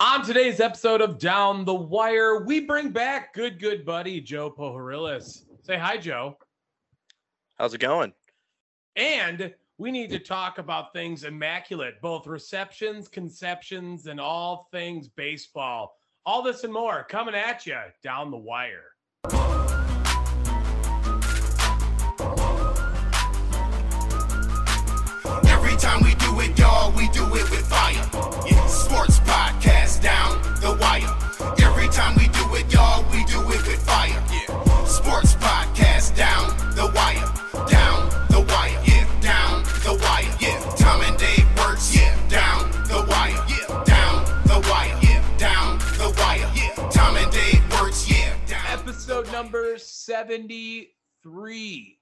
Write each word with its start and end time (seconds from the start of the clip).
On 0.00 0.24
today's 0.24 0.60
episode 0.60 1.00
of 1.00 1.18
Down 1.18 1.64
the 1.64 1.74
Wire, 1.74 2.44
we 2.44 2.60
bring 2.60 2.90
back 2.90 3.34
good, 3.34 3.58
good 3.58 3.84
buddy 3.84 4.20
Joe 4.20 4.48
Pohoryles. 4.48 5.42
Say 5.62 5.76
hi, 5.76 5.96
Joe. 5.96 6.38
How's 7.56 7.74
it 7.74 7.80
going? 7.80 8.12
And 8.94 9.52
we 9.76 9.90
need 9.90 10.10
to 10.10 10.20
talk 10.20 10.58
about 10.58 10.92
things 10.92 11.24
immaculate, 11.24 12.00
both 12.00 12.28
receptions, 12.28 13.08
conceptions, 13.08 14.06
and 14.06 14.20
all 14.20 14.68
things 14.70 15.08
baseball. 15.08 15.96
All 16.24 16.42
this 16.42 16.62
and 16.62 16.72
more 16.72 17.04
coming 17.10 17.34
at 17.34 17.66
you 17.66 17.76
down 18.00 18.30
the 18.30 18.36
wire. 18.36 18.92
Every 25.48 25.76
time 25.76 26.04
we 26.04 26.14
do 26.14 26.38
it, 26.38 26.56
y'all, 26.56 26.92
we 26.92 27.08
do 27.08 27.24
it 27.34 27.50
with 27.50 27.67
number 49.38 49.78
73 49.78 51.98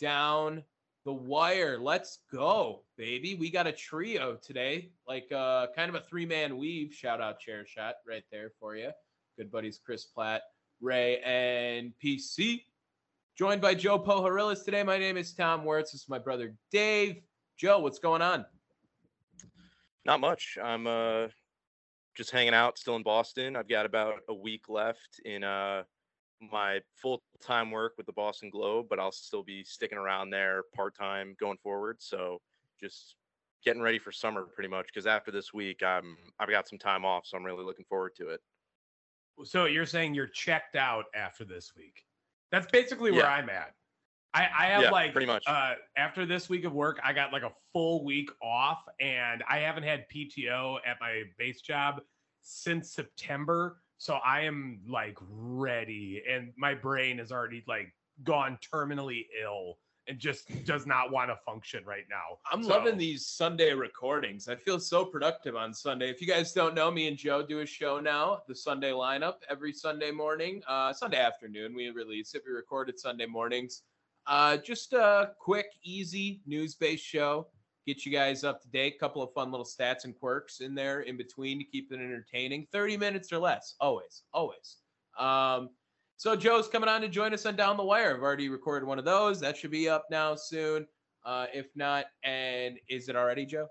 down 0.00 0.64
the 1.04 1.12
wire. 1.12 1.78
Let's 1.78 2.18
go, 2.32 2.82
baby. 2.96 3.36
We 3.36 3.50
got 3.50 3.68
a 3.68 3.72
trio 3.72 4.36
today, 4.42 4.90
like 5.06 5.30
uh 5.30 5.68
kind 5.76 5.88
of 5.88 5.94
a 5.94 6.00
three-man 6.00 6.58
weave. 6.58 6.92
Shout 6.92 7.20
out 7.20 7.36
Chairshot 7.40 7.92
right 8.04 8.24
there 8.32 8.50
for 8.58 8.74
you. 8.74 8.90
Good 9.38 9.52
buddies 9.52 9.78
Chris 9.78 10.06
Platt, 10.06 10.42
Ray, 10.80 11.20
and 11.20 11.92
PC. 12.02 12.62
Joined 13.38 13.60
by 13.60 13.76
Joe 13.76 14.00
Pohoryles 14.00 14.64
today. 14.64 14.82
My 14.82 14.98
name 14.98 15.16
is 15.16 15.32
Tom 15.34 15.64
Wertz. 15.64 15.92
This 15.92 16.00
is 16.00 16.08
my 16.08 16.18
brother 16.18 16.52
Dave. 16.72 17.22
Joe, 17.56 17.78
what's 17.78 18.00
going 18.00 18.22
on? 18.22 18.44
Not 20.04 20.18
much. 20.18 20.58
I'm 20.60 20.88
uh 20.88 21.28
just 22.16 22.32
hanging 22.32 22.54
out 22.54 22.76
still 22.76 22.96
in 22.96 23.04
Boston. 23.04 23.54
I've 23.54 23.68
got 23.68 23.86
about 23.86 24.14
a 24.28 24.34
week 24.34 24.68
left 24.68 25.20
in 25.24 25.44
uh 25.44 25.84
my 26.50 26.80
full-time 26.96 27.70
work 27.70 27.94
with 27.96 28.06
the 28.06 28.12
Boston 28.12 28.50
Globe, 28.50 28.86
but 28.88 28.98
I'll 28.98 29.12
still 29.12 29.42
be 29.42 29.62
sticking 29.62 29.98
around 29.98 30.30
there 30.30 30.62
part-time 30.74 31.36
going 31.38 31.58
forward. 31.62 31.96
So 32.00 32.40
just 32.80 33.16
getting 33.64 33.82
ready 33.82 33.98
for 33.98 34.10
summer 34.10 34.42
pretty 34.42 34.68
much 34.68 34.86
because 34.86 35.06
after 35.06 35.30
this 35.30 35.54
week 35.54 35.82
I'm 35.84 36.16
I've 36.40 36.48
got 36.50 36.68
some 36.68 36.78
time 36.78 37.04
off, 37.04 37.26
so 37.26 37.36
I'm 37.36 37.44
really 37.44 37.64
looking 37.64 37.84
forward 37.84 38.16
to 38.16 38.28
it. 38.30 38.40
So 39.44 39.66
you're 39.66 39.86
saying 39.86 40.14
you're 40.14 40.26
checked 40.26 40.74
out 40.76 41.04
after 41.14 41.44
this 41.44 41.72
week? 41.76 42.04
That's 42.50 42.66
basically 42.70 43.12
where 43.12 43.22
Yeah. 43.22 43.30
I'm 43.30 43.48
at. 43.48 43.74
I, 44.34 44.48
I 44.58 44.66
have 44.66 44.82
Yeah, 44.82 44.90
like 44.90 45.12
pretty 45.12 45.26
much. 45.26 45.44
uh 45.46 45.74
after 45.96 46.26
this 46.26 46.48
week 46.48 46.64
of 46.64 46.72
work, 46.72 46.98
I 47.04 47.12
got 47.12 47.32
like 47.32 47.42
a 47.42 47.52
full 47.72 48.04
week 48.04 48.30
off 48.42 48.82
and 48.98 49.44
I 49.48 49.58
haven't 49.58 49.84
had 49.84 50.06
PTO 50.12 50.78
at 50.86 50.96
my 51.00 51.22
base 51.38 51.60
job 51.60 52.00
since 52.40 52.90
September. 52.92 53.80
So 54.02 54.14
I 54.26 54.40
am 54.40 54.80
like 54.88 55.16
ready 55.20 56.24
and 56.28 56.52
my 56.56 56.74
brain 56.74 57.20
is 57.20 57.30
already 57.30 57.62
like 57.68 57.94
gone 58.24 58.58
terminally 58.74 59.26
ill 59.40 59.78
and 60.08 60.18
just 60.18 60.64
does 60.64 60.86
not 60.88 61.12
want 61.12 61.30
to 61.30 61.36
function 61.46 61.84
right 61.84 62.02
now. 62.10 62.38
I'm 62.50 62.64
So- 62.64 62.70
loving 62.70 62.98
these 62.98 63.24
Sunday 63.28 63.72
recordings. 63.72 64.48
I 64.48 64.56
feel 64.56 64.80
so 64.80 65.04
productive 65.04 65.54
on 65.54 65.72
Sunday. 65.72 66.10
If 66.10 66.20
you 66.20 66.26
guys 66.26 66.52
don't 66.52 66.74
know, 66.74 66.90
me 66.90 67.06
and 67.06 67.16
Joe 67.16 67.46
do 67.46 67.60
a 67.60 67.66
show 67.66 68.00
now, 68.00 68.42
the 68.48 68.56
Sunday 68.56 68.90
lineup, 68.90 69.36
every 69.48 69.72
Sunday 69.72 70.10
morning, 70.10 70.64
uh, 70.66 70.92
Sunday 70.92 71.18
afternoon. 71.20 71.72
We 71.72 71.90
release 71.90 72.34
it. 72.34 72.42
We 72.44 72.50
record 72.52 72.88
it 72.88 72.98
Sunday 72.98 73.26
mornings. 73.26 73.84
Uh, 74.26 74.56
just 74.56 74.94
a 74.94 75.30
quick, 75.38 75.66
easy 75.84 76.40
news-based 76.44 77.04
show. 77.04 77.46
Get 77.86 78.06
you 78.06 78.12
guys 78.12 78.44
up 78.44 78.60
to 78.62 78.68
date. 78.68 78.94
A 78.96 78.98
couple 78.98 79.22
of 79.22 79.32
fun 79.32 79.50
little 79.50 79.66
stats 79.66 80.04
and 80.04 80.14
quirks 80.18 80.60
in 80.60 80.74
there 80.74 81.00
in 81.00 81.16
between 81.16 81.58
to 81.58 81.64
keep 81.64 81.90
it 81.92 81.96
entertaining. 81.96 82.66
30 82.72 82.96
minutes 82.96 83.32
or 83.32 83.38
less, 83.38 83.74
always, 83.80 84.22
always. 84.32 84.76
Um, 85.18 85.70
so 86.16 86.36
Joe's 86.36 86.68
coming 86.68 86.88
on 86.88 87.00
to 87.00 87.08
join 87.08 87.34
us 87.34 87.44
on 87.46 87.56
Down 87.56 87.76
the 87.76 87.82
Wire. 87.82 88.14
I've 88.14 88.22
already 88.22 88.48
recorded 88.48 88.86
one 88.86 88.98
of 89.00 89.04
those. 89.04 89.40
That 89.40 89.56
should 89.56 89.72
be 89.72 89.88
up 89.88 90.04
now 90.10 90.36
soon. 90.36 90.86
Uh, 91.24 91.46
if 91.52 91.66
not, 91.74 92.06
and 92.24 92.78
is 92.88 93.08
it 93.08 93.16
already, 93.16 93.46
Joe? 93.46 93.66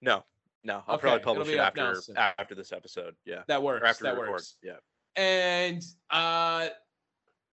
No, 0.00 0.24
no, 0.64 0.82
I'll 0.86 0.94
Okay, 0.94 1.02
probably 1.02 1.20
publish 1.24 1.48
it 1.48 1.58
after 1.58 1.94
after 2.16 2.54
this 2.54 2.72
episode. 2.72 3.14
Yeah. 3.24 3.42
That 3.48 3.62
works. 3.62 3.82
Or 3.82 3.86
after 3.86 4.04
that 4.04 4.14
record. 4.16 4.30
works. 4.30 4.56
Yeah. 4.62 4.76
And 5.16 5.82
uh, 6.10 6.68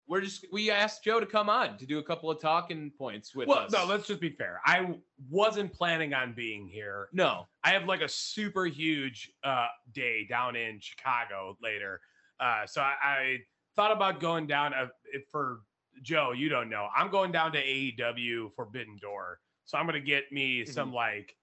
we're 0.08 0.22
just 0.22 0.46
we 0.52 0.70
asked 0.70 1.04
Joe 1.04 1.20
to 1.20 1.26
come 1.26 1.50
on 1.50 1.78
to 1.78 1.86
do 1.86 1.98
a 2.00 2.04
couple 2.04 2.30
of 2.30 2.40
talking 2.40 2.92
points 2.98 3.34
with 3.36 3.48
Well, 3.48 3.60
us. 3.60 3.72
no, 3.72 3.86
let's 3.86 4.06
just 4.08 4.22
be 4.22 4.30
fair. 4.30 4.62
I 4.66 4.94
wasn't 5.30 5.74
planning 5.74 6.14
on 6.14 6.34
being 6.34 6.68
here. 6.68 7.10
no. 7.14 7.48
I 7.64 7.70
have 7.72 7.86
like 7.86 8.02
a 8.02 8.08
super 8.10 8.66
huge 8.66 9.32
uh, 9.44 9.68
day 9.94 10.28
down 10.30 10.56
in 10.56 10.80
Chicago 10.80 11.58
later. 11.64 12.00
Uh, 12.40 12.68
so 12.68 12.82
I, 12.82 12.94
I 13.04 13.38
thought 13.76 13.92
about 13.92 14.20
going 14.20 14.46
down 14.46 14.74
uh, 14.76 14.88
for 15.32 15.62
Joe. 16.04 16.32
You 16.34 16.50
don't 16.50 16.70
know. 16.70 16.88
I'm 16.96 17.10
going 17.10 17.32
down 17.32 17.52
to 17.54 17.64
AEW 17.64 18.54
Forbidden 18.56 18.98
Door. 19.02 19.40
So 19.66 19.78
I'm 19.80 19.86
gonna 19.88 20.00
get 20.00 20.32
me 20.32 20.62
Mm-hmm. 20.62 20.72
some 20.72 20.94
like 20.94 21.36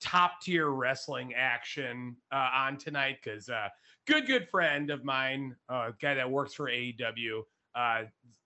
top 0.00 0.40
tier 0.40 0.70
wrestling 0.70 1.34
action 1.34 2.16
uh, 2.32 2.48
on 2.54 2.78
tonight 2.78 3.18
because 3.22 3.50
uh, 3.50 3.68
good 4.06 4.26
good 4.26 4.48
friend 4.48 4.88
of 4.90 5.04
mine, 5.04 5.54
uh, 5.68 5.90
guy 6.00 6.14
that 6.14 6.30
works 6.30 6.54
for 6.54 6.70
AEW, 6.70 7.42
uh, 7.78 8.02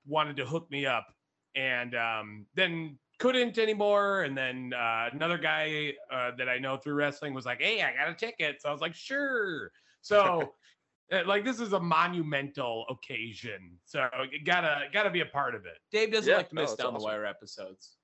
wanted 0.07 0.37
to 0.37 0.45
hook 0.45 0.71
me 0.71 0.85
up, 0.87 1.07
and 1.55 1.95
um, 1.95 2.47
then 2.55 2.99
couldn't 3.19 3.57
anymore. 3.59 4.23
And 4.25 4.37
then 4.37 4.73
uh, 4.77 5.09
another 5.13 5.39
guy 5.39 5.95
uh, 6.13 6.33
that 6.39 6.49
I 6.49 6.59
know 6.59 6.77
through 6.77 6.95
wrestling 6.95 7.33
was 7.35 7.47
like, 7.47 7.61
"Hey, 7.61 7.83
I 7.83 7.95
got 7.95 8.09
a 8.09 8.15
ticket." 8.15 8.61
So 8.61 8.69
I 8.69 8.73
was 8.73 8.81
like, 8.81 8.95
"Sure." 8.95 9.71
So. 10.03 10.55
uh, 11.13 11.23
Like 11.27 11.45
this 11.45 11.61
is 11.61 11.73
a 11.75 11.81
monumental 11.81 12.87
occasion, 12.89 13.79
so 13.85 14.09
you 14.31 14.43
gotta 14.45 14.87
gotta 14.93 15.11
be 15.11 15.21
a 15.21 15.27
part 15.27 15.55
of 15.55 15.67
it. 15.67 15.79
Dave 15.91 16.11
doesn't 16.13 16.31
Yeah, 16.31 16.39
like 16.39 16.49
to 16.49 16.55
miss 16.55 16.71
that's 16.71 16.83
down 16.83 16.95
the 16.95 17.01
wire 17.01 17.27
episodes. 17.27 17.97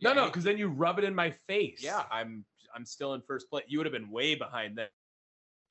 No, 0.00 0.10
Yeah, 0.10 0.14
no, 0.20 0.26
because 0.26 0.44
then 0.44 0.58
you 0.58 0.68
rub 0.68 0.98
it 1.00 1.04
in 1.04 1.14
my 1.14 1.30
face. 1.48 1.80
yeah, 1.82 2.04
I'm 2.10 2.44
I'm 2.74 2.84
still 2.84 3.14
in 3.14 3.20
first 3.22 3.50
place. 3.50 3.64
You 3.66 3.78
would 3.78 3.86
have 3.86 3.92
been 3.92 4.10
way 4.10 4.36
behind 4.36 4.78
that 4.78 4.90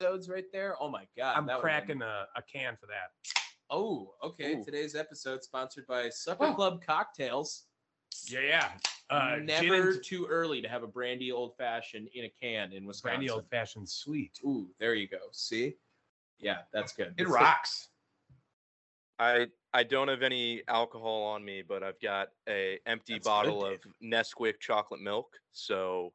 episodes 0.00 0.28
right 0.28 0.44
there. 0.52 0.76
Oh 0.80 0.90
my 0.90 1.06
god, 1.16 1.36
I'm 1.38 1.46
that 1.46 1.62
would've 1.62 1.86
been- 1.86 1.98
cracking 1.98 2.02
a, 2.02 2.26
a 2.36 2.42
can 2.42 2.76
for 2.78 2.86
that. 2.88 3.08
Oh, 3.74 4.12
okay. 4.22 4.52
Ooh. 4.56 4.64
Today's 4.64 4.94
episode 4.94 5.42
sponsored 5.42 5.86
by 5.86 6.10
Supper 6.10 6.44
Oh. 6.44 6.54
Club 6.54 6.82
Cocktails. 6.84 7.64
Yeah, 8.28 8.40
yeah. 8.40 8.68
Uh, 9.08 9.36
Never 9.42 9.92
and 9.92 10.04
too 10.04 10.26
early 10.26 10.60
to 10.60 10.68
have 10.68 10.82
a 10.82 10.86
brandy 10.86 11.32
old 11.32 11.56
fashioned 11.56 12.08
in 12.14 12.26
a 12.26 12.28
can 12.28 12.72
in 12.74 12.84
Wisconsin. 12.84 13.16
brandy 13.20 13.30
old 13.30 13.48
fashioned 13.48 13.88
sweet. 13.88 14.38
Ooh, 14.44 14.68
there 14.78 14.94
you 14.94 15.08
go. 15.08 15.18
See? 15.32 15.76
Yeah, 16.38 16.58
that's 16.72 16.92
good. 16.92 17.08
It 17.16 17.22
It's 17.22 17.30
the- 17.30 17.34
rocks. 17.34 17.88
I 19.18 19.46
I 19.72 19.84
don't 19.84 20.08
have 20.08 20.22
any 20.22 20.62
alcohol 20.68 21.22
on 21.22 21.42
me, 21.42 21.62
but 21.62 21.82
I've 21.82 22.00
got 22.00 22.28
a 22.48 22.78
empty 22.84 23.14
That's 23.14 23.24
good, 23.24 23.30
bottle 23.30 23.64
of 23.64 23.80
Dave. 23.82 23.92
Nesquik 24.02 24.60
chocolate 24.60 25.00
milk. 25.00 25.38
So 25.52 26.12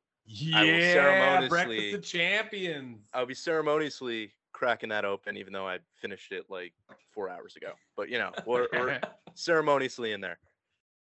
I 0.53 0.63
will 0.63 0.69
ceremoniously, 0.81 1.49
breakfast 1.49 1.49
ceremoniously- 1.49 1.93
of 1.93 2.03
champions. 2.03 2.99
I'll 3.13 3.25
be 3.25 3.33
ceremoniously 3.33 4.33
cracking 4.57 4.89
that 4.89 5.05
open, 5.05 5.37
even 5.37 5.53
though 5.53 5.67
I 5.67 5.77
finished 6.01 6.31
it 6.31 6.45
like 6.49 6.73
four 7.13 7.29
hours 7.29 7.55
ago. 7.55 7.73
But 7.95 8.09
you 8.09 8.17
know, 8.17 8.31
we're, 8.47 8.67
we're 8.73 8.99
ceremoniously 9.35 10.13
in 10.13 10.21
there. 10.21 10.39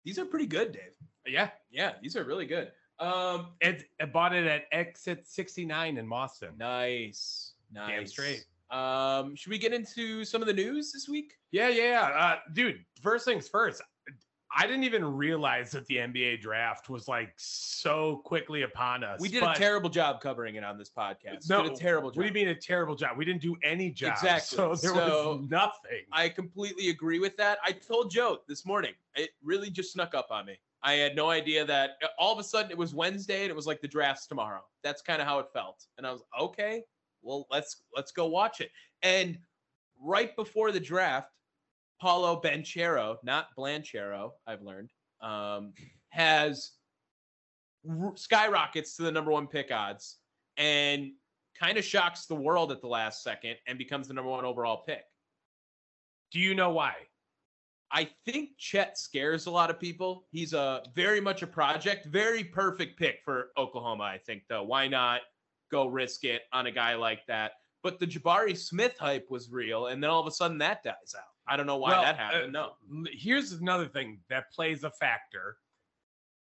These 0.04 0.18
are 0.20 0.24
pretty 0.24 0.46
good, 0.46 0.72
Dave. 0.72 0.96
yeah, 1.26 1.50
Yeah, 1.70 1.92
these 2.00 2.16
are 2.16 2.24
really 2.24 2.46
good. 2.46 2.70
Um, 3.00 3.48
it, 3.60 3.84
I 4.00 4.04
bought 4.04 4.32
it 4.32 4.46
at 4.46 4.64
Exit 4.70 5.26
69 5.26 5.98
in 5.98 6.08
Boston. 6.08 6.50
nice, 6.56 7.54
nice. 7.72 7.88
Damn 7.88 8.06
straight. 8.06 8.44
Um, 8.70 9.34
should 9.34 9.50
we 9.50 9.58
get 9.58 9.72
into 9.72 10.24
some 10.24 10.40
of 10.40 10.46
the 10.46 10.54
news 10.54 10.92
this 10.92 11.08
week? 11.08 11.34
Yeah, 11.50 11.68
yeah. 11.68 12.02
Uh, 12.02 12.36
dude, 12.52 12.84
first 13.02 13.24
things 13.24 13.48
first. 13.48 13.82
I 14.54 14.66
didn't 14.66 14.84
even 14.84 15.04
realize 15.04 15.70
that 15.70 15.86
the 15.86 15.96
NBA 15.96 16.40
draft 16.40 16.90
was 16.90 17.08
like 17.08 17.32
so 17.36 18.20
quickly 18.24 18.62
upon 18.62 19.02
us. 19.02 19.20
We 19.20 19.28
did 19.28 19.42
a 19.42 19.54
terrible 19.54 19.88
job 19.88 20.20
covering 20.20 20.56
it 20.56 20.64
on 20.64 20.76
this 20.78 20.90
podcast. 20.90 21.48
No, 21.48 21.62
did 21.62 21.72
a 21.72 21.76
terrible 21.76 22.10
job. 22.10 22.18
What 22.18 22.22
do 22.22 22.28
you 22.28 22.34
mean 22.34 22.48
a 22.48 22.54
terrible 22.54 22.94
job? 22.94 23.16
We 23.16 23.24
didn't 23.24 23.40
do 23.40 23.56
any 23.62 23.90
job. 23.90 24.12
Exactly. 24.12 24.56
So 24.56 24.74
there 24.74 24.94
So, 24.94 25.36
was 25.36 25.50
nothing. 25.50 26.02
I 26.12 26.28
completely 26.28 26.90
agree 26.90 27.18
with 27.18 27.36
that. 27.38 27.58
I 27.64 27.72
told 27.72 28.10
Joe 28.10 28.38
this 28.46 28.66
morning. 28.66 28.92
It 29.14 29.30
really 29.42 29.70
just 29.70 29.92
snuck 29.92 30.14
up 30.14 30.28
on 30.30 30.46
me. 30.46 30.58
I 30.82 30.94
had 30.94 31.16
no 31.16 31.30
idea 31.30 31.64
that 31.64 31.92
uh, 32.02 32.08
all 32.18 32.32
of 32.32 32.38
a 32.38 32.44
sudden 32.44 32.70
it 32.70 32.76
was 32.76 32.94
Wednesday 32.94 33.42
and 33.42 33.50
it 33.50 33.56
was 33.56 33.66
like 33.66 33.80
the 33.80 33.88
draft's 33.88 34.26
tomorrow. 34.26 34.62
That's 34.82 35.00
kind 35.00 35.22
of 35.22 35.28
how 35.28 35.38
it 35.38 35.46
felt. 35.52 35.86
And 35.96 36.06
I 36.06 36.12
was 36.12 36.22
okay. 36.38 36.82
Well, 37.22 37.46
let's 37.50 37.82
let's 37.96 38.10
go 38.12 38.26
watch 38.26 38.60
it. 38.60 38.70
And 39.02 39.38
right 40.00 40.34
before 40.36 40.72
the 40.72 40.80
draft, 40.80 41.30
Paolo 42.02 42.40
Banchero, 42.40 43.18
not 43.22 43.46
Blanchero, 43.56 44.32
I've 44.44 44.62
learned, 44.62 44.90
um, 45.20 45.72
has 46.08 46.72
r- 47.88 48.16
skyrockets 48.16 48.96
to 48.96 49.04
the 49.04 49.12
number 49.12 49.30
one 49.30 49.46
pick 49.46 49.70
odds. 49.70 50.18
And 50.56 51.12
kind 51.56 51.78
of 51.78 51.84
shocks 51.84 52.26
the 52.26 52.34
world 52.34 52.72
at 52.72 52.80
the 52.80 52.88
last 52.88 53.22
second 53.22 53.54
and 53.68 53.78
becomes 53.78 54.08
the 54.08 54.14
number 54.14 54.28
one 54.28 54.44
overall 54.44 54.82
pick. 54.84 55.04
Do 56.32 56.40
you 56.40 56.56
know 56.56 56.70
why? 56.70 56.94
I 57.92 58.10
think 58.24 58.50
Chet 58.58 58.98
scares 58.98 59.46
a 59.46 59.52
lot 59.52 59.70
of 59.70 59.78
people. 59.78 60.26
He's 60.32 60.54
a 60.54 60.82
very 60.96 61.20
much 61.20 61.42
a 61.42 61.46
project, 61.46 62.06
very 62.06 62.42
perfect 62.42 62.98
pick 62.98 63.20
for 63.24 63.50
Oklahoma, 63.56 64.02
I 64.02 64.18
think, 64.18 64.42
though. 64.48 64.64
Why 64.64 64.88
not 64.88 65.20
go 65.70 65.86
risk 65.86 66.24
it 66.24 66.42
on 66.52 66.66
a 66.66 66.72
guy 66.72 66.96
like 66.96 67.24
that? 67.28 67.52
But 67.84 68.00
the 68.00 68.06
Jabari 68.06 68.56
Smith 68.58 68.96
hype 68.98 69.30
was 69.30 69.52
real, 69.52 69.86
and 69.86 70.02
then 70.02 70.10
all 70.10 70.20
of 70.20 70.26
a 70.26 70.32
sudden 70.32 70.58
that 70.58 70.82
dies 70.82 71.14
out. 71.16 71.31
I 71.46 71.56
don't 71.56 71.66
know 71.66 71.76
why 71.76 71.90
Well, 71.90 72.02
that 72.02 72.16
happened. 72.16 72.56
uh, 72.56 72.72
no. 72.90 73.04
Here's 73.12 73.52
another 73.52 73.86
thing 73.86 74.20
that 74.30 74.52
plays 74.52 74.84
a 74.84 74.90
factor. 74.90 75.56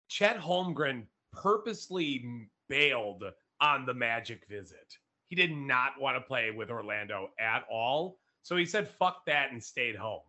Chet 0.09 0.37
Holmgren 0.39 1.05
purposely 1.31 2.49
bailed 2.69 3.23
on 3.61 3.85
the 3.85 3.93
Magic 3.93 4.45
visit. 4.49 4.97
He 5.27 5.35
did 5.35 5.51
not 5.55 5.99
want 5.99 6.17
to 6.17 6.21
play 6.21 6.51
with 6.51 6.69
Orlando 6.69 7.29
at 7.39 7.63
all. 7.71 8.19
So 8.43 8.55
he 8.57 8.65
said, 8.65 8.89
fuck 8.89 9.25
that, 9.25 9.51
and 9.51 9.63
stayed 9.63 9.95
home. 9.95 10.21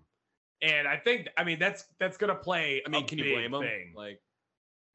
And 0.62 0.86
I 0.86 0.96
think, 0.96 1.28
I 1.36 1.44
mean, 1.44 1.58
that's 1.58 1.84
that's 1.98 2.16
gonna 2.16 2.34
play. 2.34 2.80
I 2.86 2.88
mean, 2.88 3.06
can 3.06 3.18
you 3.18 3.34
blame 3.34 3.52
him? 3.52 3.92
Like, 3.94 4.20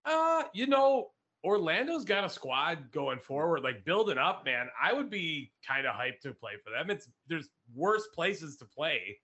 Uh, 0.05 0.43
you 0.53 0.65
know, 0.65 1.11
Orlando's 1.43 2.05
got 2.05 2.23
a 2.23 2.29
squad 2.29 2.91
going 2.91 3.19
forward, 3.19 3.61
like 3.61 3.85
building 3.85 4.17
up, 4.17 4.45
man. 4.45 4.69
I 4.81 4.93
would 4.93 5.09
be 5.09 5.51
kind 5.67 5.85
of 5.85 5.93
hyped 5.95 6.21
to 6.21 6.33
play 6.33 6.53
for 6.63 6.71
them. 6.71 6.89
It's 6.89 7.09
there's 7.27 7.49
worse 7.75 8.07
places 8.15 8.57
to 8.57 8.65
play. 8.65 9.17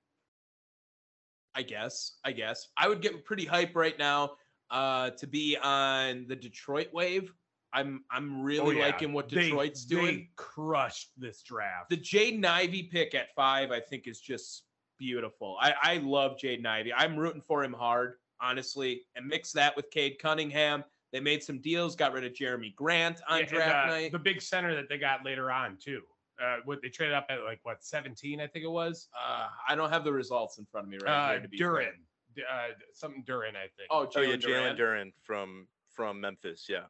I 1.56 1.62
guess, 1.64 2.18
I 2.24 2.32
guess 2.32 2.68
I 2.78 2.88
would 2.90 3.02
get 3.02 3.24
pretty 3.26 3.46
hype 3.46 3.76
right 3.76 3.98
now 3.98 4.32
uh, 4.72 5.12
to 5.12 5.28
be 5.28 5.58
on 5.62 6.26
the 6.28 6.36
Detroit 6.36 6.90
wave. 6.94 7.34
I'm 7.74 8.04
I'm 8.12 8.42
really 8.42 8.78
Oh, 8.78 8.80
yeah. 8.80 8.86
liking 8.88 9.14
what 9.14 9.30
They- 9.30 9.44
Detroit's 9.44 9.86
they 9.86 9.96
doing. 9.96 10.30
crushed 10.36 11.12
this 11.18 11.42
draft. 11.44 11.90
The 11.90 11.98
Jaden 11.98 12.46
Ivey 12.46 12.84
pick 12.84 13.16
at 13.16 13.34
five, 13.36 13.72
I 13.72 13.80
think, 13.80 14.08
is 14.08 14.20
just 14.22 14.64
beautiful. 14.98 15.58
I, 15.60 15.74
I 15.82 15.98
love 15.98 16.38
Jaden 16.38 16.66
Ivey. 16.66 16.94
I'm 16.94 17.18
rooting 17.18 17.42
for 17.42 17.64
him 17.64 17.74
hard, 17.74 18.16
honestly. 18.42 19.02
And 19.16 19.28
mix 19.28 19.52
that 19.54 19.76
with 19.76 19.90
Cade 19.92 20.20
Cunningham. 20.20 20.84
They 21.12 21.20
made 21.20 21.44
some 21.44 21.60
deals, 21.60 21.96
got 21.96 22.14
rid 22.14 22.24
of 22.26 22.34
Jerami 22.34 22.76
Grant 22.76 23.22
on 23.30 23.38
Yeah, 23.38 23.44
and, 23.44 23.50
draft 23.50 23.88
uh, 23.88 23.92
night. 23.92 24.12
The 24.12 24.20
big 24.20 24.42
center 24.42 24.74
that 24.76 24.90
they 24.90 24.98
got 24.98 25.24
later 25.26 25.52
on 25.52 25.78
too. 25.78 26.02
Uh, 26.42 26.58
what 26.66 26.82
they 26.82 26.90
traded 26.90 27.16
up 27.16 27.28
at 27.30 27.44
like 27.44 27.60
what 27.64 27.84
17, 27.84 28.42
I 28.42 28.48
think 28.48 28.66
it 28.66 28.72
was. 28.72 29.08
Uh, 29.18 29.48
I 29.70 29.76
don't 29.76 29.90
have 29.90 30.04
the 30.04 30.12
results 30.12 30.58
in 30.58 30.66
front 30.66 30.88
of 30.88 30.92
me 30.92 30.98
right 31.04 31.12
uh, 31.12 31.32
here. 31.32 31.40
To 31.42 31.48
be 31.48 31.58
Duren, 31.58 31.92
uh, 32.40 32.68
something 32.94 33.24
Duren, 33.24 33.56
I 33.56 33.70
think. 33.78 33.88
Oh, 33.90 34.10
Oh 34.14 34.22
yeah, 34.22 34.36
Jalen 34.36 34.42
Jalen 34.42 34.78
Duren. 34.78 34.78
Duren 34.78 35.12
from 35.24 35.68
from 35.96 36.20
Memphis. 36.20 36.66
Yeah. 36.68 36.86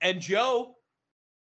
And 0.00 0.20
Joe, 0.20 0.76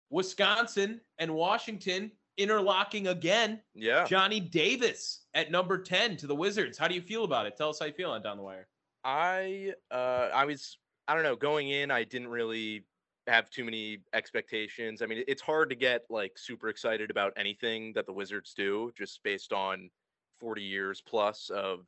Wisconsin 0.10 1.00
and 1.20 1.34
Washington 1.34 2.12
interlocking 2.38 3.08
again. 3.08 3.62
Yeah. 3.74 4.06
Johnny 4.06 4.40
Davis 4.40 5.22
at 5.34 5.52
number 5.52 5.78
10 5.78 6.18
to 6.18 6.28
the 6.28 6.36
Wizards. 6.36 6.78
How 6.78 6.88
do 6.88 6.96
you 6.96 7.02
feel 7.02 7.24
about 7.24 7.46
it? 7.46 7.58
Tell 7.58 7.70
us 7.70 7.80
how 7.80 7.86
you 7.86 7.94
feel 7.94 8.12
on 8.12 8.22
down 8.22 8.38
the 8.38 8.44
wire. 8.44 8.68
I 9.04 9.74
uh 9.92 10.30
I 10.34 10.46
was 10.46 10.78
I 11.08 11.14
don't 11.14 11.24
know 11.24 11.36
going 11.36 11.70
in 11.70 11.92
I 11.92 12.04
didn't 12.04 12.28
really 12.28 12.86
have 13.28 13.50
too 13.50 13.64
many 13.64 14.00
expectations. 14.14 15.02
I 15.02 15.06
mean 15.06 15.24
it's 15.28 15.42
hard 15.42 15.70
to 15.70 15.76
get 15.76 16.04
like 16.10 16.38
super 16.38 16.70
excited 16.70 17.12
about 17.12 17.34
anything 17.38 17.94
that 17.94 18.06
the 18.06 18.14
Wizards 18.14 18.54
do 18.54 18.92
just 18.98 19.22
based 19.24 19.54
on 19.54 19.90
40 20.40 20.62
years 20.62 21.02
plus 21.02 21.50
of 21.50 21.86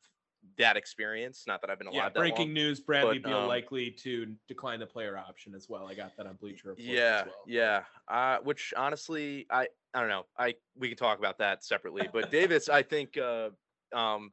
that 0.58 0.78
experience. 0.78 1.44
Not 1.48 1.62
that 1.62 1.70
I've 1.70 1.78
been 1.78 1.88
allowed 1.88 1.98
Yeah, 1.98 2.10
breaking 2.10 2.48
long. 2.48 2.54
news: 2.54 2.80
Bradley 2.80 3.20
but, 3.20 3.30
Beal 3.30 3.40
um, 3.40 3.48
likely 3.48 3.92
to 3.92 4.36
decline 4.48 4.80
the 4.80 4.86
player 4.88 5.18
option 5.18 5.54
as 5.54 5.68
well. 5.70 5.88
I 5.88 5.94
got 5.94 6.16
that 6.18 6.26
on 6.28 6.36
Bleacher 6.36 6.70
Report. 6.70 6.88
Yeah, 6.88 7.22
as 7.22 7.26
well. 7.26 7.36
yeah. 7.46 7.84
Uh, 8.08 8.38
which 8.44 8.74
honestly, 8.78 9.46
I 9.50 9.68
I 9.94 10.00
don't 10.00 10.10
know. 10.10 10.26
I 10.38 10.56
we 10.78 10.88
can 10.88 10.98
talk 10.98 11.20
about 11.20 11.38
that 11.40 11.64
separately. 11.64 12.08
But 12.12 12.32
Davis, 12.32 12.70
I 12.70 12.84
think 12.84 13.18
uh, 13.18 13.50
um, 13.94 14.32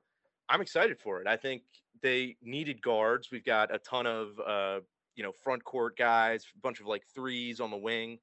I'm 0.49 0.61
excited 0.61 1.01
for 1.01 1.21
it. 1.21 1.27
I 1.27 1.37
think 1.37 1.63
they 2.03 2.37
needed 2.43 2.83
guards. 2.83 3.31
We've 3.31 3.45
got 3.45 3.75
a 3.75 3.79
ton 3.79 4.07
of 4.07 4.39
uh, 4.47 4.81
you 5.17 5.23
know 5.23 5.33
front 5.33 5.65
court 5.65 5.97
guys, 5.97 6.45
a 6.55 6.61
bunch 6.61 6.81
of 6.81 6.87
like 6.87 7.03
threes 7.15 7.61
on 7.61 7.71
the 7.71 7.77
wing. 7.77 8.19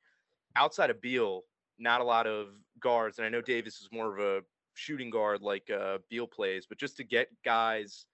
Outside 0.56 0.90
of 0.92 1.02
Beal, 1.02 1.42
not 1.80 2.00
a 2.00 2.04
lot 2.04 2.28
of 2.28 2.50
guards. 2.80 3.18
And 3.18 3.26
I 3.26 3.30
know 3.30 3.42
Davis 3.42 3.82
is 3.82 3.90
more 3.92 4.16
of 4.16 4.24
a 4.24 4.42
shooting 4.76 5.10
guard 5.10 5.42
like 5.42 5.70
uh, 5.70 5.98
Beal 6.10 6.28
plays, 6.28 6.66
but 6.68 6.78
just 6.78 6.96
to 6.98 7.04
get 7.04 7.28
guys, 7.44 8.06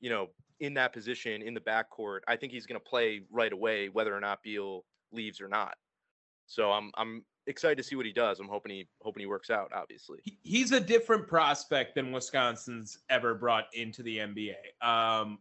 you 0.00 0.10
know, 0.10 0.28
in 0.60 0.74
that 0.74 0.92
position 0.92 1.42
in 1.42 1.54
the 1.54 1.60
backcourt, 1.60 2.20
I 2.28 2.36
think 2.36 2.52
he's 2.52 2.66
going 2.66 2.80
to 2.80 2.88
play 2.88 3.22
right 3.30 3.52
away, 3.52 3.88
whether 3.88 4.14
or 4.14 4.20
not 4.20 4.42
Beal 4.42 4.84
leaves 5.12 5.40
or 5.40 5.48
not. 5.48 5.74
So 6.46 6.70
I'm 6.70 6.90
I'm 6.96 7.24
excited 7.46 7.76
to 7.78 7.82
see 7.82 7.96
what 7.96 8.06
he 8.06 8.12
does. 8.12 8.40
I'm 8.40 8.48
hoping 8.48 8.72
he 8.72 8.88
hoping 9.02 9.20
he 9.20 9.26
works 9.26 9.50
out. 9.50 9.70
Obviously, 9.74 10.20
He's 10.42 10.72
a 10.72 10.80
different 10.80 11.28
prospect 11.28 11.94
than 11.94 12.10
Wisconsin's 12.10 12.98
ever 13.10 13.34
brought 13.34 13.66
into 13.74 14.02
the 14.02 14.18
NBA. 14.18 14.54
Um, 14.86 15.38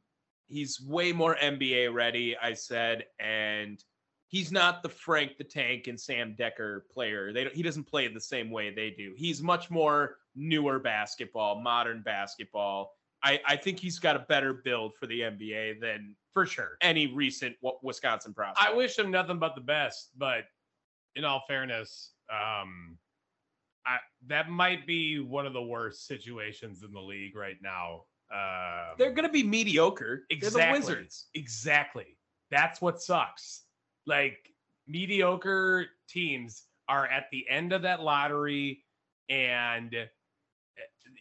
he's 0.48 0.82
way 0.82 1.12
more 1.12 1.38
NBA 1.42 1.94
ready, 1.94 2.36
I 2.42 2.54
said, 2.54 3.06
and 3.20 3.84
he's 4.28 4.52
not 4.52 4.84
the 4.84 4.90
Frank 4.90 5.38
the 5.38 5.44
Tank 5.44 5.88
and 5.88 6.00
Sam 6.00 6.36
Dekker 6.38 6.82
player. 6.92 7.32
They 7.32 7.44
don't, 7.44 7.56
he 7.56 7.64
doesn't 7.64 7.86
play 7.86 8.08
the 8.08 8.20
same 8.20 8.52
way 8.52 8.74
they 8.74 8.90
do. 8.92 9.14
He's 9.16 9.42
much 9.42 9.70
more 9.70 10.18
newer 10.36 10.80
basketball, 10.80 11.62
modern 11.62 12.02
basketball. 12.02 12.94
I, 13.24 13.40
I 13.46 13.56
think 13.56 13.80
he's 13.80 14.00
got 14.00 14.16
a 14.16 14.20
better 14.20 14.54
build 14.54 14.96
for 14.96 15.08
the 15.08 15.22
NBA 15.22 15.82
than 15.82 16.16
for 16.34 16.46
sure. 16.46 16.78
any 16.82 17.08
recent 17.08 17.56
Wisconsin 17.82 18.34
prospect. 18.34 18.70
I 18.70 18.74
wish 18.76 18.98
him 18.98 19.10
nothing 19.10 19.40
but 19.40 19.56
the 19.56 19.62
best, 19.62 20.12
but 20.18 20.44
in 21.16 21.26
all 21.26 21.44
fairness, 21.48 22.12
um, 22.32 22.98
I, 23.88 23.98
that 24.28 24.50
might 24.50 24.86
be 24.86 25.20
one 25.20 25.48
of 25.48 25.54
the 25.54 25.62
worst 25.62 26.06
situations 26.06 26.84
in 26.84 26.92
the 26.92 27.02
league 27.02 27.36
right 27.36 27.58
now. 27.62 28.04
Um, 28.34 28.96
They're 28.98 29.12
going 29.12 29.28
to 29.28 29.32
be 29.32 29.44
mediocre. 29.44 30.24
They're 30.30 30.50
the 30.50 30.70
Wizards. 30.72 31.28
Exactly. 31.34 32.18
That's 32.52 32.82
what 32.82 33.02
sucks. 33.02 33.64
Like 34.06 34.38
mediocre 34.88 35.88
teams 36.10 36.64
are 36.90 37.08
at 37.08 37.26
the 37.32 37.46
end 37.50 37.74
of 37.74 37.82
that 37.84 38.02
lottery 38.02 38.84
and 39.30 39.94
eh, 39.94 40.06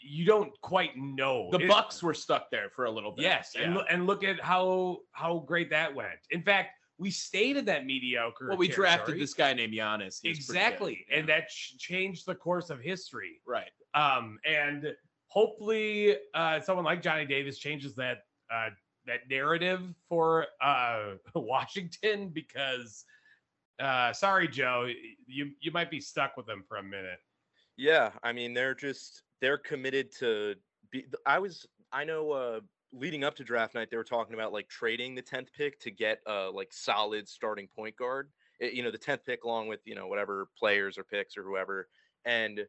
you 0.03 0.25
don't 0.25 0.53
quite 0.61 0.97
know. 0.97 1.49
The 1.51 1.59
It- 1.61 1.69
Bucks 1.69 2.03
were 2.03 2.15
stuck 2.15 2.51
there 2.51 2.71
for 2.71 2.85
a 2.85 2.91
little 2.91 3.13
bit. 3.13 3.23
Yes, 3.23 3.55
and, 3.57 3.73
Yeah. 3.75 3.79
loo- 3.81 3.87
and 3.91 4.07
look 4.07 4.23
at 4.25 4.41
how 4.41 5.01
how 5.13 5.41
great 5.41 5.71
that 5.71 5.95
went. 5.95 6.19
In 6.31 6.43
fact, 6.43 6.71
we 6.99 7.11
stayed 7.11 7.57
in 7.57 7.65
that 7.67 7.85
mediocre. 7.85 8.49
Well, 8.49 8.57
we 8.57 8.69
drafted 8.69 9.19
this 9.19 9.35
guy 9.35 9.53
named 9.53 9.73
Giannis. 9.75 10.21
He 10.23 10.29
was 10.31 10.47
pretty 10.47 10.59
exactly, 10.61 11.07
and 11.11 11.29
Yeah. 11.29 11.41
that 11.41 11.49
ch- 11.49 11.77
changed 11.79 12.27
the 12.27 12.35
course 12.35 12.71
of 12.71 12.81
history. 12.81 13.41
right. 13.45 13.71
Um, 13.95 14.39
and 14.45 14.95
hopefully, 15.37 16.17
uh, 16.35 16.61
someone 16.61 16.85
like 16.85 17.03
Johnny 17.03 17.27
Davis 17.27 17.59
changes 17.59 17.95
that 17.97 18.21
uh, 18.51 18.71
that 19.07 19.29
narrative 19.31 19.95
for 20.09 20.47
uh, 20.63 21.15
Washington 21.35 22.31
because, 22.31 23.05
uh, 23.79 24.13
sorry, 24.13 24.49
Joe, 24.49 24.89
you 25.27 25.53
you 25.61 25.71
might 25.73 25.91
be 25.91 26.01
stuck 26.01 26.37
with 26.37 26.47
them 26.47 26.65
for 26.67 26.79
a 26.79 26.83
minute. 26.83 27.21
yeah. 27.77 28.13
I 28.23 28.33
mean, 28.33 28.55
they're 28.55 28.75
just 28.75 29.23
they're 29.41 29.59
committed 29.59 30.13
to 30.19 30.57
be. 30.91 31.07
I 31.27 31.39
was 31.39 31.67
I 31.93 32.05
know 32.05 32.33
uh, 32.33 32.61
leading 32.93 33.25
up 33.25 33.35
to 33.37 33.45
draft 33.45 33.75
night 33.75 33.91
they 33.91 33.97
were 33.97 34.05
talking 34.05 34.35
about 34.35 34.53
like 34.53 34.69
trading 34.69 35.15
the 35.15 35.23
tenth 35.23 35.53
pick 35.53 35.79
to 35.81 35.91
get 35.91 36.21
uh 36.27 36.51
like 36.53 36.73
solid 36.73 37.29
starting 37.29 37.69
point 37.69 37.97
guard. 37.97 38.31
It- 38.61 38.75
you 38.75 38.83
know, 38.83 38.91
the 38.91 38.99
tenth 38.99 39.25
pick 39.25 39.45
along 39.45 39.69
with 39.69 39.81
you 39.87 39.95
know 39.95 40.09
whatever 40.09 40.49
players 40.59 40.99
or 40.99 41.05
picks 41.05 41.37
or 41.37 41.45
whoever. 41.45 41.89
And 42.25 42.67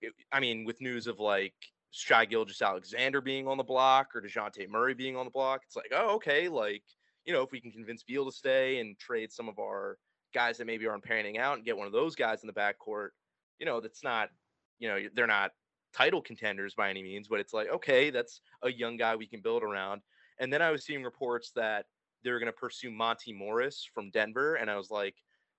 it, 0.00 0.12
I 0.32 0.40
mean, 0.40 0.64
with 0.64 0.80
news 0.80 1.06
of 1.06 1.20
like 1.20 1.54
Shai 1.92 2.24
Gilgeous-Alexander 2.24 3.20
being 3.20 3.46
on 3.46 3.58
the 3.58 3.64
block 3.64 4.16
or 4.16 4.22
Dejounte 4.22 4.68
Murray 4.68 4.94
being 4.94 5.16
on 5.16 5.26
the 5.26 5.30
block, 5.30 5.60
it's 5.64 5.76
like, 5.76 5.92
oh, 5.94 6.14
okay, 6.16 6.48
like, 6.48 6.82
you 7.24 7.32
know, 7.32 7.42
if 7.42 7.52
we 7.52 7.60
can 7.60 7.70
convince 7.70 8.02
Beal 8.02 8.24
to 8.24 8.32
stay 8.32 8.80
and 8.80 8.98
trade 8.98 9.30
some 9.30 9.48
of 9.48 9.58
our 9.58 9.98
guys 10.34 10.56
that 10.56 10.66
maybe 10.66 10.86
aren't 10.86 11.04
panning 11.04 11.38
out 11.38 11.56
and 11.56 11.64
get 11.64 11.76
one 11.76 11.86
of 11.86 11.92
those 11.92 12.14
guys 12.14 12.42
in 12.42 12.46
the 12.46 12.52
backcourt, 12.52 13.10
you 13.58 13.66
know, 13.66 13.80
that's 13.80 14.02
not, 14.02 14.30
you 14.78 14.88
know, 14.88 14.98
they're 15.14 15.26
not 15.26 15.52
title 15.92 16.22
contenders 16.22 16.74
by 16.74 16.88
any 16.88 17.02
means, 17.02 17.28
but 17.28 17.38
it's 17.38 17.52
like, 17.52 17.68
okay, 17.68 18.08
that's 18.10 18.40
a 18.62 18.72
young 18.72 18.96
guy 18.96 19.14
we 19.14 19.26
can 19.26 19.40
build 19.40 19.62
around. 19.62 20.00
And 20.40 20.50
then 20.50 20.62
I 20.62 20.70
was 20.70 20.84
seeing 20.84 21.02
reports 21.02 21.52
that 21.54 21.84
they're 22.24 22.38
going 22.38 22.50
to 22.50 22.58
pursue 22.58 22.90
Monte 22.90 23.32
Morris 23.34 23.86
from 23.94 24.10
Denver. 24.10 24.54
And 24.54 24.70
I 24.70 24.76
was 24.76 24.90
like, 24.90 25.14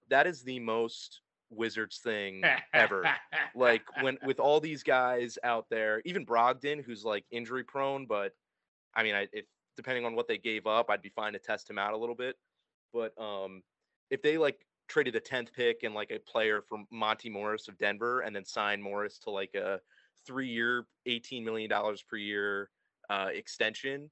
that 0.10 0.26
is 0.26 0.42
the 0.42 0.60
most 0.60 1.22
Wizards 1.56 1.98
thing 1.98 2.44
ever 2.74 3.04
like 3.56 3.84
when 4.02 4.18
with 4.26 4.40
all 4.40 4.60
these 4.60 4.84
guys 4.84 5.38
out 5.44 5.66
there, 5.70 6.02
even 6.06 6.26
Brogdon, 6.26 6.84
who's 6.84 7.04
like 7.04 7.26
injury 7.32 7.64
prone, 7.64 8.06
but 8.06 8.34
I 8.96 9.04
mean, 9.04 9.16
I, 9.16 9.28
if 9.34 9.46
depending 9.76 10.06
on 10.06 10.16
what 10.16 10.28
they 10.28 10.38
gave 10.38 10.68
up, 10.68 10.90
I'd 10.90 11.02
be 11.02 11.10
fine 11.10 11.34
to 11.34 11.40
test 11.40 11.70
him 11.70 11.78
out 11.78 11.94
a 11.94 11.98
little 11.98 12.16
bit. 12.16 12.36
But 12.94 13.20
um, 13.22 13.64
if 14.10 14.22
they 14.22 14.38
like 14.38 14.66
traded 14.88 15.14
the 15.16 15.20
tenth 15.20 15.52
pick 15.54 15.84
and 15.84 15.96
like 15.96 16.12
a 16.12 16.20
player 16.20 16.62
from 16.62 16.86
Monte 16.92 17.30
Morris 17.30 17.68
of 17.68 17.78
Denver, 17.78 18.22
and 18.22 18.36
then 18.36 18.46
signed 18.46 18.84
Morris 18.84 19.18
to 19.20 19.32
like 19.32 19.56
a 19.56 19.80
three-year, 20.26 20.86
eighteen 21.06 21.44
million 21.44 21.70
dollars 21.70 22.04
per 22.04 22.18
year 22.18 22.70
uh, 23.10 23.30
extension, 23.34 24.10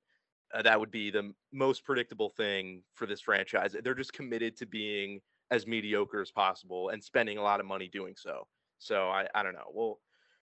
uh, 0.54 0.62
that 0.62 0.80
would 0.80 0.92
be 0.92 1.12
the 1.12 1.20
m- 1.20 1.36
most 1.52 1.84
predictable 1.84 2.30
thing 2.30 2.84
for 2.96 3.06
this 3.06 3.22
franchise. 3.22 3.76
They're 3.84 3.94
just 3.94 4.14
committed 4.14 4.58
to 4.58 4.66
being 4.66 5.22
as 5.52 5.68
mediocre 5.68 6.22
as 6.22 6.32
possible 6.32 6.90
and 6.90 7.04
spending 7.04 7.38
a 7.38 7.42
lot 7.42 7.60
of 7.60 7.66
money 7.66 7.88
doing 7.88 8.16
so. 8.18 8.48
So 8.80 9.10
I 9.10 9.28
I 9.36 9.44
don't 9.44 9.54
know. 9.54 9.70
We'll 9.72 10.00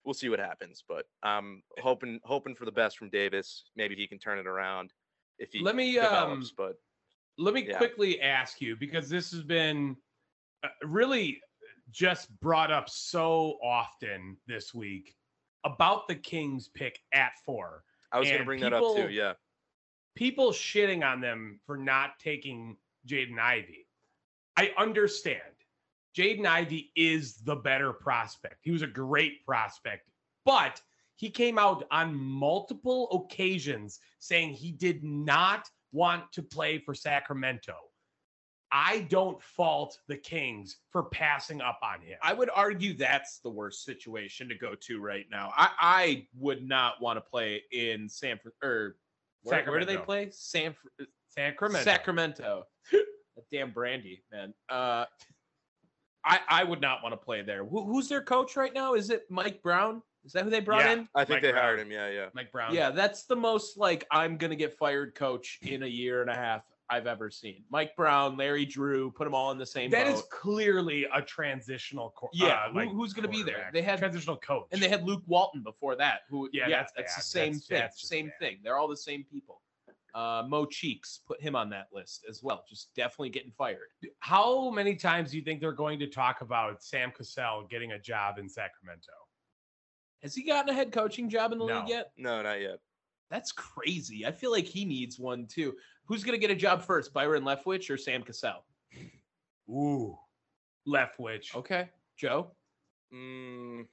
we'll 0.03 0.13
see 0.13 0.29
what 0.29 0.39
happens, 0.39 0.83
but 0.87 1.05
I'm 1.23 1.63
hoping 1.79 2.19
hoping 2.23 2.55
for 2.55 2.65
the 2.65 2.71
best 2.71 2.97
from 2.97 3.09
Davis. 3.09 3.69
Maybe 3.75 3.95
he 3.95 4.07
can 4.07 4.19
turn 4.19 4.39
it 4.39 4.47
around 4.47 4.91
if 5.39 5.51
he 5.51 5.59
Let 5.59 5.75
me, 5.75 5.97
um, 5.99 6.43
but 6.57 6.75
Let 7.37 7.53
me 7.53 7.67
Yeah. 7.67 7.77
quickly 7.77 8.21
ask 8.21 8.61
you 8.61 8.75
because 8.75 9.09
this 9.09 9.31
has 9.31 9.43
been 9.43 9.97
uh, 10.63 10.69
really 10.83 11.41
just 11.91 12.37
brought 12.39 12.71
up 12.71 12.89
so 12.89 13.59
often 13.63 14.37
this 14.47 14.73
week 14.73 15.15
about 15.65 16.07
the 16.07 16.15
Kings 16.15 16.69
pick 16.69 16.99
at 17.13 17.33
four. 17.45 17.83
I 18.11 18.19
was 18.19 18.27
gonna 18.27 18.39
and 18.39 18.45
bring 18.45 18.61
that 18.61 18.73
up 18.73 18.95
too. 18.95 19.09
Yeah. 19.09 19.33
People 20.15 20.51
shitting 20.51 21.05
on 21.05 21.19
them 21.19 21.59
for 21.65 21.77
not 21.77 22.17
taking 22.19 22.77
Jaden 23.07 23.37
Ivey. 23.37 23.84
I 24.57 24.71
understand. 24.77 25.41
Jaden 26.17 26.45
Ivey 26.45 26.91
is 26.95 27.35
the 27.37 27.55
better 27.55 27.91
prospect. 27.91 28.59
He 28.61 28.71
was 28.71 28.81
a 28.81 28.87
great 28.87 29.45
prospect, 29.45 30.09
but 30.45 30.81
he 31.17 31.29
came 31.29 31.57
out 31.57 31.85
on 31.91 32.15
multiple 32.15 33.09
occasions 33.11 33.99
saying 34.19 34.53
he 34.53 34.71
did 34.71 35.03
not 35.03 35.67
want 35.91 36.31
to 36.33 36.41
play 36.41 36.77
for 36.77 36.93
Sacramento. 36.93 37.75
I 38.71 39.01
don't 39.09 39.41
fault 39.41 39.99
the 40.07 40.17
Kings 40.17 40.77
for 40.89 41.03
passing 41.03 41.61
up 41.61 41.79
on 41.81 42.01
him. 42.01 42.17
I 42.21 42.33
would 42.33 42.49
argue 42.53 42.93
that's 42.93 43.39
the 43.39 43.49
worst 43.49 43.85
situation 43.85 44.49
to 44.49 44.55
go 44.55 44.75
to 44.81 44.99
right 44.99 45.25
now. 45.31 45.53
I, 45.55 45.69
I 45.79 46.27
would 46.37 46.67
not 46.67 47.01
want 47.01 47.17
to 47.17 47.21
play 47.21 47.63
in 47.71 48.09
San 48.09 48.39
or 48.61 48.97
where, 49.43 49.63
where 49.63 49.79
do 49.79 49.85
they 49.85 49.97
play? 49.97 50.29
San 50.31 50.75
Sacramento. 51.29 51.83
Sacramento. 51.85 52.63
That 53.35 53.45
damn 53.51 53.71
Brandy, 53.71 54.21
man. 54.31 54.53
Uh, 54.69 55.05
I 56.23 56.39
I 56.47 56.63
would 56.63 56.81
not 56.81 57.03
want 57.03 57.13
to 57.13 57.17
play 57.17 57.41
there. 57.41 57.63
Who, 57.65 57.85
who's 57.85 58.07
their 58.09 58.21
coach 58.23 58.55
right 58.55 58.73
now? 58.73 58.93
Is 58.95 59.09
it 59.09 59.23
Mike 59.29 59.61
Brown? 59.61 60.01
Is 60.25 60.31
that 60.33 60.43
who 60.43 60.49
they 60.49 60.59
brought 60.59 60.81
Yeah. 60.85 60.93
in? 60.93 61.09
I 61.13 61.19
think 61.23 61.35
Mike 61.37 61.41
they 61.43 61.51
Brown. 61.51 61.63
hired 61.63 61.79
him. 61.79 61.91
Yeah, 61.91 62.09
yeah. 62.09 62.25
Mike 62.33 62.51
Brown. 62.51 62.73
Yeah, 62.73 62.89
that's 62.89 63.23
the 63.25 63.35
most 63.35 63.77
like 63.77 64.05
I'm 64.11 64.37
gonna 64.37 64.55
get 64.55 64.77
fired 64.77 65.13
coach 65.15 65.59
in 65.61 65.83
a 65.83 65.87
year 65.87 66.21
and 66.21 66.31
a 66.31 66.35
half 66.35 66.63
I've 66.89 67.05
ever 67.07 67.29
seen. 67.29 67.63
Mike 67.69 67.95
Brown, 67.95 68.37
Larry 68.37 68.65
Drew, 68.65 69.11
put 69.11 69.25
them 69.25 69.35
all 69.35 69.51
in 69.51 69.57
the 69.59 69.65
same 69.65 69.91
That 69.91 70.05
boat. 70.07 70.15
is 70.15 70.23
clearly 70.31 71.05
a 71.13 71.21
transitional. 71.21 72.11
Co- 72.17 72.29
Yeah, 72.33 72.47
uh, 72.47 72.69
who- 72.69 72.75
like 72.75 72.89
who's 72.89 73.13
gonna 73.13 73.27
be 73.27 73.43
there? 73.43 73.69
They 73.73 73.81
had- 73.83 73.99
transitional 73.99 74.37
coach, 74.37 74.67
and 74.71 74.81
they 74.81 74.89
had 74.89 75.03
Luke 75.03 75.23
Walton 75.27 75.61
before 75.61 75.95
that. 75.97 76.21
Who? 76.29 76.49
Yeah, 76.53 76.67
Yeah, 76.69 76.77
that's 76.79 76.93
that's, 76.95 77.15
the 77.17 77.21
same 77.21 77.53
That's- 77.53 77.67
thing. 77.67 77.79
that's 77.79 78.07
same 78.07 78.27
bad. 78.27 78.39
thing. 78.39 78.59
They're 78.63 78.77
all 78.77 78.87
the 78.87 78.97
same 78.97 79.23
people. 79.25 79.61
Uh, 80.15 80.43
Mo 80.47 80.65
Cheeks, 80.65 81.19
put 81.27 81.41
him 81.41 81.57
on 81.57 81.69
that 81.69 81.87
list 81.91 82.25
as 82.29 82.41
well. 82.41 82.63
Just 82.69 82.89
definitely 82.95 83.29
getting 83.29 83.51
fired. 83.51 83.89
How 84.19 84.71
many 84.71 84.95
times 84.95 85.31
do 85.31 85.37
you 85.37 85.43
think 85.43 85.59
they're 85.59 85.73
going 85.73 85.99
to 85.99 86.07
talk 86.07 86.39
about 86.39 86.81
Sam 86.81 87.11
Cassell 87.11 87.67
getting 87.69 87.91
a 87.91 87.99
job 87.99 88.37
in 88.39 88.47
Sacramento? 88.47 89.11
Has 90.23 90.33
he 90.33 90.43
gotten 90.43 90.69
a 90.69 90.73
head 90.73 90.93
coaching 90.93 91.29
job 91.29 91.51
in 91.51 91.57
the 91.57 91.65
No. 91.65 91.79
league 91.79 91.89
yet? 91.89 92.11
No, 92.17 92.41
not 92.41 92.61
yet. 92.61 92.79
That's 93.29 93.51
crazy. 93.51 94.25
I 94.25 94.31
feel 94.31 94.51
like 94.51 94.65
he 94.65 94.85
needs 94.85 95.19
one 95.19 95.47
too. 95.47 95.75
Who's 96.05 96.23
gonna 96.23 96.37
get 96.37 96.49
a 96.49 96.55
job 96.55 96.81
first, 96.81 97.11
Byron 97.13 97.43
Leftwich 97.43 97.89
or 97.89 97.97
Sam 97.97 98.23
Cassell? 98.23 98.63
Ooh, 99.69 100.17
Leftwich. 100.87 101.53
Okay, 101.55 101.89
Joe. 102.17 102.51
Mm, 103.13 103.85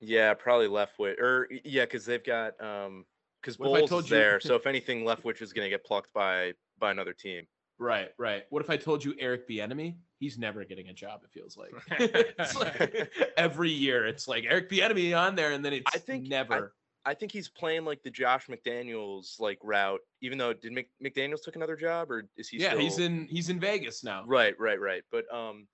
yeah, 0.00 0.32
probably 0.34 0.68
Leftwich 0.68 1.18
or 1.18 1.48
yeah, 1.64 1.84
because 1.86 2.04
they've 2.04 2.22
got 2.24 2.60
um 2.62 3.04
because 3.40 3.58
What 3.58 3.66
if 3.70 3.78
Bowles 3.78 3.90
told 3.90 4.04
is 4.04 4.10
you- 4.10 4.16
there. 4.16 4.40
So 4.40 4.54
if 4.54 4.66
anything, 4.66 5.04
Leftwich 5.04 5.42
is 5.42 5.52
gonna 5.52 5.68
get 5.68 5.84
plucked 5.84 6.12
by 6.12 6.52
by 6.78 6.90
another 6.90 7.12
team. 7.12 7.46
Right, 7.80 8.08
right. 8.18 8.42
What 8.50 8.62
if 8.62 8.70
I 8.70 8.76
told 8.76 9.04
you 9.04 9.14
Eric 9.20 9.48
Bieniemy? 9.48 9.94
He's 10.18 10.36
never 10.36 10.64
getting 10.64 10.88
a 10.88 10.92
job. 10.92 11.20
It 11.22 11.30
feels 11.30 11.56
like, 11.56 11.70
It's 12.00 12.56
like 12.56 13.12
every 13.36 13.70
year. 13.70 14.04
It's 14.06 14.26
like 14.26 14.44
Eric 14.48 14.68
Bieniemy 14.68 15.16
on 15.16 15.36
there, 15.36 15.52
and 15.52 15.64
then 15.64 15.72
it's 15.74 15.94
I 15.94 15.98
think- 15.98 16.26
I- 16.26 16.28
never. 16.28 16.74
I 17.04 17.14
think 17.14 17.32
he's 17.32 17.48
playing 17.48 17.86
like 17.86 18.02
the 18.02 18.10
Josh 18.10 18.48
McDaniels 18.48 19.40
like 19.40 19.58
route. 19.62 20.00
Even 20.20 20.36
though 20.36 20.52
did 20.52 20.72
Mc, 20.72 20.90
McDaniels 21.02 21.42
took 21.42 21.56
another 21.56 21.74
job 21.76 22.10
or 22.10 22.28
is 22.36 22.50
he? 22.50 22.58
yeah, 22.58 22.70
still... 22.70 22.80
he's 22.80 22.98
in 22.98 23.26
he's 23.30 23.48
in 23.48 23.58
Vegas 23.58 24.04
now. 24.04 24.24
Right, 24.26 24.54
right, 24.58 24.78
right. 24.78 25.02
But 25.10 25.32
um, 25.32 25.66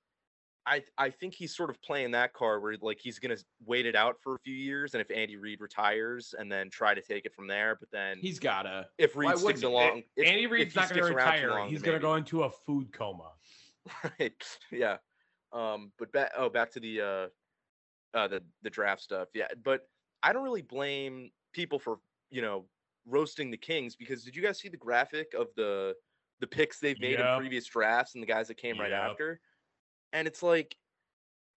I 0.67 0.83
I 0.97 1.11
think 1.11 1.35
he's 1.35 1.55
sort 1.55 1.69
of 1.71 1.81
playing 1.83 2.13
that 2.13 2.33
card 2.33 2.63
where 2.63 2.77
like 2.81 2.99
he's 3.01 3.19
gonna 3.19 3.37
wait 3.67 3.85
it 3.87 3.95
out 3.95 4.17
for 4.23 4.35
a 4.35 4.39
few 4.39 4.55
years, 4.55 4.95
and 4.95 5.01
if 5.01 5.11
Andy 5.11 5.37
Reid 5.37 5.61
retires, 5.61 6.35
and 6.39 6.51
then 6.51 6.71
try 6.71 6.95
to 6.95 7.03
take 7.03 7.27
it 7.27 7.35
from 7.35 7.47
there. 7.47 7.77
But 7.79 7.91
then 7.93 8.19
He's 8.19 8.39
gotta. 8.39 8.87
if 8.99 9.15
Reid 9.17 9.37
sticks 9.39 9.63
along, 9.63 10.05
if, 10.17 10.27
Andy 10.27 10.47
Reid's 10.47 10.75
not 10.75 10.89
going 10.89 11.01
to 11.01 11.05
sticks 11.05 11.17
around 11.17 11.33
too 11.37 11.43
retire. 11.45 11.51
long, 11.51 11.69
He's 11.69 11.83
going 11.83 11.99
to 12.01 12.05
maybe. 12.07 12.13
go 12.13 12.15
into 12.17 12.43
a 12.45 12.51
food 12.51 12.93
coma. 12.93 13.31
right 14.19 14.43
yeah 14.73 14.97
um 15.53 15.93
but 15.99 16.11
back 16.11 16.33
oh 16.39 16.49
back 16.49 16.71
to 16.71 16.81
the 16.81 17.01
uh 17.03 17.27
uh 18.19 18.27
the 18.27 18.43
the 18.63 18.71
draft 18.71 19.03
stuff 19.03 19.29
yeah 19.35 19.47
but 19.63 19.83
i 20.23 20.33
don't 20.33 20.43
really 20.43 20.63
blame 20.63 21.31
people 21.53 21.79
for 21.79 21.99
you 22.31 22.41
know 22.41 22.65
roasting 23.07 23.51
the 23.51 23.59
kings 23.59 23.95
because 23.95 24.25
did 24.25 24.35
you 24.35 24.41
guys 24.43 24.59
see 24.59 24.71
the 24.71 24.77
graphic 24.79 25.35
of 25.39 25.49
the 25.57 25.95
the 26.41 26.47
picks 26.47 26.81
they've 26.81 26.99
made 26.99 27.19
Yep. 27.19 27.35
in 27.35 27.39
previous 27.39 27.67
drafts 27.67 28.15
and 28.15 28.23
the 28.23 28.27
guys 28.27 28.49
that 28.49 28.57
came 28.57 28.81
right 28.81 28.91
after 28.91 29.39
and 30.15 30.27
it's 30.27 30.43
like 30.43 30.75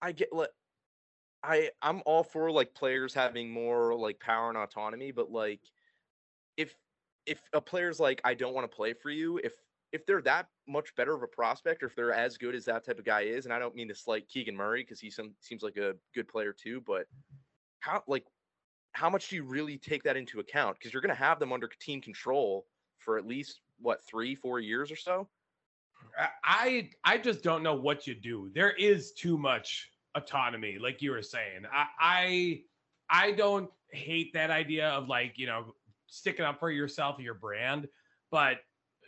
i 0.01 0.11
get 0.11 0.33
like 0.33 0.49
i 1.43 1.69
i'm 1.81 2.01
all 2.05 2.23
for 2.23 2.51
like 2.51 2.73
players 2.73 3.13
having 3.13 3.49
more 3.49 3.95
like 3.95 4.19
power 4.19 4.49
and 4.49 4.57
autonomy 4.57 5.11
but 5.11 5.31
like 5.31 5.61
if 6.57 6.75
if 7.25 7.39
a 7.53 7.61
player's 7.61 7.99
like 7.99 8.19
i 8.25 8.33
don't 8.33 8.53
want 8.53 8.69
to 8.69 8.75
play 8.75 8.91
for 8.91 9.09
you 9.09 9.39
if 9.43 9.53
if 9.93 10.05
they're 10.05 10.21
that 10.21 10.47
much 10.67 10.93
better 10.97 11.15
of 11.15 11.23
a 11.23 11.27
prospect 11.27 11.81
or 11.81 11.85
if 11.85 11.95
they're 11.95 12.11
as 12.11 12.37
good 12.37 12.53
as 12.53 12.65
that 12.65 12.85
type 12.85 12.99
of 12.99 13.05
guy 13.05 13.21
is 13.21 13.45
and 13.45 13.53
i 13.53 13.59
don't 13.59 13.75
mean 13.75 13.87
to 13.87 13.95
slight 13.95 14.27
keegan 14.27 14.55
murray 14.55 14.81
because 14.81 14.99
he 14.99 15.09
some, 15.09 15.33
seems 15.39 15.63
like 15.63 15.77
a 15.77 15.93
good 16.13 16.27
player 16.27 16.51
too 16.53 16.81
but 16.85 17.05
how 17.79 18.03
like 18.07 18.25
how 18.97 19.11
much 19.11 19.29
do 19.29 19.35
you 19.35 19.43
really 19.43 19.77
take 19.77 20.01
that 20.01 20.17
into 20.17 20.39
account? 20.39 20.75
Because 20.77 20.91
you're 20.91 21.03
going 21.03 21.15
to 21.15 21.21
have 21.21 21.39
them 21.39 21.53
under 21.53 21.69
team 21.79 22.01
control 22.01 22.65
for 22.97 23.19
at 23.19 23.27
least 23.27 23.61
what 23.79 24.03
three 24.03 24.33
four 24.33 24.59
years 24.59 24.91
or 24.91 24.95
so 24.95 25.29
I 26.43 26.89
I 27.03 27.17
just 27.17 27.43
don't 27.43 27.63
know 27.63 27.75
what 27.75 28.07
you 28.07 28.15
do. 28.15 28.49
There 28.53 28.71
is 28.71 29.11
too 29.13 29.37
much 29.37 29.91
autonomy, 30.15 30.77
like 30.79 31.01
you 31.01 31.11
were 31.11 31.21
saying. 31.21 31.63
I 31.71 31.85
I 31.99 32.61
I 33.09 33.31
don't 33.31 33.69
hate 33.91 34.33
that 34.33 34.49
idea 34.49 34.89
of 34.89 35.07
like 35.07 35.33
you 35.37 35.47
know 35.47 35.73
sticking 36.07 36.45
up 36.45 36.59
for 36.59 36.71
yourself, 36.71 37.15
and 37.17 37.25
your 37.25 37.35
brand, 37.35 37.87
but 38.31 38.59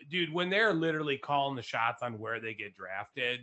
dude, 0.10 0.34
when 0.34 0.50
they're 0.50 0.74
literally 0.74 1.18
calling 1.18 1.56
the 1.56 1.62
shots 1.62 2.04
on 2.04 2.20
where 2.20 2.40
they 2.40 2.54
get 2.54 2.76
drafted, 2.76 3.42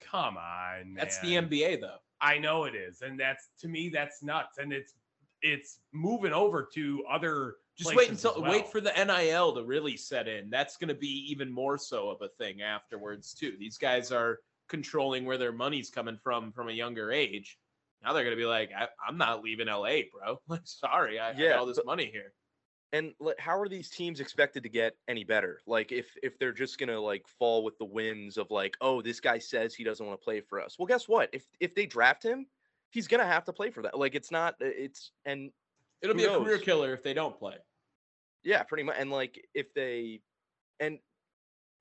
come 0.00 0.36
on, 0.36 0.94
That's 0.94 1.18
the 1.20 1.34
man. 1.34 1.48
NBA 1.48 1.80
though. 1.80 1.98
I 2.20 2.38
know 2.38 2.64
it 2.64 2.74
is, 2.74 3.02
and 3.02 3.18
that's 3.18 3.48
to 3.60 3.68
me 3.68 3.90
that's 3.92 4.22
nuts, 4.22 4.58
and 4.58 4.72
it's 4.72 4.94
it's 5.42 5.80
moving 5.92 6.32
over 6.32 6.68
to 6.74 7.04
other. 7.10 7.56
Just 7.76 7.94
wait 7.94 8.08
until 8.10 8.32
as 8.44 8.50
wait 8.50 8.68
for 8.68 8.80
the 8.80 8.92
NIL 8.92 9.54
to 9.54 9.62
really 9.64 9.96
set 9.96 10.28
in. 10.28 10.48
That's 10.50 10.76
going 10.76 10.88
to 10.88 10.94
be 10.94 11.26
even 11.30 11.52
more 11.52 11.76
so 11.78 12.08
of 12.10 12.22
a 12.22 12.28
thing 12.28 12.62
afterwards 12.62 13.34
too. 13.34 13.54
These 13.58 13.76
guys 13.78 14.12
are 14.12 14.38
controlling 14.68 15.24
where 15.26 15.38
their 15.38 15.52
money's 15.52 15.90
coming 15.90 16.16
from 16.22 16.52
from 16.52 16.68
a 16.68 16.72
younger 16.72 17.12
age. 17.12 17.58
Now 18.02 18.12
they're 18.12 18.24
going 18.24 18.36
to 18.36 18.40
be 18.40 18.46
like, 18.46 18.70
I, 18.76 18.88
I'm 19.06 19.18
not 19.18 19.42
leaving 19.42 19.66
LA, 19.68 20.00
bro. 20.12 20.40
Like, 20.48 20.62
sorry, 20.64 21.18
I, 21.18 21.30
I 21.30 21.34
Yeah, 21.36 21.50
got 21.50 21.58
all 21.60 21.66
this 21.66 21.76
but- 21.76 21.86
money 21.86 22.06
here. 22.10 22.32
and 22.92 23.12
how 23.38 23.58
are 23.58 23.68
these 23.68 23.90
teams 23.90 24.20
expected 24.20 24.62
to 24.62 24.68
get 24.68 24.94
any 25.08 25.24
better 25.24 25.60
like 25.66 25.90
if 25.90 26.06
if 26.22 26.38
they're 26.38 26.52
just 26.52 26.78
gonna 26.78 26.98
like 27.00 27.26
fall 27.38 27.64
with 27.64 27.76
the 27.78 27.84
winds 27.84 28.38
of 28.38 28.48
like 28.50 28.76
oh 28.80 29.02
this 29.02 29.18
guy 29.18 29.38
says 29.38 29.74
he 29.74 29.82
doesn't 29.82 30.06
want 30.06 30.18
to 30.18 30.24
play 30.24 30.40
for 30.40 30.60
us 30.60 30.76
well 30.78 30.86
guess 30.86 31.08
what 31.08 31.28
if 31.32 31.44
if 31.58 31.74
they 31.74 31.84
draft 31.84 32.22
him 32.22 32.46
he's 32.90 33.08
gonna 33.08 33.26
have 33.26 33.44
to 33.44 33.52
play 33.52 33.70
for 33.70 33.82
that 33.82 33.98
like 33.98 34.14
it's 34.14 34.30
not 34.30 34.54
uh, 34.62 34.66
it's 34.66 35.10
and 35.24 35.50
It'll 36.02 36.14
who 36.14 36.20
be 36.22 36.24
a 36.26 36.38
career 36.38 36.58
killer 36.58 36.92
if 36.92 37.02
they 37.02 37.14
don't 37.14 37.38
play. 37.38 37.56
yeah 38.44 38.62
pretty 38.62 38.82
much 38.82 38.96
and 38.98 39.10
like 39.10 39.40
if 39.54 39.72
they 39.74 40.20
and 40.80 40.98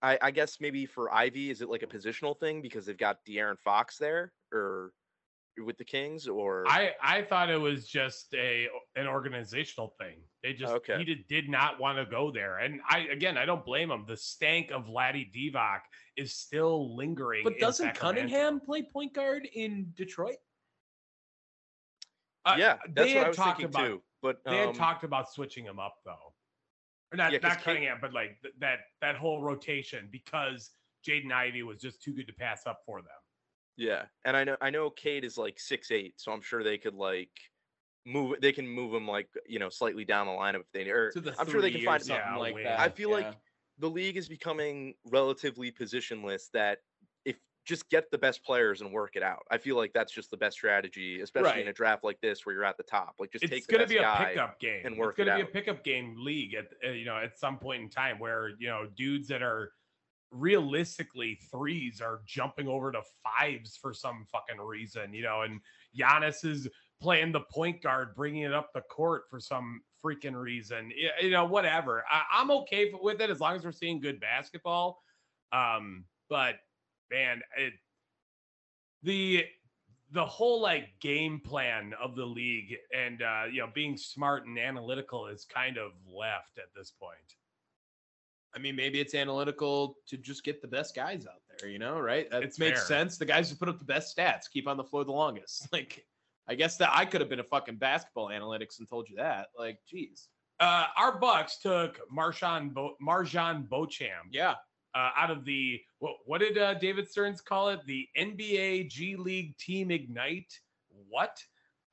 i 0.01 0.17
i 0.21 0.31
guess 0.31 0.57
maybe 0.59 0.85
for 0.85 1.13
Ivey 1.13 1.49
is 1.49 1.61
it 1.61 1.69
like 1.69 1.83
a 1.83 1.87
positional 1.87 2.39
thing 2.39 2.61
because 2.61 2.85
they've 2.85 2.97
got 2.97 3.17
De'Aaron 3.27 3.59
fox 3.59 3.97
there 3.97 4.33
or 4.51 4.91
with 5.63 5.77
the 5.77 5.85
kings 5.85 6.27
or 6.27 6.65
I 6.67 6.91
I 7.01 7.21
thought 7.21 7.49
it 7.49 7.55
was 7.55 7.87
just 7.87 8.33
a 8.33 8.67
an 8.97 9.07
organizational 9.07 9.93
thing. 9.97 10.17
They 10.43 10.51
just 10.51 10.73
Okay. 10.73 10.97
he 10.97 11.05
did, 11.05 11.27
did 11.27 11.49
not 11.49 11.79
want 11.79 11.97
to 11.97 12.05
go 12.05 12.29
there, 12.29 12.57
and 12.57 12.81
I 12.89 13.07
again 13.09 13.37
I 13.37 13.45
don't 13.45 13.63
blame 13.63 13.89
him. 13.89 14.03
The 14.05 14.17
stank 14.17 14.71
of 14.71 14.83
Vlade 14.85 15.31
Divac 15.33 15.79
is 16.17 16.35
still 16.35 16.93
lingering. 16.97 17.45
But 17.45 17.57
doesn't 17.57 17.85
Sacramento. 17.95 18.21
Cunningham 18.23 18.59
play 18.59 18.83
point 18.83 19.13
guard 19.13 19.47
in 19.53 19.93
Detroit? 19.95 20.35
Uh, 22.45 22.55
yeah 22.59 22.77
they 22.93 23.13
that's 23.13 23.13
what 23.13 23.17
had 23.17 23.25
i 23.25 23.27
was 23.29 23.37
talked 23.37 23.57
thinking 23.61 23.75
about, 23.75 23.87
too 23.87 24.01
but 24.21 24.43
They 24.45 24.57
had 24.57 24.69
um, 24.69 24.75
talked 24.75 25.03
about 25.03 25.31
switching 25.31 25.65
him 25.65 25.79
up 25.79 25.95
though, 26.05 26.33
or 27.11 27.17
not 27.17 27.31
Yeah, 27.33 27.39
not 27.39 27.57
Cade- 27.57 27.63
Cunningham, 27.63 27.97
but 28.01 28.13
like 28.13 28.41
th- 28.41 28.53
that 28.59 28.79
that 29.01 29.15
whole 29.15 29.41
rotation 29.41 30.09
because 30.11 30.71
Jaden 31.07 31.31
Ivey 31.31 31.63
was 31.63 31.79
just 31.79 32.01
too 32.01 32.13
good 32.13 32.27
to 32.27 32.33
pass 32.33 32.65
up 32.65 32.81
for 32.85 33.01
them. 33.01 33.11
Yeah, 33.77 34.05
and 34.23 34.37
I 34.37 34.43
know 34.43 34.57
I 34.61 34.69
know 34.69 34.89
Cade 34.89 35.23
is 35.25 35.37
like 35.37 35.59
six 35.59 35.91
eight, 35.91 36.19
so 36.19 36.31
I'm 36.31 36.41
sure 36.41 36.63
they 36.63 36.77
could 36.77 36.95
like 36.95 37.31
move. 38.05 38.39
They 38.41 38.53
can 38.53 38.67
move 38.67 38.93
him 38.93 39.07
like 39.07 39.29
you 39.47 39.59
know 39.59 39.69
slightly 39.69 40.05
down 40.05 40.27
the 40.27 40.33
lineup 40.33 40.61
if 40.61 40.71
they 40.71 40.89
or 40.89 41.11
To 41.11 41.21
the 41.21 41.35
I'm 41.39 41.47
sure 41.49 41.61
they 41.61 41.71
can 41.71 41.81
find 41.81 42.01
something 42.01 42.33
Yeah, 42.33 42.37
like 42.37 42.55
that. 42.63 42.79
I 42.79 42.89
feel 42.89 43.11
like 43.11 43.35
the 43.77 43.89
league 43.89 44.15
is 44.17 44.29
becoming 44.29 44.95
relatively 45.05 45.71
positionless. 45.71 46.49
That 46.51 46.79
just 47.65 47.89
get 47.89 48.09
the 48.11 48.17
best 48.17 48.43
players 48.43 48.81
and 48.81 48.91
work 48.91 49.15
it 49.15 49.23
out. 49.23 49.43
I 49.49 49.57
feel 49.57 49.75
like 49.75 49.91
that's 49.93 50.11
just 50.11 50.29
the 50.29 50.37
best 50.37 50.55
strategy, 50.55 51.21
especially 51.21 51.61
in 51.61 51.67
a 51.67 51.73
draft 51.73 52.03
like 52.03 52.21
this 52.21 52.45
where 52.45 52.53
you're 52.53 52.63
at 52.63 52.77
the 52.77 52.83
top. 52.83 53.15
Like 53.19 53.31
just 53.31 53.43
it's 53.43 53.51
take 53.51 53.67
the 53.67 53.73
going 53.73 53.87
to 53.87 53.93
be 53.93 53.97
a 53.97 54.25
pickup 54.27 54.59
game. 54.59 54.81
and 54.85 54.93
it's 54.93 54.99
work 54.99 55.17
going 55.17 55.29
it 55.29 55.31
to 55.31 55.37
be 55.37 55.43
a 55.43 55.45
pickup 55.45 55.83
game 55.83 56.15
league 56.17 56.53
at 56.53 56.67
uh, 56.87 56.91
you 56.91 57.05
know 57.05 57.17
at 57.17 57.37
some 57.37 57.57
point 57.57 57.81
in 57.81 57.89
time 57.89 58.19
where 58.19 58.51
you 58.59 58.67
know 58.67 58.87
dudes 58.95 59.27
that 59.29 59.41
are 59.41 59.71
realistically 60.31 61.39
threes 61.51 62.01
are 62.01 62.21
jumping 62.25 62.67
over 62.67 62.91
to 62.91 63.01
fives 63.23 63.77
for 63.77 63.93
some 63.93 64.25
fucking 64.31 64.61
reason, 64.61 65.13
you 65.13 65.23
know, 65.23 65.41
and 65.41 65.61
Giannis 65.97 66.43
is 66.45 66.67
playing 67.01 67.31
the 67.31 67.41
point 67.41 67.81
guard, 67.81 68.15
bringing 68.15 68.43
it 68.43 68.53
up 68.53 68.71
the 68.73 68.81
court 68.81 69.23
for 69.29 69.39
some 69.39 69.81
freaking 70.03 70.35
reason, 70.35 70.91
you 71.21 71.29
know, 71.31 71.45
whatever. 71.45 72.03
I, 72.09 72.23
I'm 72.33 72.51
okay 72.51 72.91
with 73.01 73.21
it 73.21 73.29
as 73.29 73.39
long 73.39 73.55
as 73.55 73.63
we're 73.63 73.71
seeing 73.71 73.99
good 73.99 74.19
basketball. 74.19 75.01
Um, 75.51 76.05
but 76.29 76.55
man, 77.11 77.41
it 77.57 77.73
the 79.03 79.45
the 80.11 80.25
whole 80.25 80.61
like 80.61 80.89
game 80.99 81.39
plan 81.39 81.93
of 82.01 82.15
the 82.15 82.25
league 82.25 82.75
and 82.95 83.21
uh 83.21 83.43
you 83.51 83.59
know 83.61 83.69
being 83.73 83.97
smart 83.97 84.45
and 84.45 84.57
analytical 84.57 85.27
is 85.27 85.45
kind 85.45 85.77
of 85.77 85.91
left 86.07 86.57
at 86.57 86.73
this 86.75 86.91
point. 86.91 87.35
I 88.55 88.59
mean, 88.59 88.75
maybe 88.77 89.01
it's 89.01 89.13
analytical 89.13 89.97
to 90.07 90.15
just 90.15 90.45
get 90.45 90.61
the 90.61 90.67
best 90.69 90.95
guys 90.95 91.25
out 91.27 91.41
there, 91.59 91.67
you 91.67 91.77
know, 91.77 91.99
right? 91.99 92.31
That 92.31 92.41
It's 92.43 92.57
makes 92.57 92.79
fair. 92.79 92.87
sense. 92.87 93.17
The 93.17 93.25
guys 93.25 93.49
who 93.49 93.57
put 93.57 93.67
up 93.67 93.79
the 93.79 93.83
best 93.83 94.15
stats 94.15 94.49
keep 94.49 94.65
on 94.65 94.77
the 94.77 94.83
floor 94.83 95.03
the 95.03 95.11
longest. 95.11 95.67
Like, 95.73 96.05
I 96.47 96.55
guess 96.55 96.77
that 96.77 96.91
I 96.93 97.03
could 97.03 97.19
have 97.19 97.29
been 97.29 97.41
a 97.41 97.43
fucking 97.43 97.75
basketball 97.77 98.27
analytics 98.27 98.79
and 98.79 98.87
told 98.87 99.09
you 99.09 99.17
that. 99.17 99.47
Like, 99.59 99.79
geez. 99.89 100.29
Uh 100.61 100.85
our 100.95 101.19
Bucks 101.19 101.57
took 101.57 101.99
Marshawn 102.15 102.73
Bo- 102.73 102.95
MarJon 103.05 103.67
Beauchamp 103.67 104.27
Yeah. 104.31 104.53
Uh, 104.95 105.09
out 105.17 105.29
of 105.29 105.45
the 105.45 105.79
what, 105.99 106.15
what 106.25 106.39
did 106.39 106.57
uh, 106.57 106.73
David 106.75 107.09
Stearns 107.09 107.41
call 107.41 107.69
it? 107.69 107.81
The 107.85 108.07
NBA 108.17 108.89
G 108.89 109.15
League 109.15 109.57
Team 109.57 109.91
Ignite. 109.91 110.59
What? 111.09 111.37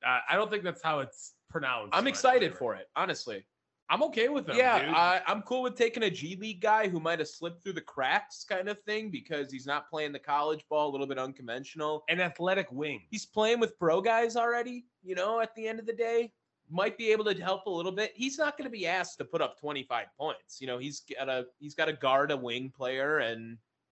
Uh, 0.05 0.19
I 0.29 0.35
don't 0.35 0.49
think 0.49 0.63
that's 0.63 0.83
how 0.83 0.99
it's 0.99 1.33
pronounced. 1.49 1.93
I'm 1.93 2.07
excited 2.07 2.55
for 2.55 2.75
it, 2.75 2.87
honestly. 2.95 3.45
I'm 3.89 4.01
okay 4.03 4.29
with 4.29 4.47
them. 4.47 4.57
yeah. 4.57 4.91
I, 4.95 5.21
I'm 5.29 5.41
cool 5.43 5.61
with 5.61 5.75
taking 5.75 6.03
a 6.03 6.09
G 6.09 6.37
League 6.39 6.61
guy 6.61 6.87
who 6.87 6.99
might 6.99 7.19
have 7.19 7.27
slipped 7.27 7.63
through 7.63 7.73
the 7.73 7.81
cracks 7.81 8.43
kind 8.43 8.69
of 8.69 8.81
thing 8.83 9.11
because 9.11 9.51
he's 9.51 9.67
not 9.67 9.89
playing 9.89 10.13
the 10.13 10.19
college 10.19 10.63
ball, 10.69 10.89
a 10.89 10.91
little 10.91 11.05
bit 11.05 11.19
unconventional. 11.19 12.03
an 12.09 12.21
athletic 12.21 12.71
wing. 12.71 13.01
He's 13.11 13.25
playing 13.25 13.59
with 13.59 13.77
pro 13.77 14.01
guys 14.01 14.35
already, 14.35 14.85
you 15.03 15.15
know, 15.15 15.41
at 15.41 15.53
the 15.55 15.67
end 15.67 15.79
of 15.79 15.85
the 15.85 15.93
day. 15.93 16.31
Might 16.69 16.97
be 16.97 17.11
able 17.11 17.25
to 17.25 17.35
help 17.41 17.65
a 17.65 17.69
little 17.69 17.91
bit. 17.91 18.13
He's 18.15 18.37
not 18.37 18.57
going 18.57 18.65
to 18.65 18.71
be 18.71 18.87
asked 18.87 19.17
to 19.19 19.25
put 19.25 19.41
up 19.41 19.59
25 19.59 20.07
points. 20.17 20.59
You 20.59 20.67
know, 20.67 20.77
he's 20.77 21.01
got 21.01 21.29
a 21.29 21.45
he's 21.59 21.75
got 21.75 21.85
to 21.85 21.93
guard 21.93 22.31
a 22.31 22.37
wing 22.37 22.71
player 22.75 23.19
and 23.19 23.57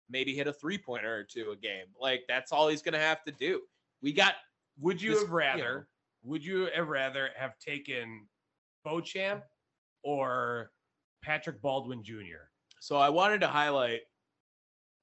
maybe 0.09 0.35
hit 0.35 0.47
a 0.47 0.53
three 0.53 0.77
pointer 0.77 1.15
or 1.15 1.23
two 1.23 1.51
a 1.51 1.55
game. 1.55 1.85
Like 1.99 2.23
that's 2.27 2.51
all 2.51 2.67
he's 2.67 2.81
going 2.81 2.93
to 2.93 2.99
have 2.99 3.23
to 3.25 3.31
do. 3.31 3.61
We 4.01 4.11
got 4.13 4.35
Would 4.79 5.01
you 5.01 5.11
This- 5.11 5.21
have 5.21 5.29
you 5.29 5.35
rather? 5.35 5.75
know. 5.79 5.83
Would 6.31 6.43
you 6.43 6.69
have 6.75 6.87
rather 6.89 7.29
have 7.37 7.57
taken 7.59 8.27
Beauchamp 8.83 9.43
or 10.03 10.71
Patrick 11.23 11.61
Baldwin 11.61 12.03
Jr.? 12.03 12.49
so 12.79 12.97
I 12.97 13.09
wanted 13.09 13.41
to 13.41 13.47
highlight 13.47 14.01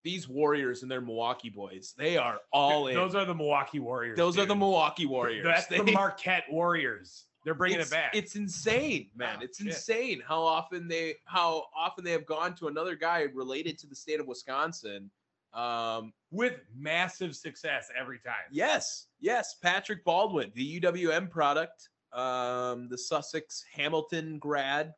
these 0.05 0.29
Warriors 0.29 0.83
and 0.83 0.91
their 0.91 1.01
Milwaukee 1.01 1.49
boys. 1.49 1.95
They 1.97 2.17
are 2.17 2.41
all 2.53 2.89
in. 2.89 2.95
Those 2.95 3.15
are 3.15 3.25
the 3.25 3.35
Milwaukee 3.35 3.79
Warriors. 3.79 4.17
Those 4.17 4.37
are 4.37 4.47
the. 4.47 4.55
Milwaukee 4.55 5.07
Warriors. 5.07 5.45
That's 5.45 5.67
the 5.67 5.83
Marquette 5.93 6.45
Warriors. 6.51 7.27
They're 7.45 7.55
bringing 7.55 7.81
it's, 7.81 7.91
it 7.91 7.95
back. 7.95 8.11
It's 8.15 8.37
insane, 8.37 9.09
man. 9.17 9.37
Oh, 9.41 9.45
it's 9.45 9.59
shit. 9.59 9.69
insane 9.69 10.23
how 10.27 10.43
often 10.43 10.87
they 10.89 11.17
how 11.25 11.65
often 11.77 12.05
they 12.05 12.13
have 12.13 12.27
gone 12.27 12.55
to 12.57 12.69
another 12.69 12.95
guy 12.95 13.27
related 13.35 13.79
to 13.81 13.87
the 13.87 13.97
state 13.97 14.21
of 14.21 14.27
Wisconsin. 14.27 15.11
Um, 15.55 16.15
with 16.31 16.61
massive 16.75 17.37
success 17.37 17.91
every 17.99 18.19
time. 18.21 18.35
yes, 18.51 19.09
yes, 19.21 19.57
Patrick 19.63 20.03
Baldwin, 20.03 20.51
the 20.55 20.81
UWM 20.81 21.29
product, 21.29 21.91
um, 22.15 22.89
the 22.89 22.97
Sussex 22.97 23.63
Hamilton 23.75 24.39
grad, 24.39 24.95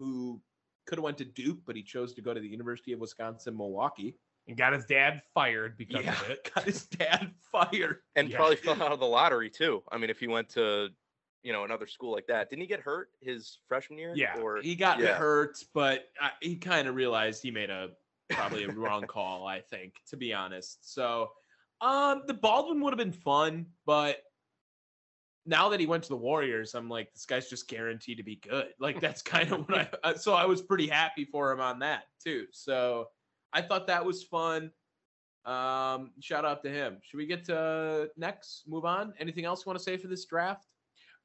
who 0.00 0.40
could 0.86 0.98
have 0.98 1.04
went 1.04 1.18
to 1.18 1.24
Duke, 1.24 1.58
but 1.64 1.76
he 1.76 1.84
chose 1.84 2.14
to 2.14 2.20
go 2.20 2.34
to 2.34 2.40
the 2.40 2.48
University 2.48 2.92
of 2.92 2.98
Wisconsin 2.98 3.56
Milwaukee. 3.56 4.16
And 4.48 4.56
got 4.56 4.72
his 4.72 4.84
dad 4.86 5.22
fired 5.32 5.76
because 5.76 6.04
yeah, 6.04 6.20
of 6.20 6.30
it. 6.30 6.50
got 6.54 6.64
his 6.64 6.84
dad 6.86 7.30
fired. 7.52 7.98
and 8.16 8.28
Yeah. 8.28 8.38
probably 8.38 8.56
fell 8.56 8.82
out 8.82 8.90
of 8.90 8.98
the 8.98 9.06
lottery 9.06 9.48
too. 9.50 9.84
I 9.92 9.98
mean, 9.98 10.10
if 10.10 10.18
he 10.18 10.26
went 10.26 10.48
to, 10.50 10.88
you 11.42 11.52
know, 11.52 11.64
another 11.64 11.86
school 11.86 12.12
like 12.12 12.26
that, 12.28 12.50
didn't 12.50 12.62
he 12.62 12.66
get 12.68 12.80
hurt 12.80 13.08
his 13.20 13.58
freshman 13.68 13.98
year? 13.98 14.14
Yeah, 14.16 14.38
Or 14.38 14.60
He 14.62 14.74
got 14.76 15.00
Yeah. 15.00 15.14
hurt, 15.14 15.62
but 15.74 16.08
I, 16.20 16.30
he 16.40 16.56
kind 16.56 16.86
of 16.88 16.94
realized 16.94 17.42
he 17.42 17.50
made 17.50 17.70
a 17.70 17.90
probably 18.30 18.64
a 18.64 18.70
wrong 18.70 19.06
call. 19.06 19.46
I 19.46 19.60
think, 19.60 19.94
to 20.08 20.16
be 20.16 20.32
honest. 20.32 20.92
So, 20.92 21.32
um, 21.80 22.22
the 22.26 22.34
Baldwin 22.34 22.80
would 22.80 22.92
have 22.92 22.98
been 22.98 23.12
fun, 23.12 23.66
but 23.86 24.18
now 25.44 25.68
that 25.68 25.80
he 25.80 25.86
went 25.86 26.04
to 26.04 26.08
the 26.08 26.16
Warriors, 26.16 26.74
I'm 26.76 26.88
like, 26.88 27.12
this 27.12 27.26
guy's 27.26 27.50
just 27.50 27.66
guaranteed 27.66 28.18
to 28.18 28.22
be 28.22 28.36
good. 28.36 28.68
Like 28.78 29.00
that's 29.00 29.22
kind 29.22 29.50
of 29.50 29.68
what 29.68 29.78
I. 29.78 29.88
uh, 30.04 30.14
So 30.14 30.34
I 30.34 30.44
was 30.46 30.62
pretty 30.62 30.86
happy 30.86 31.24
for 31.24 31.50
him 31.50 31.60
on 31.60 31.80
that 31.80 32.04
too. 32.22 32.46
So 32.52 33.08
I 33.52 33.62
thought 33.62 33.88
that 33.88 34.04
was 34.04 34.22
fun. 34.22 34.70
Um, 35.44 36.12
shout 36.20 36.44
out 36.44 36.62
to 36.62 36.70
him. 36.70 36.98
Should 37.02 37.16
we 37.16 37.26
get 37.26 37.44
to 37.46 38.08
next? 38.16 38.62
Move 38.68 38.84
on. 38.84 39.12
Anything 39.18 39.44
else 39.44 39.64
you 39.64 39.70
want 39.70 39.78
to 39.80 39.82
say 39.82 39.96
for 39.96 40.06
this 40.06 40.24
draft? 40.24 40.68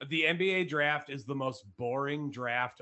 The 0.10 0.24
NBA 0.24 0.70
draft 0.70 1.10
is 1.10 1.26
the 1.26 1.34
most 1.36 1.66
boring 1.78 2.30
draft 2.30 2.82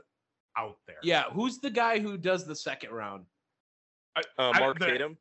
out 0.57 0.77
there. 0.85 0.97
Yeah, 1.01 1.23
who's 1.31 1.59
the 1.59 1.69
guy 1.69 1.99
who 1.99 2.17
does 2.17 2.45
the 2.45 2.55
second 2.55 2.91
round? 2.91 3.25
uh, 4.17 4.21
I- 4.37 4.59
Mark 4.59 4.79
the- 4.79 4.85
Tatum. 4.85 5.17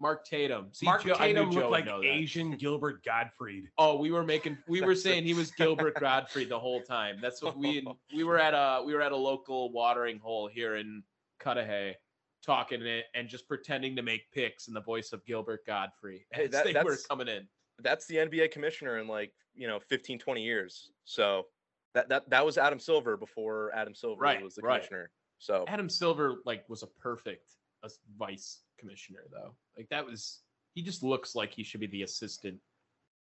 Mark 0.00 0.24
Tatum. 0.24 0.68
See, 0.72 0.86
Mark 0.86 1.04
Joe- 1.04 1.14
Tatum 1.14 1.50
Joe 1.50 1.70
looked 1.70 1.86
would 1.86 1.96
like. 1.96 2.04
Asian 2.04 2.52
Gilbert 2.52 3.02
Gottfried. 3.04 3.64
Oh, 3.78 3.96
we 3.96 4.12
were 4.12 4.22
making 4.22 4.56
we 4.68 4.80
were 4.80 4.94
saying 4.94 5.24
he 5.24 5.34
was 5.34 5.50
Gilbert 5.50 5.98
Gottfried 5.98 6.48
the 6.48 6.58
whole 6.58 6.80
time. 6.82 7.18
That's 7.20 7.42
what 7.42 7.56
we 7.58 7.84
we 8.14 8.22
were 8.22 8.38
at 8.38 8.54
a 8.54 8.82
we 8.84 8.94
were 8.94 9.02
at 9.02 9.10
a 9.12 9.16
local 9.16 9.72
watering 9.72 10.18
hole 10.20 10.46
here 10.46 10.76
in 10.76 11.02
Cudahy 11.40 11.96
talking 12.44 12.80
it 12.82 13.06
and 13.14 13.28
just 13.28 13.48
pretending 13.48 13.96
to 13.96 14.02
make 14.02 14.30
picks 14.30 14.68
in 14.68 14.74
the 14.74 14.80
voice 14.80 15.12
of 15.12 15.24
Gilbert 15.26 15.66
Gottfried 15.66 16.22
Hey, 16.30 16.44
as 16.44 16.50
that- 16.52 16.64
they 16.66 16.74
were 16.74 16.96
coming 17.08 17.26
in. 17.26 17.48
That's 17.80 18.06
the 18.06 18.16
NBA 18.16 18.50
commissioner 18.50 18.98
in 18.98 19.06
like 19.08 19.32
you 19.54 19.68
know 19.68 19.78
15, 19.80 20.18
20 20.18 20.42
years. 20.42 20.90
So 21.04 21.46
that 21.94 22.08
that 22.08 22.28
that 22.30 22.44
was 22.44 22.58
Adam 22.58 22.78
Silver 22.78 23.16
before 23.16 23.72
Adam 23.74 23.94
Silver 23.94 24.20
Right, 24.20 24.42
was 24.42 24.54
the 24.54 24.62
right. 24.62 24.80
commissioner. 24.80 25.10
So 25.38 25.64
Adam 25.68 25.88
Silver 25.88 26.36
like 26.44 26.68
was 26.68 26.82
a 26.82 26.86
perfect 26.86 27.52
as 27.84 27.98
vice 28.18 28.62
commissioner 28.78 29.20
though. 29.30 29.54
Like 29.76 29.88
that 29.90 30.04
was 30.04 30.40
he 30.74 30.82
just 30.82 31.02
looks 31.02 31.34
like 31.34 31.52
he 31.52 31.64
should 31.64 31.80
be 31.80 31.86
the 31.86 32.02
assistant, 32.02 32.58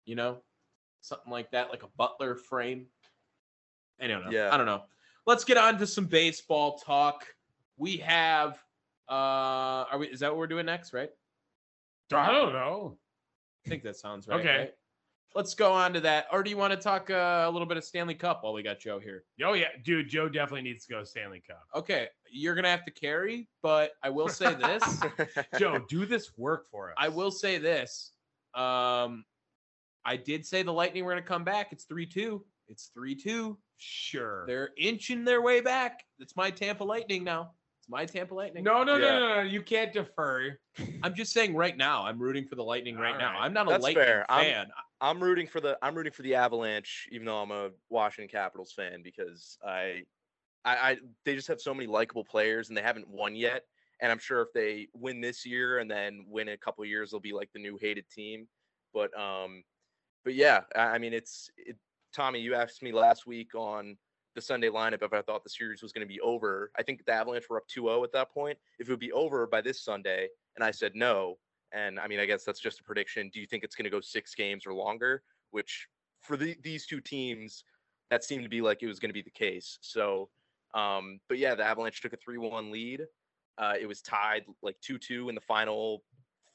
you 0.04 0.14
know? 0.14 0.38
Something 1.00 1.30
like 1.30 1.50
that, 1.52 1.70
like 1.70 1.82
a 1.84 1.88
butler 1.96 2.34
frame. 2.34 2.86
I 4.00 4.08
don't 4.08 4.24
know. 4.24 4.30
Yeah. 4.30 4.52
I 4.52 4.56
don't 4.56 4.66
know. 4.66 4.82
Let's 5.26 5.44
get 5.44 5.56
on 5.56 5.78
to 5.78 5.86
some 5.86 6.06
baseball 6.06 6.78
talk. 6.78 7.26
We 7.76 7.98
have 7.98 8.58
uh 9.08 9.86
are 9.90 9.98
we 9.98 10.08
is 10.08 10.20
that 10.20 10.30
what 10.32 10.38
we're 10.38 10.46
doing 10.48 10.66
next, 10.66 10.92
right? 10.92 11.10
I 12.12 12.32
don't 12.32 12.52
know. 12.52 12.98
I 13.66 13.68
think 13.68 13.82
that 13.82 13.96
sounds 13.96 14.28
right. 14.28 14.40
Okay. 14.40 14.58
right? 14.58 14.74
Let's 15.34 15.54
go 15.54 15.72
on 15.72 15.92
to 15.92 16.00
that. 16.00 16.26
Or 16.32 16.42
do 16.42 16.48
you 16.48 16.56
want 16.56 16.72
to 16.72 16.78
talk 16.78 17.10
uh, 17.10 17.44
a 17.46 17.50
little 17.50 17.66
bit 17.66 17.76
of 17.76 17.84
Stanley 17.84 18.14
Cup 18.14 18.42
while 18.42 18.54
we 18.54 18.62
got 18.62 18.78
Joe 18.78 18.98
here? 18.98 19.24
Oh 19.44 19.52
yeah, 19.52 19.68
dude, 19.84 20.08
Joe 20.08 20.28
definitely 20.28 20.62
needs 20.62 20.86
to 20.86 20.92
go 20.92 21.04
Stanley 21.04 21.42
Cup. 21.46 21.62
Okay, 21.74 22.08
you're 22.30 22.54
gonna 22.54 22.70
have 22.70 22.86
to 22.86 22.90
carry, 22.90 23.48
but 23.62 23.92
I 24.02 24.08
will 24.08 24.28
say 24.28 24.54
this. 24.54 25.02
Joe, 25.58 25.84
do 25.88 26.06
this 26.06 26.38
work 26.38 26.66
for 26.70 26.90
us. 26.90 26.94
I 26.98 27.08
will 27.08 27.30
say 27.30 27.58
this. 27.58 28.12
Um, 28.54 29.24
I 30.06 30.16
did 30.16 30.46
say 30.46 30.62
the 30.62 30.72
Lightning 30.72 31.04
were 31.04 31.12
going 31.12 31.22
to 31.22 31.28
come 31.28 31.44
back. 31.44 31.72
It's 31.72 31.84
3 31.84 32.06
2. 32.06 32.42
It's 32.68 32.90
3 32.94 33.14
2. 33.16 33.58
Sure. 33.76 34.46
They're 34.46 34.70
inching 34.78 35.24
their 35.24 35.42
way 35.42 35.60
back. 35.60 36.04
It's 36.20 36.36
my 36.36 36.50
Tampa 36.50 36.84
Lightning 36.84 37.24
now. 37.24 37.50
It's 37.86 37.90
my 37.92 38.04
Tampa 38.04 38.34
Lightning. 38.34 38.64
No, 38.64 38.82
no, 38.82 38.96
Yeah. 38.96 39.12
no, 39.12 39.20
no, 39.20 39.34
no. 39.36 39.40
You 39.42 39.62
can't 39.62 39.92
defer. 39.92 40.58
I'm 41.04 41.14
just 41.14 41.32
saying 41.32 41.54
right 41.54 41.76
now, 41.76 42.04
I'm 42.04 42.18
rooting 42.18 42.44
for 42.46 42.56
the 42.56 42.64
Lightning 42.64 42.96
right 42.96 43.12
All 43.12 43.18
now. 43.18 43.32
right. 43.34 43.42
I'm 43.44 43.52
not 43.52 43.66
a 43.66 43.70
That's 43.70 43.82
Lightning 43.84 44.04
fair. 44.04 44.30
I'm- 44.30 44.44
fan. 44.44 44.72
I'm 45.00 45.22
rooting 45.22 45.46
for 45.46 45.60
the 45.60 45.78
I'm 45.82 45.94
rooting 45.94 46.12
for 46.12 46.22
the 46.22 46.34
Avalanche, 46.34 47.06
even 47.12 47.26
though 47.26 47.36
I'm 47.42 47.50
a 47.50 47.70
Washington 47.90 48.30
Capitals 48.30 48.72
fan, 48.72 49.02
because 49.02 49.58
I, 49.62 50.04
I, 50.64 50.76
I 50.92 50.96
they 51.26 51.34
just 51.34 51.48
have 51.48 51.60
so 51.60 51.74
many 51.74 51.86
likable 51.86 52.24
players 52.24 52.68
and 52.70 52.76
they 52.78 52.80
haven't 52.82 53.06
won 53.06 53.36
yet. 53.36 53.64
And 54.00 54.10
I'm 54.10 54.18
sure 54.18 54.40
if 54.40 54.48
they 54.54 54.88
win 54.94 55.20
this 55.20 55.44
year 55.44 55.78
and 55.80 55.90
then 55.90 56.24
win 56.26 56.48
in 56.48 56.54
a 56.54 56.58
couple 56.58 56.82
of 56.82 56.88
years, 56.88 57.10
they'll 57.10 57.20
be 57.20 57.34
like 57.34 57.50
the 57.52 57.60
new 57.60 57.76
hated 57.78 58.08
team. 58.08 58.48
But 58.94 59.16
um, 59.20 59.62
but 60.24 60.34
yeah, 60.34 60.62
I, 60.74 60.80
I 60.94 60.98
mean 60.98 61.12
it's 61.12 61.50
it, 61.58 61.76
Tommy. 62.14 62.40
You 62.40 62.54
asked 62.54 62.82
me 62.82 62.90
last 62.92 63.26
week 63.26 63.54
on 63.54 63.98
the 64.36 64.42
Sunday 64.42 64.68
lineup 64.68 65.02
if 65.02 65.12
I 65.12 65.22
thought 65.22 65.42
the 65.42 65.50
series 65.50 65.82
was 65.82 65.90
going 65.90 66.06
to 66.06 66.12
be 66.12 66.20
over. 66.20 66.70
I 66.78 66.82
think 66.82 67.04
the 67.04 67.12
Avalanche 67.12 67.46
were 67.50 67.56
up 67.56 67.64
2-0 67.74 68.04
at 68.04 68.12
that 68.12 68.30
point. 68.30 68.56
If 68.78 68.88
it 68.88 68.92
would 68.92 69.00
be 69.00 69.10
over 69.10 69.46
by 69.46 69.62
this 69.62 69.82
Sunday, 69.82 70.28
and 70.54 70.64
I 70.64 70.70
said 70.70 70.92
no, 70.94 71.38
and 71.72 71.98
I 71.98 72.06
mean, 72.06 72.20
I 72.20 72.26
guess 72.26 72.44
that's 72.44 72.60
just 72.60 72.78
a 72.78 72.84
prediction. 72.84 73.30
Do 73.32 73.40
you 73.40 73.46
think 73.46 73.64
it's 73.64 73.74
going 73.74 73.84
to 73.84 73.90
go 73.90 74.00
six 74.00 74.34
games 74.34 74.66
or 74.66 74.74
longer? 74.74 75.22
Which 75.50 75.88
for 76.20 76.36
the, 76.36 76.56
these 76.62 76.86
two 76.86 77.00
teams, 77.00 77.64
that 78.10 78.22
seemed 78.22 78.44
to 78.44 78.48
be 78.48 78.60
like 78.60 78.82
it 78.82 78.86
was 78.86 79.00
going 79.00 79.08
to 79.08 79.14
be 79.14 79.22
the 79.22 79.30
case. 79.30 79.78
So, 79.80 80.28
um, 80.74 81.18
but 81.28 81.38
yeah, 81.38 81.54
the 81.54 81.64
Avalanche 81.64 82.00
took 82.00 82.12
a 82.12 82.18
3 82.18 82.38
1 82.38 82.70
lead. 82.70 83.02
Uh, 83.58 83.72
it 83.80 83.86
was 83.86 84.02
tied 84.02 84.44
like 84.62 84.76
2 84.82 84.98
2 84.98 85.30
in 85.30 85.34
the 85.34 85.40
final 85.40 86.02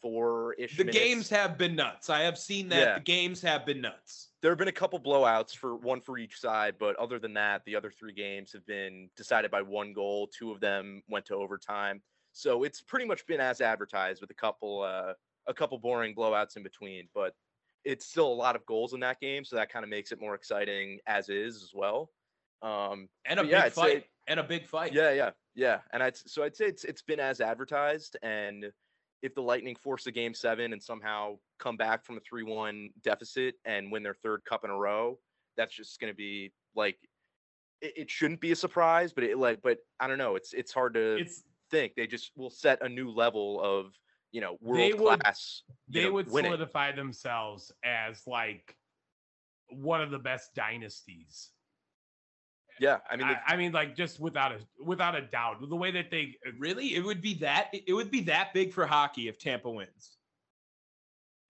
four 0.02 0.54
ish. 0.54 0.78
The 0.78 0.84
games 0.84 1.30
have 1.30 1.58
been 1.58 1.76
nuts. 1.76 2.10
I 2.10 2.22
have 2.22 2.38
seen 2.38 2.70
that. 2.70 2.80
Yeah. 2.80 2.94
The 2.96 3.02
games 3.02 3.42
have 3.42 3.66
been 3.66 3.82
nuts. 3.82 4.30
there 4.42 4.52
have 4.52 4.58
been 4.58 4.68
a 4.68 4.72
couple 4.72 5.00
blowouts 5.00 5.56
for 5.56 5.76
one 5.76 6.02
for 6.02 6.18
each 6.18 6.40
side, 6.40 6.76
but 6.80 6.96
other 6.98 7.20
than 7.20 7.34
that, 7.36 7.64
the 7.66 7.76
other 7.76 7.92
three 7.92 8.14
games 8.14 8.52
have 8.54 8.66
been 8.66 9.10
decided 9.16 9.52
by 9.52 9.62
one 9.62 9.94
goal. 9.94 10.28
Two 10.28 10.52
of 10.52 10.60
them 10.60 11.04
went 11.10 11.26
to 11.28 11.36
overtime, 11.36 12.02
so 12.34 12.64
it's 12.64 12.82
pretty 12.82 13.06
much 13.06 13.26
been 13.28 13.40
as 13.42 13.62
advertised, 13.62 14.22
with 14.22 14.32
a 14.32 14.36
couple 14.36 14.82
uh, 14.82 15.14
a 15.48 15.54
couple 15.54 15.78
boring 15.78 16.16
blowouts 16.16 16.58
in 16.58 16.64
between. 16.64 17.08
But 17.14 17.34
it's 17.84 18.06
still 18.06 18.28
a 18.28 18.34
lot 18.34 18.56
of 18.56 18.66
goals 18.66 18.94
in 18.94 19.00
that 19.02 19.20
game, 19.20 19.44
so 19.44 19.56
that 19.56 19.72
kind 19.72 19.84
of 19.84 19.90
makes 19.90 20.12
it 20.12 20.20
more 20.22 20.36
exciting 20.36 21.00
as 21.08 21.30
is 21.30 21.64
as 21.64 21.72
well. 21.74 22.10
Um, 22.62 23.10
And 23.26 23.40
a 23.40 23.44
big 23.44 23.52
yeah, 23.52 23.64
I'd 23.64 23.74
say- 23.74 23.82
fight. 23.82 24.06
and 24.28 24.40
a 24.40 24.44
big 24.44 24.68
fight. 24.68 24.94
yeah, 24.94 25.12
yeah, 25.12 25.32
yeah. 25.56 25.80
And 25.94 26.04
I'd 26.04 26.16
so 26.16 26.44
I'd 26.44 26.56
say 26.56 26.66
it's 26.66 26.84
it's 26.84 27.02
been 27.02 27.20
as 27.20 27.42
advertised. 27.42 28.18
And 28.22 28.72
if 29.22 29.36
the 29.36 29.42
Lightning 29.42 29.76
force 29.76 30.08
a 30.08 30.12
game 30.12 30.34
seven 30.34 30.74
and 30.74 30.82
somehow 30.82 31.38
come 31.60 31.78
back 31.78 32.04
from 32.04 32.18
a 32.18 32.20
three 32.22 32.44
one 32.44 32.90
deficit 33.04 33.56
and 33.66 33.92
win 33.92 34.04
their 34.04 34.16
third 34.16 34.44
cup 34.46 34.64
in 34.64 34.70
a 34.72 34.76
row, 34.78 35.18
that's 35.58 35.76
just 35.76 36.00
gonna 36.00 36.14
be 36.14 36.52
like 36.76 36.98
it, 37.82 37.94
it 37.98 38.10
shouldn't 38.12 38.42
be 38.42 38.52
a 38.52 38.56
surprise, 38.56 39.14
but 39.14 39.24
it 39.24 39.38
like 39.38 39.62
but 39.62 39.78
I 40.00 40.08
don't 40.08 40.18
know. 40.18 40.36
It's 40.36 40.54
it's 40.54 40.72
hard 40.72 40.94
to 40.96 41.16
It's 41.18 41.44
think. 41.70 41.94
They 41.96 42.08
just 42.08 42.32
will 42.36 42.50
set 42.50 42.82
a 42.82 42.90
new 42.90 43.10
level 43.12 43.62
of 43.62 43.94
you 44.32 44.42
know 44.42 44.58
They 44.62 44.94
world 44.94 45.00
would- 45.02 45.20
class. 45.22 45.64
they 45.88 46.04
know, 46.06 46.14
would 46.14 46.32
winning. 46.32 46.52
solidify 46.52 46.94
themselves 46.94 47.72
as 47.84 48.26
like 48.28 48.76
one 49.70 50.02
of 50.02 50.12
the 50.12 50.20
best 50.20 50.54
dynasties. 50.56 51.52
Yeah, 52.80 53.00
I 53.10 53.16
mean, 53.16 53.28
I, 53.28 53.42
I 53.48 53.58
mean, 53.58 53.72
like 53.72 53.96
just 53.96 54.20
without 54.20 54.52
a 54.52 54.60
without 54.84 55.16
a 55.16 55.22
doubt, 55.22 55.68
the 55.68 55.76
way 55.76 55.92
that 55.92 56.10
they 56.12 56.38
Really? 56.58 56.96
It 56.96 57.04
would 57.04 57.22
be 57.22 57.36
that 57.36 57.70
it 57.74 57.84
it 57.88 57.94
would 57.94 58.12
be 58.12 58.22
that 58.22 58.54
big 58.54 58.74
for 58.74 58.86
hockey 58.86 59.28
if 59.28 59.38
Tampa 59.38 59.70
wins. 59.70 60.18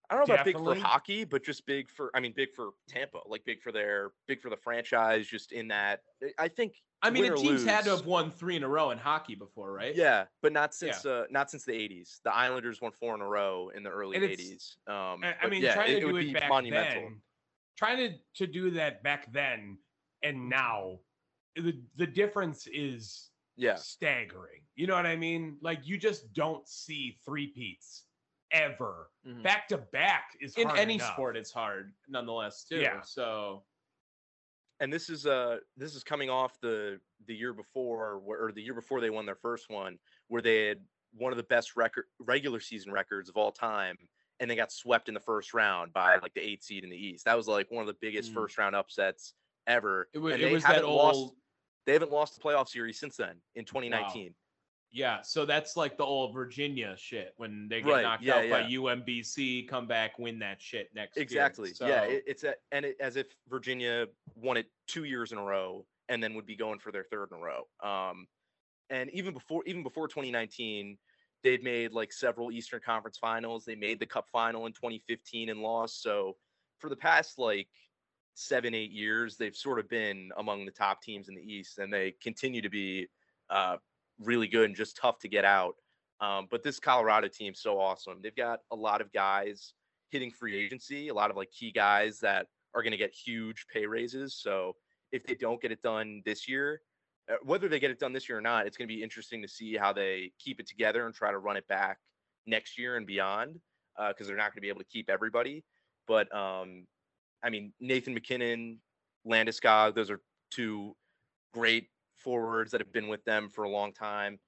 I 0.09 0.15
don't 0.15 0.27
know 0.27 0.33
about 0.33 0.45
big 0.45 0.57
for 0.57 0.75
hockey, 0.75 1.23
but 1.23 1.41
just 1.41 1.65
big 1.65 1.89
for 1.89 2.11
I 2.13 2.19
mean 2.19 2.33
big 2.35 2.53
for 2.53 2.71
Tampa, 2.89 3.21
like 3.25 3.45
big 3.45 3.61
for 3.61 3.71
their 3.71 4.11
big 4.27 4.41
for 4.41 4.49
the 4.49 4.57
franchise. 4.57 5.25
Just 5.27 5.53
in 5.53 5.69
that, 5.69 6.01
I- 6.21 6.33
I 6.45 6.47
think. 6.49 6.75
I 7.03 7.09
mean, 7.09 7.23
win 7.23 7.31
the 7.31 7.37
or 7.39 7.41
teams 7.41 7.63
had 7.63 7.85
to 7.85 7.91
have 7.95 8.05
won 8.05 8.29
three 8.29 8.55
in 8.55 8.61
a 8.63 8.67
row 8.67 8.91
in 8.91 8.97
hockey 8.99 9.33
before, 9.33 9.71
right? 9.73 9.95
Yeah, 9.95 10.25
but 10.43 10.53
not 10.53 10.71
Yeah. 10.81 10.91
since 10.91 11.05
uh, 11.05 11.25
not 11.31 11.49
since 11.49 11.63
the 11.63 11.71
'80s. 11.71 12.19
The 12.23 12.31
Islanders 12.35 12.79
won 12.81 12.91
four 12.91 13.15
in 13.15 13.21
a 13.21 13.27
row 13.27 13.69
in 13.69 13.81
the 13.83 13.89
early 13.89 14.17
And 14.17 14.25
'80s. 14.25 14.77
Um, 14.87 15.23
I, 15.23 15.35
I 15.41 15.47
mean, 15.49 15.63
yeah, 15.63 15.73
trying 15.73 15.91
it, 15.91 15.93
to 15.93 15.97
it 15.97 16.01
do 16.01 16.13
would 16.13 16.23
it 16.23 16.25
be 16.27 16.33
back 16.33 16.49
monumental. 16.49 17.03
then, 17.03 17.21
trying 17.77 17.97
to, 17.97 18.17
to 18.35 18.47
do 18.51 18.69
that 18.71 19.01
back 19.01 19.31
then 19.31 19.79
and 20.21 20.47
now, 20.49 20.99
the 21.55 21.81
the 21.95 22.07
difference 22.07 22.67
is 22.67 23.29
Yeah, 23.57 23.75
staggering. 23.75 24.61
You 24.75 24.87
know 24.87 24.95
what 24.95 25.05
I 25.05 25.15
mean? 25.15 25.57
Like 25.61 25.85
you 25.87 25.97
just 25.97 26.33
don't 26.33 26.67
see 26.67 27.17
three 27.25 27.47
peats 27.47 28.05
ever 28.51 29.11
Mhm. 29.25 29.43
back 29.43 29.67
to 29.69 29.77
back 29.77 30.35
is 30.41 30.57
In 30.57 30.69
any 30.71 30.95
enough. 30.95 31.13
sport, 31.13 31.37
it's 31.37 31.51
hard 31.51 31.93
nonetheless, 32.07 32.63
too. 32.63 32.81
Yeah. 32.81 33.01
So 33.01 33.65
and 34.79 34.91
this 34.91 35.09
is 35.09 35.25
uh 35.27 35.59
this 35.77 35.95
is 35.95 36.03
coming 36.03 36.29
off 36.29 36.59
the 36.59 36.99
the 37.27 37.35
year 37.35 37.53
before 37.53 38.19
where, 38.19 38.43
or 38.45 38.51
the 38.51 38.61
year 38.61 38.73
before 38.73 38.99
they 38.99 39.09
won 39.09 39.25
their 39.25 39.35
first 39.35 39.69
one, 39.69 39.99
where 40.27 40.41
they 40.41 40.67
had 40.67 40.85
one 41.13 41.31
of 41.33 41.37
the 41.37 41.43
best 41.43 41.75
record 41.75 42.05
regular 42.19 42.59
season 42.59 42.91
records 42.91 43.29
of 43.29 43.37
all 43.37 43.51
time, 43.51 43.97
and 44.39 44.49
they 44.49 44.55
got 44.55 44.71
swept 44.71 45.07
in 45.07 45.13
the 45.13 45.19
first 45.19 45.53
round 45.53 45.93
by 45.93 46.17
like 46.17 46.33
the 46.33 46.41
eight 46.41 46.63
seed 46.63 46.83
in 46.83 46.89
the 46.89 46.97
East. 46.97 47.25
That 47.25 47.35
was 47.37 47.47
like 47.47 47.69
one 47.69 47.81
of 47.81 47.87
the 47.87 47.97
biggest 48.01 48.31
Mm. 48.31 48.35
first 48.35 48.57
round 48.57 48.75
upsets 48.75 49.33
ever. 49.67 50.09
it 50.13 50.17
was 50.19 50.39
it 50.41 50.51
was 50.51 50.63
that 50.63 50.83
old 50.83 50.95
lost. 50.97 51.35
They 51.85 51.93
haven't 51.93 52.11
lost 52.11 52.35
the 52.35 52.41
playoff 52.41 52.69
series 52.69 52.99
since 52.99 53.15
then 53.15 53.35
in 53.55 53.65
2019. 53.65 54.33
Yeah, 54.93 55.21
so 55.21 55.45
that's 55.45 55.77
like 55.77 55.97
the 55.97 56.03
old 56.03 56.33
Virginia 56.33 56.95
shit 56.97 57.33
when 57.37 57.69
they 57.69 57.81
get 57.81 57.89
Right, 57.89 58.03
knocked 58.03 58.23
yeah, 58.23 58.35
out 58.35 58.49
by. 58.49 58.63
UMBC, 58.63 59.67
come 59.69 59.87
back, 59.87 60.19
win 60.19 60.37
that 60.39 60.61
shit 60.61 60.89
next 60.93 61.15
year. 61.15 61.23
Exactly. 61.23 61.71
Yeah. 61.79 62.03
It, 62.03 62.23
it's 62.27 62.43
a, 62.43 62.55
and 62.73 62.83
it, 62.83 62.97
as 62.99 63.15
if 63.15 63.27
Virginia 63.49 64.07
won 64.35 64.57
it 64.57 64.65
two 64.87 65.05
years 65.05 65.31
in 65.31 65.37
a 65.37 65.43
row 65.43 65.85
and 66.09 66.21
then 66.21 66.33
would 66.33 66.45
be 66.45 66.57
going 66.57 66.77
for 66.77 66.91
their 66.91 67.05
third 67.05 67.29
in 67.31 67.37
a 67.37 67.41
row. 67.41 67.67
Um, 67.81 68.27
and 68.89 69.09
even 69.11 69.33
before 69.33 69.63
even 69.65 69.81
before 69.81 70.09
2019, 70.09 70.97
they'd 71.41 71.63
made 71.63 71.93
like 71.93 72.11
several 72.11 72.51
Eastern 72.51 72.81
Conference 72.85 73.17
Finals. 73.17 73.63
They 73.63 73.75
made 73.75 73.99
the 73.99 74.05
Cup 74.05 74.27
final 74.29 74.65
in 74.65 74.73
2015 74.73 75.49
and 75.49 75.61
lost. 75.61 76.03
So 76.03 76.35
for 76.79 76.89
the 76.89 76.97
past 76.97 77.39
like 77.39 77.69
seven 78.33 78.73
eight 78.73 78.91
years, 78.91 79.37
they've 79.37 79.55
sort 79.55 79.79
of 79.79 79.87
been 79.89 80.29
among 80.37 80.65
the 80.65 80.71
top 80.71 81.01
teams 81.01 81.29
in 81.29 81.35
the 81.35 81.41
East, 81.41 81.79
and 81.79 81.91
they 81.91 82.13
continue 82.21 82.61
to 82.61 82.69
be 82.69 83.07
uh, 83.49 83.77
really 84.19 84.47
good 84.47 84.65
and 84.65 84.75
just 84.75 84.97
tough 84.97 85.19
to 85.19 85.27
get 85.27 85.45
out. 85.45 85.75
Um, 86.19 86.47
but 86.49 86.63
this 86.63 86.79
Colorado 86.79 87.27
team's 87.27 87.61
so 87.61 87.79
awesome. 87.79 88.19
They've 88.21 88.35
got 88.35 88.59
a 88.71 88.75
lot 88.75 89.01
of 89.01 89.11
guys 89.11 89.73
hitting 90.09 90.31
free 90.31 90.57
agency, 90.57 91.09
a 91.09 91.13
lot 91.13 91.31
of 91.31 91.37
like 91.37 91.51
key 91.51 91.71
guys 91.71 92.19
that 92.19 92.47
are 92.73 92.83
going 92.83 92.91
to 92.91 92.97
get 92.97 93.13
huge 93.13 93.65
pay 93.73 93.85
raises. 93.85 94.35
So 94.35 94.75
if 95.11 95.25
they 95.25 95.35
don't 95.35 95.61
get 95.61 95.71
it 95.71 95.81
done 95.81 96.21
this 96.25 96.47
year, 96.47 96.81
uh, 97.29 97.35
whether 97.43 97.67
they 97.67 97.79
get 97.79 97.91
it 97.91 97.99
done 97.99 98.13
this 98.13 98.29
year 98.29 98.37
or 98.37 98.41
not, 98.41 98.67
it's 98.67 98.77
going 98.77 98.87
to 98.87 98.95
be 98.95 99.03
interesting 99.03 99.41
to 99.41 99.47
see 99.47 99.75
how 99.75 99.93
they 99.93 100.31
keep 100.39 100.59
it 100.59 100.67
together 100.67 101.05
and 101.05 101.13
try 101.15 101.31
to 101.31 101.37
run 101.37 101.57
it 101.57 101.67
back 101.67 101.97
next 102.45 102.77
year 102.77 102.97
and 102.97 103.07
beyond 103.07 103.59
Uh, 103.97 104.07
because 104.07 104.25
they're 104.25 104.37
not 104.37 104.51
going 104.51 104.61
to 104.61 104.67
be 104.67 104.69
able 104.69 104.79
to 104.79 104.87
keep 104.87 105.09
everybody. 105.09 105.63
But 106.07 106.33
um, 106.33 106.87
I 107.43 107.49
mean, 107.49 107.73
Nathan 107.79 108.13
MacKinnon, 108.13 108.79
Landeskog, 109.27 109.95
those 109.95 110.09
are 110.11 110.21
two 110.51 110.95
great 111.53 111.87
forwards 112.15 112.71
that 112.71 112.81
have 112.81 112.93
been 112.93 113.07
with 113.07 113.23
them 113.25 113.49
for 113.49 113.63
a 113.63 113.69
long 113.69 113.93
time. 113.93 114.39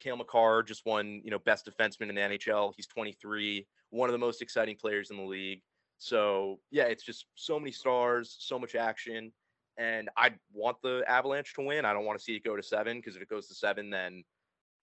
Cale 0.00 0.16
Makar 0.16 0.62
just 0.62 0.84
won, 0.84 1.20
you 1.24 1.30
know, 1.30 1.38
best 1.38 1.66
defenseman 1.66 2.08
in 2.08 2.14
the 2.14 2.20
NHL. 2.20 2.72
He's 2.76 2.86
23, 2.88 3.66
one 3.90 4.08
of 4.08 4.12
the 4.12 4.18
most 4.18 4.42
exciting 4.42 4.76
players 4.76 5.10
in 5.10 5.16
the 5.16 5.22
league. 5.22 5.62
So 5.98 6.58
yeah, 6.70 6.84
it's 6.84 7.04
just 7.04 7.26
so 7.36 7.58
many 7.58 7.70
stars, 7.70 8.36
so 8.40 8.58
much 8.58 8.74
action, 8.74 9.32
and 9.78 10.10
I 10.16 10.32
want 10.52 10.78
the 10.82 11.04
Avalanche 11.06 11.54
to 11.54 11.62
win. 11.62 11.84
I 11.84 11.92
don't 11.92 12.04
want 12.04 12.18
to 12.18 12.24
see 12.24 12.34
it 12.34 12.42
go 12.42 12.56
to 12.56 12.62
seven 12.62 12.98
because 12.98 13.14
if 13.14 13.22
it 13.22 13.28
goes 13.28 13.46
to 13.48 13.54
seven, 13.54 13.88
then 13.88 14.24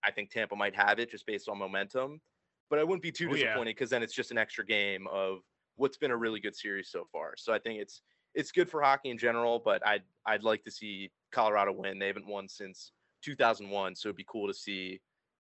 I 0.03 0.11
think 0.11 0.29
Tampa 0.31 0.55
might 0.55 0.75
have 0.75 0.97
it 0.99 1.11
just 1.11 1.25
based 1.27 1.49
on 1.49 1.57
momentum. 1.57 2.21
But 2.69 2.79
I 2.79 2.83
wouldn't 2.85 3.03
be 3.03 3.11
too 3.11 3.27
Oh, 3.29 3.35
yeah. 3.35 3.47
disappointed 3.47 3.75
because 3.75 3.89
then 3.89 4.01
it's 4.01 4.13
just 4.13 4.31
an 4.31 4.37
extra 4.37 4.65
game 4.65 5.07
of 5.11 5.39
what's 5.79 5.97
been 5.97 6.11
a 6.11 6.17
really 6.17 6.39
good 6.39 6.55
series 6.55 6.89
so 6.89 7.07
far. 7.11 7.33
So 7.37 7.53
I 7.53 7.59
think 7.59 7.79
it's 7.81 8.01
it's 8.35 8.51
good 8.51 8.69
for 8.69 8.81
hockey 8.81 9.09
in 9.09 9.17
general, 9.17 9.59
but 9.63 9.85
I'd 9.87 10.03
I'd 10.25 10.43
like 10.43 10.63
to 10.65 10.71
see 10.71 11.11
Colorado 11.31 11.71
win. 11.71 11.97
They 11.97 12.07
haven't 12.07 12.27
won 12.27 12.47
since 12.47 12.91
2001, 13.23 13.95
so 13.95 14.09
it'd 14.09 14.17
be 14.17 14.25
cool 14.27 14.47
to 14.47 14.53
see, 14.53 14.99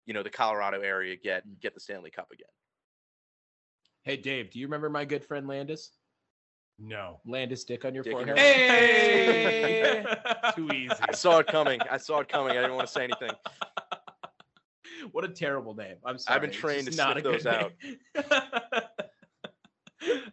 you 0.06 0.14
know, 0.14 0.24
the 0.24 0.30
Colorado 0.30 0.82
area 0.82 1.16
get 1.16 1.48
mm. 1.48 1.60
get 1.60 1.74
the 1.74 1.80
Stanley 1.80 2.12
Cup 2.12 2.30
again. 2.32 2.48
Hey 4.04 4.18
Dave, 4.18 4.52
do 4.52 4.60
you 4.60 4.68
remember 4.68 4.90
my 4.90 5.04
good 5.04 5.26
friend 5.26 5.48
Landis? 5.48 5.92
No. 6.82 7.20
Landis 7.26 7.66
dick 7.66 7.84
on 7.84 7.94
your 7.94 8.04
Dick 8.04 8.14
forehead. 8.14 8.38
Hey! 8.38 10.06
Too 10.56 10.70
easy. 10.74 10.96
I 11.02 11.12
saw 11.12 11.40
it 11.40 11.48
coming. 11.48 11.82
I 11.92 11.98
saw 11.98 12.20
it 12.20 12.30
coming. 12.30 12.52
I 12.52 12.62
didn't 12.62 12.76
want 12.76 12.88
to 12.88 12.94
say 12.94 13.04
anything. 13.04 13.32
what 15.12 15.26
a 15.26 15.28
terrible 15.28 15.74
name. 15.74 15.96
I'm 16.06 16.18
sorry. 16.18 16.36
I've 16.36 16.42
been 16.42 16.52
trained 16.52 16.90
to 16.90 16.96
not 16.96 17.20
sniff 17.20 17.26
a 17.26 17.30
those 17.30 17.46
out. 17.46 17.74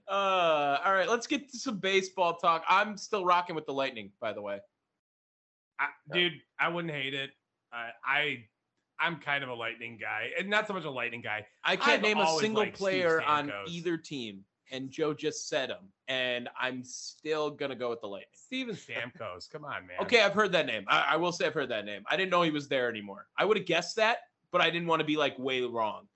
uh, 0.08 0.78
all 0.84 0.92
right, 0.92 1.08
let's 1.08 1.26
get 1.26 1.50
to 1.50 1.58
some 1.58 1.78
baseball 1.78 2.36
talk. 2.36 2.64
I'm 2.68 2.96
still 2.96 3.24
rocking 3.24 3.56
with 3.56 3.66
the 3.66 3.72
Lightning, 3.72 4.12
by 4.20 4.32
the 4.32 4.42
way. 4.42 4.60
I, 5.78 5.88
dude, 6.12 6.34
I 6.58 6.68
wouldn't 6.68 6.92
hate 6.92 7.14
it. 7.14 7.30
I, 7.72 7.90
I 8.04 8.44
I'm 8.98 9.16
kind 9.16 9.44
of 9.44 9.50
a 9.50 9.54
lightning 9.54 9.98
guy, 10.00 10.30
and 10.38 10.48
not 10.48 10.66
so 10.66 10.72
much 10.72 10.84
a 10.84 10.90
lightning 10.90 11.20
guy. 11.20 11.46
I 11.64 11.76
can't 11.76 11.98
I've 11.98 12.02
name 12.02 12.18
a 12.18 12.38
single 12.38 12.66
player 12.66 13.22
on 13.22 13.52
either 13.68 13.96
team, 13.96 14.44
and 14.70 14.90
Joe 14.90 15.12
just 15.12 15.48
said 15.48 15.70
him, 15.70 15.92
and 16.08 16.48
I'm 16.58 16.82
still 16.82 17.50
gonna 17.50 17.74
go 17.74 17.90
with 17.90 18.00
the 18.00 18.06
Lightning. 18.06 18.28
Steven 18.34 18.74
Stamkos, 18.74 19.50
come 19.50 19.64
on, 19.64 19.86
man. 19.86 19.98
Okay, 20.00 20.22
I've 20.22 20.32
heard 20.32 20.52
that 20.52 20.66
name. 20.66 20.84
I, 20.88 21.08
I 21.10 21.16
will 21.16 21.32
say 21.32 21.46
I've 21.46 21.54
heard 21.54 21.68
that 21.70 21.84
name. 21.84 22.04
I 22.10 22.16
didn't 22.16 22.30
know 22.30 22.42
he 22.42 22.50
was 22.50 22.68
there 22.68 22.88
anymore. 22.88 23.26
I 23.38 23.44
would 23.44 23.56
have 23.56 23.66
guessed 23.66 23.96
that, 23.96 24.18
but 24.50 24.60
I 24.60 24.70
didn't 24.70 24.88
want 24.88 25.00
to 25.00 25.06
be 25.06 25.16
like 25.16 25.38
way 25.38 25.62
wrong. 25.62 26.06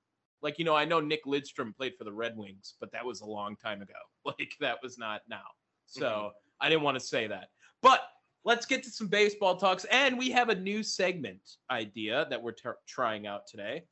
Like 0.42 0.58
you 0.58 0.64
know, 0.64 0.74
I 0.74 0.84
know 0.84 1.00
Nick 1.00 1.24
Lidstrom 1.24 1.76
played 1.76 1.96
for 1.96 2.04
the 2.04 2.12
Red 2.12 2.36
Wings, 2.36 2.74
but 2.80 2.92
that 2.92 3.04
was 3.04 3.20
a 3.20 3.26
long 3.26 3.56
time 3.56 3.82
ago. 3.82 3.94
Like 4.24 4.54
that 4.60 4.76
was 4.82 4.98
not 4.98 5.22
now. 5.28 5.46
So 5.86 6.32
I 6.60 6.68
didn't 6.68 6.82
want 6.82 6.98
to 6.98 7.04
say 7.04 7.26
that. 7.26 7.48
But 7.82 8.02
let's 8.44 8.66
get 8.66 8.82
to 8.84 8.90
some 8.90 9.08
baseball 9.08 9.56
talks, 9.56 9.86
and 9.86 10.18
we 10.18 10.30
have 10.30 10.50
a 10.50 10.54
new 10.54 10.82
segment 10.82 11.56
idea 11.70 12.26
that 12.30 12.42
we're 12.42 12.52
t- 12.52 12.68
trying 12.86 13.26
out 13.26 13.46
today. 13.46 13.84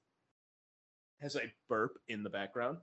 Has 1.20 1.34
a 1.34 1.52
burp 1.68 1.98
in 2.08 2.22
the 2.22 2.30
background. 2.30 2.78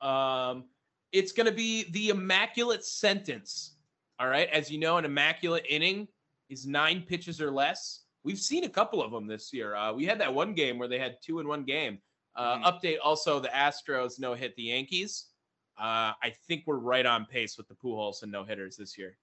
Um, 0.00 0.64
it's 1.12 1.32
going 1.32 1.46
to 1.46 1.52
be 1.52 1.90
the 1.92 2.08
immaculate 2.08 2.84
sentence. 2.84 3.76
All 4.18 4.28
right. 4.28 4.48
As 4.48 4.70
you 4.70 4.78
know, 4.78 4.96
an 4.96 5.04
immaculate 5.04 5.64
inning 5.68 6.08
is 6.50 6.66
nine 6.66 7.02
pitches 7.02 7.40
or 7.40 7.50
less. 7.50 8.00
We've 8.24 8.38
seen 8.38 8.64
a 8.64 8.68
couple 8.68 9.02
of 9.02 9.12
them 9.12 9.26
this 9.26 9.52
year. 9.52 9.76
Uh, 9.76 9.92
we 9.92 10.04
had 10.04 10.20
that 10.20 10.32
one 10.32 10.54
game 10.54 10.78
where 10.78 10.88
they 10.88 10.98
had 10.98 11.16
two 11.22 11.40
in 11.40 11.46
one 11.46 11.64
game. 11.64 11.98
Uh, 12.36 12.58
Mhm. 12.58 12.64
Update 12.64 12.98
also 13.02 13.38
the 13.40 13.48
Astros 13.48 14.18
no 14.18 14.34
hit 14.34 14.56
the 14.56 14.64
Yankees. 14.64 15.26
Uh, 15.76 16.14
I 16.22 16.34
think 16.46 16.64
we're 16.66 16.78
right 16.78 17.06
on 17.06 17.26
pace 17.26 17.56
with 17.56 17.68
the 17.68 17.74
Pujols 17.74 18.22
and 18.22 18.30
no 18.30 18.44
hitters 18.44 18.76
this 18.76 18.96
year. 18.96 19.18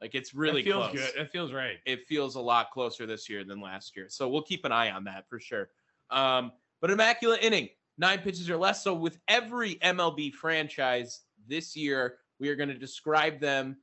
Like 0.00 0.14
it's 0.16 0.34
really 0.34 0.62
it 0.62 0.64
feels 0.64 0.88
close 0.88 1.12
good. 1.12 1.20
It 1.20 1.30
feels 1.30 1.52
right. 1.52 1.78
it 1.86 2.06
feels 2.06 2.34
a 2.34 2.40
lot 2.40 2.72
closer 2.72 3.06
this 3.06 3.28
year 3.28 3.44
than 3.44 3.60
last 3.60 3.96
year. 3.96 4.08
So 4.08 4.28
we'll 4.28 4.42
keep 4.42 4.64
an 4.64 4.72
eye 4.72 4.90
on 4.90 5.04
that 5.04 5.28
for 5.28 5.38
sure. 5.38 5.70
Um, 6.10 6.52
but 6.80 6.90
immaculate 6.90 7.42
inning, 7.42 7.68
nine 7.98 8.18
pitches 8.18 8.50
or 8.50 8.56
less. 8.56 8.82
So 8.82 8.94
with 8.94 9.20
every 9.28 9.76
MLB 9.76 10.32
franchise 10.32 11.20
this 11.46 11.76
year, 11.76 12.18
we 12.40 12.48
are 12.48 12.56
going 12.56 12.68
to 12.68 12.78
describe 12.78 13.38
them 13.38 13.76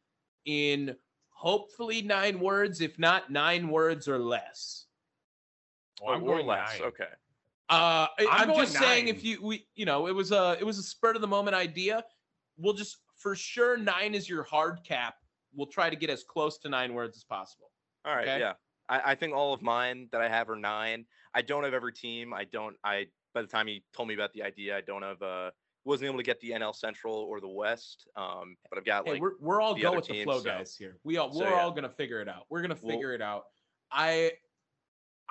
in 0.44 0.96
hopefully 1.30 2.02
nine 2.02 2.42
words, 2.42 2.82
if 2.82 3.00
not 3.00 3.32
nine 3.32 3.70
words 3.70 4.10
or 4.10 4.20
less. 4.20 4.88
I'm 6.06 6.24
or 6.24 6.42
less. 6.44 6.80
nine. 6.80 6.90
Okay. 6.90 7.08
Uh, 7.70 8.08
I- 8.18 8.46
going 8.46 8.60
just 8.60 8.74
saying 8.78 9.08
if 9.10 9.24
you 9.24 9.42
we 9.42 9.68
you 9.76 9.86
know 9.86 10.08
it 10.08 10.16
was 10.16 10.32
a 10.32 10.58
it 10.60 10.64
was 10.66 10.78
a 10.80 10.84
spur 10.84 11.14
of 11.14 11.22
the 11.22 11.28
moment 11.28 11.56
idea. 11.56 12.04
We'll 12.58 12.74
just 12.74 12.98
for 13.18 13.36
sure 13.36 13.78
nine 13.78 14.16
is 14.16 14.28
your 14.28 14.44
hard 14.44 14.80
cap. 14.84 15.16
We'll 15.54 15.68
try 15.68 15.90
to 15.90 15.96
get 15.96 16.10
as 16.10 16.24
close 16.24 16.58
to 16.60 16.70
nine 16.70 16.94
words 16.94 17.18
as 17.18 17.24
possible. 17.24 17.72
All 18.06 18.16
right. 18.16 18.28
Okay. 18.28 18.40
Yeah. 18.40 18.54
I, 18.88 19.12
I 19.12 19.16
think 19.16 19.34
all 19.34 19.54
of 19.54 19.62
mine 19.62 20.10
that 20.12 20.22
I 20.22 20.28
have 20.28 20.50
are 20.50 20.56
nine. 20.56 21.06
I 21.34 21.42
don't 21.42 21.64
have 21.64 21.74
every 21.74 21.94
team. 21.94 22.34
I 22.34 22.46
don't. 22.46 22.76
I 22.84 23.08
by 23.34 23.42
the 23.42 23.48
time 23.48 23.68
he 23.68 23.84
told 23.96 24.08
me 24.08 24.16
about 24.16 24.34
the 24.34 24.44
idea, 24.44 24.76
I 24.78 24.82
don't 24.82 25.04
have. 25.04 25.22
Uh, 25.22 25.52
wasn't 25.86 26.08
able 26.08 26.18
to 26.18 26.24
get 26.24 26.40
the 26.42 26.52
NL 26.52 26.76
Central 26.76 27.16
or 27.16 27.40
the 27.40 27.48
West. 27.48 28.08
Um, 28.16 28.58
but 28.70 28.78
I've 28.78 28.86
got 28.86 29.06
Hey, 29.06 29.14
like 29.14 29.22
we're 29.22 29.34
we're 29.40 29.62
all 29.62 29.76
go 29.76 29.96
with 29.96 30.08
the 30.08 30.24
flow 30.24 30.40
so- 30.40 30.44
guys 30.46 30.76
here. 30.76 30.98
We 31.04 31.18
all 31.18 31.32
we're 31.34 31.50
yeah. 31.50 31.62
all 31.62 31.72
gonna 31.72 31.90
figure 31.90 32.22
it 32.22 32.28
out. 32.28 32.46
We're 32.50 32.62
gonna 32.62 32.78
We'll- 32.82 32.96
figure 32.96 33.14
it 33.14 33.22
out. 33.22 33.44
I 33.92 34.34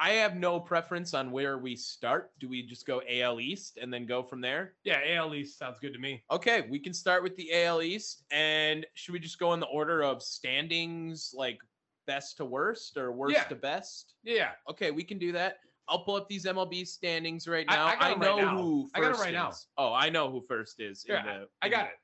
I 0.01 0.11
have 0.11 0.37
no 0.37 0.61
preference 0.61 1.13
on 1.13 1.33
where 1.33 1.59
we 1.59 1.75
start. 1.75 2.31
Do 2.39 2.49
we 2.49 2.63
just 2.63 2.87
go 2.87 3.03
AL 3.09 3.41
East 3.41 3.79
and 3.83 3.93
then 3.93 4.07
go 4.07 4.23
from 4.23 4.41
there? 4.41 4.75
Yeah, 4.85 5.01
AL 5.05 5.35
East 5.35 5.59
sounds 5.59 5.79
good 5.81 5.93
to 5.93 5.99
me. 5.99 6.23
Okay, 6.31 6.61
we 6.71 6.79
can 6.79 6.95
start 6.95 7.23
with 7.25 7.35
the 7.37 7.53
AL 7.53 7.83
East. 7.83 8.23
And 8.31 8.87
should 8.95 9.13
we 9.13 9.19
just 9.19 9.39
go 9.41 9.55
in 9.55 9.61
the 9.61 9.67
order 9.67 10.03
of 10.05 10.23
standings, 10.23 11.33
like 11.35 11.59
best 12.07 12.37
to 12.37 12.45
worst 12.45 12.97
or 12.97 13.11
worst 13.11 13.35
Yeah. 13.35 13.45
to 13.45 13.57
best? 13.57 14.15
Yeah, 14.23 14.53
Okay, 14.71 14.93
we 14.93 15.03
can 15.03 15.19
do 15.19 15.33
that. 15.33 15.59
I'll 15.89 16.05
pull 16.05 16.15
up 16.17 16.29
these 16.29 16.45
MLB 16.47 16.85
standings 16.87 17.49
right 17.49 17.65
I- 17.69 17.75
now. 17.75 17.87
I 17.87 18.13
'em 18.13 18.21
right 18.21 18.27
know 18.29 18.37
now. 18.37 18.57
who 18.57 18.91
I 18.95 19.01
got 19.01 19.09
first 19.13 19.21
right 19.23 19.33
now. 19.33 19.49
is. 19.51 19.67
Oh, 19.79 19.93
I 19.93 20.11
know 20.11 20.31
who 20.31 20.43
first 20.43 20.81
is. 20.81 21.05
in 21.07 21.15
Yeah, 21.15 21.23
the- 21.23 21.49
I 21.63 21.69
got 21.71 21.89
the- 21.89 21.95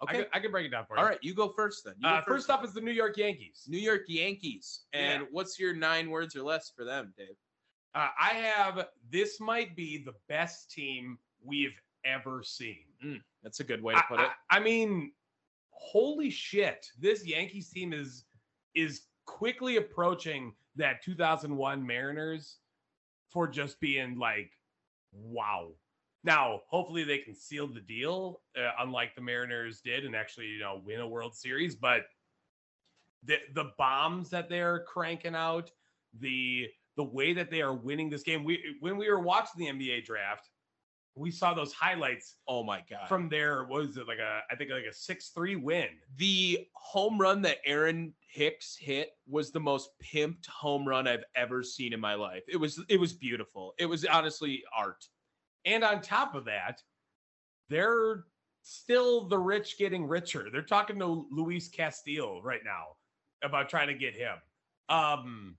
it. 0.00 0.04
I 0.04 0.10
Okay. 0.12 0.22
can, 0.24 0.30
I 0.32 0.40
can 0.40 0.50
break 0.50 0.66
it 0.66 0.70
down 0.70 0.86
for 0.86 0.96
you. 0.96 1.00
All 1.02 1.08
right, 1.08 1.18
you 1.22 1.34
go 1.34 1.48
first 1.48 1.84
then. 1.84 1.94
Go 2.02 2.08
Uh, 2.08 2.22
first 2.24 2.50
up 2.50 2.64
is 2.64 2.72
the 2.72 2.80
New 2.80 2.90
York 2.92 3.16
Yankees. 3.16 3.64
New 3.68 3.78
York 3.78 4.02
Yankees. 4.08 4.84
And 4.92 5.22
Yeah. 5.22 5.28
what's 5.30 5.58
your 5.58 5.74
nine 5.74 6.10
words 6.10 6.36
or 6.36 6.42
less 6.42 6.70
for 6.70 6.84
them, 6.84 7.14
Dave? 7.16 7.36
Uh, 7.94 8.08
I 8.20 8.30
have 8.34 8.88
this 9.08 9.40
might 9.40 9.74
be 9.74 9.98
the 10.04 10.14
best 10.28 10.70
team 10.70 11.18
we've 11.42 11.80
ever 12.04 12.42
seen. 12.42 12.84
That's 13.42 13.60
a 13.60 13.64
good 13.64 13.82
way 13.82 13.94
to 13.94 14.00
I, 14.00 14.02
put 14.02 14.20
it. 14.20 14.28
I- 14.50 14.56
I 14.56 14.60
mean, 14.60 15.12
holy 15.70 16.30
shit! 16.30 16.86
This 16.98 17.26
Yankees 17.26 17.70
team 17.70 17.92
is 17.92 18.24
is 18.74 19.06
quickly 19.24 19.76
approaching 19.76 20.54
that 20.76 21.02
2001 21.02 21.84
Mariners 21.86 22.58
for 23.30 23.48
just 23.48 23.80
being 23.80 24.18
like, 24.18 24.52
wow. 25.12 25.72
Now, 26.26 26.62
hopefully, 26.68 27.04
they 27.04 27.18
can 27.18 27.34
seal 27.34 27.68
the 27.68 27.80
deal, 27.80 28.40
uh, 28.58 28.72
unlike 28.80 29.14
the 29.14 29.20
Mariners 29.22 29.80
did, 29.80 30.04
and 30.04 30.16
actually, 30.16 30.48
you 30.48 30.58
know, 30.58 30.82
win 30.84 31.00
a 31.00 31.08
World 31.08 31.34
Series. 31.36 31.76
But 31.76 32.06
the 33.24 33.36
the 33.54 33.70
bombs 33.78 34.28
that 34.30 34.48
they're 34.48 34.80
cranking 34.80 35.36
out, 35.36 35.70
the 36.18 36.66
the 36.96 37.04
way 37.04 37.32
that 37.32 37.50
they 37.50 37.62
are 37.62 37.74
winning 37.74 38.10
this 38.10 38.24
game. 38.24 38.42
We 38.42 38.76
when 38.80 38.96
we 38.96 39.08
were 39.08 39.20
watching 39.20 39.58
the 39.58 39.66
NBA 39.66 40.04
draft, 40.04 40.50
we 41.14 41.30
saw 41.30 41.54
those 41.54 41.72
highlights 41.72 42.36
oh 42.48 42.64
my 42.64 42.82
god. 42.90 43.08
from 43.08 43.28
there, 43.28 43.64
what 43.64 43.86
was 43.86 43.96
it 43.96 44.08
like 44.08 44.18
a 44.18 44.40
I 44.50 44.56
think 44.56 44.70
like 44.70 44.84
a 44.84 44.92
six 44.92 45.28
three 45.28 45.56
win. 45.56 45.88
the 46.16 46.66
home 46.72 47.18
run 47.18 47.40
that 47.42 47.58
Aaron 47.64 48.12
Hicks 48.26 48.76
hit 48.76 49.10
was 49.28 49.50
the 49.50 49.60
most 49.60 49.90
pimped 50.02 50.46
home 50.46 50.86
run 50.86 51.06
I've 51.06 51.24
ever 51.36 51.62
seen 51.62 51.92
in 51.92 52.00
my 52.00 52.14
life. 52.14 52.42
It 52.48 52.56
was 52.56 52.82
it 52.88 52.98
was 52.98 53.12
beautiful. 53.12 53.74
It 53.78 53.86
was 53.86 54.04
honestly 54.04 54.62
art. 54.76 55.06
And 55.66 55.84
on 55.84 56.00
top 56.00 56.34
of 56.34 56.44
that, 56.46 56.82
they're 57.68 58.24
still 58.62 59.28
the 59.28 59.38
rich 59.38 59.76
getting 59.78 60.06
richer. 60.06 60.48
They're 60.50 60.62
talking 60.62 60.98
to 61.00 61.26
Luis 61.30 61.68
Castillo 61.68 62.40
right 62.42 62.62
now 62.64 62.96
about 63.42 63.68
trying 63.68 63.88
to 63.88 63.94
get 63.94 64.14
him. 64.14 64.36
Um, 64.88 65.58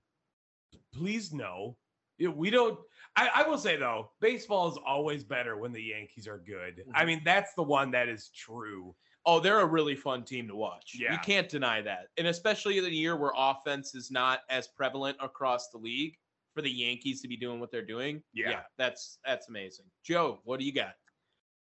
please 0.94 1.32
no, 1.32 1.76
we 2.18 2.50
don't. 2.50 2.78
I, 3.16 3.28
I 3.34 3.48
will 3.48 3.58
say 3.58 3.76
though, 3.76 4.10
baseball 4.20 4.70
is 4.70 4.78
always 4.84 5.24
better 5.24 5.56
when 5.58 5.72
the 5.72 5.82
Yankees 5.82 6.26
are 6.26 6.38
good. 6.38 6.82
I 6.94 7.02
Mhm. 7.02 7.06
mean, 7.06 7.22
that's 7.24 7.54
the 7.54 7.62
one 7.62 7.90
that 7.92 8.08
is 8.08 8.30
true. 8.30 8.96
Oh, 9.26 9.40
they're 9.40 9.60
a 9.60 9.66
really 9.66 9.94
fun 9.94 10.24
team 10.24 10.48
to 10.48 10.56
watch. 10.56 10.92
Yeah. 10.98 11.12
You 11.12 11.18
can't 11.18 11.48
deny 11.50 11.82
that. 11.82 12.08
And 12.16 12.28
especially 12.28 12.78
in 12.78 12.84
a 12.86 12.88
year 12.88 13.14
where 13.16 13.32
offense 13.36 13.94
is 13.94 14.10
not 14.10 14.40
as 14.48 14.68
prevalent 14.68 15.18
across 15.20 15.68
the 15.68 15.76
league, 15.78 16.16
for 16.58 16.62
the 16.62 16.70
Yankees 16.70 17.20
to 17.20 17.28
be 17.28 17.36
doing 17.36 17.60
what 17.60 17.70
they're 17.70 17.86
doing. 17.86 18.20
Yeah. 18.34 18.62
that's 18.76 19.20
that's 19.24 19.48
amazing. 19.48 19.86
Joe, 20.04 20.40
what 20.42 20.58
do 20.58 20.66
you 20.66 20.72
got? 20.72 20.94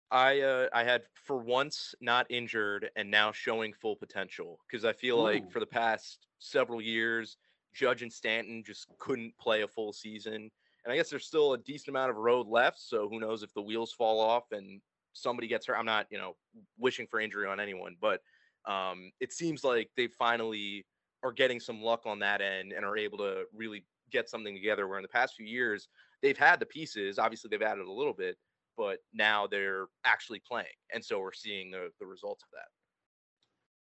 I 0.10 0.42
uh, 0.42 0.68
I 0.74 0.84
had 0.84 1.04
for 1.14 1.38
once 1.38 1.94
not 2.02 2.26
injured 2.32 2.90
and 2.96 3.12
now 3.12 3.32
showing 3.32 3.72
full 3.72 3.96
potential 3.96 4.58
because 4.68 4.86
I 4.86 4.94
feel 4.94 5.20
Ooh. 5.20 5.26
like 5.26 5.52
for 5.52 5.60
the 5.60 5.68
past 5.68 6.26
several 6.40 6.82
years, 6.82 7.38
Judge 7.72 8.02
and 8.02 8.12
Stanton 8.12 8.64
just 8.66 8.88
couldn't 8.98 9.38
play 9.38 9.62
a 9.62 9.68
full 9.68 9.94
season, 9.94 10.34
and 10.34 10.92
I 10.92 10.96
guess 10.96 11.12
there's 11.12 11.28
still 11.28 11.54
a 11.54 11.60
decent 11.60 11.90
amount 11.90 12.10
of 12.10 12.16
road 12.16 12.48
left. 12.48 12.80
So 12.80 13.08
who 13.08 13.20
knows 13.20 13.44
if 13.44 13.54
the 13.54 13.62
wheels 13.62 13.94
fall 13.94 14.20
off 14.20 14.46
and 14.52 14.82
somebody 15.14 15.48
gets 15.48 15.68
hurt? 15.68 15.78
I'm 15.78 15.86
not 15.86 16.08
you 16.10 16.18
know 16.18 16.36
wishing 16.80 17.06
for 17.06 17.20
injury 17.20 17.48
on 17.48 17.60
anyone, 17.60 17.96
but 18.02 18.22
um, 18.66 19.12
it 19.20 19.34
seems 19.34 19.64
like 19.64 19.92
they 19.96 20.08
finally 20.08 20.84
are 21.22 21.32
getting 21.32 21.60
some 21.60 21.80
luck 21.80 22.08
on 22.08 22.18
that 22.20 22.42
end 22.42 22.72
and 22.72 22.84
are 22.84 22.98
able 22.98 23.20
to 23.20 23.44
really 23.54 23.84
get 24.12 24.30
something 24.30 24.54
together. 24.54 24.88
Where 24.88 25.00
in 25.00 25.04
the 25.04 25.10
past 25.10 25.36
few 25.36 25.46
years 25.46 25.88
they've 26.22 26.38
had 26.38 26.60
the 26.60 26.66
pieces, 26.66 27.20
obviously 27.20 27.50
they've 27.50 27.62
added 27.62 27.86
a 27.86 27.92
little 27.92 28.14
bit 28.14 28.38
but 28.80 29.00
now 29.14 29.46
they're 29.46 29.88
actually 30.06 30.42
playing. 30.48 30.68
And 30.94 31.04
so 31.04 31.20
we're 31.20 31.34
seeing 31.34 31.70
the, 31.70 31.90
the 32.00 32.06
results 32.06 32.46
of 32.46 32.50
that. 32.54 32.70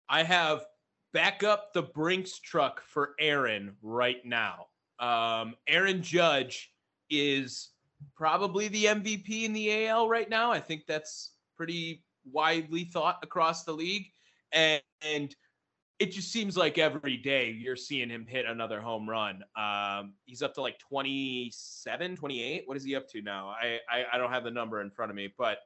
I 0.09 0.23
have 0.23 0.65
back 1.11 1.43
up 1.43 1.73
the 1.73 1.81
Brinks 1.81 2.39
truck 2.39 2.81
for 2.87 3.13
Aaron 3.19 3.75
right 3.81 4.25
now. 4.25 4.67
Um, 4.99 5.55
Aaron 5.67 6.01
Judge 6.01 6.71
is 7.09 7.71
probably 8.15 8.69
the 8.69 8.85
MVP 8.85 9.43
in 9.43 9.51
the 9.51 9.87
AL 9.87 10.07
right 10.07 10.29
now. 10.29 10.53
I 10.53 10.61
think 10.61 10.83
that's 10.87 11.33
pretty 11.57 12.05
widely 12.31 12.85
thought 12.85 13.19
across 13.23 13.65
the 13.65 13.73
league. 13.73 14.05
And, 14.53 14.81
and 15.01 15.35
it 15.99 16.11
just 16.11 16.31
seems 16.31 16.55
like 16.55 16.77
every 16.77 17.17
day 17.17 17.49
you're 17.49 17.75
seeing 17.75 18.09
him 18.09 18.25
hit 18.27 18.45
another 18.45 18.79
home 18.79 19.09
run. 19.09 19.43
Um, 19.55 20.13
he's 20.25 20.43
up 20.43 20.53
to 20.55 20.61
like 20.61 20.77
27, 20.77 22.15
28. 22.15 22.63
What 22.65 22.77
is 22.77 22.83
he 22.83 22.95
up 22.95 23.07
to 23.09 23.21
now? 23.21 23.49
I, 23.49 23.79
I, 23.89 24.05
I 24.13 24.17
don't 24.17 24.31
have 24.31 24.43
the 24.43 24.51
number 24.51 24.81
in 24.81 24.91
front 24.91 25.09
of 25.09 25.15
me, 25.15 25.33
but 25.37 25.59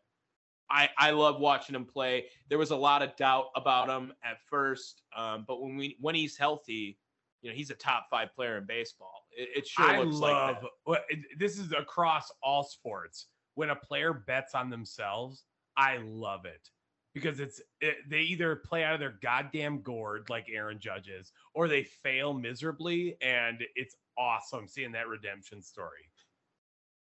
I, 0.70 0.90
I 0.98 1.12
love 1.12 1.42
watching 1.42 1.76
him 1.76 1.84
play. 1.84 2.28
There 2.48 2.58
was 2.58 2.72
a 2.72 2.76
lot 2.76 3.02
of 3.02 3.16
doubt 3.18 3.48
about 3.58 3.90
him 3.90 4.14
at 4.24 4.38
first, 4.50 5.02
um, 5.18 5.44
but 5.46 5.62
when 5.62 5.76
we 5.76 5.98
when 6.00 6.16
he's 6.16 6.38
healthy, 6.38 6.98
you 7.42 7.50
know, 7.50 7.56
he's 7.56 7.72
a 7.72 7.76
top 7.76 8.08
five 8.10 8.34
player 8.34 8.58
in 8.58 8.66
baseball. 8.66 9.26
It, 9.32 9.50
it 9.54 9.68
sure 9.68 9.86
I 9.86 10.00
looks 10.00 10.16
like 10.16 10.32
love 10.32 10.66
that. 10.88 11.02
this 11.38 11.60
is 11.60 11.74
across 11.74 12.32
all 12.42 12.64
sports. 12.64 13.26
When 13.56 13.72
a 13.72 13.76
player 13.76 14.14
bets 14.14 14.56
on 14.56 14.70
themselves, 14.70 15.44
I 15.76 15.98
love 15.98 16.46
it 16.46 16.70
because 17.14 17.40
it's 17.40 17.62
it, 17.82 17.98
they 18.10 18.22
either 18.22 18.56
play 18.56 18.84
out 18.84 18.94
of 18.94 19.00
their 19.00 19.18
goddamn 19.22 19.82
gourd 19.82 20.30
like 20.30 20.48
Aaron 20.54 20.80
Judges, 20.80 21.32
or 21.54 21.68
they 21.68 21.84
fail 21.84 22.34
miserably, 22.34 23.18
and 23.22 23.64
it's 23.76 23.96
awesome 24.18 24.68
seeing 24.68 24.92
that 24.94 25.08
redemption 25.08 25.62
story. 25.62 26.10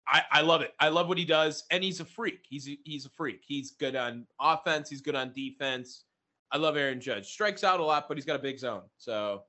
I, 0.08 0.22
I 0.32 0.40
love 0.40 0.62
it. 0.62 0.74
I 0.80 0.88
love 0.88 1.08
what 1.08 1.18
he 1.18 1.24
does, 1.24 1.64
and 1.70 1.82
he's 1.84 2.00
a 2.00 2.04
freak. 2.04 2.40
He's 2.48 2.68
a, 2.68 2.76
he's 2.84 3.06
a 3.06 3.10
freak. 3.10 3.42
He's 3.46 3.70
good 3.72 3.94
on 3.94 4.26
offense. 4.40 4.90
He's 4.90 5.00
good 5.00 5.14
on 5.14 5.32
defense. 5.32 6.04
I 6.50 6.56
love 6.58 6.76
Aaron 6.76 7.00
Judge. 7.00 7.26
Strikes 7.28 7.62
out 7.64 7.78
a 7.80 7.84
lot, 7.84 8.08
but 8.08 8.16
he's 8.16 8.26
got 8.26 8.36
a 8.36 8.42
big 8.42 8.58
zone, 8.58 8.82
so 8.96 9.44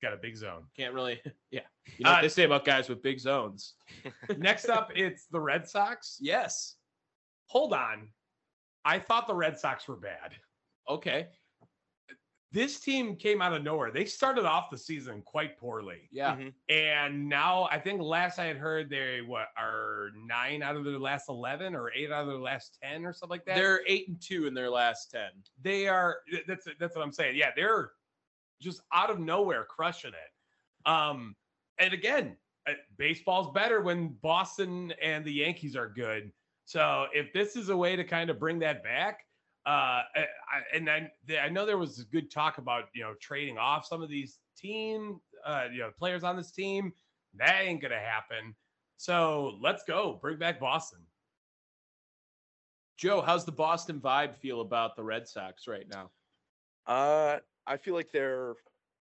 Got 0.00 0.12
a 0.12 0.16
big 0.16 0.36
zone. 0.36 0.62
can't 0.76 0.94
really. 0.94 1.20
Yeah, 1.50 1.62
you 1.96 2.04
know 2.04 2.10
what 2.12 2.18
Uh, 2.18 2.22
they 2.22 2.28
say 2.28 2.44
about 2.44 2.64
guys 2.64 2.88
with 2.88 3.02
big 3.02 3.18
zones. 3.18 3.74
Next 4.38 4.68
up, 4.68 4.92
it's 4.94 5.26
the 5.26 5.40
Red 5.40 5.66
Sox. 5.68 6.18
Yes. 6.20 6.76
Hold 7.46 7.72
on, 7.72 8.08
I 8.88 8.98
thought 8.98 9.26
the 9.26 9.34
Red 9.34 9.58
Sox 9.58 9.86
were 9.86 9.96
bad. 9.96 10.34
Okay. 10.88 11.28
This 12.50 12.80
team 12.80 13.16
came 13.16 13.42
out 13.42 13.52
of 13.52 13.62
nowhere. 13.62 13.90
They 13.90 14.06
started 14.06 14.46
off 14.46 14.70
the 14.70 14.78
season 14.78 15.20
quite 15.20 15.58
poorly. 15.58 16.08
Yeah. 16.10 16.34
Mhm. 16.34 16.54
And 16.70 17.28
now 17.28 17.68
I 17.70 17.78
think 17.78 18.00
last 18.00 18.38
I 18.38 18.46
had 18.46 18.56
heard 18.56 18.88
they 18.88 19.20
what 19.20 19.48
are 19.58 20.12
nine 20.16 20.62
out 20.62 20.74
of 20.74 20.84
their 20.84 20.98
last 20.98 21.28
eleven 21.28 21.74
or 21.74 21.92
eight 21.92 22.10
out 22.10 22.22
of 22.22 22.28
their 22.28 22.38
last 22.38 22.78
ten 22.82 23.04
or 23.04 23.12
something 23.12 23.34
like 23.36 23.44
that. 23.44 23.56
They're 23.56 23.82
eight 23.86 24.08
and 24.08 24.18
two 24.18 24.46
in 24.46 24.54
their 24.54 24.70
last 24.70 25.10
ten. 25.10 25.28
they 25.60 25.86
are 25.88 26.20
that's 26.46 26.66
that's 26.80 26.96
what 26.96 27.02
I'm 27.04 27.12
saying. 27.12 27.36
Yeah, 27.36 27.50
they're 27.54 27.92
just 28.62 28.80
out 28.94 29.10
of 29.10 29.20
nowhere 29.20 29.64
crushing 29.66 30.14
it. 30.14 30.88
Um, 30.88 31.36
and 31.76 31.92
again, 31.92 32.38
uh, 32.66 32.72
baseball's 32.96 33.52
better 33.52 33.82
when 33.82 34.08
Boston 34.22 34.92
and 35.02 35.22
the 35.22 35.32
Yankees 35.34 35.76
are 35.76 35.88
good. 35.90 36.32
So 36.68 37.06
if 37.14 37.32
this 37.32 37.56
is 37.56 37.70
a 37.70 37.76
way 37.76 37.96
to 37.96 38.04
kind 38.04 38.28
of 38.28 38.38
bring 38.38 38.58
that 38.58 38.84
back, 38.84 39.20
uh, 39.64 40.02
I, 40.14 40.26
and 40.74 40.90
I, 40.90 41.10
I 41.42 41.48
know 41.48 41.64
there 41.64 41.78
was 41.78 42.04
good 42.12 42.30
talk 42.30 42.58
about 42.58 42.90
you 42.94 43.02
know 43.02 43.14
trading 43.22 43.56
off 43.56 43.86
some 43.86 44.02
of 44.02 44.10
these 44.10 44.38
team, 44.54 45.18
uh, 45.46 45.68
you 45.72 45.78
know, 45.78 45.90
players 45.98 46.24
on 46.24 46.36
this 46.36 46.50
team. 46.50 46.92
That 47.38 47.62
ain't 47.62 47.80
gonna 47.80 47.98
happen. 47.98 48.54
So 48.98 49.56
let's 49.62 49.82
go, 49.82 50.18
bring 50.20 50.36
back 50.36 50.60
Boston. 50.60 50.98
Joe, 52.98 53.22
how's 53.22 53.46
the 53.46 53.52
Boston 53.52 53.98
vibe 53.98 54.36
feel 54.36 54.60
about 54.60 54.94
the 54.94 55.02
Red 55.02 55.26
Sox 55.26 55.66
right 55.66 55.86
now? 55.90 56.10
Uh, 56.86 57.38
I 57.66 57.78
feel 57.78 57.94
like 57.94 58.12
they're 58.12 58.56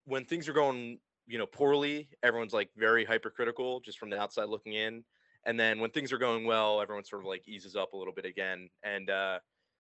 when 0.05 0.23
things 0.23 0.47
are 0.47 0.53
going, 0.53 0.99
you 1.27 1.37
know, 1.37 1.47
poorly, 1.47 2.07
everyone's 2.23 2.53
like 2.53 2.69
very 2.77 3.03
hypercritical 3.03 3.81
just 3.81 3.99
from 3.99 4.09
the 4.09 4.17
outside 4.17 4.47
looking 4.47 4.71
in. 4.71 5.03
And 5.45 5.59
then 5.59 5.79
when 5.79 5.89
things 5.89 6.11
are 6.11 6.17
going 6.17 6.45
well, 6.45 6.81
everyone 6.81 7.03
sort 7.03 7.23
of 7.23 7.27
like 7.27 7.47
eases 7.47 7.75
up 7.75 7.93
a 7.93 7.97
little 7.97 8.13
bit 8.13 8.25
again. 8.25 8.69
And 8.83 9.09
uh, 9.09 9.39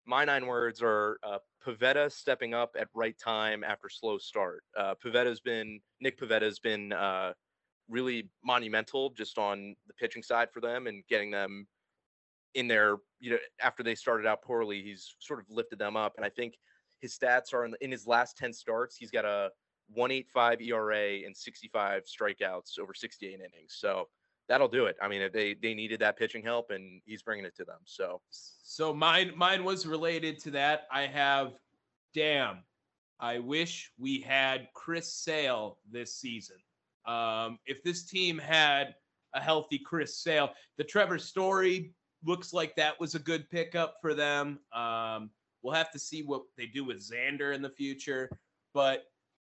my 0.06 0.26
nine 0.26 0.46
words 0.46 0.82
are 0.82 1.18
uh, 1.24 1.40
Pivetta 1.66 2.12
stepping 2.12 2.54
up 2.54 2.76
at 2.80 2.88
right 2.94 3.18
time 3.18 3.64
after 3.64 3.90
slow 3.90 4.18
start. 4.18 4.64
Uh, 4.78 4.96
Pivetta's 5.04 5.40
been 5.40 5.80
Nick 6.02 6.20
Pivetta's 6.20 6.60
been 6.60 6.94
uh, 6.94 7.34
really 7.90 8.30
monumental 8.44 9.12
just 9.12 9.38
on 9.38 9.76
the 9.88 9.94
pitching 9.94 10.24
side 10.24 10.50
for 10.54 10.60
them 10.60 10.88
and 10.88 11.04
getting 11.10 11.32
them 11.32 11.68
in 12.54 12.68
there. 12.68 12.98
You 13.20 13.32
know, 13.32 13.38
after 13.62 13.82
they 13.82 13.96
started 13.96 14.28
out 14.28 14.42
poorly, 14.42 14.82
he's 14.82 15.16
sort 15.20 15.40
of 15.40 15.46
lifted 15.50 15.80
them 15.80 15.96
up. 15.96 16.14
And 16.18 16.26
I 16.26 16.30
think 16.30 16.56
his 17.02 17.18
stats 17.18 17.54
are 17.54 17.66
in, 17.66 17.76
in 17.82 17.92
his 17.92 18.06
last 18.06 18.38
ten 18.38 18.54
starts, 18.54 18.96
he's 18.98 19.12
got 19.12 19.26
a 19.26 19.50
185 19.94 20.62
ERA 20.62 21.26
and 21.26 21.36
65 21.36 22.04
strikeouts 22.04 22.80
over 22.80 22.94
68 22.94 23.34
innings. 23.34 23.76
So 23.78 24.08
that'll 24.48 24.68
do 24.68 24.86
it. 24.86 24.96
I 25.02 25.08
mean, 25.08 25.30
they 25.34 25.56
they 25.56 25.74
needed 25.74 26.00
that 26.02 26.18
pitching 26.18 26.44
help, 26.44 26.72
and 26.72 27.02
he's 27.06 27.22
bringing 27.22 27.46
it 27.46 27.56
to 27.58 27.66
them. 27.66 27.80
So, 27.86 28.22
so 28.30 28.94
mine 28.94 29.32
mine 29.36 29.64
was 29.64 29.86
related 29.86 30.40
to 30.40 30.52
that. 30.52 30.88
I 30.92 31.08
have, 31.08 31.54
damn, 32.14 32.64
I 33.20 33.40
wish 33.40 33.92
we 33.98 34.22
had 34.22 34.68
Chris 34.74 35.14
Sale 35.14 35.78
this 35.92 36.16
season. 36.16 36.58
Um, 37.06 37.60
if 37.66 37.84
this 37.84 38.06
team 38.06 38.38
had 38.38 38.96
a 39.34 39.42
healthy 39.42 39.80
Chris 39.80 40.18
Sale, 40.18 40.52
the 40.78 40.84
Trevor 40.84 41.20
Story 41.20 41.94
looks 42.24 42.54
like 42.54 42.76
that 42.76 43.00
was 43.00 43.16
a 43.16 43.20
good 43.20 43.50
pickup 43.50 43.98
for 44.02 44.14
them. 44.14 44.60
Um, 44.74 45.30
we'll 45.62 45.74
have 45.74 45.92
to 45.92 46.00
see 46.00 46.24
what 46.24 46.44
they 46.58 46.66
do 46.66 46.84
with 46.84 46.98
Xander 46.98 47.54
in 47.54 47.62
the 47.62 47.70
future, 47.70 48.30
but 48.74 49.04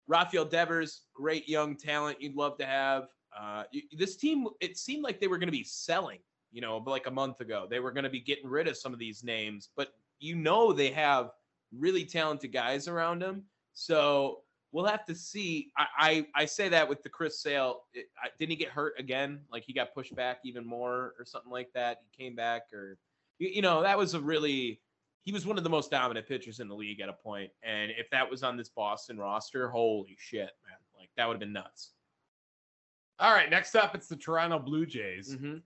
Rafael 0.08 0.46
Devers, 0.46 1.02
great 1.14 1.50
young 1.50 1.76
talent 1.76 2.22
you'd 2.22 2.36
love 2.36 2.58
to 2.60 2.66
have. 2.66 3.08
Uh, 3.40 3.64
this 3.92 4.16
team, 4.16 4.48
it 4.60 4.78
seemed 4.78 5.04
like 5.04 5.20
they 5.20 5.28
were 5.28 5.38
going 5.38 5.48
to 5.48 5.52
be 5.52 5.64
selling, 5.64 6.20
you 6.52 6.62
know, 6.62 6.78
like 6.78 7.08
a 7.08 7.12
month 7.12 7.40
ago. 7.42 7.68
They 7.70 7.80
were 7.80 7.92
going 7.92 8.04
to 8.04 8.10
be 8.10 8.20
getting 8.20 8.48
rid 8.48 8.68
of 8.68 8.78
some 8.78 8.94
of 8.94 9.00
these 9.00 9.24
names, 9.24 9.70
but 9.76 9.90
you 10.20 10.36
know 10.36 10.74
they 10.74 10.90
have 10.92 11.32
really 11.72 12.06
talented 12.06 12.52
guys 12.52 12.88
around 12.88 13.22
them. 13.22 13.44
So 13.74 14.42
we'll 14.72 14.86
have 14.86 15.06
to 15.06 15.16
see. 15.16 15.72
I 15.78 15.86
I, 15.98 16.28
I 16.44 16.46
say 16.46 16.70
that 16.70 16.88
with 16.88 17.04
the 17.04 17.10
Chris 17.10 17.40
Sale. 17.40 17.82
It, 17.94 18.08
I, 18.22 18.30
didn't 18.40 18.52
he 18.52 18.56
get 18.56 18.70
hurt 18.70 18.94
again? 18.98 19.42
Like 19.52 19.64
he 19.64 19.74
got 19.74 19.94
pushed 19.94 20.16
back 20.16 20.40
even 20.44 20.66
more 20.66 21.14
or 21.20 21.26
something 21.26 21.52
like 21.52 21.72
that. 21.74 22.02
He 22.10 22.24
came 22.24 22.36
back 22.36 22.74
or 22.74 22.98
you, 23.40 23.50
you 23.50 23.62
know 23.62 23.82
that 23.84 23.98
was 23.98 24.14
a 24.14 24.20
really 24.20 24.82
he 25.24 25.32
was 25.34 25.46
one 25.46 25.58
of 25.58 25.64
the 25.64 25.70
most 25.70 25.92
dominant 25.92 26.26
pitchers 26.26 26.60
in 26.62 26.70
the 26.70 26.76
league 26.76 27.02
at 27.02 27.10
a 27.10 27.14
point. 27.14 27.52
And 27.62 27.92
if 27.92 28.10
that 28.12 28.30
was 28.30 28.44
on 28.44 28.56
this 28.56 28.70
Boston 28.70 29.18
roster, 29.18 29.70
holy 29.70 30.16
shit, 30.18 30.40
man. 30.40 30.78
Like 30.98 31.10
that 31.18 31.28
would 31.28 31.34
have 31.34 31.40
been 31.40 31.54
nuts. 31.54 31.92
All 33.20 33.34
right, 33.34 33.50
next 33.50 33.76
up, 33.76 33.96
it's 33.96 34.08
the 34.08 34.16
Toronto 34.16 34.60
Blue 34.60 34.86
Jays. 34.86 35.36
Mm-hmm. 35.36 35.58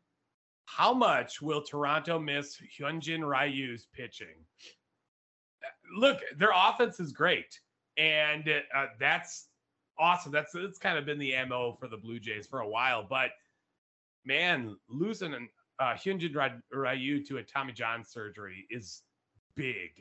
How 0.66 0.94
much 0.94 1.42
will 1.42 1.62
Toronto 1.62 2.18
miss 2.18 2.58
Hyunjin 2.80 3.28
Ryu's 3.28 3.88
pitching? 3.94 4.46
Look, 5.94 6.20
their 6.38 6.52
offense 6.56 7.02
is 7.02 7.12
great, 7.12 7.60
and 7.98 8.48
uh, 8.74 8.86
that's 9.00 9.48
awesome. 10.00 10.32
That's 10.32 10.56
it's 10.56 10.80
kind 10.80 10.98
of 10.98 11.06
been 11.06 11.20
the 11.20 11.34
mo 11.48 11.76
for 11.78 11.90
the 11.90 11.98
Blue 11.98 12.20
Jays 12.20 12.48
for 12.48 12.62
a 12.62 12.68
while. 12.68 13.06
But 13.10 13.32
man, 14.26 14.78
losing 14.90 15.34
uh, 15.80 15.94
Hyunjin 15.96 16.62
Ryu 16.72 17.26
to 17.26 17.38
a 17.38 17.44
Tommy 17.44 17.74
John 17.74 18.06
surgery 18.06 18.66
is 18.70 19.02
big. 19.56 19.92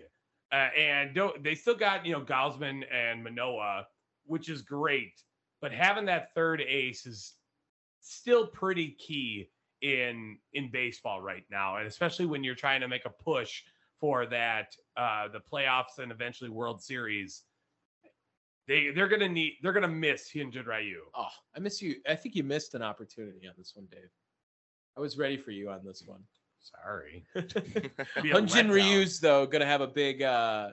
Uh, 0.52 0.68
and 0.78 1.14
don't, 1.14 1.42
they 1.42 1.54
still 1.54 1.76
got, 1.76 2.04
you 2.04 2.12
know, 2.12 2.20
Gausman 2.20 2.84
and 2.92 3.22
Manoah, 3.22 3.86
which 4.24 4.48
is 4.48 4.62
great. 4.62 5.22
But 5.60 5.72
having 5.72 6.04
that 6.06 6.34
third 6.34 6.60
ace 6.60 7.06
is 7.06 7.34
still 8.00 8.46
pretty 8.46 8.90
key 8.98 9.50
in 9.82 10.38
in 10.52 10.70
baseball 10.70 11.20
right 11.20 11.44
now, 11.50 11.76
and 11.76 11.86
especially 11.86 12.26
when 12.26 12.44
you're 12.44 12.54
trying 12.54 12.80
to 12.80 12.88
make 12.88 13.04
a 13.04 13.10
push 13.10 13.62
for 13.98 14.26
that 14.26 14.74
uh, 14.96 15.28
the 15.28 15.40
playoffs 15.40 15.98
and 15.98 16.10
eventually 16.10 16.50
World 16.50 16.82
Series. 16.82 17.44
They 18.66 18.90
they're 18.90 19.08
gonna 19.08 19.28
need 19.28 19.54
they're 19.62 19.72
gonna 19.72 19.88
miss 19.88 20.30
Hyunjin 20.34 20.66
Ryu. 20.66 21.00
Oh, 21.14 21.26
I 21.56 21.60
miss 21.60 21.82
you. 21.82 21.96
I 22.08 22.14
think 22.14 22.34
you 22.34 22.42
missed 22.44 22.74
an 22.74 22.82
opportunity 22.82 23.46
on 23.46 23.54
this 23.58 23.72
one, 23.74 23.86
Dave. 23.90 24.10
I 24.96 25.00
was 25.00 25.18
ready 25.18 25.36
for 25.36 25.50
you 25.50 25.70
on 25.70 25.84
this 25.84 26.02
one. 26.06 26.20
Sorry. 26.60 27.24
Hyunjin 28.16 28.70
Ryu's 28.70 29.18
though 29.20 29.46
gonna 29.46 29.66
have 29.66 29.80
a 29.80 29.86
big. 29.86 30.22
uh 30.22 30.70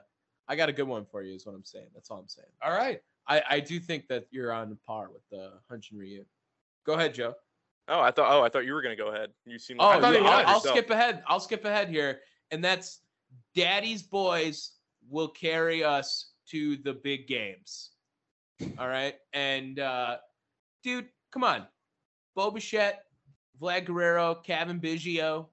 I 0.50 0.56
got 0.56 0.68
a 0.68 0.72
good 0.72 0.88
one 0.88 1.04
for 1.04 1.22
you. 1.22 1.34
Is 1.34 1.44
what 1.44 1.54
I'm 1.54 1.64
saying. 1.64 1.88
That's 1.94 2.10
all 2.10 2.18
I'm 2.18 2.28
saying. 2.28 2.48
All 2.62 2.72
right. 2.72 3.00
I 3.26 3.42
I 3.48 3.60
do 3.60 3.80
think 3.80 4.06
that 4.08 4.26
you're 4.30 4.52
on 4.52 4.78
par 4.86 5.08
with 5.12 5.22
the 5.30 5.52
Hyunjin 5.70 5.98
Ryu. 5.98 6.24
Go 6.88 6.94
ahead, 6.94 7.12
Joe. 7.12 7.34
Oh, 7.86 8.00
I 8.00 8.10
thought. 8.10 8.32
Oh, 8.32 8.42
I 8.42 8.48
thought 8.48 8.64
you 8.64 8.72
were 8.72 8.80
gonna 8.80 8.96
go 8.96 9.08
ahead. 9.08 9.28
You 9.44 9.58
seem. 9.58 9.76
Oh, 9.78 9.98
Like, 9.98 10.14
yeah, 10.14 10.26
I'll, 10.26 10.46
I'll 10.54 10.60
skip 10.60 10.88
ahead. 10.88 11.22
I'll 11.26 11.38
skip 11.38 11.66
ahead 11.66 11.90
here, 11.90 12.20
and 12.50 12.64
that's 12.64 13.00
Daddy's 13.54 14.02
boys 14.02 14.72
will 15.06 15.28
carry 15.28 15.84
us 15.84 16.30
to 16.48 16.78
the 16.78 16.94
big 16.94 17.26
games. 17.26 17.90
All 18.78 18.88
right, 18.88 19.16
and 19.34 19.78
uh, 19.78 20.16
dude, 20.82 21.08
come 21.30 21.44
on, 21.44 21.66
Bo 22.34 22.50
Bichette, 22.50 23.04
Vlad 23.60 23.84
Guerrero, 23.84 24.36
Cavan 24.36 24.80
Biggio. 24.80 25.48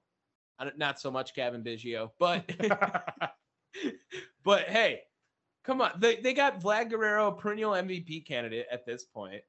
I 0.58 0.64
don't, 0.64 0.78
not 0.78 0.98
so 0.98 1.10
much 1.10 1.34
Cavan 1.34 1.62
Biggio, 1.62 2.12
but 2.18 2.50
but 4.42 4.62
hey, 4.70 5.02
come 5.66 5.82
on. 5.82 5.92
They, 5.98 6.16
they 6.16 6.32
got 6.32 6.62
Vlad 6.62 6.88
Guerrero, 6.88 7.28
a 7.28 7.32
perennial 7.32 7.72
MVP 7.72 8.26
candidate 8.26 8.68
at 8.72 8.86
this 8.86 9.04
point, 9.04 9.42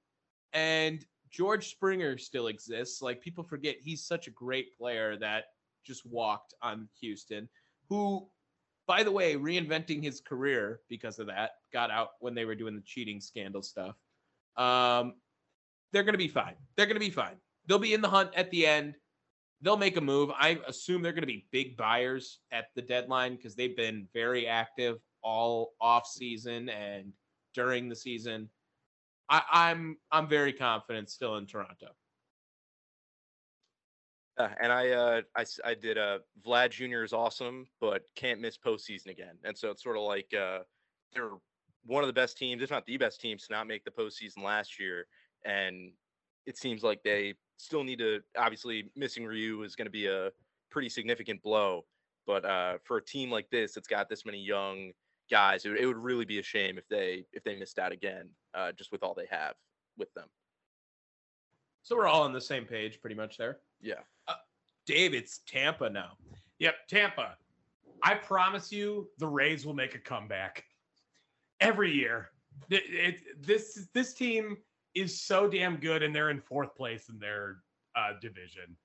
and 0.52 1.06
George 1.32 1.70
Springer 1.70 2.18
still 2.18 2.48
exists. 2.48 3.02
Like 3.02 3.22
people 3.22 3.44
forget 3.44 3.78
he's 3.80 4.06
such 4.06 4.28
a 4.28 4.32
great 4.32 4.78
player 4.78 5.18
that 5.18 5.46
just 5.86 6.06
walked 6.06 6.54
on 6.62 6.88
Houston, 7.00 7.48
who, 7.90 8.28
by 8.88 9.04
the 9.04 9.12
way, 9.12 9.36
reinventing 9.36 10.04
his 10.04 10.22
career 10.22 10.82
because 10.90 11.20
of 11.20 11.28
that, 11.28 11.52
got 11.72 11.92
out 11.92 12.12
when 12.20 12.36
they 12.36 12.46
were 12.46 12.56
doing 12.56 12.76
the 12.76 12.82
cheating 12.82 13.22
scandal 13.22 13.62
stuff. 13.62 13.96
Um, 14.58 15.14
they're 15.94 16.04
going 16.04 16.14
to 16.14 16.20
be 16.20 16.28
fine. 16.28 16.56
They're 16.76 16.86
going 16.86 16.96
to 16.96 17.00
be 17.00 17.10
fine. 17.10 17.38
They'll 17.68 17.80
be 17.80 17.94
in 17.94 18.02
the 18.02 18.10
hunt 18.10 18.32
at 18.36 18.52
the 18.52 18.66
end. 18.66 18.96
They'll 19.62 19.78
make 19.78 19.98
a 19.98 20.02
move. 20.02 20.30
I 20.38 20.60
assume 20.68 21.02
they're 21.02 21.14
going 21.14 21.22
to 21.22 21.28
be 21.28 21.48
big 21.52 21.78
buyers 21.78 22.40
at 22.52 22.66
the 22.76 22.82
deadline 22.82 23.36
because 23.36 23.56
they've 23.56 23.76
been 23.76 24.08
very 24.14 24.48
active 24.48 25.00
all 25.24 25.74
off 25.82 26.06
season 26.06 26.70
and 26.70 27.12
during 27.54 27.90
the 27.90 27.96
season. 27.96 28.50
I, 29.30 29.42
I'm 29.52 29.98
I'm 30.12 30.28
very 30.28 30.54
confident 30.54 31.10
still 31.10 31.38
in 31.38 31.46
Toronto. 31.46 31.88
Yeah, 34.40 34.54
and 34.62 34.72
I, 34.72 34.90
uh, 34.92 35.22
I, 35.36 35.46
I 35.66 35.74
did. 35.74 35.98
Uh, 35.98 36.20
Vlad 36.46 36.70
Jr. 36.70 37.04
is 37.04 37.12
awesome, 37.12 37.66
but 37.82 38.04
can't 38.16 38.40
miss 38.40 38.58
postseason 38.58 39.08
again. 39.08 39.36
And 39.44 39.58
so 39.58 39.72
it's 39.72 39.82
sort 39.84 39.98
of 39.98 40.04
like 40.04 40.32
uh, 40.34 40.60
they're 41.14 41.32
one 41.86 42.04
of 42.04 42.08
the 42.08 42.14
best 42.14 42.38
teams, 42.38 42.62
if 42.62 42.70
not 42.70 42.86
the 42.86 42.98
best 42.98 43.20
teams, 43.20 43.48
to 43.48 43.54
not 43.54 43.68
make 43.68 43.84
the 43.84 43.92
postseason 43.92 44.44
last 44.44 44.80
year. 44.80 45.08
And 45.44 45.92
it 46.46 46.58
seems 46.58 46.84
like 46.84 47.02
they 47.04 47.34
still 47.58 47.84
need 47.84 48.00
to. 48.00 48.22
Obviously, 48.38 48.92
missing 48.96 49.26
Ryu 49.26 49.64
is 49.64 49.76
going 49.76 49.88
to 49.88 49.92
be 49.92 50.06
a 50.06 50.30
pretty 50.70 50.90
significant 50.90 51.42
blow. 51.42 51.86
But 52.28 52.46
uh, 52.46 52.78
for 52.84 52.98
a 52.98 53.04
team 53.04 53.32
like 53.32 53.50
this, 53.50 53.74
that's 53.74 53.88
got 53.88 54.10
this 54.10 54.26
many 54.26 54.40
young 54.40 54.92
guys, 55.30 55.66
it, 55.66 55.70
would- 55.70 55.80
it 55.80 55.86
would 55.86 55.98
really 55.98 56.26
be 56.26 56.40
a 56.40 56.44
shame 56.44 56.78
if 56.78 56.88
they 56.90 57.26
if 57.34 57.44
they 57.44 57.56
missed 57.58 57.80
out 57.80 57.92
again, 57.92 58.30
uh, 58.54 58.72
just 58.72 58.92
with 58.92 59.04
all 59.04 59.14
they 59.14 59.28
have 59.30 59.56
with 59.98 60.14
them. 60.14 60.28
So 61.84 61.96
we're 61.96 62.08
all 62.08 62.24
on 62.24 62.34
the 62.34 62.42
same 62.42 62.66
page 62.66 63.00
pretty 63.02 63.16
much 63.16 63.38
there. 63.38 63.60
Yeah. 63.82 64.02
Dave, 64.86 65.14
it's 65.14 65.40
Tampa 65.48 65.90
now. 65.90 66.12
Yep, 66.60 66.76
Tampa. 66.90 67.36
I 68.04 68.16
promise 68.16 68.72
you, 68.72 69.10
the 69.18 69.28
Rays 69.28 69.66
will 69.66 69.74
make 69.74 69.96
a 69.96 70.00
comeback 70.00 70.64
every 71.60 71.92
year. 71.92 72.30
It, 72.70 72.84
it- 72.88 73.46
this 73.46 73.88
this 73.94 74.14
team 74.14 74.58
is 74.96 75.22
so 75.22 75.48
damn 75.48 75.78
good, 75.78 76.04
and 76.04 76.16
they're 76.16 76.30
in 76.30 76.42
fourth 76.42 76.76
place 76.76 77.10
in 77.10 77.20
their 77.20 77.58
uh, 77.96 78.14
division. 78.22 78.76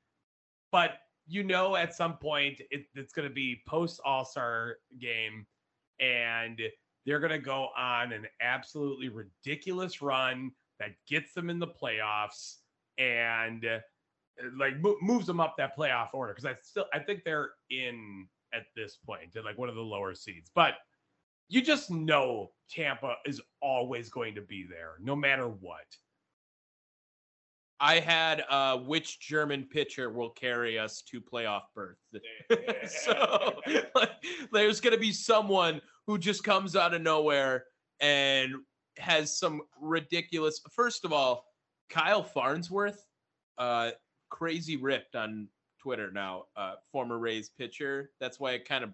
But 0.73 0.99
you 1.29 1.45
know, 1.45 1.77
at 1.77 1.95
some 1.95 2.17
point, 2.19 2.61
it, 2.71 2.87
it's 2.95 3.13
going 3.13 3.29
to 3.29 3.35
be 3.35 3.63
post 3.67 4.01
All 4.05 4.25
Star 4.25 4.77
game, 5.01 5.47
and 6.03 6.61
they're 7.07 7.21
going 7.21 7.33
to 7.33 7.39
go 7.39 7.69
on 7.77 8.13
an 8.13 8.27
absolutely 8.41 9.09
ridiculous 9.09 10.03
run 10.03 10.51
that 10.79 10.91
gets 11.09 11.33
them 11.33 11.49
in 11.49 11.59
the 11.59 11.67
playoffs 11.67 12.57
and 12.99 13.65
uh, 13.65 13.79
like 14.57 14.79
mo- 14.81 14.97
moves 15.01 15.27
them 15.27 15.41
up 15.41 15.55
that 15.57 15.77
playoff 15.77 16.09
order 16.13 16.33
because 16.35 16.45
I 16.45 16.57
still 16.63 16.87
I 16.93 16.99
think 16.99 17.25
they're 17.25 17.51
in 17.71 18.27
at 18.53 18.65
this 18.77 18.99
point 19.05 19.35
in 19.35 19.45
like 19.45 19.59
one 19.59 19.69
of 19.69 19.75
the 19.75 19.81
lower 19.81 20.15
seeds. 20.15 20.51
But 20.55 20.75
you 21.49 21.63
just 21.63 21.91
know 21.91 22.51
Tampa 22.71 23.17
is 23.27 23.41
always 23.61 24.11
going 24.11 24.35
to 24.35 24.43
be 24.43 24.67
there 24.69 24.95
no 25.01 25.17
matter 25.17 25.49
what. 25.49 25.87
I 27.81 27.99
had 27.99 28.45
uh, 28.49 28.79
which 28.79 29.19
German 29.19 29.65
pitcher 29.65 30.09
will 30.09 30.31
carry 30.31 30.79
us 30.79 31.03
to 31.11 31.21
playoff 31.21 31.63
berth. 31.75 31.99
so 32.87 33.61
like, 33.97 34.11
there's 34.53 34.81
going 34.81 34.95
to 34.95 35.01
be 35.01 35.13
someone 35.13 35.81
who 36.07 36.19
just 36.19 36.45
comes 36.45 36.77
out 36.77 36.95
of 36.95 37.03
nowhere 37.03 37.65
and 38.01 38.55
has 38.99 39.39
some 39.39 39.63
ridiculous. 39.81 40.61
First 40.71 41.05
of 41.05 41.13
all, 41.13 41.45
Kyle 41.89 42.23
Farnsworth, 42.23 43.07
uh, 43.59 43.91
crazy 44.31 44.77
ripped 44.77 45.15
on 45.15 45.49
Twitter 45.79 46.11
now, 46.11 46.45
uh, 46.57 46.75
former 46.91 47.19
Rays 47.19 47.51
pitcher. 47.51 48.11
That's 48.21 48.41
why 48.41 48.53
it 48.53 48.69
kind 48.69 48.85
of 48.85 48.91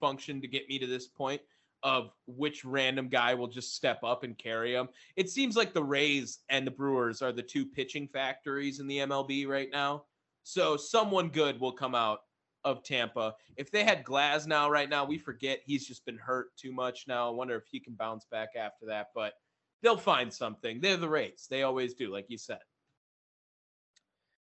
functioned 0.00 0.42
to 0.42 0.48
get 0.48 0.68
me 0.68 0.78
to 0.78 0.86
this 0.86 1.08
point 1.08 1.40
of 1.82 2.10
which 2.26 2.64
random 2.64 3.08
guy 3.08 3.34
will 3.34 3.46
just 3.46 3.74
step 3.74 4.02
up 4.04 4.22
and 4.22 4.36
carry 4.36 4.74
him. 4.74 4.88
It 5.16 5.30
seems 5.30 5.56
like 5.56 5.72
the 5.72 5.82
Rays 5.82 6.40
and 6.48 6.66
the 6.66 6.70
Brewers 6.70 7.22
are 7.22 7.32
the 7.32 7.42
two 7.42 7.64
pitching 7.64 8.08
factories 8.08 8.80
in 8.80 8.86
the 8.86 8.98
MLB 8.98 9.46
right 9.46 9.70
now. 9.72 10.04
So 10.42 10.76
someone 10.76 11.28
good 11.28 11.60
will 11.60 11.72
come 11.72 11.94
out 11.94 12.20
of 12.64 12.82
Tampa. 12.82 13.34
If 13.56 13.70
they 13.70 13.84
had 13.84 14.04
Glasnow 14.04 14.68
right 14.68 14.88
now, 14.88 15.04
we 15.04 15.18
forget 15.18 15.60
he's 15.64 15.86
just 15.86 16.04
been 16.04 16.18
hurt 16.18 16.56
too 16.56 16.72
much 16.72 17.06
now. 17.06 17.28
I 17.28 17.30
wonder 17.30 17.56
if 17.56 17.64
he 17.70 17.80
can 17.80 17.94
bounce 17.94 18.26
back 18.30 18.50
after 18.56 18.86
that, 18.86 19.08
but 19.14 19.34
they'll 19.82 19.96
find 19.96 20.32
something. 20.32 20.80
They're 20.80 20.96
the 20.96 21.08
Rays. 21.08 21.46
They 21.50 21.62
always 21.62 21.94
do, 21.94 22.12
like 22.12 22.26
you 22.28 22.38
said. 22.38 22.60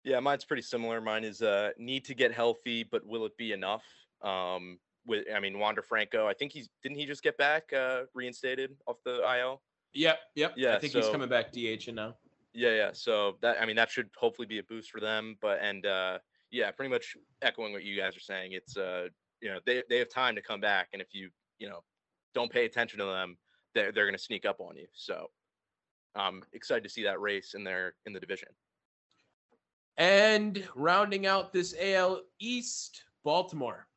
Yeah, 0.04 0.20
mine's 0.20 0.44
pretty 0.44 0.62
similar. 0.62 1.00
Mine 1.00 1.24
is 1.24 1.42
uh 1.42 1.70
need 1.76 2.04
to 2.06 2.14
get 2.14 2.32
healthy, 2.32 2.82
but 2.82 3.04
will 3.04 3.26
it 3.26 3.36
be 3.36 3.52
enough? 3.52 3.84
Um 4.22 4.78
with 5.06 5.26
I 5.34 5.40
mean 5.40 5.58
Wander 5.58 5.82
Franco, 5.82 6.26
I 6.26 6.34
think 6.34 6.52
he's 6.52 6.68
didn't 6.82 6.98
he 6.98 7.06
just 7.06 7.22
get 7.22 7.36
back 7.36 7.72
uh 7.72 8.02
reinstated 8.14 8.76
off 8.86 8.96
the 9.04 9.20
IL? 9.38 9.60
Yep, 9.94 10.18
yep. 10.34 10.54
Yeah, 10.56 10.74
I 10.74 10.78
think 10.78 10.92
he's 10.92 11.08
coming 11.08 11.28
back 11.28 11.52
DH 11.52 11.92
now. 11.92 12.14
Yeah, 12.54 12.74
yeah. 12.74 12.90
So 12.92 13.36
that 13.42 13.60
I 13.60 13.66
mean 13.66 13.76
that 13.76 13.90
should 13.90 14.08
hopefully 14.16 14.46
be 14.46 14.58
a 14.58 14.62
boost 14.62 14.90
for 14.90 15.00
them. 15.00 15.36
But 15.42 15.58
and 15.60 15.84
uh 15.84 16.18
yeah, 16.50 16.70
pretty 16.70 16.90
much 16.90 17.16
echoing 17.42 17.72
what 17.72 17.84
you 17.84 17.96
guys 17.96 18.16
are 18.16 18.20
saying. 18.20 18.52
It's 18.52 18.76
uh 18.76 19.08
you 19.40 19.50
know 19.50 19.58
they 19.66 19.82
they 19.88 19.98
have 19.98 20.10
time 20.10 20.34
to 20.34 20.42
come 20.42 20.60
back, 20.60 20.88
and 20.92 21.02
if 21.02 21.08
you 21.12 21.30
you 21.58 21.68
know 21.68 21.80
don't 22.34 22.52
pay 22.52 22.64
attention 22.64 22.98
to 22.98 23.04
them, 23.04 23.36
they're 23.74 23.92
they're 23.92 24.06
gonna 24.06 24.18
sneak 24.18 24.44
up 24.46 24.60
on 24.60 24.76
you. 24.76 24.86
So 24.92 25.28
I'm 26.14 26.42
excited 26.52 26.84
to 26.84 26.90
see 26.90 27.04
that 27.04 27.20
race 27.20 27.54
in 27.54 27.64
their 27.64 27.94
in 28.06 28.12
the 28.12 28.20
division. 28.20 28.48
And 29.96 30.66
rounding 30.76 31.26
out 31.26 31.52
this 31.52 31.74
AL 31.80 32.22
East, 32.38 33.02
Baltimore. 33.24 33.88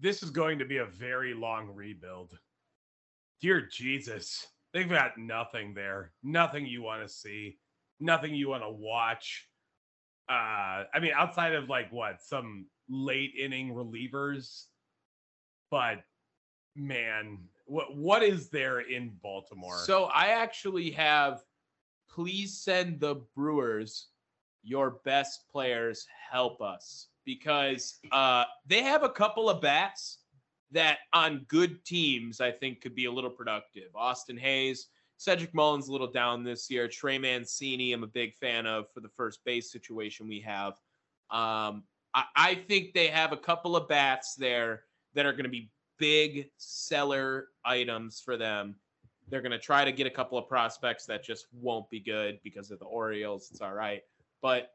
This 0.00 0.22
is 0.22 0.30
going 0.30 0.58
to 0.58 0.64
be 0.64 0.78
a 0.78 0.86
very 0.86 1.34
long 1.34 1.70
rebuild. 1.74 2.38
Dear 3.40 3.66
Jesus, 3.70 4.46
they've 4.72 4.88
got 4.88 5.18
nothing 5.18 5.74
there. 5.74 6.12
Nothing 6.22 6.66
you 6.66 6.82
want 6.82 7.02
to 7.02 7.08
see. 7.08 7.58
Nothing 8.00 8.34
you 8.34 8.48
want 8.48 8.62
to 8.62 8.70
watch. 8.70 9.46
Uh, 10.28 10.84
I 10.92 10.98
mean, 11.00 11.12
outside 11.14 11.54
of 11.54 11.68
like 11.68 11.90
what 11.92 12.20
some 12.20 12.66
late 12.88 13.32
inning 13.38 13.74
relievers, 13.74 14.64
but 15.70 16.02
man, 16.74 17.38
what 17.66 17.96
what 17.96 18.22
is 18.22 18.48
there 18.48 18.80
in 18.80 19.12
Baltimore? 19.22 19.78
So 19.78 20.04
I 20.04 20.28
actually 20.28 20.90
have 20.92 21.42
please 22.10 22.58
send 22.58 23.00
the 23.00 23.16
Brewers 23.34 24.08
your 24.62 24.98
best 25.04 25.48
players 25.50 26.06
help 26.30 26.60
us 26.60 27.08
because 27.24 27.98
uh, 28.10 28.44
they 28.66 28.82
have 28.82 29.02
a 29.02 29.08
couple 29.08 29.48
of 29.48 29.60
bats 29.60 30.18
that 30.72 30.98
on 31.12 31.44
good 31.48 31.84
teams 31.84 32.40
I 32.40 32.50
think 32.50 32.80
could 32.80 32.94
be 32.94 33.04
a 33.04 33.12
little 33.12 33.30
productive. 33.30 33.94
Austin 33.94 34.36
Hays, 34.36 34.88
Cedric 35.18 35.54
Mullins 35.54 35.88
a 35.88 35.92
little 35.92 36.10
down 36.10 36.44
this 36.44 36.70
year. 36.70 36.88
Trey 36.88 37.18
Mancini, 37.18 37.92
I'm 37.92 38.02
a 38.02 38.08
big 38.08 38.34
fan 38.34 38.66
of 38.66 38.90
for 38.92 39.00
the 39.00 39.08
first 39.08 39.44
base 39.44 39.70
situation 39.72 40.28
we 40.28 40.40
have. 40.40 40.74
Um, 41.30 41.84
I, 42.14 42.24
I 42.36 42.54
think 42.68 42.92
they 42.92 43.08
have 43.08 43.32
a 43.32 43.36
couple 43.36 43.76
of 43.76 43.88
bats 43.88 44.34
there 44.34 44.82
that 45.14 45.26
are 45.26 45.32
going 45.32 45.44
to 45.44 45.50
be 45.50 45.70
big 45.98 46.50
seller 46.58 47.48
items 47.64 48.20
for 48.20 48.36
them. 48.36 48.76
They're 49.28 49.42
going 49.42 49.52
to 49.52 49.58
try 49.58 49.84
to 49.84 49.92
get 49.92 50.06
a 50.06 50.10
couple 50.10 50.38
of 50.38 50.48
prospects 50.48 51.06
that 51.06 51.24
just 51.24 51.46
won't 51.52 51.88
be 51.90 52.00
good 52.00 52.38
because 52.44 52.70
of 52.70 52.78
the 52.78 52.84
Orioles. 52.84 53.48
It's 53.50 53.60
all 53.60 53.72
right. 53.72 54.02
But 54.42 54.70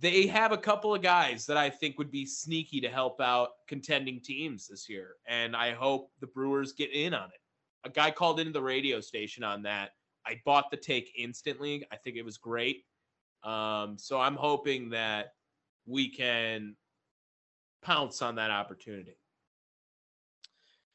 they 0.00 0.26
have 0.26 0.52
a 0.52 0.58
couple 0.58 0.94
of 0.94 1.02
guys 1.02 1.46
that 1.46 1.56
I 1.56 1.70
think 1.70 1.98
would 1.98 2.10
be 2.10 2.26
sneaky 2.26 2.80
to 2.80 2.88
help 2.88 3.20
out 3.20 3.50
contending 3.68 4.20
teams 4.20 4.66
this 4.66 4.88
year. 4.88 5.16
And 5.26 5.54
I 5.54 5.72
hope 5.72 6.10
the 6.20 6.26
Brewers 6.26 6.72
get 6.72 6.92
in 6.92 7.14
on 7.14 7.28
it. 7.28 7.40
A 7.84 7.90
guy 7.90 8.10
called 8.10 8.40
into 8.40 8.52
the 8.52 8.62
radio 8.62 9.00
station 9.00 9.44
on 9.44 9.62
that. 9.62 9.90
I 10.26 10.40
bought 10.44 10.70
the 10.70 10.76
take 10.76 11.12
instantly. 11.16 11.86
I 11.92 11.96
think 11.96 12.16
it 12.16 12.24
was 12.24 12.38
great. 12.38 12.84
Um, 13.42 13.98
so 13.98 14.18
I'm 14.18 14.36
hoping 14.36 14.90
that 14.90 15.34
we 15.86 16.08
can 16.08 16.76
pounce 17.82 18.22
on 18.22 18.36
that 18.36 18.50
opportunity. 18.50 19.16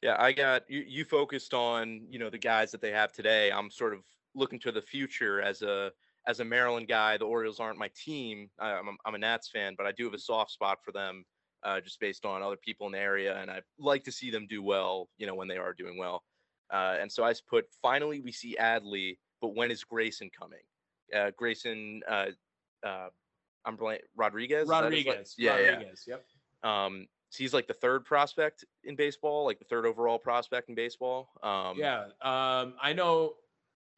Yeah, 0.01 0.15
I 0.17 0.31
got 0.31 0.63
you. 0.69 0.83
You 0.87 1.05
focused 1.05 1.53
on 1.53 2.01
you 2.09 2.19
know 2.19 2.29
the 2.29 2.37
guys 2.37 2.71
that 2.71 2.81
they 2.81 2.91
have 2.91 3.11
today. 3.11 3.51
I'm 3.51 3.69
sort 3.69 3.93
of 3.93 3.99
looking 4.33 4.59
to 4.59 4.71
the 4.71 4.81
future 4.81 5.41
as 5.41 5.61
a 5.61 5.91
as 6.25 6.39
a 6.39 6.45
Maryland 6.45 6.87
guy. 6.87 7.17
The 7.17 7.25
Orioles 7.25 7.59
aren't 7.59 7.77
my 7.77 7.89
team. 7.95 8.49
I'm 8.59 8.97
I'm 9.05 9.15
a 9.15 9.17
Nats 9.17 9.49
fan, 9.49 9.75
but 9.77 9.85
I 9.85 9.91
do 9.91 10.05
have 10.05 10.13
a 10.13 10.19
soft 10.19 10.51
spot 10.51 10.79
for 10.83 10.93
them, 10.93 11.25
uh, 11.63 11.81
just 11.81 11.99
based 11.99 12.25
on 12.25 12.41
other 12.41 12.55
people 12.55 12.87
in 12.87 12.93
the 12.93 12.99
area, 12.99 13.37
and 13.37 13.51
I 13.51 13.61
like 13.77 14.05
to 14.05 14.11
see 14.11 14.31
them 14.31 14.47
do 14.47 14.63
well. 14.63 15.09
You 15.17 15.27
know 15.27 15.35
when 15.35 15.49
they 15.49 15.57
are 15.57 15.73
doing 15.73 15.97
well, 15.97 16.23
uh, 16.71 16.97
and 16.99 17.11
so 17.11 17.23
I 17.23 17.31
just 17.31 17.47
put 17.47 17.65
finally 17.81 18.19
we 18.21 18.31
see 18.31 18.55
Adley, 18.59 19.17
but 19.41 19.55
when 19.55 19.71
is 19.71 19.83
Grayson 19.83 20.29
coming? 20.37 20.59
Uh, 21.15 21.31
Grayson, 21.35 22.01
uh, 22.07 22.27
uh, 22.85 23.09
I'm 23.65 23.75
blank. 23.75 24.01
Rodriguez. 24.15 24.63
Is 24.63 24.69
that 24.69 24.83
his 24.83 25.05
Rodriguez. 25.05 25.35
Yeah, 25.37 25.57
yeah. 25.59 25.69
Rodriguez. 25.71 26.03
Yep. 26.07 26.25
Um, 26.63 27.07
so 27.29 27.43
he's 27.43 27.53
like 27.53 27.67
the 27.67 27.73
third 27.73 28.05
prospect 28.05 28.65
in 28.83 28.95
baseball, 28.95 29.45
like 29.45 29.59
the 29.59 29.65
third 29.65 29.85
overall 29.85 30.17
prospect 30.17 30.69
in 30.69 30.75
baseball. 30.75 31.29
Um, 31.43 31.77
yeah. 31.77 32.05
Um, 32.21 32.73
I 32.81 32.93
know 32.93 33.33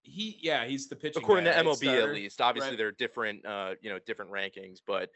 he. 0.04 0.38
Yeah, 0.42 0.66
he's 0.66 0.88
the 0.88 0.96
pitching. 0.96 1.22
according 1.24 1.46
guy, 1.46 1.54
to? 1.54 1.64
MLB 1.64 1.76
Starter. 1.76 2.10
at 2.10 2.14
least. 2.14 2.42
Obviously, 2.42 2.72
Right. 2.72 2.78
there 2.78 2.88
are 2.88 2.92
different, 2.94 3.46
uh, 3.46 3.76
you 3.82 3.90
know, 3.90 4.00
different 4.00 4.32
rankings, 4.32 4.80
but 4.86 5.10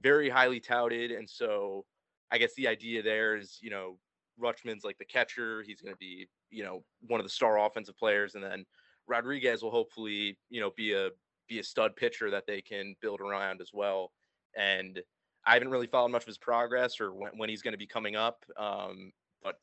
very 0.00 0.28
highly 0.28 0.60
touted. 0.60 1.12
And 1.12 1.28
so, 1.28 1.86
I 2.30 2.38
guess 2.38 2.54
the 2.54 2.68
idea 2.68 3.02
there 3.02 3.36
is, 3.36 3.58
you 3.62 3.70
know, 3.70 3.98
Rutschman's 4.40 4.84
like 4.84 4.98
the 4.98 5.04
catcher. 5.04 5.62
He's 5.66 5.80
going 5.80 5.94
to 5.94 5.98
be, 5.98 6.28
you 6.50 6.64
know, 6.64 6.84
one 7.06 7.20
of 7.20 7.26
the 7.26 7.30
star 7.30 7.64
offensive 7.64 7.96
players, 7.96 8.34
and 8.34 8.42
then 8.42 8.64
Rodriguez 9.06 9.62
will 9.62 9.70
hopefully, 9.70 10.38
you 10.50 10.60
know, 10.60 10.70
be 10.76 10.92
a 10.92 11.10
be 11.48 11.58
a 11.58 11.64
stud 11.64 11.96
pitcher 11.96 12.30
that 12.30 12.46
they 12.46 12.60
can 12.60 12.94
build 13.00 13.20
around 13.20 13.60
as 13.60 13.70
well. 13.72 14.12
And 14.56 15.00
I 15.44 15.54
haven't 15.54 15.70
really 15.70 15.86
followed 15.86 16.12
much 16.12 16.22
of 16.22 16.28
his 16.28 16.38
progress 16.38 17.00
or 17.00 17.12
when, 17.12 17.32
when 17.36 17.48
he's 17.48 17.62
going 17.62 17.72
to 17.72 17.78
be 17.78 17.86
coming 17.86 18.16
up. 18.16 18.44
Um, 18.56 19.12
but 19.42 19.56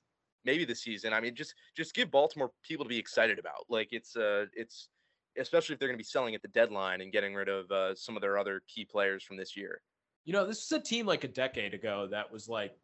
maybe 0.45 0.65
this 0.65 0.84
season. 0.84 1.13
I 1.13 1.22
mean, 1.22 1.36
just 1.36 1.55
just 1.76 1.93
give 1.93 2.11
Baltimore 2.11 2.51
people 2.63 2.86
to 2.86 2.89
be 2.89 2.97
excited 2.97 3.39
about. 3.39 3.65
Like 3.70 3.89
it's 3.91 4.15
uh 4.15 4.45
it's 4.53 4.89
especially 5.38 5.74
if 5.74 5.80
they're 5.80 5.88
going 5.88 5.97
to 5.97 6.03
be 6.03 6.03
selling 6.03 6.36
at 6.36 6.41
the 6.41 6.47
deadline 6.49 7.01
and 7.01 7.11
getting 7.11 7.34
rid 7.34 7.47
of 7.47 7.70
uh, 7.72 7.95
some 7.95 8.17
of 8.17 8.22
their 8.22 8.38
other 8.38 8.61
key 8.67 8.84
players 8.84 9.24
from 9.24 9.38
this 9.38 9.55
year. 9.55 9.82
You 10.26 10.34
know, 10.34 10.45
this 10.45 10.63
is 10.63 10.72
a 10.72 10.80
team 10.80 11.05
like 11.05 11.24
a 11.24 11.30
decade 11.30 11.74
ago 11.74 12.07
that 12.11 12.32
was 12.32 12.49
like 12.49 12.76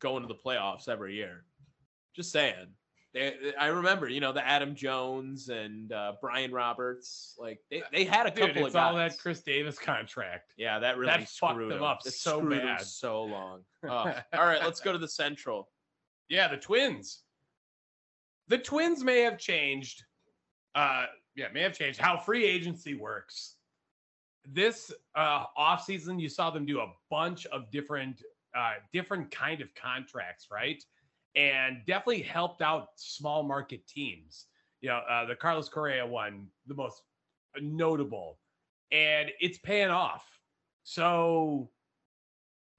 going 0.00 0.22
to 0.22 0.28
the 0.28 0.34
playoffs 0.34 0.88
every 0.88 1.14
year. 1.14 1.44
Just 2.14 2.32
saying. 2.32 2.66
They, 3.14 3.34
I 3.58 3.68
remember, 3.68 4.08
you 4.10 4.20
know, 4.20 4.32
the 4.32 4.46
Adam 4.46 4.74
Jones 4.74 5.48
and 5.48 5.90
uh, 5.90 6.12
Brian 6.20 6.52
Roberts. 6.52 7.34
Like 7.38 7.60
they, 7.70 7.82
they 7.90 8.04
had 8.04 8.26
a 8.26 8.30
couple 8.30 8.46
Dude, 8.48 8.54
couple 8.54 8.66
it's 8.66 8.74
of 8.76 8.82
all 8.82 8.92
guys. 8.94 9.12
that 9.14 9.20
Chris 9.22 9.40
Davis 9.40 9.78
contract. 9.78 10.52
Yeah, 10.58 10.78
that 10.78 10.98
really 10.98 11.12
That 11.12 11.20
fucked 11.28 11.52
screwed 11.54 11.70
them 11.70 11.78
him 11.78 11.84
up 11.84 12.00
It 12.04 12.12
so 12.12 12.40
bad. 12.42 12.82
so 12.82 13.22
long. 13.24 13.60
All 13.88 14.04
right, 14.34 14.60
let's 14.62 14.80
go 14.80 14.92
to 14.92 14.98
the 14.98 15.08
Central. 15.08 15.68
Yeah, 16.28 16.48
the 16.48 16.56
Twins. 16.58 17.22
The 18.48 18.58
Twins 18.58 19.02
may 19.02 19.20
have 19.20 19.38
changed. 19.38 20.04
Uh, 20.74 21.06
yeah, 21.36 21.46
may 21.54 21.62
have 21.62 21.72
changed 21.76 21.98
how 21.98 22.18
free 22.18 22.44
agency 22.44 22.94
works. 22.94 23.56
This 24.48 24.92
uh, 25.14 25.44
offseason, 25.58 26.20
you 26.20 26.28
saw 26.28 26.50
them 26.50 26.66
do 26.66 26.80
a 26.80 26.92
bunch 27.10 27.46
of 27.46 27.70
different, 27.70 28.22
uh, 28.56 28.74
different 28.92 29.30
kind 29.30 29.60
of 29.60 29.68
contracts, 29.74 30.48
right? 30.50 30.82
And 31.34 31.78
definitely 31.86 32.22
helped 32.22 32.62
out 32.62 32.88
small 32.96 33.42
market 33.42 33.86
teams. 33.86 34.46
You 34.80 34.88
know, 34.90 34.98
uh, 35.08 35.26
the 35.26 35.36
Carlos 35.36 35.68
Correa 35.68 36.06
one, 36.06 36.48
the 36.66 36.74
most 36.74 37.02
notable, 37.60 38.38
and 38.92 39.30
it's 39.40 39.58
paying 39.58 39.90
off. 39.90 40.24
So 40.84 41.70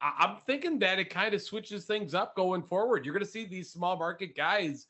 I- 0.01 0.15
I'm 0.19 0.37
thinking 0.45 0.79
that 0.79 0.99
it 0.99 1.09
kind 1.09 1.33
of 1.33 1.41
switches 1.41 1.85
things 1.85 2.13
up 2.13 2.35
going 2.35 2.63
forward. 2.63 3.05
You're 3.05 3.13
going 3.13 3.25
to 3.25 3.31
see 3.31 3.45
these 3.45 3.71
small 3.71 3.97
market 3.97 4.35
guys, 4.35 4.87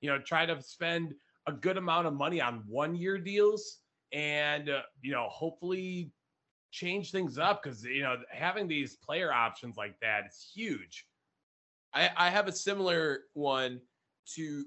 you 0.00 0.10
know, 0.10 0.18
try 0.18 0.46
to 0.46 0.60
spend 0.62 1.14
a 1.46 1.52
good 1.52 1.76
amount 1.76 2.06
of 2.06 2.14
money 2.14 2.40
on 2.40 2.64
one 2.66 2.94
year 2.94 3.18
deals 3.18 3.80
and, 4.12 4.68
uh, 4.68 4.82
you 5.02 5.12
know, 5.12 5.28
hopefully 5.28 6.12
change 6.70 7.10
things 7.10 7.38
up 7.38 7.62
because, 7.62 7.84
you 7.84 8.02
know, 8.02 8.16
having 8.30 8.68
these 8.68 8.96
player 8.96 9.32
options 9.32 9.76
like 9.76 9.98
that 10.00 10.26
is 10.26 10.50
huge. 10.54 11.06
I, 11.94 12.10
I 12.16 12.30
have 12.30 12.48
a 12.48 12.52
similar 12.52 13.20
one 13.32 13.80
to 14.34 14.64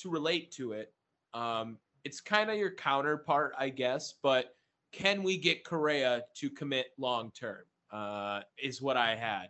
to 0.00 0.10
relate 0.10 0.52
to 0.52 0.72
it. 0.72 0.92
Um, 1.34 1.78
it's 2.04 2.20
kind 2.20 2.50
of 2.50 2.56
your 2.56 2.70
counterpart, 2.70 3.54
I 3.58 3.68
guess, 3.70 4.14
but 4.22 4.54
can 4.92 5.22
we 5.22 5.36
get 5.36 5.64
Correa 5.64 6.22
to 6.36 6.50
commit 6.50 6.86
long 6.98 7.32
term? 7.32 7.64
Uh, 7.90 8.40
is 8.62 8.82
what 8.82 8.96
I 8.96 9.16
had. 9.16 9.48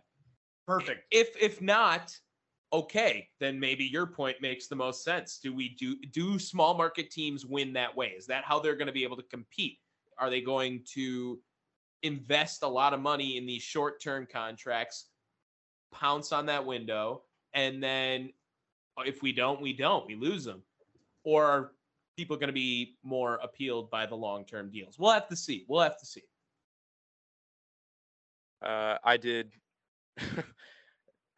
Perfect. 0.65 1.03
If 1.11 1.35
if 1.41 1.61
not, 1.61 2.17
okay, 2.71 3.27
then 3.39 3.59
maybe 3.59 3.83
your 3.83 4.07
point 4.07 4.37
makes 4.41 4.67
the 4.67 4.75
most 4.75 5.03
sense. 5.03 5.39
Do 5.41 5.53
we 5.53 5.69
do 5.69 5.97
do 6.11 6.39
small 6.39 6.75
market 6.75 7.11
teams 7.11 7.45
win 7.45 7.73
that 7.73 7.95
way? 7.95 8.13
Is 8.17 8.25
that 8.27 8.43
how 8.43 8.59
they're 8.59 8.75
going 8.75 8.87
to 8.87 8.93
be 8.93 9.03
able 9.03 9.17
to 9.17 9.23
compete? 9.23 9.77
Are 10.17 10.29
they 10.29 10.41
going 10.41 10.83
to 10.93 11.39
invest 12.03 12.63
a 12.63 12.67
lot 12.67 12.93
of 12.93 12.99
money 12.99 13.37
in 13.37 13.45
these 13.45 13.61
short 13.61 14.01
term 14.01 14.27
contracts, 14.31 15.05
pounce 15.91 16.31
on 16.31 16.45
that 16.47 16.65
window, 16.65 17.23
and 17.53 17.81
then 17.81 18.31
if 19.05 19.21
we 19.21 19.31
don't, 19.31 19.61
we 19.61 19.73
don't, 19.73 20.05
we 20.05 20.15
lose 20.15 20.43
them, 20.43 20.61
or 21.23 21.45
are 21.45 21.71
people 22.17 22.35
going 22.35 22.47
to 22.47 22.53
be 22.53 22.97
more 23.03 23.39
appealed 23.41 23.89
by 23.89 24.05
the 24.05 24.15
long 24.15 24.45
term 24.45 24.69
deals? 24.69 24.97
We'll 24.99 25.11
have 25.11 25.27
to 25.29 25.35
see. 25.35 25.65
We'll 25.67 25.81
have 25.81 25.99
to 25.99 26.05
see. 26.05 26.23
Uh, 28.61 28.97
I 29.03 29.17
did. 29.17 29.51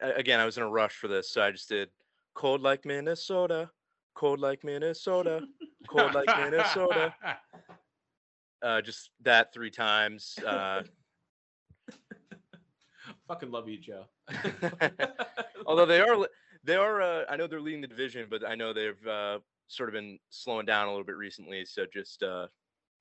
Again, 0.00 0.40
I 0.40 0.44
was 0.44 0.56
in 0.56 0.64
a 0.64 0.68
rush 0.68 0.94
for 0.94 1.06
this, 1.06 1.30
so 1.30 1.42
I 1.42 1.52
just 1.52 1.68
did 1.68 1.88
cold 2.34 2.60
like 2.60 2.84
Minnesota, 2.84 3.70
cold 4.14 4.40
like 4.40 4.64
Minnesota, 4.64 5.42
cold 5.88 6.14
like 6.14 6.26
Minnesota. 6.38 7.14
Uh, 8.62 8.80
just 8.80 9.10
that 9.22 9.52
three 9.52 9.70
times. 9.70 10.38
Uh, 10.46 10.82
Fucking 13.28 13.50
love 13.50 13.68
you, 13.68 13.78
Joe. 13.78 14.04
although 15.66 15.86
they 15.86 16.00
are, 16.00 16.26
they 16.64 16.76
are. 16.76 17.02
Uh, 17.02 17.24
I 17.28 17.36
know 17.36 17.46
they're 17.46 17.60
leading 17.60 17.80
the 17.80 17.86
division, 17.86 18.26
but 18.30 18.46
I 18.46 18.54
know 18.54 18.72
they've 18.72 19.06
uh, 19.06 19.38
sort 19.68 19.88
of 19.88 19.94
been 19.94 20.18
slowing 20.30 20.66
down 20.66 20.86
a 20.86 20.90
little 20.90 21.04
bit 21.04 21.16
recently. 21.16 21.64
So 21.64 21.86
just, 21.92 22.22
uh, 22.22 22.46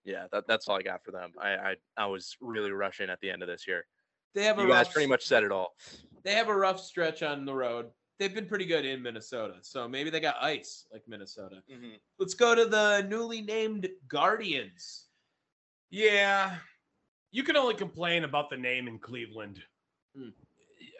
yeah, 0.03 0.25
that, 0.31 0.45
that's 0.47 0.67
all 0.67 0.77
I 0.77 0.81
got 0.81 1.03
for 1.03 1.11
them. 1.11 1.31
I, 1.39 1.49
I 1.49 1.75
I 1.97 2.05
was 2.07 2.35
really 2.41 2.71
rushing 2.71 3.09
at 3.09 3.19
the 3.21 3.29
end 3.29 3.41
of 3.41 3.47
this 3.47 3.67
year. 3.67 3.85
they 4.33 4.43
have 4.45 4.57
a 4.59 4.63
You 4.63 4.67
guys 4.67 4.85
rough 4.87 4.93
pretty 4.93 5.07
much 5.09 5.25
said 5.25 5.43
it 5.43 5.51
all. 5.51 5.75
they 6.23 6.33
have 6.33 6.47
a 6.49 6.55
rough 6.55 6.79
stretch 6.79 7.23
on 7.23 7.45
the 7.45 7.53
road. 7.53 7.87
They've 8.19 8.33
been 8.33 8.45
pretty 8.45 8.65
good 8.65 8.85
in 8.85 9.01
Minnesota, 9.01 9.55
so 9.61 9.87
maybe 9.87 10.11
they 10.11 10.19
got 10.19 10.35
ice 10.41 10.85
like 10.93 11.01
Minnesota. 11.07 11.63
Let's 12.19 12.35
go 12.35 12.53
to 12.53 12.65
the 12.65 13.05
newly 13.09 13.41
named 13.41 13.89
Guardians. 14.07 15.07
Yeah. 15.91 16.55
You 17.31 17.43
can 17.43 17.55
only 17.55 17.75
complain 17.75 18.23
about 18.23 18.49
the 18.49 18.57
name 18.57 18.87
in 18.87 18.97
Cleveland. 18.97 19.61
Hmm. 20.17 20.29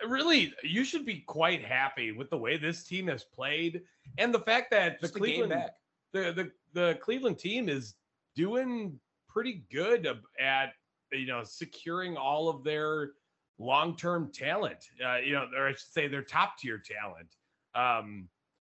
Really, 0.08 0.54
you 0.64 0.84
should 0.84 1.06
be 1.06 1.24
quite 1.28 1.64
happy 1.64 2.12
with 2.12 2.30
the 2.30 2.38
way 2.38 2.58
this 2.58 2.84
team 2.84 3.08
has 3.08 3.24
played 3.24 3.82
and 4.18 4.34
the 4.34 4.40
fact 4.40 4.72
that 4.72 5.00
the 5.00 5.08
Just 5.08 5.16
Cleveland 5.16 5.70
the, 6.14 6.34
the 6.34 6.52
the 6.74 6.98
Cleveland 7.02 7.40
team 7.40 7.70
is 7.70 7.96
doing 8.36 9.00
pretty 9.28 9.64
good 9.72 10.08
at 10.40 10.74
you 11.12 11.28
know 11.28 11.44
securing 11.44 12.18
all 12.18 12.50
of 12.50 12.64
their 12.64 13.12
long-term 13.60 14.32
talent. 14.34 14.84
Uh, 15.04 15.18
you 15.18 15.34
know, 15.34 15.48
or 15.56 15.68
I 15.68 15.72
should 15.72 15.94
say 15.94 16.08
their 16.08 16.24
top 16.24 16.58
tier 16.58 16.82
talent. 16.82 17.36
Um, 17.76 18.28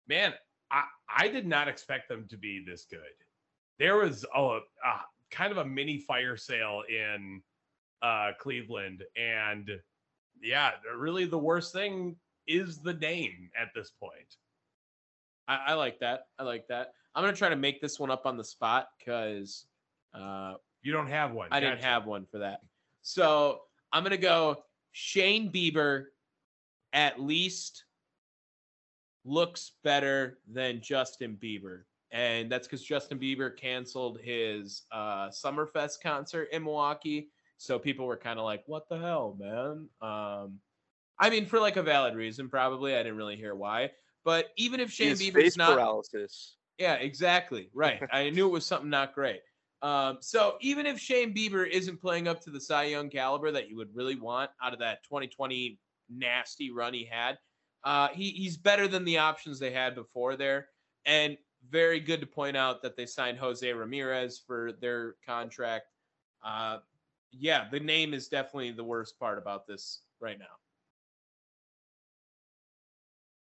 man, 0.07 0.33
I 0.71 0.83
I 1.15 1.27
did 1.27 1.47
not 1.47 1.67
expect 1.67 2.09
them 2.09 2.27
to 2.29 2.37
be 2.37 2.63
this 2.65 2.85
good. 2.89 2.99
There 3.79 3.97
was 3.97 4.25
a, 4.35 4.39
a 4.39 4.59
kind 5.33 5.51
of 5.51 5.57
a 5.57 5.65
mini 5.65 5.97
fire 5.97 6.37
sale 6.37 6.83
in 6.87 7.41
uh, 8.01 8.31
Cleveland, 8.39 9.03
and 9.17 9.69
yeah, 10.41 10.71
really 10.95 11.25
the 11.25 11.37
worst 11.37 11.73
thing 11.73 12.15
is 12.47 12.79
the 12.79 12.93
name 12.93 13.49
at 13.59 13.69
this 13.73 13.91
point. 13.99 14.37
I, 15.47 15.59
I 15.67 15.73
like 15.73 15.99
that. 15.99 16.27
I 16.37 16.43
like 16.43 16.67
that. 16.67 16.93
I'm 17.15 17.23
gonna 17.23 17.35
try 17.35 17.49
to 17.49 17.55
make 17.55 17.81
this 17.81 17.99
one 17.99 18.11
up 18.11 18.25
on 18.25 18.37
the 18.37 18.43
spot 18.43 18.89
because 18.97 19.65
uh, 20.13 20.55
You 20.81 20.91
don't 20.91 21.07
have 21.09 21.31
one. 21.31 21.47
I 21.51 21.59
didn't 21.59 21.81
have 21.81 22.05
one 22.05 22.25
for 22.25 22.39
that. 22.39 22.61
So 23.01 23.61
I'm 23.91 24.03
gonna 24.03 24.17
go 24.17 24.63
Shane 24.91 25.51
Bieber 25.51 26.05
at 26.93 27.19
least 27.19 27.85
looks 29.25 29.71
better 29.83 30.37
than 30.51 30.81
Justin 30.81 31.37
Bieber. 31.41 31.81
And 32.13 32.49
that's 32.49 32.67
because 32.67 32.83
Justin 32.83 33.17
Bieber 33.17 33.55
canceled 33.57 34.19
his 34.21 34.83
uh, 34.91 35.29
Summerfest 35.29 35.95
concert 36.01 36.47
in 36.51 36.63
Milwaukee. 36.63 37.29
So 37.57 37.79
people 37.79 38.05
were 38.05 38.17
kind 38.17 38.37
of 38.37 38.45
like, 38.45 38.63
what 38.67 38.87
the 38.87 38.99
hell, 38.99 39.35
man? 39.39 39.89
Um, 39.99 40.59
I 41.19 41.31
mean, 41.31 41.47
for 41.47 41.59
like 41.59 41.75
a 41.75 41.83
valid 41.83 42.15
reason, 42.15 42.49
probably. 42.49 42.93
I 42.93 42.99
didn't 42.99 43.17
really 43.17 43.35
hear 43.35 43.55
why. 43.55 43.91
But 44.23 44.49
even 44.57 44.79
if 44.79 44.91
Shane 44.91 45.15
Bieber's 45.15 45.57
not 45.57 45.73
paralysis. 45.75 46.55
yeah, 46.77 46.93
exactly. 46.95 47.69
Right. 47.73 48.01
I 48.13 48.29
knew 48.29 48.47
it 48.47 48.51
was 48.51 48.65
something 48.65 48.91
not 48.91 49.15
great. 49.15 49.41
Um, 49.81 50.19
so 50.21 50.55
even 50.61 50.85
if 50.85 50.99
Shane 50.99 51.33
Bieber 51.33 51.67
isn't 51.67 51.99
playing 51.99 52.27
up 52.27 52.41
to 52.41 52.51
the 52.51 52.61
Cy 52.61 52.85
Young 52.85 53.09
caliber 53.09 53.51
that 53.51 53.69
you 53.69 53.75
would 53.75 53.93
really 53.93 54.15
want 54.15 54.51
out 54.61 54.73
of 54.73 54.79
that 54.79 55.03
2020 55.03 55.79
nasty 56.09 56.71
run 56.71 56.93
he 56.93 57.05
had, 57.09 57.37
uh, 57.83 58.09
he, 58.09 58.29
he's 58.29 58.55
better 58.55 58.87
than 58.87 59.03
the 59.03 59.17
options 59.17 59.59
they 59.59 59.71
had 59.71 59.95
before 59.95 60.37
there. 60.37 60.67
And 61.05 61.37
very 61.69 61.99
good 61.99 62.19
to 62.21 62.27
point 62.27 62.57
out 62.57 62.81
that 62.81 62.95
they 62.95 63.05
signed 63.05 63.37
Jose 63.37 63.71
Ramirez 63.71 64.41
for 64.45 64.73
their 64.73 65.15
contract. 65.25 65.87
Uh, 66.43 66.79
yeah, 67.31 67.67
the 67.71 67.79
name 67.79 68.13
is 68.13 68.27
definitely 68.27 68.71
the 68.71 68.83
worst 68.83 69.19
part 69.19 69.37
about 69.37 69.67
this 69.67 70.01
right 70.19 70.37
now. 70.37 70.45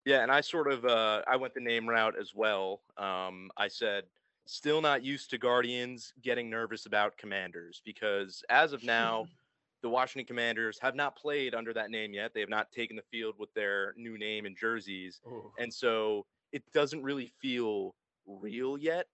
Yeah, 0.04 0.22
and 0.22 0.32
I 0.32 0.40
sort 0.40 0.70
of 0.72 0.84
uh 0.84 1.22
I 1.28 1.36
went 1.36 1.54
the 1.54 1.60
name 1.60 1.88
route 1.88 2.14
as 2.18 2.34
well. 2.34 2.80
Um 2.96 3.50
I 3.56 3.68
said 3.68 4.04
still 4.46 4.80
not 4.80 5.04
used 5.04 5.30
to 5.30 5.38
Guardians 5.38 6.12
getting 6.22 6.50
nervous 6.50 6.86
about 6.86 7.16
Commanders 7.16 7.80
because 7.84 8.42
as 8.48 8.72
of 8.72 8.82
now 8.82 9.26
the 9.82 9.88
Washington 9.88 10.26
Commanders 10.26 10.78
have 10.80 10.94
not 10.94 11.16
played 11.16 11.54
under 11.54 11.72
that 11.72 11.90
name 11.90 12.14
yet. 12.14 12.32
They 12.34 12.40
have 12.40 12.48
not 12.48 12.72
taken 12.72 12.96
the 12.96 13.02
field 13.02 13.34
with 13.38 13.52
their 13.54 13.94
new 13.96 14.16
name 14.16 14.46
and 14.46 14.56
jerseys. 14.56 15.20
And 15.58 15.72
so 15.72 16.24
it 16.52 16.62
doesn't 16.72 17.02
really 17.02 17.32
feel 17.40 17.94
real 18.26 18.78
yet. 18.78 19.06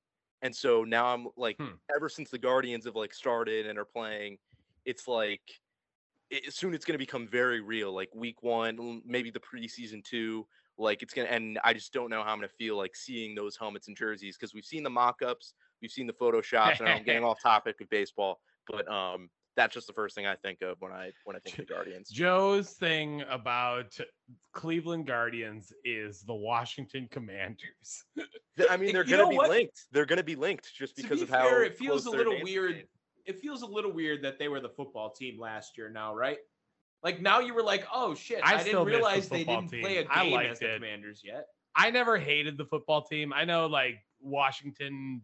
And 0.42 0.54
so 0.54 0.84
now 0.84 1.06
I'm 1.06 1.28
like 1.36 1.58
Hmm. 1.58 1.78
ever 1.94 2.08
since 2.08 2.30
the 2.30 2.38
Guardians 2.38 2.84
have 2.86 2.96
like 2.96 3.14
started 3.14 3.66
and 3.66 3.78
are 3.78 3.84
playing, 3.84 4.38
it's 4.84 5.08
like 5.08 5.42
it, 6.30 6.52
soon 6.52 6.74
it's 6.74 6.84
going 6.84 6.94
to 6.94 6.98
become 6.98 7.26
very 7.26 7.60
real 7.60 7.92
like 7.92 8.10
week 8.14 8.42
1, 8.42 9.02
maybe 9.04 9.30
the 9.30 9.40
preseason 9.40 10.04
2 10.04 10.46
like 10.80 11.02
it's 11.02 11.12
gonna 11.12 11.28
and 11.28 11.58
i 11.64 11.72
just 11.74 11.92
don't 11.92 12.08
know 12.08 12.22
how 12.22 12.30
i'm 12.32 12.38
gonna 12.38 12.48
feel 12.48 12.76
like 12.76 12.94
seeing 12.94 13.34
those 13.34 13.56
helmets 13.56 13.88
and 13.88 13.96
jerseys 13.96 14.36
because 14.36 14.54
we've 14.54 14.64
seen 14.64 14.84
the 14.84 14.90
mock-ups 14.90 15.54
we've 15.82 15.90
seen 15.90 16.06
the 16.06 16.12
photoshops 16.12 16.78
and 16.78 16.88
i'm 16.88 17.02
getting 17.02 17.24
off 17.24 17.40
topic 17.42 17.74
with 17.80 17.88
baseball 17.88 18.38
but 18.70 18.86
um 18.88 19.28
that's 19.58 19.74
just 19.74 19.86
the 19.86 19.92
first 19.92 20.14
thing 20.14 20.26
i 20.26 20.36
think 20.36 20.62
of 20.62 20.80
when 20.80 20.92
i 20.92 21.10
when 21.24 21.36
i 21.36 21.38
think 21.40 21.58
of 21.58 21.66
the 21.66 21.74
guardians 21.74 22.08
Joe's 22.08 22.70
thing 22.70 23.22
about 23.28 23.98
Cleveland 24.52 25.06
Guardians 25.06 25.72
is 25.84 26.22
the 26.22 26.34
Washington 26.34 27.08
Commanders. 27.10 28.04
I 28.70 28.76
mean 28.76 28.92
they're 28.92 29.04
gonna 29.04 29.28
be 29.28 29.36
what? 29.36 29.50
linked 29.50 29.86
they're 29.92 30.06
gonna 30.06 30.22
be 30.22 30.36
linked 30.36 30.70
just 30.74 30.96
because 30.96 31.18
be 31.18 31.22
of 31.24 31.30
how 31.30 31.48
fair, 31.48 31.64
it 31.64 31.76
feels 31.76 32.02
close 32.02 32.14
a 32.14 32.16
little 32.16 32.36
weird. 32.42 32.76
made. 32.76 32.86
It 33.26 33.38
feels 33.40 33.62
a 33.62 33.66
little 33.66 33.92
weird 33.92 34.22
that 34.24 34.38
they 34.38 34.48
were 34.48 34.60
the 34.60 34.70
football 34.70 35.10
team 35.10 35.38
last 35.38 35.76
year 35.76 35.90
now, 35.90 36.14
right? 36.14 36.38
Like 37.02 37.20
now 37.20 37.40
you 37.40 37.54
were 37.54 37.62
like, 37.62 37.86
oh 37.92 38.14
shit, 38.14 38.40
I 38.42 38.54
I, 38.54 38.62
didn't 38.62 38.64
miss 38.64 38.72
the 38.74 38.84
realize 38.84 39.28
they 39.28 39.44
didn't 39.44 39.68
team. 39.68 39.82
play 39.82 39.98
a 39.98 40.06
I 40.10 40.24
game 40.24 40.32
liked 40.32 40.50
as 40.52 40.58
the 40.58 40.72
it. 40.72 40.74
Commanders 40.76 41.22
yet. 41.24 41.46
I 41.74 41.90
never 41.90 42.16
hated 42.18 42.58
the 42.58 42.64
football 42.64 43.02
team. 43.02 43.32
I 43.32 43.44
know 43.44 43.66
like 43.66 43.96
Washington 44.20 45.22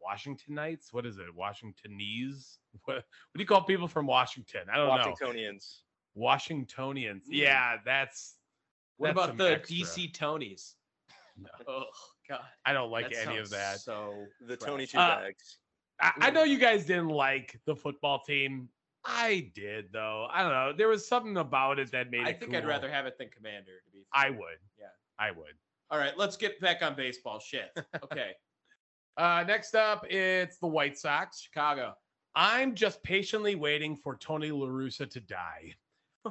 Washington 0.00 0.54
Knights. 0.54 0.92
What 0.92 1.06
is 1.06 1.18
it? 1.18 1.26
Washingtonese? 1.34 2.58
What, 2.84 2.96
what 2.96 3.04
do 3.34 3.40
you 3.40 3.46
call 3.46 3.64
people 3.64 3.88
from 3.88 4.06
Washington? 4.06 4.62
I 4.72 4.76
don't 4.76 4.86
know. 4.86 4.94
washingtonians 4.94 5.82
Washingtonians. 6.14 7.24
Mm. 7.24 7.30
Yeah, 7.32 7.76
that's 7.84 8.36
What 8.96 9.14
That's 9.14 9.26
about 9.26 9.38
the 9.38 9.52
extra. 9.52 9.76
DC 9.76 10.16
Tonys? 10.16 10.74
No. 11.36 11.48
Oh 11.66 11.84
god, 12.28 12.40
I 12.64 12.72
don't 12.72 12.90
like 12.90 13.10
that 13.10 13.26
any 13.26 13.38
of 13.38 13.50
that. 13.50 13.80
So 13.80 14.14
the 14.46 14.56
tony 14.56 14.86
two 14.86 14.98
Uh, 14.98 15.20
bags 15.22 15.58
I, 16.00 16.12
I 16.20 16.30
know 16.30 16.44
you 16.44 16.58
guys 16.58 16.86
didn't 16.86 17.08
like 17.08 17.58
the 17.66 17.74
football 17.74 18.20
team. 18.26 18.68
I 19.04 19.50
did 19.54 19.86
though. 19.92 20.26
I 20.30 20.42
don't 20.42 20.52
know. 20.52 20.72
There 20.76 20.88
was 20.88 21.06
something 21.06 21.36
about 21.38 21.78
it 21.78 21.90
that 21.92 22.10
made 22.10 22.26
I 22.26 22.32
think 22.32 22.54
I'd 22.54 22.66
rather 22.66 22.90
have 22.90 23.06
it 23.06 23.16
than 23.18 23.28
Commander. 23.28 23.80
To 23.84 23.90
be, 23.90 24.04
I 24.12 24.30
would. 24.30 24.60
Yeah. 24.78 24.86
I 25.18 25.30
would. 25.30 25.54
All 25.90 25.98
right, 25.98 26.16
let's 26.16 26.36
get 26.36 26.60
back 26.60 26.82
on 26.82 26.94
baseball. 26.94 27.40
Shit. 27.40 27.70
Okay, 28.04 28.32
Uh, 29.20 29.44
next 29.46 29.74
up, 29.74 30.06
it's 30.08 30.56
the 30.56 30.66
White 30.66 30.96
Sox. 30.96 31.42
Chicago. 31.42 31.92
I'm 32.34 32.74
just 32.74 33.02
patiently 33.02 33.54
waiting 33.54 33.94
for 33.94 34.16
Tony 34.16 34.50
La 34.50 34.66
Russa 34.66 35.10
to 35.10 35.20
die. 35.20 35.74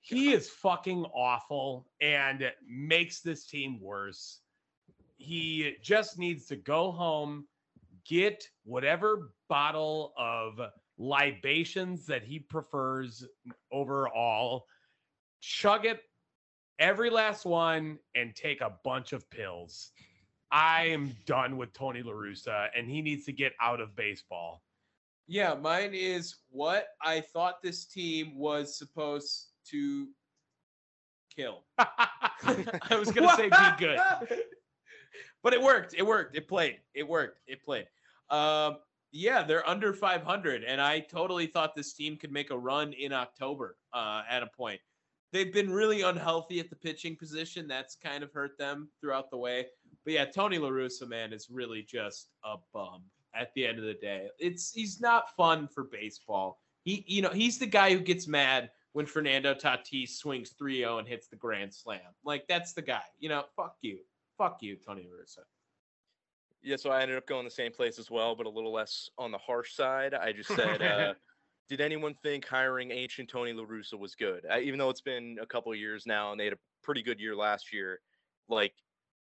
he 0.00 0.32
is 0.32 0.48
fucking 0.48 1.06
awful 1.06 1.88
and 2.00 2.48
makes 2.64 3.20
this 3.20 3.48
team 3.48 3.80
worse. 3.80 4.42
He 5.16 5.74
just 5.82 6.20
needs 6.20 6.46
to 6.46 6.56
go 6.56 6.92
home, 6.92 7.48
get 8.06 8.46
whatever 8.62 9.32
bottle 9.48 10.12
of 10.16 10.60
libations 10.98 12.06
that 12.06 12.22
he 12.22 12.38
prefers 12.38 13.26
overall, 13.72 14.66
chug 15.40 15.84
it 15.84 16.02
every 16.78 17.10
last 17.10 17.44
one, 17.44 17.98
and 18.14 18.36
take 18.36 18.60
a 18.60 18.74
bunch 18.84 19.12
of 19.12 19.28
pills. 19.30 19.90
I 20.52 20.86
am 20.86 21.14
done 21.26 21.56
with 21.56 21.72
Tony 21.72 22.02
La 22.02 22.12
Russa, 22.12 22.68
and 22.76 22.88
he 22.88 23.02
needs 23.02 23.24
to 23.26 23.32
get 23.32 23.52
out 23.60 23.80
of 23.80 23.94
baseball. 23.94 24.62
Yeah, 25.26 25.54
mine 25.54 25.92
is 25.94 26.36
what 26.50 26.88
I 27.00 27.20
thought 27.20 27.62
this 27.62 27.84
team 27.84 28.36
was 28.36 28.76
supposed 28.76 29.52
to 29.70 30.08
kill. 31.34 31.62
I 31.78 32.96
was 32.98 33.12
gonna 33.12 33.36
say 33.36 33.48
be 33.48 33.56
good, 33.78 34.00
but 35.42 35.52
it 35.52 35.62
worked. 35.62 35.94
It 35.96 36.04
worked. 36.04 36.36
It 36.36 36.48
played. 36.48 36.78
It 36.94 37.06
worked. 37.06 37.40
It 37.46 37.62
played. 37.62 37.86
Um, 38.28 38.78
yeah, 39.12 39.42
they're 39.42 39.68
under 39.68 39.92
500, 39.92 40.64
and 40.64 40.80
I 40.80 41.00
totally 41.00 41.46
thought 41.46 41.74
this 41.74 41.92
team 41.92 42.16
could 42.16 42.32
make 42.32 42.50
a 42.50 42.58
run 42.58 42.92
in 42.92 43.12
October 43.12 43.76
uh, 43.92 44.22
at 44.28 44.42
a 44.42 44.46
point. 44.46 44.80
They've 45.32 45.52
been 45.52 45.70
really 45.70 46.02
unhealthy 46.02 46.58
at 46.58 46.70
the 46.70 46.76
pitching 46.76 47.16
position. 47.16 47.68
That's 47.68 47.94
kind 47.94 48.24
of 48.24 48.32
hurt 48.32 48.58
them 48.58 48.88
throughout 49.00 49.30
the 49.30 49.36
way. 49.36 49.66
But 50.04 50.14
yeah, 50.14 50.24
Tony 50.24 50.58
LaRussa, 50.58 51.08
man, 51.08 51.32
is 51.32 51.48
really 51.50 51.82
just 51.82 52.30
a 52.44 52.56
bum 52.72 53.02
at 53.34 53.52
the 53.54 53.66
end 53.66 53.78
of 53.78 53.84
the 53.84 53.94
day. 53.94 54.28
It's 54.38 54.72
he's 54.72 55.00
not 55.00 55.34
fun 55.36 55.68
for 55.68 55.84
baseball. 55.84 56.58
He, 56.82 57.04
you 57.06 57.22
know, 57.22 57.30
he's 57.30 57.58
the 57.58 57.66
guy 57.66 57.92
who 57.92 58.00
gets 58.00 58.26
mad 58.26 58.70
when 58.92 59.06
Fernando 59.06 59.54
Tatis 59.54 60.10
swings 60.10 60.54
3-0 60.60 60.98
and 60.98 61.08
hits 61.08 61.28
the 61.28 61.36
grand 61.36 61.72
slam. 61.72 62.00
Like 62.24 62.46
that's 62.48 62.72
the 62.72 62.82
guy. 62.82 63.02
You 63.18 63.28
know, 63.28 63.44
fuck 63.56 63.76
you. 63.82 63.98
Fuck 64.38 64.62
you, 64.62 64.76
Tony 64.76 65.02
LaRussa. 65.02 65.44
Yeah, 66.62 66.76
so 66.76 66.90
I 66.90 67.02
ended 67.02 67.16
up 67.16 67.26
going 67.26 67.44
the 67.44 67.50
same 67.50 67.72
place 67.72 67.98
as 67.98 68.10
well, 68.10 68.34
but 68.34 68.46
a 68.46 68.50
little 68.50 68.72
less 68.72 69.08
on 69.16 69.30
the 69.30 69.38
harsh 69.38 69.72
side. 69.74 70.12
I 70.12 70.32
just 70.32 70.54
said, 70.54 70.82
uh, 70.82 71.14
did 71.68 71.80
anyone 71.80 72.14
think 72.22 72.46
hiring 72.46 72.90
ancient 72.90 73.28
Tony 73.28 73.52
LaRussa 73.52 73.98
was 73.98 74.14
good? 74.14 74.44
I, 74.50 74.60
even 74.60 74.78
though 74.78 74.90
it's 74.90 75.00
been 75.00 75.38
a 75.40 75.46
couple 75.46 75.72
of 75.72 75.78
years 75.78 76.04
now 76.06 76.32
and 76.32 76.40
they 76.40 76.44
had 76.44 76.54
a 76.54 76.58
pretty 76.82 77.02
good 77.02 77.20
year 77.20 77.34
last 77.34 77.72
year, 77.72 78.00
like 78.48 78.74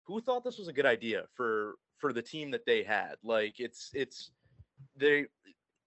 who 0.08 0.22
thought 0.22 0.44
this 0.44 0.58
was 0.58 0.68
a 0.68 0.74
good 0.74 0.86
idea 0.86 1.26
for 1.36 1.76
for 1.98 2.14
the 2.14 2.22
team 2.22 2.52
that 2.52 2.66
they 2.66 2.84
had? 2.84 3.16
Like 3.24 3.60
it's 3.60 3.92
it's 3.94 4.32
they 4.96 5.26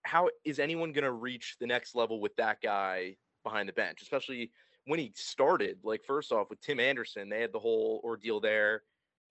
how 0.02 0.28
is 0.44 0.58
anyone 0.58 0.92
going 0.92 1.04
to 1.04 1.12
reach 1.12 1.56
the 1.60 1.66
next 1.66 1.94
level 1.94 2.20
with 2.20 2.34
that 2.36 2.60
guy 2.62 3.16
behind 3.44 3.68
the 3.68 3.72
bench, 3.72 4.02
especially 4.02 4.50
when 4.86 4.98
he 4.98 5.12
started? 5.14 5.78
Like 5.82 6.02
first 6.06 6.32
off 6.32 6.50
with 6.50 6.60
Tim 6.60 6.80
Anderson, 6.80 7.28
they 7.28 7.40
had 7.40 7.52
the 7.52 7.58
whole 7.58 8.00
ordeal 8.04 8.40
there. 8.40 8.82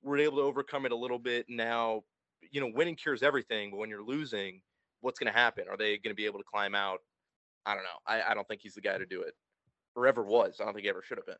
We're 0.01 0.17
able 0.19 0.37
to 0.37 0.43
overcome 0.43 0.85
it 0.85 0.91
a 0.91 0.95
little 0.95 1.19
bit. 1.19 1.45
Now, 1.49 2.03
you 2.51 2.61
know, 2.61 2.71
winning 2.73 2.95
cures 2.95 3.23
everything, 3.23 3.71
but 3.71 3.77
when 3.77 3.89
you're 3.89 4.03
losing, 4.03 4.61
what's 5.01 5.19
going 5.19 5.31
to 5.31 5.37
happen? 5.37 5.65
Are 5.69 5.77
they 5.77 5.97
going 5.97 6.11
to 6.11 6.15
be 6.15 6.25
able 6.25 6.39
to 6.39 6.45
climb 6.45 6.75
out? 6.75 6.99
I 7.65 7.73
don't 7.73 7.83
know. 7.83 7.89
I, 8.07 8.31
I 8.31 8.33
don't 8.33 8.47
think 8.47 8.61
he's 8.61 8.75
the 8.75 8.81
guy 8.81 8.97
to 8.97 9.05
do 9.05 9.21
it, 9.21 9.33
or 9.95 10.07
ever 10.07 10.23
was. 10.23 10.57
I 10.59 10.65
don't 10.65 10.73
think 10.73 10.83
he 10.83 10.89
ever 10.89 11.03
should 11.03 11.17
have 11.17 11.25
been. 11.25 11.35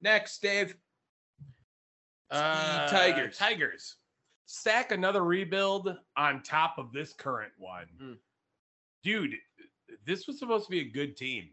Next, 0.00 0.40
Dave. 0.40 0.76
Uh, 2.34 2.88
Tigers. 2.88 3.38
Tigers. 3.38 3.96
Stack 4.46 4.92
another 4.92 5.24
rebuild 5.24 5.96
on 6.16 6.42
top 6.42 6.76
of 6.78 6.92
this 6.92 7.12
current 7.12 7.52
one. 7.58 7.86
Mm. 8.02 8.16
Dude, 9.02 9.34
this 10.06 10.26
was 10.26 10.38
supposed 10.38 10.66
to 10.66 10.70
be 10.70 10.80
a 10.80 10.90
good 10.90 11.16
team, 11.16 11.48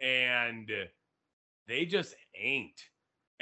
and 0.00 0.70
they 1.68 1.84
just 1.84 2.14
ain't. 2.40 2.80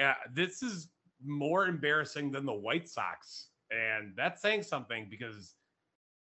Uh, 0.00 0.14
this 0.32 0.62
is 0.62 0.88
more 1.24 1.66
embarrassing 1.66 2.32
than 2.32 2.46
the 2.46 2.52
White 2.52 2.88
Sox, 2.88 3.48
and 3.70 4.12
that's 4.16 4.42
saying 4.42 4.62
something 4.62 5.06
because 5.10 5.54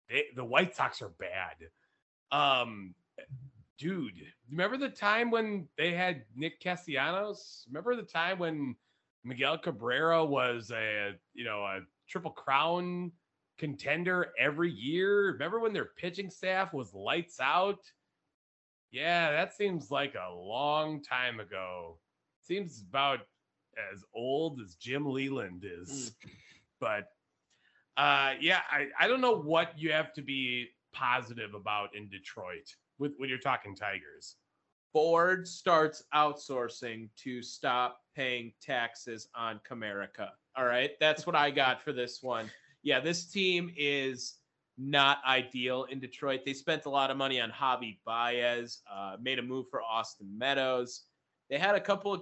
they, 0.10 0.26
the 0.36 0.46
White 0.46 0.76
Sox 0.76 1.02
are 1.02 1.14
bad. 1.20 1.56
Um, 2.32 2.94
dude, 3.78 4.22
remember 4.50 4.78
the 4.78 4.90
time 4.90 5.32
when 5.32 5.68
they 5.78 5.94
had 5.94 6.24
Nick 6.36 6.60
Castellanos? 6.62 7.66
Remember 7.68 7.96
the 7.96 8.04
time 8.04 8.40
when 8.40 8.76
Miguel 9.26 9.58
Cabrera 9.58 10.24
was 10.24 10.72
a 10.72 11.14
you 11.34 11.44
know 11.44 11.64
a 11.64 11.80
triple 12.08 12.32
crown 12.32 13.12
contender 13.58 14.32
every 14.40 14.72
year? 14.72 15.32
Remember 15.32 15.60
when 15.60 15.74
their 15.74 15.90
pitching 15.98 16.30
staff 16.30 16.74
was 16.74 16.94
lights 16.94 17.40
out? 17.40 17.80
Yeah, 18.92 19.32
that 19.32 19.54
seems 19.54 19.92
like 19.92 20.14
a 20.16 20.34
long 20.34 21.02
time 21.02 21.40
ago. 21.40 21.98
Seems 22.44 22.84
about 22.88 23.22
as 23.94 24.04
old 24.14 24.62
as 24.62 24.76
Jim 24.76 25.06
Leyland 25.06 25.66
is. 25.66 26.16
But 26.80 27.08
uh 27.98 28.34
yeah, 28.42 28.60
I, 28.70 28.88
I 29.00 29.08
don't 29.08 29.22
know 29.22 29.38
what 29.38 29.72
you 29.78 29.92
have 29.94 30.14
to 30.14 30.22
be 30.22 30.68
positive 30.94 31.54
about 31.54 31.96
in 31.96 32.10
Detroit 32.10 32.76
with 33.00 33.14
when 33.18 33.30
you're 33.30 33.40
talking 33.40 33.76
Tigers. 33.76 34.36
Ford 34.96 35.46
starts 35.46 36.04
outsourcing 36.14 37.10
to 37.18 37.42
stop 37.42 38.00
paying 38.16 38.54
taxes 38.62 39.28
on 39.36 39.60
Comerica. 39.70 40.30
All 40.56 40.64
right. 40.64 40.92
That's 41.02 41.28
what 41.28 41.36
I 41.36 41.52
got 41.52 41.84
for 41.84 41.92
this 41.92 42.24
one. 42.24 42.50
Yeah, 42.82 43.02
this 43.02 43.26
team 43.26 43.74
is 43.76 44.36
not 44.78 45.18
ideal 45.28 45.84
in 45.92 46.00
Detroit. 46.00 46.44
They 46.46 46.54
spent 46.54 46.86
a 46.86 46.90
lot 46.90 47.12
of 47.12 47.18
money 47.18 47.42
on 47.42 47.52
Javi 47.52 47.98
Baez, 48.06 48.84
uh, 48.90 49.18
made 49.22 49.38
a 49.38 49.42
move 49.42 49.66
for 49.70 49.82
Austin 49.82 50.30
Meadows. 50.38 51.02
They 51.50 51.58
had 51.58 51.76
a 51.76 51.82
couple 51.82 52.14
of 52.14 52.22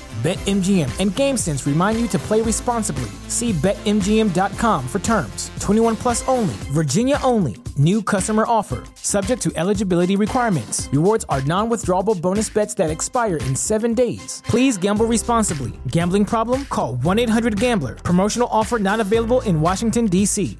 BetMGM 0.21 0.99
and 0.99 1.09
GameSense 1.09 1.65
remind 1.65 1.99
you 1.99 2.07
to 2.09 2.19
play 2.19 2.43
responsibly. 2.43 3.09
See 3.27 3.53
BetMGM.com 3.53 4.87
for 4.87 4.99
terms. 4.99 5.49
21 5.59 5.95
plus 5.95 6.27
only, 6.27 6.53
Virginia 6.69 7.17
only. 7.23 7.55
New 7.75 8.03
customer 8.03 8.43
offer. 8.47 8.83
Subject 8.93 9.41
to 9.41 9.51
eligibility 9.55 10.15
requirements. 10.15 10.87
Rewards 10.91 11.25
are 11.27 11.41
non 11.41 11.71
withdrawable 11.71 12.21
bonus 12.21 12.51
bets 12.51 12.75
that 12.75 12.91
expire 12.91 13.37
in 13.37 13.55
seven 13.55 13.95
days. 13.95 14.43
Please 14.45 14.77
gamble 14.77 15.07
responsibly. 15.07 15.73
Gambling 15.87 16.25
problem? 16.25 16.65
Call 16.65 16.97
1 16.97 17.17
800 17.17 17.59
Gambler. 17.59 17.95
Promotional 17.95 18.47
offer 18.51 18.77
not 18.77 18.99
available 18.99 19.41
in 19.41 19.59
Washington, 19.59 20.05
D.C. 20.05 20.59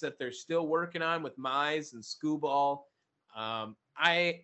that 0.00 0.14
they're 0.20 0.30
still 0.30 0.68
working 0.68 1.02
on 1.02 1.24
with 1.24 1.36
Mize 1.36 1.92
and 1.94 2.04
Skubal. 2.04 2.82
Um, 3.36 3.74
I 3.96 4.42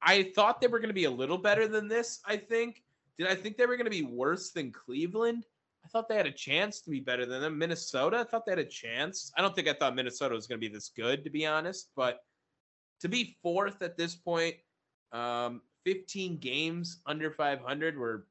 I 0.00 0.30
thought 0.36 0.60
they 0.60 0.68
were 0.68 0.78
going 0.78 0.90
to 0.90 0.94
be 0.94 1.06
a 1.06 1.10
little 1.10 1.38
better 1.38 1.66
than 1.66 1.88
this. 1.88 2.20
I 2.24 2.36
think. 2.36 2.84
Did 3.18 3.28
I 3.28 3.34
think 3.34 3.56
they 3.56 3.66
were 3.66 3.76
going 3.76 3.86
to 3.86 3.90
be 3.90 4.02
worse 4.02 4.50
than 4.50 4.72
Cleveland? 4.72 5.46
I 5.84 5.88
thought 5.88 6.08
they 6.08 6.16
had 6.16 6.26
a 6.26 6.32
chance 6.32 6.80
to 6.82 6.90
be 6.90 7.00
better 7.00 7.24
than 7.24 7.40
them. 7.40 7.58
Minnesota, 7.58 8.18
I 8.18 8.24
thought 8.24 8.44
they 8.44 8.52
had 8.52 8.58
a 8.58 8.64
chance. 8.64 9.32
I 9.36 9.42
don't 9.42 9.54
think 9.54 9.68
I 9.68 9.72
thought 9.72 9.94
Minnesota 9.94 10.34
was 10.34 10.46
going 10.46 10.60
to 10.60 10.68
be 10.68 10.72
this 10.72 10.90
good, 10.94 11.24
to 11.24 11.30
be 11.30 11.46
honest. 11.46 11.90
But 11.96 12.20
to 13.00 13.08
be 13.08 13.36
fourth 13.42 13.82
at 13.82 13.96
this 13.96 14.14
point, 14.14 14.56
um, 15.12 15.62
15 15.84 16.38
games 16.38 17.00
under 17.06 17.30
500. 17.30 17.98
We're 17.98 18.22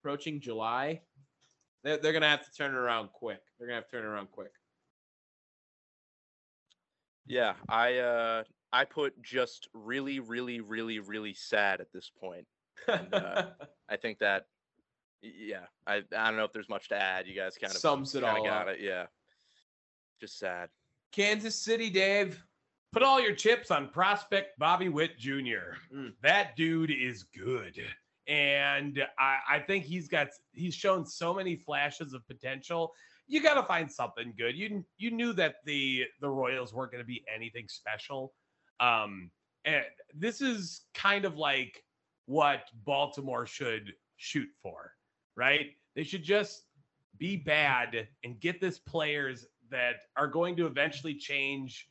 approaching 0.00 0.40
July. 0.40 1.00
They're, 1.84 1.98
they're 1.98 2.12
going 2.12 2.22
to 2.22 2.28
have 2.28 2.44
to 2.44 2.52
turn 2.52 2.72
it 2.72 2.76
around 2.76 3.10
quick. 3.12 3.40
They're 3.58 3.68
going 3.68 3.76
to 3.76 3.82
have 3.82 3.90
to 3.90 3.96
turn 3.96 4.04
it 4.04 4.08
around 4.08 4.30
quick. 4.32 4.52
Yeah, 7.26 7.54
I 7.68 7.98
uh 7.98 8.42
I 8.72 8.84
put 8.84 9.22
just 9.22 9.68
really, 9.72 10.20
really, 10.20 10.60
really, 10.60 10.98
really 10.98 11.32
sad 11.32 11.80
at 11.80 11.92
this 11.92 12.10
point. 12.20 12.46
And, 12.88 13.14
uh, 13.14 13.46
I 13.88 13.96
think 13.96 14.18
that 14.18 14.46
yeah, 15.22 15.66
I 15.86 16.02
I 16.16 16.26
don't 16.26 16.36
know 16.36 16.44
if 16.44 16.52
there's 16.52 16.68
much 16.68 16.88
to 16.88 16.96
add. 17.00 17.26
You 17.26 17.34
guys 17.34 17.56
kind 17.58 17.72
of 17.72 17.78
Sums 17.78 18.14
it 18.14 18.24
all 18.24 18.42
got 18.44 18.68
up. 18.68 18.74
it. 18.74 18.80
Yeah. 18.80 19.06
Just 20.20 20.38
sad. 20.38 20.68
Kansas 21.12 21.54
City, 21.54 21.90
Dave. 21.90 22.42
Put 22.92 23.02
all 23.02 23.20
your 23.20 23.34
chips 23.34 23.70
on 23.70 23.88
prospect 23.88 24.58
Bobby 24.58 24.88
Witt 24.88 25.18
Jr. 25.18 25.76
Mm. 25.92 26.12
That 26.22 26.54
dude 26.56 26.92
is 26.92 27.24
good. 27.24 27.80
And 28.28 29.04
I, 29.18 29.38
I 29.50 29.58
think 29.58 29.84
he's 29.84 30.08
got 30.08 30.28
he's 30.52 30.74
shown 30.74 31.04
so 31.04 31.34
many 31.34 31.56
flashes 31.56 32.14
of 32.14 32.26
potential. 32.26 32.92
You 33.26 33.42
got 33.42 33.54
to 33.54 33.62
find 33.64 33.90
something 33.90 34.32
good. 34.36 34.56
You 34.56 34.84
you 34.96 35.10
knew 35.10 35.32
that 35.34 35.56
the 35.64 36.04
the 36.20 36.28
Royals 36.28 36.72
weren't 36.72 36.92
going 36.92 37.02
to 37.02 37.06
be 37.06 37.24
anything 37.32 37.66
special. 37.68 38.32
Um, 38.80 39.30
and 39.64 39.84
this 40.14 40.40
is 40.40 40.82
kind 40.94 41.24
of 41.24 41.36
like 41.36 41.83
what 42.26 42.68
Baltimore 42.84 43.46
should 43.46 43.92
shoot 44.16 44.48
for, 44.62 44.92
right? 45.36 45.70
They 45.94 46.04
should 46.04 46.22
just 46.22 46.64
be 47.18 47.36
bad 47.36 48.08
and 48.24 48.40
get 48.40 48.60
this 48.60 48.78
players 48.78 49.46
that 49.70 49.96
are 50.16 50.26
going 50.28 50.56
to 50.56 50.66
eventually 50.66 51.14
change 51.14 51.88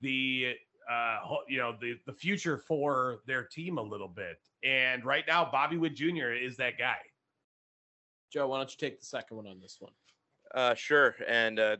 the 0.00 0.54
uh 0.90 1.18
you 1.48 1.58
know 1.58 1.76
the 1.80 1.94
the 2.06 2.12
future 2.12 2.56
for 2.56 3.18
their 3.26 3.44
team 3.44 3.78
a 3.78 3.82
little 3.82 4.08
bit 4.08 4.38
And 4.62 5.04
right 5.04 5.24
now, 5.26 5.48
Bobby 5.50 5.76
Witt 5.76 5.94
Jr. 5.94 6.32
is 6.32 6.56
that 6.56 6.78
guy. 6.78 6.96
Joe, 8.32 8.48
why 8.48 8.58
don't 8.58 8.70
you 8.70 8.76
take 8.78 8.98
the 8.98 9.06
second 9.06 9.36
one 9.36 9.46
on 9.46 9.60
this 9.60 9.76
one? 9.80 9.92
Uh, 10.54 10.74
sure. 10.74 11.14
And 11.26 11.58
uh, 11.58 11.76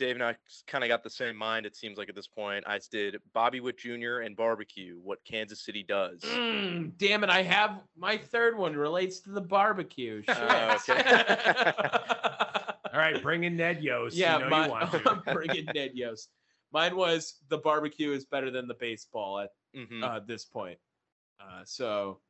Dave 0.00 0.16
and 0.16 0.24
I 0.24 0.34
kind 0.66 0.82
of 0.82 0.88
got 0.88 1.04
the 1.04 1.10
same 1.10 1.36
mind. 1.36 1.66
It 1.66 1.76
seems 1.76 1.98
like 1.98 2.08
at 2.08 2.14
this 2.16 2.26
point, 2.26 2.64
I 2.66 2.80
did 2.90 3.16
Bobby 3.34 3.60
Witt 3.60 3.78
Jr. 3.78 4.20
and 4.24 4.34
barbecue. 4.34 4.98
What 5.02 5.18
Kansas 5.24 5.60
City 5.62 5.84
does. 5.86 6.22
Mm, 6.22 6.92
damn 6.96 7.22
it! 7.22 7.28
I 7.30 7.42
have 7.42 7.82
my 7.96 8.16
third 8.16 8.56
one 8.56 8.74
relates 8.74 9.20
to 9.20 9.30
the 9.30 9.40
barbecue. 9.42 10.22
Shit. 10.22 10.36
Oh, 10.40 10.76
okay. 10.88 11.72
All 12.92 12.98
right, 12.98 13.22
bring 13.22 13.44
in 13.44 13.56
Ned 13.56 13.84
Yost. 13.84 14.16
yeah, 14.16 14.38
you 14.38 14.44
know 14.44 14.48
my, 14.50 14.64
you 14.64 14.70
want 14.70 14.90
to. 14.90 15.02
I'm 15.26 15.34
bringing 15.34 15.66
Ned 15.74 15.92
Yost. 15.94 16.30
Mine 16.72 16.96
was 16.96 17.34
the 17.48 17.58
barbecue 17.58 18.12
is 18.12 18.24
better 18.24 18.50
than 18.50 18.66
the 18.66 18.74
baseball 18.74 19.38
at 19.40 19.50
Mhm. 19.76 20.02
uh, 20.02 20.20
this 20.26 20.44
point. 20.44 20.78
Uh, 21.40 21.62
so 21.64 22.20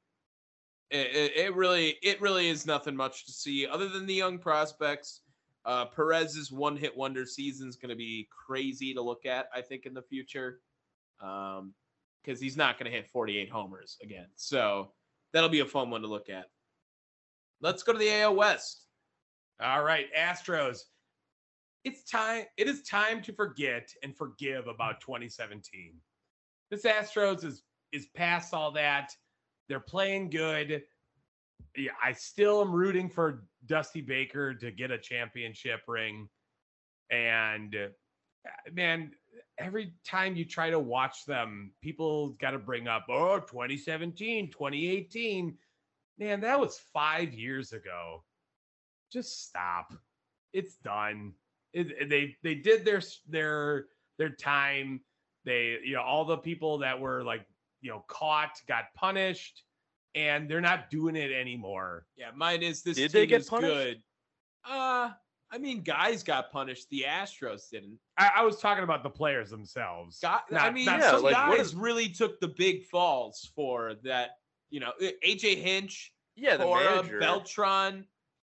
it, 0.90 1.06
it, 1.14 1.36
it 1.36 1.54
really 1.54 1.96
it 2.02 2.20
really 2.20 2.48
is 2.48 2.66
nothing 2.66 2.96
much 2.96 3.24
to 3.26 3.32
see 3.32 3.66
other 3.66 3.88
than 3.88 4.06
the 4.06 4.14
young 4.14 4.38
prospects. 4.38 5.22
Uh, 5.64 5.86
Perez's 5.86 6.50
one 6.50 6.76
hit 6.76 6.96
wonder 6.96 7.26
season 7.26 7.68
is 7.68 7.76
going 7.76 7.90
to 7.90 7.96
be 7.96 8.28
crazy 8.30 8.94
to 8.94 9.02
look 9.02 9.26
at. 9.26 9.48
I 9.54 9.60
think 9.60 9.86
in 9.86 9.94
the 9.94 10.02
future, 10.02 10.60
because 11.18 12.40
he's 12.40 12.56
not 12.56 12.78
going 12.78 12.90
to 12.90 12.96
hit 12.96 13.08
48 13.08 13.50
homers 13.50 13.98
again. 14.02 14.26
So 14.36 14.92
that'll 15.32 15.48
be 15.48 15.60
a 15.60 15.66
fun 15.66 15.90
one 15.90 16.02
to 16.02 16.08
look 16.08 16.28
at. 16.28 16.46
Let's 17.60 17.82
go 17.82 17.92
to 17.92 17.98
the 17.98 18.22
AL 18.22 18.36
West. 18.36 18.86
All 19.62 19.82
right, 19.82 20.06
Astros. 20.18 20.78
It's 21.84 22.04
time. 22.04 22.44
It 22.56 22.68
is 22.68 22.82
time 22.82 23.22
to 23.22 23.32
forget 23.32 23.90
and 24.02 24.16
forgive 24.16 24.66
about 24.66 25.00
2017. 25.00 25.94
This 26.70 26.84
Astros 26.84 27.44
is 27.44 27.62
is 27.92 28.06
past 28.14 28.54
all 28.54 28.70
that. 28.72 29.10
They're 29.68 29.80
playing 29.80 30.30
good. 30.30 30.82
Yeah, 31.76 31.92
I 32.02 32.12
still 32.12 32.60
am 32.60 32.72
rooting 32.72 33.08
for 33.08 33.44
Dusty 33.66 34.00
Baker 34.00 34.54
to 34.54 34.70
get 34.70 34.90
a 34.90 34.98
championship 34.98 35.80
ring. 35.86 36.28
And 37.10 37.74
uh, 37.74 37.88
man, 38.72 39.12
every 39.58 39.92
time 40.04 40.36
you 40.36 40.44
try 40.44 40.70
to 40.70 40.78
watch 40.78 41.24
them, 41.26 41.72
people 41.82 42.30
got 42.40 42.52
to 42.52 42.58
bring 42.58 42.88
up, 42.88 43.06
oh, 43.08 43.38
2017, 43.40 44.50
2018. 44.50 45.56
Man, 46.18 46.40
that 46.40 46.58
was 46.58 46.80
five 46.92 47.32
years 47.32 47.72
ago. 47.72 48.24
Just 49.12 49.46
stop. 49.46 49.92
It's 50.52 50.76
done. 50.76 51.32
It, 51.72 52.08
they 52.08 52.36
they 52.42 52.56
did 52.56 52.84
their 52.84 53.00
their 53.28 53.86
their 54.18 54.30
time. 54.30 55.00
They 55.44 55.78
you 55.84 55.94
know 55.94 56.02
all 56.02 56.24
the 56.24 56.36
people 56.36 56.78
that 56.78 56.98
were 56.98 57.22
like 57.22 57.46
you 57.80 57.90
know 57.90 58.04
caught 58.08 58.60
got 58.68 58.84
punished, 58.94 59.62
and 60.14 60.48
they're 60.50 60.60
not 60.60 60.90
doing 60.90 61.16
it 61.16 61.30
anymore. 61.32 62.06
Yeah, 62.16 62.30
mine 62.34 62.62
is 62.62 62.82
this. 62.82 62.96
Did 62.96 63.12
they 63.12 63.20
team 63.22 63.28
get 63.30 63.40
is 63.42 63.48
punished? 63.48 63.72
Good. 63.74 64.02
Uh, 64.68 65.10
I 65.52 65.58
mean, 65.58 65.82
guys 65.82 66.22
got 66.22 66.52
punished. 66.52 66.88
The 66.90 67.04
Astros 67.08 67.68
didn't. 67.70 67.98
I, 68.16 68.30
I 68.36 68.42
was 68.42 68.58
talking 68.60 68.84
about 68.84 69.02
the 69.02 69.10
players 69.10 69.50
themselves. 69.50 70.18
Got, 70.20 70.44
I 70.52 70.70
mean, 70.70 70.84
not 70.84 71.00
Yeah, 71.00 71.10
some 71.12 71.22
like, 71.22 71.34
guys 71.34 71.60
is- 71.68 71.74
really 71.74 72.08
took 72.08 72.38
the 72.40 72.48
big 72.48 72.84
falls 72.84 73.50
for 73.54 73.94
that. 74.04 74.30
You 74.70 74.78
know, 74.80 74.92
AJ 75.02 75.56
Hinch, 75.60 76.12
Yeah, 76.36 76.56
the 76.56 76.64
Cora, 76.64 76.84
manager. 76.96 77.18
Beltran. 77.18 78.04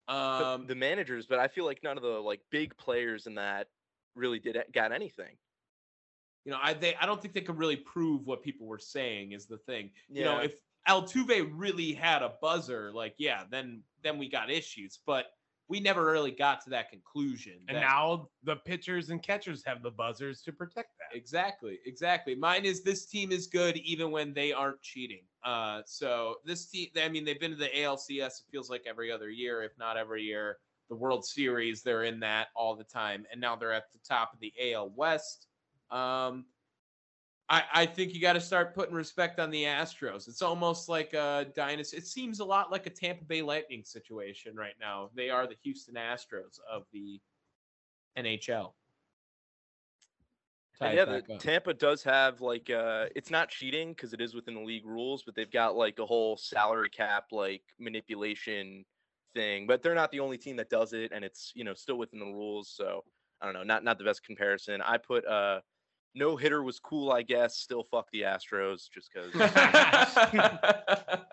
the- 0.08 0.14
Um, 0.14 0.66
the 0.68 0.76
managers, 0.76 1.26
but 1.28 1.40
I 1.40 1.48
feel 1.48 1.66
like 1.66 1.82
none 1.84 1.96
of 1.96 2.04
the 2.04 2.10
like 2.20 2.42
big 2.52 2.76
players 2.78 3.28
in 3.28 3.36
that 3.36 3.68
really 4.16 4.40
did 4.40 4.58
got 4.74 4.92
anything. 4.92 5.38
you 6.46 6.52
know, 6.52 6.60
I 6.62 6.74
they 6.74 6.96
I 6.96 7.06
don't 7.06 7.22
think 7.22 7.34
they 7.34 7.42
could 7.42 7.58
really 7.58 7.76
prove 7.76 8.26
what 8.26 8.42
people 8.42 8.66
were 8.66 8.80
saying 8.80 9.34
is 9.34 9.46
the 9.46 9.58
thing. 9.60 9.92
You 10.10 10.24
know, 10.26 10.40
if 10.40 10.54
Altuve 10.88 11.50
really 11.54 11.94
had 11.94 12.22
a 12.24 12.34
buzzer, 12.42 12.92
like 12.94 13.16
yeah, 13.18 13.44
then 13.50 13.84
then 14.02 14.18
we 14.18 14.30
got 14.30 14.50
issues, 14.50 15.00
but 15.06 15.28
we 15.68 15.80
never 15.80 16.04
really 16.06 16.32
got 16.32 16.64
to 16.64 16.70
that 16.72 16.90
conclusion. 16.90 17.60
and 17.68 17.78
that- 17.78 17.82
now 17.82 18.28
the 18.44 18.56
pitchers 18.56 19.12
and 19.12 19.22
catchers 19.22 19.64
have 19.66 19.84
the 19.84 19.92
buzzers 19.92 20.42
to 20.42 20.52
protect 20.52 20.98
that. 20.98 21.16
Exactly, 21.16 21.80
exactly. 21.86 22.34
Mine 22.34 22.66
is 22.66 22.82
this 22.82 23.06
team 23.06 23.32
is 23.32 23.46
good 23.46 23.78
even 23.78 24.10
when 24.10 24.34
they 24.34 24.52
aren't 24.52 24.82
cheating. 24.82 25.26
Uh, 25.44 25.84
so 25.86 26.38
this 26.44 26.66
team, 26.66 26.90
I 26.98 27.08
mean, 27.08 27.24
they've 27.24 27.40
been 27.40 27.52
to 27.52 27.58
the 27.58 27.70
ALCS. 27.78 28.40
It 28.42 28.46
feels 28.52 28.70
like 28.72 28.84
every 28.88 29.12
other 29.12 29.30
year, 29.30 29.62
if 29.62 29.78
not 29.78 29.96
every 29.96 30.24
year. 30.24 30.58
The 30.90 30.96
World 30.96 31.24
Series, 31.24 31.84
they're 31.84 32.04
in 32.06 32.20
that 32.22 32.48
all 32.56 32.76
the 32.76 32.84
time, 32.84 33.28
and 33.32 33.40
now 33.40 33.56
they're 33.56 33.72
at 33.72 33.92
the 33.92 34.00
top 34.00 34.34
of 34.34 34.40
the 34.40 34.52
AL 34.60 34.90
West. 34.90 35.46
Um, 35.92 36.46
I, 37.50 37.64
I 37.74 37.86
think 37.88 38.14
you 38.14 38.22
got 38.22 38.34
to 38.34 38.42
start 38.42 38.76
putting 38.76 38.94
respect 38.94 39.40
on 39.40 39.50
the 39.50 39.64
Astros. 39.64 40.28
It's 40.28 40.44
almost 40.44 40.88
like 40.88 41.14
a 41.14 41.48
dynasty. 41.56 41.98
It 41.98 42.06
seems 42.06 42.40
a 42.40 42.46
lot 42.46 42.72
like 42.72 42.86
a 42.86 42.92
Tampa 42.92 43.26
Bay 43.26 43.42
Lightning 43.42 43.84
situation 43.84 44.56
right 44.56 44.76
now. 44.80 45.10
They 45.16 45.32
are 45.32 45.48
the 45.48 45.56
Houston 45.64 45.96
Astros 45.96 46.60
of 46.72 46.84
the 46.94 47.20
NHL. 48.18 48.74
Yeah, 50.82 51.06
the. 51.06 51.24
Tampa 51.40 51.74
does 51.74 52.04
have 52.04 52.40
like 52.40 52.70
uh 52.70 53.08
it's 53.14 53.30
not 53.30 53.50
cheating 53.50 53.90
because 53.90 54.14
it 54.14 54.22
is 54.22 54.34
within 54.34 54.54
the 54.54 54.62
league 54.62 54.86
rules, 54.86 55.24
but 55.24 55.36
they've 55.36 55.52
got 55.52 55.76
like 55.76 56.00
a 56.00 56.06
whole 56.06 56.38
salary 56.38 56.90
cap 56.90 57.26
like 57.32 57.64
manipulation 57.80 58.86
thing. 59.36 59.68
But 59.68 59.82
they're 59.84 59.96
not 59.96 60.10
the 60.12 60.22
only 60.22 60.38
team 60.38 60.56
that 60.56 60.70
does 60.70 60.94
it, 60.94 61.12
and 61.14 61.26
it's 61.26 61.52
you 61.54 61.66
know 61.66 61.74
still 61.74 61.98
within 61.98 62.20
the 62.20 62.26
rules. 62.28 62.70
So 62.74 63.04
I 63.42 63.46
don't 63.46 63.56
know, 63.56 63.64
not 63.64 63.84
not 63.84 63.98
the 63.98 64.06
best 64.06 64.24
comparison. 64.24 64.82
I 64.82 64.98
put 64.98 65.26
uh 65.26 65.60
no 66.16 66.36
hitter 66.36 66.64
was 66.64 66.80
cool, 66.80 67.12
I 67.12 67.22
guess. 67.22 67.58
Still 67.58 67.84
fuck 67.84 68.08
the 68.12 68.22
Astros 68.22 68.90
just 68.94 69.10
because. 69.14 69.34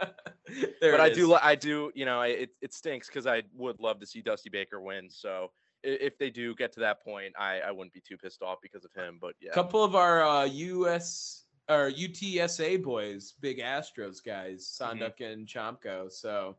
But 0.80 1.00
I 1.00 1.08
is. 1.08 1.16
do, 1.16 1.34
I 1.34 1.54
do, 1.56 1.90
you 1.94 2.04
know, 2.04 2.22
it 2.22 2.50
it 2.62 2.72
stinks 2.72 3.08
because 3.08 3.26
I 3.26 3.42
would 3.54 3.80
love 3.80 3.98
to 4.00 4.06
see 4.06 4.22
Dusty 4.22 4.48
Baker 4.48 4.80
win. 4.80 5.10
So 5.10 5.50
if 5.82 6.16
they 6.18 6.30
do 6.30 6.54
get 6.54 6.72
to 6.74 6.80
that 6.80 7.02
point, 7.02 7.34
I 7.38 7.58
I 7.60 7.72
wouldn't 7.72 7.92
be 7.92 8.00
too 8.00 8.16
pissed 8.16 8.42
off 8.42 8.58
because 8.62 8.84
of 8.84 8.92
him. 8.94 9.18
But 9.20 9.34
yeah, 9.40 9.50
a 9.50 9.54
couple 9.54 9.82
of 9.82 9.96
our 9.96 10.22
uh, 10.24 10.44
US 10.44 11.44
or 11.68 11.90
UTSA 11.90 12.82
boys, 12.82 13.34
big 13.40 13.58
Astros 13.58 14.18
guys, 14.24 14.78
Mhm. 14.80 15.00
Sanduck 15.00 15.20
and 15.20 15.48
Chomko. 15.48 16.10
So 16.12 16.56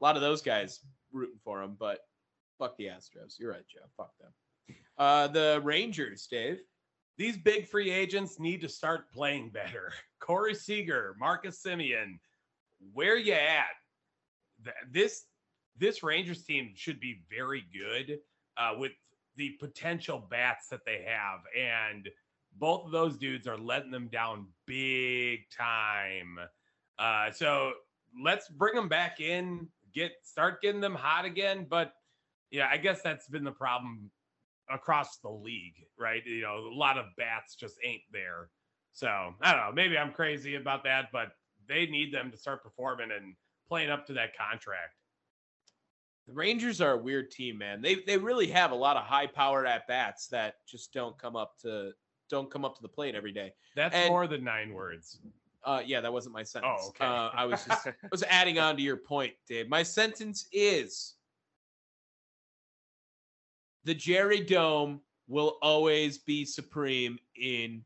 a 0.00 0.04
lot 0.04 0.16
of 0.16 0.22
those 0.22 0.42
guys 0.42 0.80
rooting 1.10 1.38
for 1.42 1.62
him, 1.62 1.76
but 1.78 2.00
fuck 2.58 2.76
the 2.76 2.84
Astros. 2.86 3.38
You're 3.38 3.52
right, 3.52 3.66
Joe. 3.72 3.86
Fuck 3.96 4.12
them. 4.20 4.32
Uh, 4.98 5.28
the 5.28 5.60
Rangers, 5.64 6.26
Dave. 6.30 6.60
These 7.16 7.36
big 7.36 7.68
free 7.68 7.90
agents 7.90 8.40
need 8.40 8.60
to 8.62 8.68
start 8.68 9.12
playing 9.12 9.50
better. 9.50 9.92
Corey 10.20 10.54
Seager, 10.54 11.14
Marcus 11.18 11.62
Semien, 11.64 12.18
where 12.92 13.16
you 13.16 13.34
at? 13.34 13.66
This 14.90 15.24
this 15.76 16.02
Rangers 16.02 16.44
team 16.44 16.70
should 16.74 17.00
be 17.00 17.22
very 17.28 17.64
good 17.72 18.18
uh, 18.56 18.74
with 18.78 18.92
the 19.36 19.50
potential 19.60 20.26
bats 20.30 20.68
that 20.68 20.84
they 20.86 21.04
have, 21.06 21.40
and 21.58 22.08
both 22.56 22.86
of 22.86 22.92
those 22.92 23.16
dudes 23.16 23.46
are 23.46 23.58
letting 23.58 23.90
them 23.90 24.08
down 24.08 24.46
big 24.66 25.40
time. 25.50 26.38
Uh, 26.98 27.30
so 27.30 27.72
let's 28.22 28.48
bring 28.48 28.74
them 28.74 28.88
back 28.88 29.20
in, 29.20 29.68
get 29.92 30.12
start 30.22 30.62
getting 30.62 30.80
them 30.80 30.94
hot 30.94 31.24
again. 31.24 31.66
But 31.68 31.92
yeah, 32.50 32.68
I 32.70 32.76
guess 32.76 33.02
that's 33.02 33.28
been 33.28 33.44
the 33.44 33.50
problem 33.50 34.10
across 34.70 35.18
the 35.18 35.28
league, 35.30 35.74
right? 35.98 36.24
You 36.24 36.42
know, 36.42 36.58
a 36.58 36.74
lot 36.74 36.98
of 36.98 37.06
bats 37.16 37.54
just 37.54 37.76
ain't 37.84 38.02
there. 38.12 38.48
So 38.92 39.08
I 39.40 39.52
don't 39.52 39.60
know. 39.60 39.72
Maybe 39.72 39.98
I'm 39.98 40.12
crazy 40.12 40.54
about 40.54 40.84
that, 40.84 41.06
but 41.12 41.32
they 41.68 41.86
need 41.86 42.12
them 42.12 42.30
to 42.30 42.36
start 42.36 42.62
performing 42.62 43.10
and 43.10 43.34
playing 43.68 43.90
up 43.90 44.06
to 44.06 44.12
that 44.14 44.36
contract. 44.36 44.94
The 46.26 46.32
Rangers 46.32 46.80
are 46.80 46.92
a 46.92 46.96
weird 46.98 47.30
team, 47.30 47.58
man. 47.58 47.82
They 47.82 47.96
they 47.96 48.16
really 48.16 48.46
have 48.48 48.70
a 48.70 48.74
lot 48.74 48.96
of 48.96 49.04
high 49.04 49.26
powered 49.26 49.66
at 49.66 49.86
bats 49.86 50.28
that 50.28 50.54
just 50.66 50.92
don't 50.92 51.18
come 51.18 51.36
up 51.36 51.58
to 51.62 51.92
don't 52.30 52.50
come 52.50 52.64
up 52.64 52.76
to 52.76 52.82
the 52.82 52.88
plate 52.88 53.14
every 53.14 53.32
day. 53.32 53.52
That's 53.76 53.94
And- 53.94 54.08
more 54.08 54.26
than 54.26 54.44
nine 54.44 54.72
words. 54.72 55.18
Uh, 55.64 55.82
yeah, 55.84 56.00
that 56.00 56.12
wasn't 56.12 56.34
my 56.34 56.42
sentence. 56.42 56.78
Oh, 56.84 56.88
okay. 56.88 57.06
Uh, 57.06 57.30
I 57.32 57.46
was 57.46 57.64
just 57.64 57.86
I 57.86 57.92
was 58.12 58.22
adding 58.24 58.58
on 58.58 58.76
to 58.76 58.82
your 58.82 58.98
point, 58.98 59.32
Dave. 59.48 59.66
My 59.68 59.82
sentence 59.82 60.46
is 60.52 61.14
the 63.84 63.94
Jerry 63.94 64.40
Dome 64.40 65.00
will 65.28 65.58
always 65.62 66.18
be 66.18 66.44
supreme 66.44 67.18
in 67.36 67.82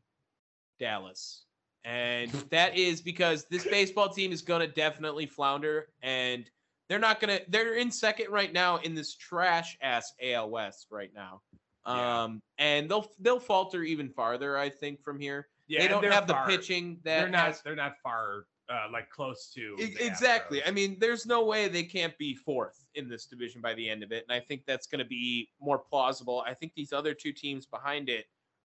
Dallas. 0.79 1.45
And 1.85 2.31
that 2.51 2.77
is 2.77 3.01
because 3.01 3.45
this 3.45 3.65
baseball 3.65 4.09
team 4.09 4.31
is 4.31 4.41
going 4.41 4.61
to 4.61 4.67
definitely 4.67 5.25
flounder 5.25 5.87
and 6.01 6.49
they're 6.87 6.99
not 6.99 7.19
going 7.19 7.37
to 7.37 7.43
they're 7.49 7.75
in 7.75 7.91
second 7.91 8.29
right 8.31 8.51
now 8.51 8.77
in 8.77 8.95
this 8.95 9.15
trash 9.15 9.77
ass 9.81 10.13
AL 10.21 10.49
West 10.49 10.87
right 10.89 11.11
now. 11.13 11.41
Yeah. 11.85 12.23
Um 12.23 12.41
and 12.57 12.89
they'll 12.89 13.09
they'll 13.19 13.39
falter 13.39 13.83
even 13.83 14.09
farther 14.09 14.57
I 14.57 14.69
think 14.69 15.01
from 15.03 15.19
here. 15.19 15.47
Yeah, 15.67 15.81
they 15.81 15.87
don't 15.87 16.03
have 16.05 16.25
the 16.27 16.33
far- 16.33 16.47
pitching 16.47 16.97
that 17.03 17.19
They're 17.21 17.29
not. 17.29 17.45
has- 17.47 17.61
They're 17.61 17.75
not 17.75 17.93
far, 18.01 18.45
uh, 18.69 18.87
like 18.91 19.09
close 19.09 19.51
to 19.55 19.75
E- 19.79 19.95
exactly. 19.99 20.61
Astros. 20.61 20.67
I 20.67 20.71
mean, 20.71 20.97
there's 20.99 21.25
no 21.25 21.43
way 21.43 21.67
they 21.67 21.83
can't 21.83 22.17
be 22.17 22.35
fourth 22.35 22.85
in 22.95 23.09
this 23.09 23.25
division 23.25 23.61
by 23.61 23.73
the 23.73 23.89
end 23.89 24.03
of 24.03 24.11
it, 24.11 24.25
and 24.27 24.35
I 24.35 24.39
think 24.39 24.65
that's 24.65 24.87
going 24.87 24.99
to 24.99 25.05
be 25.05 25.49
more 25.59 25.79
plausible. 25.79 26.43
I 26.45 26.53
think 26.53 26.73
these 26.75 26.93
other 26.93 27.13
two 27.13 27.31
teams 27.31 27.65
behind 27.65 28.09
it 28.09 28.25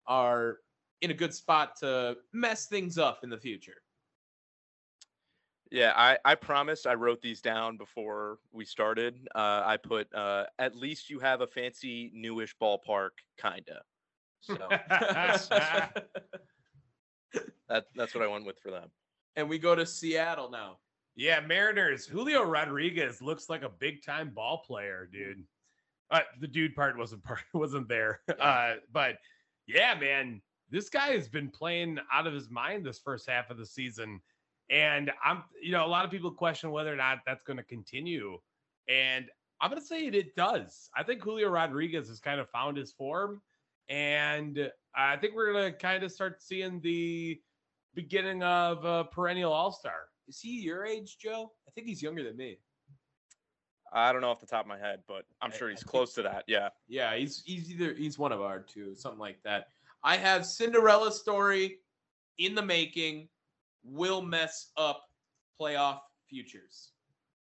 are 0.07 0.57
in 1.01 1.11
a 1.11 1.13
good 1.13 1.33
spot 1.33 1.75
to 1.77 2.17
mess 2.33 2.67
things 2.67 2.97
up 2.97 3.23
in 3.23 3.29
the 3.29 3.37
future. 3.37 3.81
Yeah, 5.71 5.93
I, 5.95 6.17
I 6.25 6.33
promised 6.33 6.87
I 6.87 6.95
wrote 6.95 7.21
these 7.21 7.41
down 7.41 7.77
before 7.77 8.39
we 8.51 8.65
started. 8.65 9.27
Uh, 9.35 9.61
I 9.63 9.77
put 9.77 10.11
uh, 10.15 10.45
at 10.57 10.75
least 10.75 11.11
you 11.11 11.19
have 11.19 11.41
a 11.41 11.47
fancy 11.47 12.11
newish 12.13 12.55
ballpark, 12.59 13.11
kinda. 13.39 13.81
So 14.41 14.57
that's, 15.13 15.47
that, 17.69 17.85
that's 17.95 18.15
what 18.15 18.23
I 18.23 18.27
went 18.27 18.45
with 18.45 18.57
for 18.59 18.71
them. 18.71 18.89
And 19.35 19.49
we 19.49 19.59
go 19.59 19.75
to 19.75 19.85
Seattle 19.85 20.49
now. 20.49 20.77
Yeah, 21.15 21.41
Mariners. 21.41 22.05
Julio 22.05 22.43
Rodriguez 22.43 23.21
looks 23.21 23.49
like 23.49 23.63
a 23.63 23.69
big 23.69 24.03
time 24.03 24.31
ball 24.33 24.63
player, 24.65 25.09
dude. 25.11 25.43
Uh, 26.11 26.21
the 26.39 26.47
dude 26.47 26.75
part 26.75 26.97
wasn't 26.97 27.23
part 27.23 27.41
wasn't 27.53 27.87
there. 27.87 28.21
Uh, 28.39 28.75
but 28.91 29.17
yeah, 29.67 29.95
man, 29.95 30.41
this 30.69 30.89
guy 30.89 31.11
has 31.11 31.27
been 31.27 31.49
playing 31.49 31.99
out 32.11 32.27
of 32.27 32.33
his 32.33 32.49
mind 32.49 32.85
this 32.85 32.99
first 32.99 33.29
half 33.29 33.49
of 33.49 33.57
the 33.57 33.65
season. 33.65 34.21
And 34.69 35.11
I'm, 35.23 35.43
you 35.61 35.71
know, 35.71 35.85
a 35.85 35.87
lot 35.87 36.05
of 36.05 36.11
people 36.11 36.31
question 36.31 36.71
whether 36.71 36.93
or 36.93 36.95
not 36.95 37.19
that's 37.25 37.43
going 37.43 37.57
to 37.57 37.63
continue. 37.63 38.37
And 38.87 39.25
I'm 39.61 39.69
going 39.69 39.81
to 39.81 39.87
say 39.87 40.05
it, 40.05 40.15
it 40.15 40.35
does. 40.35 40.89
I 40.95 41.03
think 41.03 41.21
Julio 41.21 41.49
Rodriguez 41.49 42.07
has 42.07 42.19
kind 42.19 42.39
of 42.39 42.49
found 42.49 42.77
his 42.77 42.91
form. 42.91 43.41
And 43.89 44.71
I 44.95 45.17
think 45.17 45.35
we're 45.35 45.51
going 45.51 45.73
to 45.73 45.77
kind 45.77 46.03
of 46.03 46.11
start 46.11 46.41
seeing 46.41 46.79
the 46.81 47.41
beginning 47.95 48.43
of 48.43 48.85
a 48.85 49.05
perennial 49.05 49.51
all 49.51 49.71
star. 49.71 50.09
Is 50.27 50.39
he 50.39 50.59
your 50.61 50.85
age, 50.85 51.17
Joe? 51.17 51.51
I 51.67 51.71
think 51.71 51.87
he's 51.87 52.01
younger 52.01 52.23
than 52.23 52.37
me. 52.37 52.59
I 53.91 54.11
don't 54.11 54.21
know 54.21 54.29
off 54.29 54.39
the 54.39 54.45
top 54.45 54.61
of 54.65 54.67
my 54.67 54.77
head, 54.77 55.01
but 55.07 55.25
I'm 55.41 55.51
I- 55.51 55.57
sure 55.57 55.67
I 55.69 55.71
he's 55.71 55.79
think- 55.79 55.89
close 55.89 56.13
to 56.15 56.21
that. 56.23 56.43
Yeah. 56.47 56.69
Yeah, 56.87 57.15
he's 57.15 57.41
he's 57.43 57.71
either 57.71 57.93
he's 57.93 58.19
one 58.19 58.31
of 58.31 58.41
our 58.41 58.59
two, 58.59 58.95
something 58.95 59.19
like 59.19 59.41
that. 59.43 59.69
I 60.03 60.15
have 60.17 60.45
Cinderella 60.45 61.11
story 61.11 61.79
in 62.37 62.55
the 62.55 62.61
making 62.61 63.27
will 63.83 64.21
mess 64.21 64.71
up 64.77 65.09
playoff 65.59 66.01
futures. 66.29 66.91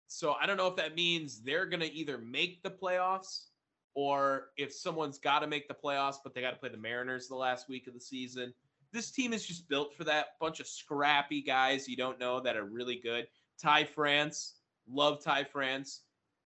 So 0.09 0.33
I 0.33 0.47
don't 0.47 0.57
know 0.57 0.67
if 0.67 0.77
that 0.77 0.95
means 0.95 1.41
they're 1.43 1.67
gonna 1.67 1.89
either 1.93 2.19
make 2.19 2.63
the 2.63 2.71
playoffs 2.71 3.47
or 3.95 4.49
if 4.57 4.73
someone's 4.73 5.19
got 5.19 5.41
to 5.41 5.47
make 5.47 5.69
the 5.69 5.75
playoffs, 5.75 6.17
but 6.25 6.35
they 6.35 6.41
got 6.41 6.53
to 6.53 6.57
play 6.57 6.71
the 6.71 6.79
Mariners 6.79 7.29
the 7.29 7.35
last 7.35 7.69
week 7.69 7.87
of 7.87 7.93
the 7.93 8.01
season. 8.01 8.55
This 8.93 9.11
team 9.11 9.33
is 9.33 9.47
just 9.47 9.69
built 9.69 9.95
for 9.95 10.05
that. 10.05 10.39
Bunch 10.41 10.61
of 10.61 10.67
scrappy 10.67 11.43
guys 11.43 11.89
you 11.89 11.97
don't 11.97 12.19
know 12.19 12.41
that 12.41 12.57
are 12.57 12.65
really 12.65 13.01
good. 13.03 13.27
Ty 13.61 13.85
France, 13.85 14.57
love 14.89 15.23
Ty 15.23 15.45
France 15.45 16.03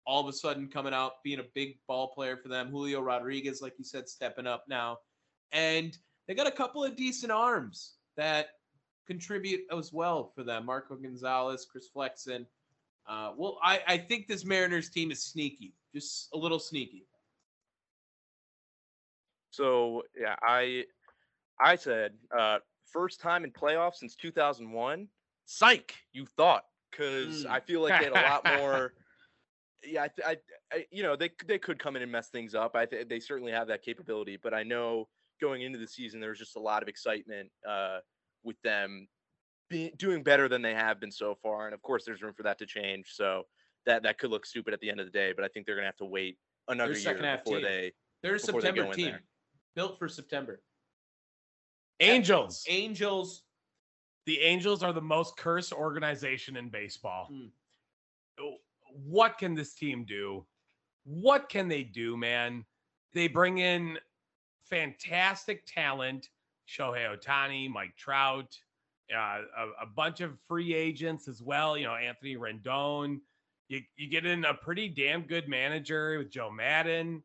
all 0.06 0.22
of 0.22 0.28
a 0.28 0.34
sudden 0.34 0.68
coming 0.68 0.94
out 0.94 1.24
being 1.24 1.40
a 1.40 1.46
big 1.54 1.78
ball 1.88 2.14
player 2.14 2.38
for 2.38 2.48
them. 2.48 2.70
Julio 2.70 3.02
Rodriguez, 3.02 3.62
like 3.62 3.74
you 3.78 3.84
said, 3.84 4.08
stepping 4.08 4.48
up 4.48 4.66
now. 4.70 4.98
And 5.52 5.98
they 6.28 6.36
got 6.36 6.48
a 6.48 6.52
couple 6.52 6.84
of 6.84 6.96
decent 6.96 7.32
arms 7.32 7.96
that 8.16 8.50
contribute 9.08 9.62
as 9.76 9.92
well 9.92 10.32
for 10.36 10.44
them. 10.44 10.66
Marco 10.66 10.96
Gonzalez, 10.96 11.66
Chris 11.70 11.88
Flexen. 11.88 12.46
Uh, 13.08 13.32
well, 13.36 13.58
I, 13.64 13.82
I 13.88 13.98
think 13.98 14.28
this 14.28 14.46
Mariners 14.46 14.90
team 14.90 15.12
is 15.12 15.24
sneaky, 15.24 15.74
just 15.94 16.30
a 16.34 16.38
little 16.38 16.60
sneaky. 16.60 17.06
So 19.52 20.04
yeah, 20.20 20.36
I 20.42 20.84
I 21.60 21.76
said 21.76 22.14
uh, 22.38 22.60
first 22.92 23.20
time 23.20 23.44
in 23.44 23.52
playoffs 23.52 23.96
since 23.96 24.16
2001. 24.16 25.08
Psych, 25.46 25.96
you 26.14 26.26
thought 26.26 26.64
because 26.92 27.46
Mm. 27.46 27.50
I 27.52 27.60
feel 27.60 27.82
like 27.82 28.00
they 28.00 28.06
had 28.06 28.14
a 28.14 28.30
lot 28.30 28.46
more. 28.60 28.94
Yeah, 29.88 30.04
I, 30.04 30.32
I, 30.32 30.38
I, 30.74 30.86
you 30.90 31.04
know, 31.04 31.16
they 31.16 31.30
they 31.46 31.60
could 31.60 31.78
come 31.78 31.96
in 31.96 32.02
and 32.02 32.12
mess 32.12 32.30
things 32.30 32.56
up. 32.56 32.76
I 32.76 32.88
th- 32.88 33.08
they 33.08 33.20
certainly 33.20 33.52
have 33.52 33.68
that 33.68 33.84
capability, 33.84 34.36
but 34.42 34.52
I 34.52 34.64
know 34.64 35.08
going 35.40 35.62
into 35.62 35.78
the 35.78 35.86
season 35.86 36.20
there 36.20 36.30
was 36.32 36.40
just 36.40 36.56
a 36.56 36.60
lot 36.60 36.82
of 36.82 36.90
excitement 36.90 37.52
uh, 37.70 38.00
with 38.44 38.60
them 38.64 39.08
be, 39.70 39.92
doing 39.98 40.24
better 40.24 40.50
than 40.50 40.64
they 40.64 40.74
have 40.74 41.00
been 41.00 41.12
so 41.12 41.36
far, 41.36 41.68
and 41.68 41.76
of 41.76 41.84
course 41.84 42.04
there's 42.04 42.24
room 42.24 42.34
for 42.34 42.42
that 42.44 42.58
to 42.60 42.66
change. 42.66 43.10
So 43.12 43.44
that 43.86 44.02
that 44.04 44.18
could 44.18 44.32
look 44.32 44.48
stupid 44.48 44.74
at 44.74 44.80
the 44.80 44.90
end 44.90 45.00
of 45.00 45.06
the 45.06 45.12
day, 45.12 45.34
but 45.36 45.46
I 45.46 45.50
think 45.50 45.68
they're 45.68 45.76
gonna 45.76 45.86
have 45.86 45.98
to 45.98 46.06
wait 46.06 46.40
another 46.68 46.98
year 46.98 47.14
before 47.14 47.58
team. 47.58 47.62
they 47.62 47.92
They're 48.24 48.36
a 48.36 48.40
Before 48.40 48.62
they 48.62 48.70
September 48.70 48.94
team, 48.96 49.20
built 49.76 50.00
for 50.00 50.10
September. 50.10 50.64
Angels. 52.00 52.66
Angels, 52.68 53.44
The 54.26 54.40
Angels 54.42 54.84
are 54.84 54.94
the 54.94 55.02
most 55.02 55.38
cursed 55.38 55.74
organization 55.74 56.58
in 56.58 56.70
baseball. 56.70 57.30
Oh, 58.40 58.56
What 58.92 59.38
can 59.38 59.56
this 59.56 59.74
team 59.74 60.04
do? 60.06 60.46
What 61.06 61.50
can 61.50 61.68
they 61.68 61.84
do, 61.84 62.18
man? 62.18 62.66
They 63.14 63.28
bring 63.28 63.60
in 63.60 63.98
fantastic 64.64 65.66
talent 65.66 66.30
Shohei 66.68 67.16
Ohtani, 67.16 67.70
Mike 67.70 67.96
Trout, 67.96 68.58
uh, 69.16 69.42
a, 69.58 69.84
a 69.84 69.86
bunch 69.86 70.22
of 70.22 70.38
free 70.48 70.74
agents 70.74 71.28
as 71.28 71.42
well. 71.42 71.78
You 71.78 71.86
know, 71.86 71.96
Anthony 71.96 72.36
Rendon. 72.36 73.20
You, 73.68 73.82
you 73.96 74.10
get 74.10 74.26
in 74.26 74.46
a 74.46 74.54
pretty 74.54 74.90
damn 74.90 75.24
good 75.24 75.48
manager 75.48 76.18
with 76.18 76.30
Joe 76.30 76.52
Maddon, 76.52 77.24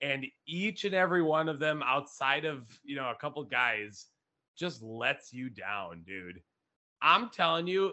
and 0.00 0.26
each 0.46 0.84
and 0.84 0.94
every 0.94 1.22
one 1.22 1.48
of 1.48 1.58
them, 1.58 1.82
outside 1.84 2.44
of 2.44 2.66
you 2.84 2.96
know 2.96 3.10
a 3.10 3.20
couple 3.20 3.42
guys, 3.44 4.06
just 4.56 4.82
lets 4.82 5.32
you 5.32 5.50
down, 5.50 6.02
dude. 6.06 6.40
I'm 7.02 7.30
telling 7.30 7.66
you, 7.66 7.92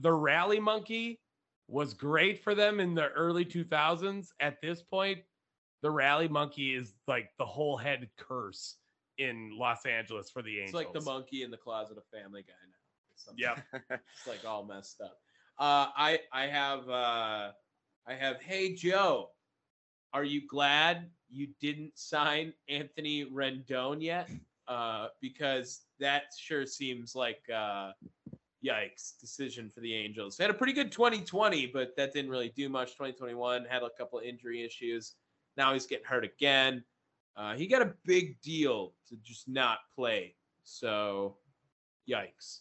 the 0.00 0.12
rally 0.12 0.60
monkey 0.60 1.20
was 1.68 1.92
great 1.92 2.42
for 2.42 2.54
them 2.54 2.80
in 2.80 2.94
the 2.94 3.08
early 3.08 3.44
2000s. 3.44 4.28
At 4.40 4.60
this 4.62 4.82
point, 4.82 5.18
the 5.82 5.90
rally 5.90 6.28
monkey 6.28 6.74
is 6.74 6.94
like 7.06 7.30
the 7.38 7.44
whole 7.44 7.76
head 7.76 8.08
curse 8.16 8.76
in 9.18 9.50
Los 9.58 9.84
Angeles 9.84 10.30
for 10.30 10.42
the 10.42 10.60
angels. 10.60 10.68
it's 10.68 10.74
like 10.74 10.92
the 10.92 11.10
monkey 11.10 11.42
in 11.42 11.50
the 11.50 11.56
closet 11.56 11.98
of 11.98 12.04
Family 12.06 12.42
Guy 12.42 12.54
now. 12.66 12.74
Yep. 13.36 13.64
it's 13.90 14.26
like 14.26 14.44
all 14.46 14.64
messed 14.64 15.00
up. 15.00 15.18
Uh, 15.58 15.90
I 15.96 16.20
I 16.32 16.46
have 16.46 16.88
uh, 16.88 17.50
I 18.06 18.14
have. 18.18 18.40
Hey 18.40 18.74
Joe, 18.74 19.30
are 20.12 20.24
you 20.24 20.46
glad 20.46 21.10
you 21.30 21.48
didn't 21.60 21.98
sign 21.98 22.52
Anthony 22.68 23.24
Rendon 23.26 24.02
yet? 24.02 24.28
Uh, 24.68 25.08
because 25.22 25.80
that 25.98 26.24
sure 26.38 26.66
seems 26.66 27.14
like 27.14 27.40
uh, 27.48 27.90
yikes 28.62 29.18
decision 29.18 29.70
for 29.70 29.80
the 29.80 29.94
Angels. 29.94 30.36
They 30.36 30.44
had 30.44 30.50
a 30.50 30.54
pretty 30.54 30.74
good 30.74 30.92
2020, 30.92 31.70
but 31.72 31.96
that 31.96 32.12
didn't 32.12 32.30
really 32.30 32.52
do 32.54 32.68
much. 32.68 32.88
2021 32.88 33.64
had 33.64 33.82
a 33.82 33.88
couple 33.96 34.18
injury 34.18 34.62
issues. 34.62 35.14
Now 35.56 35.72
he's 35.72 35.86
getting 35.86 36.04
hurt 36.04 36.22
again. 36.22 36.84
Uh, 37.34 37.54
he 37.54 37.66
got 37.66 37.80
a 37.80 37.94
big 38.04 38.38
deal 38.42 38.92
to 39.08 39.16
just 39.24 39.48
not 39.48 39.78
play. 39.94 40.34
So, 40.64 41.36
yikes. 42.06 42.60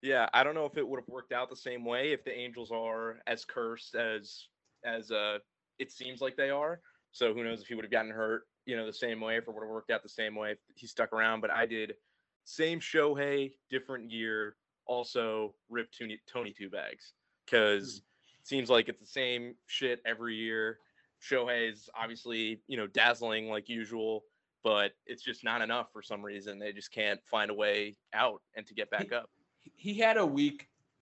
Yeah, 0.00 0.28
I 0.32 0.44
don't 0.44 0.54
know 0.54 0.66
if 0.66 0.76
it 0.78 0.86
would 0.86 1.00
have 1.00 1.08
worked 1.08 1.32
out 1.32 1.50
the 1.50 1.56
same 1.56 1.84
way 1.84 2.12
if 2.12 2.24
the 2.24 2.32
Angels 2.32 2.70
are 2.70 3.18
as 3.26 3.44
cursed 3.44 3.94
as 3.94 4.46
as 4.84 5.10
uh 5.10 5.38
it 5.78 5.90
seems 5.90 6.20
like 6.20 6.36
they 6.36 6.50
are. 6.50 6.80
So 7.14 7.32
who 7.32 7.44
knows 7.44 7.62
if 7.62 7.68
he 7.68 7.76
would 7.76 7.84
have 7.84 7.92
gotten 7.92 8.10
hurt, 8.10 8.42
you 8.66 8.76
know, 8.76 8.84
the 8.84 8.92
same 8.92 9.20
way, 9.20 9.36
if 9.36 9.44
it 9.46 9.54
would 9.54 9.62
have 9.62 9.70
worked 9.70 9.92
out 9.92 10.02
the 10.02 10.08
same 10.08 10.34
way 10.34 10.50
if 10.50 10.58
he 10.74 10.88
stuck 10.88 11.12
around. 11.12 11.40
But 11.40 11.50
I 11.50 11.64
did 11.64 11.94
same 12.42 12.80
Shohei, 12.80 13.52
different 13.70 14.10
year, 14.10 14.56
also 14.86 15.54
ripped 15.70 15.96
Tony 15.96 16.18
Tony 16.30 16.52
two 16.52 16.68
bags 16.68 17.12
because 17.46 18.02
hmm. 18.02 18.40
it 18.40 18.48
seems 18.48 18.68
like 18.68 18.88
it's 18.88 19.00
the 19.00 19.06
same 19.06 19.54
shit 19.66 20.02
every 20.04 20.34
year. 20.34 20.80
Shohei 21.22 21.70
is 21.72 21.88
obviously 21.96 22.60
you 22.66 22.76
know 22.76 22.88
dazzling 22.88 23.48
like 23.48 23.68
usual, 23.68 24.24
but 24.64 24.90
it's 25.06 25.22
just 25.22 25.44
not 25.44 25.62
enough 25.62 25.92
for 25.92 26.02
some 26.02 26.20
reason. 26.20 26.58
They 26.58 26.72
just 26.72 26.90
can't 26.90 27.20
find 27.30 27.48
a 27.48 27.54
way 27.54 27.94
out 28.12 28.42
and 28.56 28.66
to 28.66 28.74
get 28.74 28.90
back 28.90 29.12
up. 29.12 29.30
he 29.76 29.94
had 29.94 30.16
a 30.16 30.26
week 30.26 30.66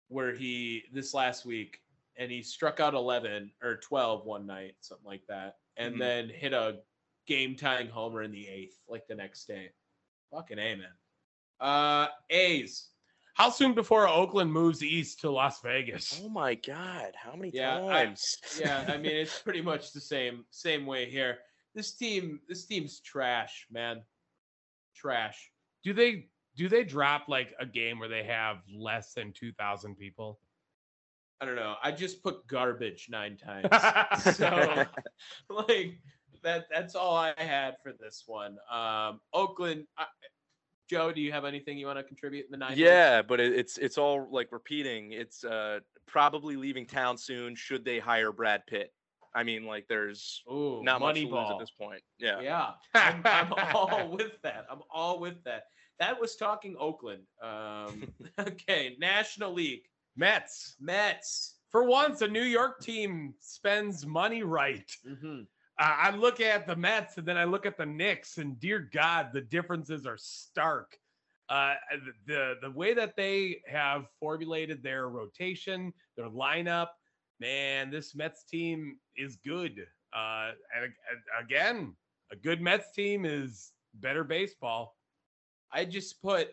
where 0.09 0.35
he 0.35 0.85
this 0.93 1.15
last 1.15 1.47
week 1.47 1.81
and 2.19 2.31
he 2.31 2.43
struck 2.43 2.81
out 2.81 2.93
11 2.93 3.51
or 3.63 3.77
12 3.77 4.25
one 4.27 4.47
night 4.47 4.75
something 4.81 5.07
like 5.07 5.23
that 5.29 5.57
and 5.77 5.95
Mhm. 5.97 5.99
then 5.99 6.29
hit 6.29 6.53
a 6.53 6.83
game 7.27 7.57
tying 7.57 7.89
homer 7.89 8.23
in 8.23 8.31
the 8.31 8.47
eighth 8.49 8.81
like 8.89 9.07
the 9.09 9.15
next 9.15 9.47
day 9.47 9.71
fucking 10.31 10.59
a 10.59 10.75
man 10.77 10.93
uh 11.61 12.09
a's 12.31 12.91
How 13.35 13.51
soon 13.51 13.75
before 13.75 14.09
Oakland 14.09 14.51
moves 14.53 14.83
east 14.83 15.21
to 15.21 15.31
Las 15.31 15.61
Vegas? 15.61 16.19
Oh 16.23 16.29
my 16.31 16.55
god, 16.55 17.15
how 17.15 17.35
many 17.37 17.51
Yeah, 17.53 17.77
I- 17.85 18.05
times? 18.07 18.39
yeah 18.59 18.85
i 18.89 18.97
mean 18.97 19.13
it's 19.17 19.39
pretty 19.41 19.61
much 19.63 19.93
the 19.93 20.01
same 20.01 20.45
same 20.51 20.87
way 20.87 21.09
here 21.11 21.39
this 21.75 21.93
team 21.95 22.41
this 22.49 22.65
team's 22.67 23.01
trash 23.01 23.67
man 23.71 24.03
trash 24.95 25.51
Do 25.83 25.93
they 25.93 26.29
do 26.57 26.69
they 26.69 26.85
drop 26.85 27.29
like 27.29 27.55
a 27.61 27.67
game 27.67 27.99
where 27.99 28.09
they 28.09 28.25
have 28.25 28.63
less 28.73 29.13
than 29.13 29.33
2,000 29.33 29.95
people? 29.97 30.41
I 31.41 31.45
don't 31.45 31.57
know 31.57 31.75
i 31.83 31.91
just 31.91 32.23
put 32.23 32.47
garbage 32.47 33.09
nine 33.11 33.37
times 33.37 33.69
so 34.37 34.85
like 35.51 35.99
that 36.43 36.67
that's 36.73 36.95
all 36.95 37.17
I 37.17 37.35
had 37.37 37.77
for 37.83 37.93
this 37.93 38.23
one. 38.27 38.57
Um 38.73 39.21
Oakland 39.33 39.87
I, 39.99 40.07
Joe, 40.89 41.11
do 41.11 41.21
you 41.21 41.33
have 41.33 41.45
anything 41.45 41.77
you 41.77 41.87
want 41.87 41.99
to 41.99 42.05
contribute 42.05 42.47
in 42.47 42.53
the 42.53 42.57
nine? 42.57 42.75
yeah, 42.77 43.21
but 43.21 43.41
it, 43.41 43.53
it's 43.53 43.77
it's 43.77 43.99
all 43.99 44.29
like 44.31 44.53
repeating. 44.53 45.13
It's 45.13 45.45
uh 45.45 45.81
probably 46.07 46.57
leaving 46.57 46.87
town 46.87 47.19
soon. 47.19 47.57
Should 47.57 47.85
they 47.85 47.99
hire 47.99 48.33
Brad 48.33 48.65
Pitt? 48.67 48.93
I 49.35 49.43
mean, 49.43 49.67
like 49.67 49.87
there's 49.89 50.43
Ooh, 50.51 50.83
not 50.83 51.01
much 51.01 51.17
to 51.17 51.27
lose 51.27 51.51
at 51.51 51.59
this 51.59 51.71
point. 51.71 52.03
Yeah. 52.19 52.41
Yeah, 52.41 52.71
I'm, 52.95 53.21
I'm 53.25 53.53
all 53.75 54.09
with 54.17 54.41
that. 54.43 54.67
I'm 54.71 54.81
all 54.91 55.19
with 55.19 55.43
that. 55.45 55.65
That 55.99 56.21
was 56.21 56.37
talking 56.37 56.77
Oakland. 56.79 57.23
Um, 57.43 58.05
okay, 58.39 58.97
National 58.99 59.53
League. 59.53 59.83
Mets. 60.17 60.77
Mets. 60.81 61.55
For 61.71 61.85
once, 61.85 62.23
a 62.23 62.29
New 62.29 62.45
York 62.45 62.81
team 62.81 63.35
spends 63.41 64.07
money 64.07 64.43
right. 64.43 64.91
Mm-hmm. 65.07 65.43
Uh, 65.79 65.97
I 65.99 66.11
look 66.17 66.41
at 66.41 66.67
the 66.67 66.77
Mets 66.77 67.19
and 67.19 67.27
then 67.27 67.37
I 67.37 67.45
look 67.45 67.67
at 67.67 67.77
the 67.77 67.85
Knicks, 67.85 68.39
and 68.39 68.59
dear 68.59 68.89
God, 68.93 69.29
the 69.33 69.43
differences 69.43 70.07
are 70.07 70.17
stark. 70.17 70.97
Uh, 71.49 71.75
the 72.27 72.55
the 72.63 72.71
way 72.71 72.95
that 72.95 73.15
they 73.15 73.61
have 73.67 74.07
formulated 74.19 74.83
their 74.83 75.09
rotation, 75.09 75.93
their 76.17 76.29
lineup, 76.29 76.89
man, 77.41 77.91
this 77.91 78.15
Mets 78.15 78.45
team 78.45 78.99
is 79.17 79.37
good. 79.45 79.87
Uh, 80.17 80.53
and, 80.75 80.85
and 80.85 81.45
again, 81.45 81.95
a 82.33 82.37
good 82.37 82.61
Mets 82.61 82.93
team 82.93 83.25
is 83.25 83.73
better 83.95 84.25
baseball. 84.25 84.97
I 85.73 85.85
just 85.85 86.23
put, 86.23 86.49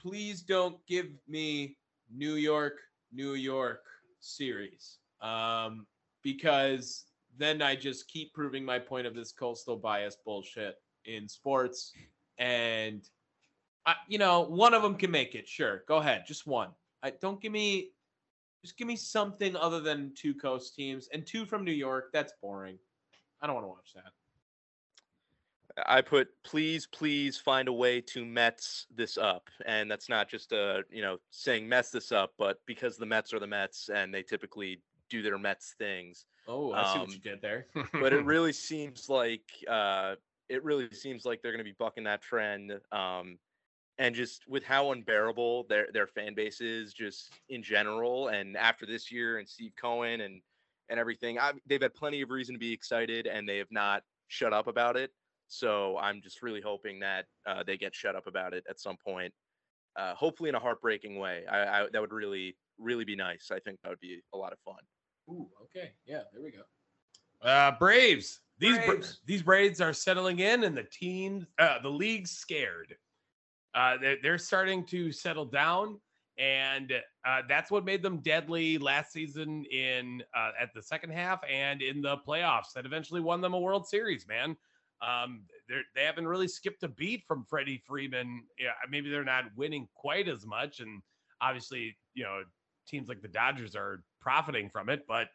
please 0.00 0.42
don't 0.42 0.84
give 0.86 1.06
me 1.28 1.76
New 2.14 2.34
York, 2.34 2.78
New 3.12 3.34
York 3.34 3.82
series. 4.20 4.98
Um, 5.20 5.86
because 6.22 7.04
then 7.38 7.62
I 7.62 7.76
just 7.76 8.08
keep 8.08 8.34
proving 8.34 8.64
my 8.64 8.78
point 8.78 9.06
of 9.06 9.14
this 9.14 9.32
coastal 9.32 9.76
bias 9.76 10.16
bullshit 10.24 10.76
in 11.04 11.28
sports. 11.28 11.92
And, 12.38 13.08
I, 13.86 13.94
you 14.08 14.18
know, 14.18 14.42
one 14.42 14.74
of 14.74 14.82
them 14.82 14.96
can 14.96 15.10
make 15.10 15.34
it. 15.34 15.48
Sure. 15.48 15.84
Go 15.88 15.96
ahead. 15.96 16.24
Just 16.26 16.46
one. 16.46 16.70
I, 17.02 17.10
don't 17.10 17.40
give 17.40 17.52
me, 17.52 17.90
just 18.62 18.76
give 18.76 18.86
me 18.86 18.96
something 18.96 19.56
other 19.56 19.80
than 19.80 20.12
two 20.14 20.34
coast 20.34 20.74
teams 20.74 21.08
and 21.12 21.26
two 21.26 21.46
from 21.46 21.64
New 21.64 21.72
York. 21.72 22.10
That's 22.12 22.32
boring. 22.42 22.78
I 23.40 23.46
don't 23.46 23.54
want 23.54 23.64
to 23.64 23.70
watch 23.70 23.92
that. 23.94 24.12
I 25.86 26.00
put 26.02 26.28
please, 26.44 26.86
please 26.86 27.36
find 27.38 27.68
a 27.68 27.72
way 27.72 28.00
to 28.02 28.24
Mets 28.24 28.86
this 28.94 29.16
up, 29.18 29.48
and 29.66 29.90
that's 29.90 30.08
not 30.08 30.28
just 30.28 30.52
uh 30.52 30.82
you 30.90 31.02
know 31.02 31.18
saying 31.30 31.68
mess 31.68 31.90
this 31.90 32.12
up, 32.12 32.32
but 32.38 32.58
because 32.66 32.96
the 32.96 33.06
Mets 33.06 33.32
are 33.32 33.38
the 33.38 33.46
Mets 33.46 33.88
and 33.88 34.12
they 34.12 34.22
typically 34.22 34.82
do 35.08 35.22
their 35.22 35.38
Mets 35.38 35.74
things. 35.78 36.26
Oh, 36.46 36.72
I 36.72 36.92
see 36.92 36.98
what 36.98 37.08
Um, 37.08 37.14
you 37.14 37.18
did 37.20 37.42
there. 37.42 37.66
But 37.92 38.12
it 38.12 38.24
really 38.24 38.52
seems 38.52 39.08
like 39.08 39.50
uh 39.68 40.16
it 40.48 40.64
really 40.64 40.90
seems 40.92 41.24
like 41.24 41.42
they're 41.42 41.52
going 41.52 41.64
to 41.64 41.70
be 41.70 41.76
bucking 41.78 42.04
that 42.04 42.22
trend. 42.22 42.72
Um, 42.90 43.38
and 43.98 44.14
just 44.14 44.48
with 44.48 44.64
how 44.64 44.92
unbearable 44.92 45.64
their 45.68 45.88
their 45.92 46.06
fan 46.06 46.34
base 46.34 46.60
is, 46.60 46.94
just 46.94 47.32
in 47.48 47.62
general, 47.62 48.28
and 48.28 48.56
after 48.56 48.86
this 48.86 49.12
year 49.12 49.38
and 49.38 49.48
Steve 49.48 49.72
Cohen 49.76 50.22
and 50.22 50.40
and 50.88 50.98
everything, 50.98 51.38
I, 51.38 51.52
they've 51.66 51.80
had 51.82 51.94
plenty 51.94 52.20
of 52.22 52.30
reason 52.30 52.54
to 52.54 52.58
be 52.58 52.72
excited, 52.72 53.26
and 53.26 53.48
they 53.48 53.58
have 53.58 53.70
not 53.70 54.02
shut 54.28 54.52
up 54.52 54.66
about 54.66 54.96
it. 54.96 55.12
So 55.50 55.98
I'm 55.98 56.22
just 56.22 56.42
really 56.42 56.60
hoping 56.60 57.00
that 57.00 57.26
uh, 57.44 57.64
they 57.64 57.76
get 57.76 57.94
shut 57.94 58.14
up 58.14 58.28
about 58.28 58.54
it 58.54 58.64
at 58.70 58.78
some 58.78 58.96
point. 58.96 59.34
Uh, 59.96 60.14
hopefully 60.14 60.48
in 60.48 60.54
a 60.54 60.60
heartbreaking 60.60 61.18
way. 61.18 61.42
I, 61.50 61.80
I 61.82 61.86
that 61.92 62.00
would 62.00 62.12
really 62.12 62.56
really 62.78 63.04
be 63.04 63.16
nice. 63.16 63.50
I 63.52 63.58
think 63.58 63.78
that 63.82 63.88
would 63.90 64.00
be 64.00 64.22
a 64.32 64.38
lot 64.38 64.52
of 64.52 64.58
fun. 64.60 64.78
Ooh, 65.28 65.48
okay. 65.64 65.90
Yeah, 66.06 66.22
there 66.32 66.42
we 66.42 66.52
go. 66.52 66.62
Uh, 67.42 67.72
Braves. 67.78 68.40
These 68.58 68.76
Bra- 68.78 68.86
Braves. 68.86 69.20
these 69.26 69.42
Braves 69.42 69.80
are 69.80 69.92
settling 69.92 70.38
in, 70.38 70.64
and 70.64 70.76
the 70.76 70.84
team, 70.84 71.46
uh, 71.58 71.80
the 71.82 71.88
league's 71.88 72.30
scared. 72.30 72.94
Uh, 73.74 73.96
they're, 74.00 74.16
they're 74.22 74.38
starting 74.38 74.84
to 74.86 75.10
settle 75.10 75.46
down, 75.46 75.98
and 76.38 76.92
uh, 77.26 77.42
that's 77.48 77.70
what 77.70 77.84
made 77.84 78.02
them 78.02 78.18
deadly 78.18 78.78
last 78.78 79.12
season 79.12 79.64
in 79.64 80.22
uh, 80.36 80.50
at 80.60 80.70
the 80.74 80.82
second 80.82 81.10
half 81.10 81.40
and 81.50 81.82
in 81.82 82.00
the 82.02 82.16
playoffs 82.18 82.72
that 82.74 82.86
eventually 82.86 83.20
won 83.20 83.40
them 83.40 83.54
a 83.54 83.58
World 83.58 83.86
Series. 83.86 84.28
Man, 84.28 84.56
um, 85.02 85.42
they're, 85.68 85.82
haven't 85.96 86.26
really 86.26 86.48
skipped 86.48 86.82
a 86.82 86.88
beat 86.88 87.24
from 87.26 87.44
Freddie 87.48 87.82
Freeman. 87.86 88.42
Yeah, 88.58 88.70
maybe 88.88 89.10
they're 89.10 89.24
not 89.24 89.44
winning 89.56 89.88
quite 89.94 90.28
as 90.28 90.46
much, 90.46 90.80
and 90.80 91.02
obviously, 91.40 91.96
you 92.14 92.24
know, 92.24 92.42
teams 92.86 93.08
like 93.08 93.22
the 93.22 93.28
Dodgers 93.28 93.76
are 93.76 94.02
profiting 94.20 94.68
from 94.68 94.88
it, 94.88 95.04
but 95.06 95.28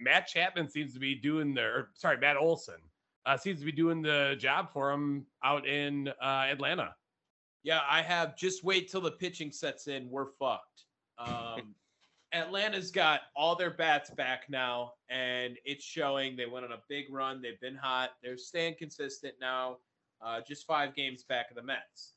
Matt, 0.00 0.26
Chapman 0.26 0.68
seems 0.68 0.92
to 0.94 1.00
be 1.00 1.14
doing 1.14 1.54
the, 1.54 1.62
or, 1.62 1.90
sorry, 1.94 2.18
Matt 2.18 2.36
Olson 2.36 2.76
uh, 3.26 3.36
seems 3.36 3.58
to 3.60 3.64
be 3.64 3.72
doing 3.72 4.02
the 4.02 4.36
job 4.38 4.72
for 4.72 4.90
him 4.90 5.26
out 5.42 5.66
in 5.66 6.08
uh, 6.22 6.46
Atlanta. 6.50 6.94
Yeah, 7.62 7.80
I 7.88 8.02
have. 8.02 8.36
Just 8.36 8.64
wait 8.64 8.90
till 8.90 9.00
the 9.00 9.10
pitching 9.10 9.52
sets 9.52 9.86
in. 9.86 10.08
We're 10.10 10.32
fucked. 10.38 10.84
Um, 11.18 11.74
Atlanta's 12.32 12.90
got 12.90 13.22
all 13.34 13.56
their 13.56 13.70
bats 13.70 14.10
back 14.10 14.44
now, 14.48 14.92
and 15.08 15.56
it's 15.64 15.84
showing. 15.84 16.36
They 16.36 16.46
went 16.46 16.64
on 16.64 16.72
a 16.72 16.82
big 16.88 17.06
run. 17.10 17.42
They've 17.42 17.60
been 17.60 17.76
hot. 17.76 18.10
They're 18.22 18.36
staying 18.36 18.76
consistent 18.78 19.34
now. 19.40 19.78
Uh, 20.22 20.40
just 20.46 20.66
five 20.66 20.94
games 20.94 21.24
back 21.24 21.50
of 21.50 21.56
the 21.56 21.62
Mets. 21.62 22.14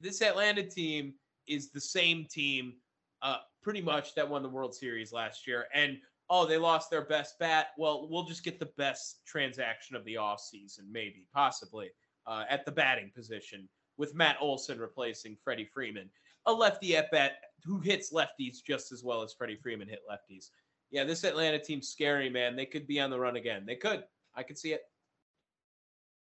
This 0.00 0.22
Atlanta 0.22 0.62
team 0.62 1.14
is 1.46 1.70
the 1.70 1.80
same 1.80 2.26
team, 2.30 2.74
uh, 3.22 3.38
pretty 3.62 3.82
much 3.82 4.14
that 4.14 4.28
won 4.28 4.42
the 4.42 4.48
World 4.48 4.74
Series 4.74 5.12
last 5.12 5.46
year. 5.46 5.66
And 5.74 5.98
oh, 6.28 6.46
they 6.46 6.56
lost 6.56 6.90
their 6.90 7.04
best 7.04 7.38
bat. 7.38 7.68
Well, 7.76 8.08
we'll 8.10 8.24
just 8.24 8.44
get 8.44 8.58
the 8.58 8.70
best 8.78 9.26
transaction 9.26 9.96
of 9.96 10.04
the 10.04 10.14
offseason, 10.14 10.90
maybe, 10.90 11.26
possibly, 11.32 11.90
uh, 12.26 12.44
at 12.48 12.64
the 12.64 12.72
batting 12.72 13.10
position 13.14 13.68
with 13.98 14.14
Matt 14.14 14.36
Olson 14.40 14.78
replacing 14.78 15.36
Freddie 15.44 15.66
Freeman, 15.66 16.08
a 16.46 16.52
lefty 16.52 16.96
at 16.96 17.10
bat 17.10 17.32
who 17.64 17.78
hits 17.78 18.12
lefties 18.12 18.58
just 18.66 18.92
as 18.92 19.04
well 19.04 19.22
as 19.22 19.32
Freddie 19.32 19.56
Freeman 19.56 19.88
hit 19.88 20.00
lefties. 20.10 20.50
Yeah, 20.90 21.04
this 21.04 21.24
Atlanta 21.24 21.58
team's 21.58 21.88
scary, 21.88 22.28
man. 22.28 22.56
They 22.56 22.66
could 22.66 22.86
be 22.86 23.00
on 23.00 23.10
the 23.10 23.18
run 23.18 23.36
again. 23.36 23.64
They 23.66 23.76
could. 23.76 24.04
I 24.34 24.42
could 24.42 24.58
see 24.58 24.72
it. 24.72 24.82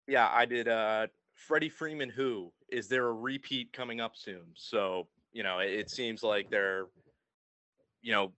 Yeah, 0.06 0.30
I 0.32 0.44
did. 0.46 0.68
Uh, 0.68 1.08
Freddie 1.34 1.68
Freeman, 1.68 2.08
who 2.08 2.52
is 2.70 2.88
there 2.88 3.08
a 3.08 3.12
repeat 3.12 3.72
coming 3.72 4.00
up 4.00 4.12
soon? 4.14 4.44
So 4.54 5.08
you 5.36 5.42
know, 5.42 5.58
it, 5.58 5.70
it 5.70 5.90
seems 5.90 6.22
like 6.22 6.48
they're, 6.48 6.86
you 8.00 8.12
know, 8.12 8.32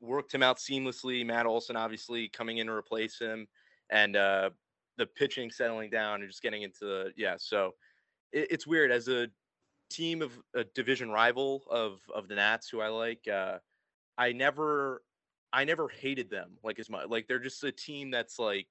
worked 0.00 0.34
him 0.34 0.42
out 0.42 0.58
seamlessly. 0.58 1.24
Matt 1.24 1.46
Olson 1.46 1.76
obviously 1.76 2.28
coming 2.28 2.58
in 2.58 2.66
to 2.66 2.72
replace 2.72 3.16
him, 3.18 3.46
and 3.90 4.16
uh, 4.16 4.50
the 4.98 5.06
pitching 5.06 5.52
settling 5.52 5.88
down 5.88 6.20
and 6.20 6.28
just 6.28 6.42
getting 6.42 6.62
into 6.62 6.84
the 6.84 7.12
yeah. 7.16 7.36
So 7.38 7.74
it, 8.32 8.48
it's 8.50 8.66
weird 8.66 8.90
as 8.90 9.06
a 9.06 9.28
team 9.92 10.22
of 10.22 10.32
a 10.54 10.64
division 10.64 11.10
rival 11.10 11.62
of 11.70 12.00
of 12.14 12.28
the 12.28 12.34
Nats, 12.34 12.68
who 12.68 12.80
I 12.80 12.88
like. 12.88 13.26
Uh, 13.28 13.58
I 14.18 14.32
never, 14.32 15.02
I 15.52 15.64
never 15.64 15.88
hated 15.88 16.30
them 16.30 16.58
like 16.62 16.78
as 16.78 16.90
much. 16.90 17.08
Like 17.08 17.26
they're 17.26 17.38
just 17.38 17.64
a 17.64 17.72
team 17.72 18.10
that's 18.10 18.38
like 18.38 18.68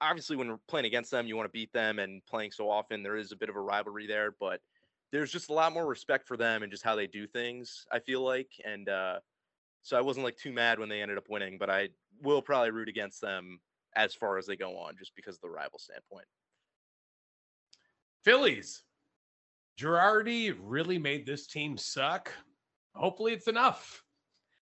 obviously 0.00 0.36
when 0.36 0.58
playing 0.68 0.86
against 0.86 1.10
them, 1.10 1.26
you 1.26 1.36
want 1.36 1.46
to 1.46 1.52
beat 1.52 1.72
them, 1.72 1.98
and 1.98 2.24
playing 2.26 2.52
so 2.52 2.70
often, 2.70 3.02
there 3.02 3.16
is 3.16 3.32
a 3.32 3.36
bit 3.36 3.48
of 3.48 3.56
a 3.56 3.60
rivalry 3.60 4.06
there. 4.06 4.34
But 4.38 4.60
there's 5.12 5.32
just 5.32 5.50
a 5.50 5.52
lot 5.52 5.72
more 5.72 5.86
respect 5.86 6.26
for 6.26 6.36
them 6.36 6.62
and 6.62 6.70
just 6.70 6.84
how 6.84 6.96
they 6.96 7.06
do 7.06 7.26
things. 7.26 7.86
I 7.92 8.00
feel 8.00 8.22
like, 8.22 8.50
and 8.64 8.88
uh, 8.88 9.20
so 9.82 9.96
I 9.96 10.00
wasn't 10.00 10.24
like 10.24 10.36
too 10.36 10.52
mad 10.52 10.78
when 10.78 10.88
they 10.88 11.02
ended 11.02 11.18
up 11.18 11.28
winning. 11.28 11.58
But 11.58 11.70
I 11.70 11.88
will 12.22 12.42
probably 12.42 12.70
root 12.70 12.88
against 12.88 13.20
them 13.20 13.60
as 13.94 14.14
far 14.14 14.38
as 14.38 14.46
they 14.46 14.56
go 14.56 14.76
on, 14.76 14.96
just 14.98 15.14
because 15.16 15.36
of 15.36 15.40
the 15.40 15.50
rival 15.50 15.78
standpoint. 15.78 16.26
Phillies. 18.24 18.82
Girardi 19.78 20.56
really 20.58 20.98
made 20.98 21.26
this 21.26 21.46
team 21.46 21.76
suck. 21.76 22.32
Hopefully, 22.94 23.32
it's 23.32 23.48
enough. 23.48 24.02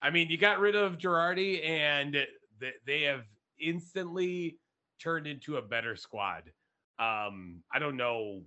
I 0.03 0.11
mean, 0.11 0.29
you 0.29 0.37
got 0.37 0.59
rid 0.59 0.75
of 0.75 0.99
Girardi, 0.99 1.65
and 1.65 2.13
th- 2.61 2.75
they 2.87 3.03
have 3.03 3.25
instantly 3.59 4.59
turned 5.01 5.27
into 5.27 5.57
a 5.57 5.63
better 5.63 5.97
squad. 5.97 6.53
Um, 6.99 7.63
I 7.73 7.79
don't 7.79 7.97
know 7.97 8.43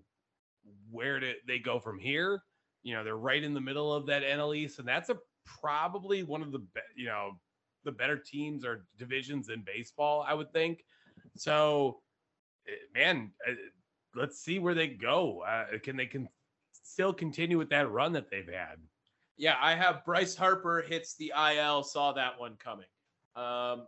where 0.91 1.19
to, 1.19 1.33
they 1.47 1.59
go 1.59 1.79
from 1.79 1.99
here. 1.99 2.43
You 2.83 2.95
know, 2.95 3.03
they're 3.03 3.17
right 3.17 3.43
in 3.43 3.53
the 3.53 3.61
middle 3.61 3.93
of 3.93 4.05
that 4.07 4.23
NL 4.23 4.55
East, 4.55 4.79
and 4.79 4.87
that's 4.87 5.09
a 5.09 5.17
probably 5.45 6.23
one 6.23 6.41
of 6.41 6.51
the 6.51 6.59
be- 6.59 6.81
you 6.95 7.05
know 7.05 7.31
the 7.83 7.91
better 7.91 8.17
teams 8.17 8.65
or 8.65 8.85
divisions 8.97 9.49
in 9.49 9.63
baseball. 9.65 10.25
I 10.27 10.33
would 10.33 10.51
think. 10.51 10.83
So, 11.35 12.01
eh, 12.67 12.71
man, 12.93 13.31
uh, 13.47 13.53
let's 14.15 14.39
see 14.39 14.59
where 14.59 14.73
they 14.73 14.87
go. 14.87 15.41
Uh, 15.41 15.77
can 15.83 15.97
they 15.97 16.05
can 16.05 16.27
still 16.89 17.13
continue 17.13 17.57
with 17.57 17.69
that 17.69 17.89
run 17.91 18.13
that 18.13 18.29
they've 18.29 18.47
had? 18.47 18.77
Yeah, 19.37 19.55
I 19.61 19.75
have 19.75 20.03
Bryce 20.03 20.35
Harper 20.35 20.81
hits 20.81 21.15
the 21.15 21.31
IL. 21.37 21.83
Saw 21.83 22.11
that 22.13 22.39
one 22.39 22.57
coming. 22.61 22.87
Um, 23.35 23.87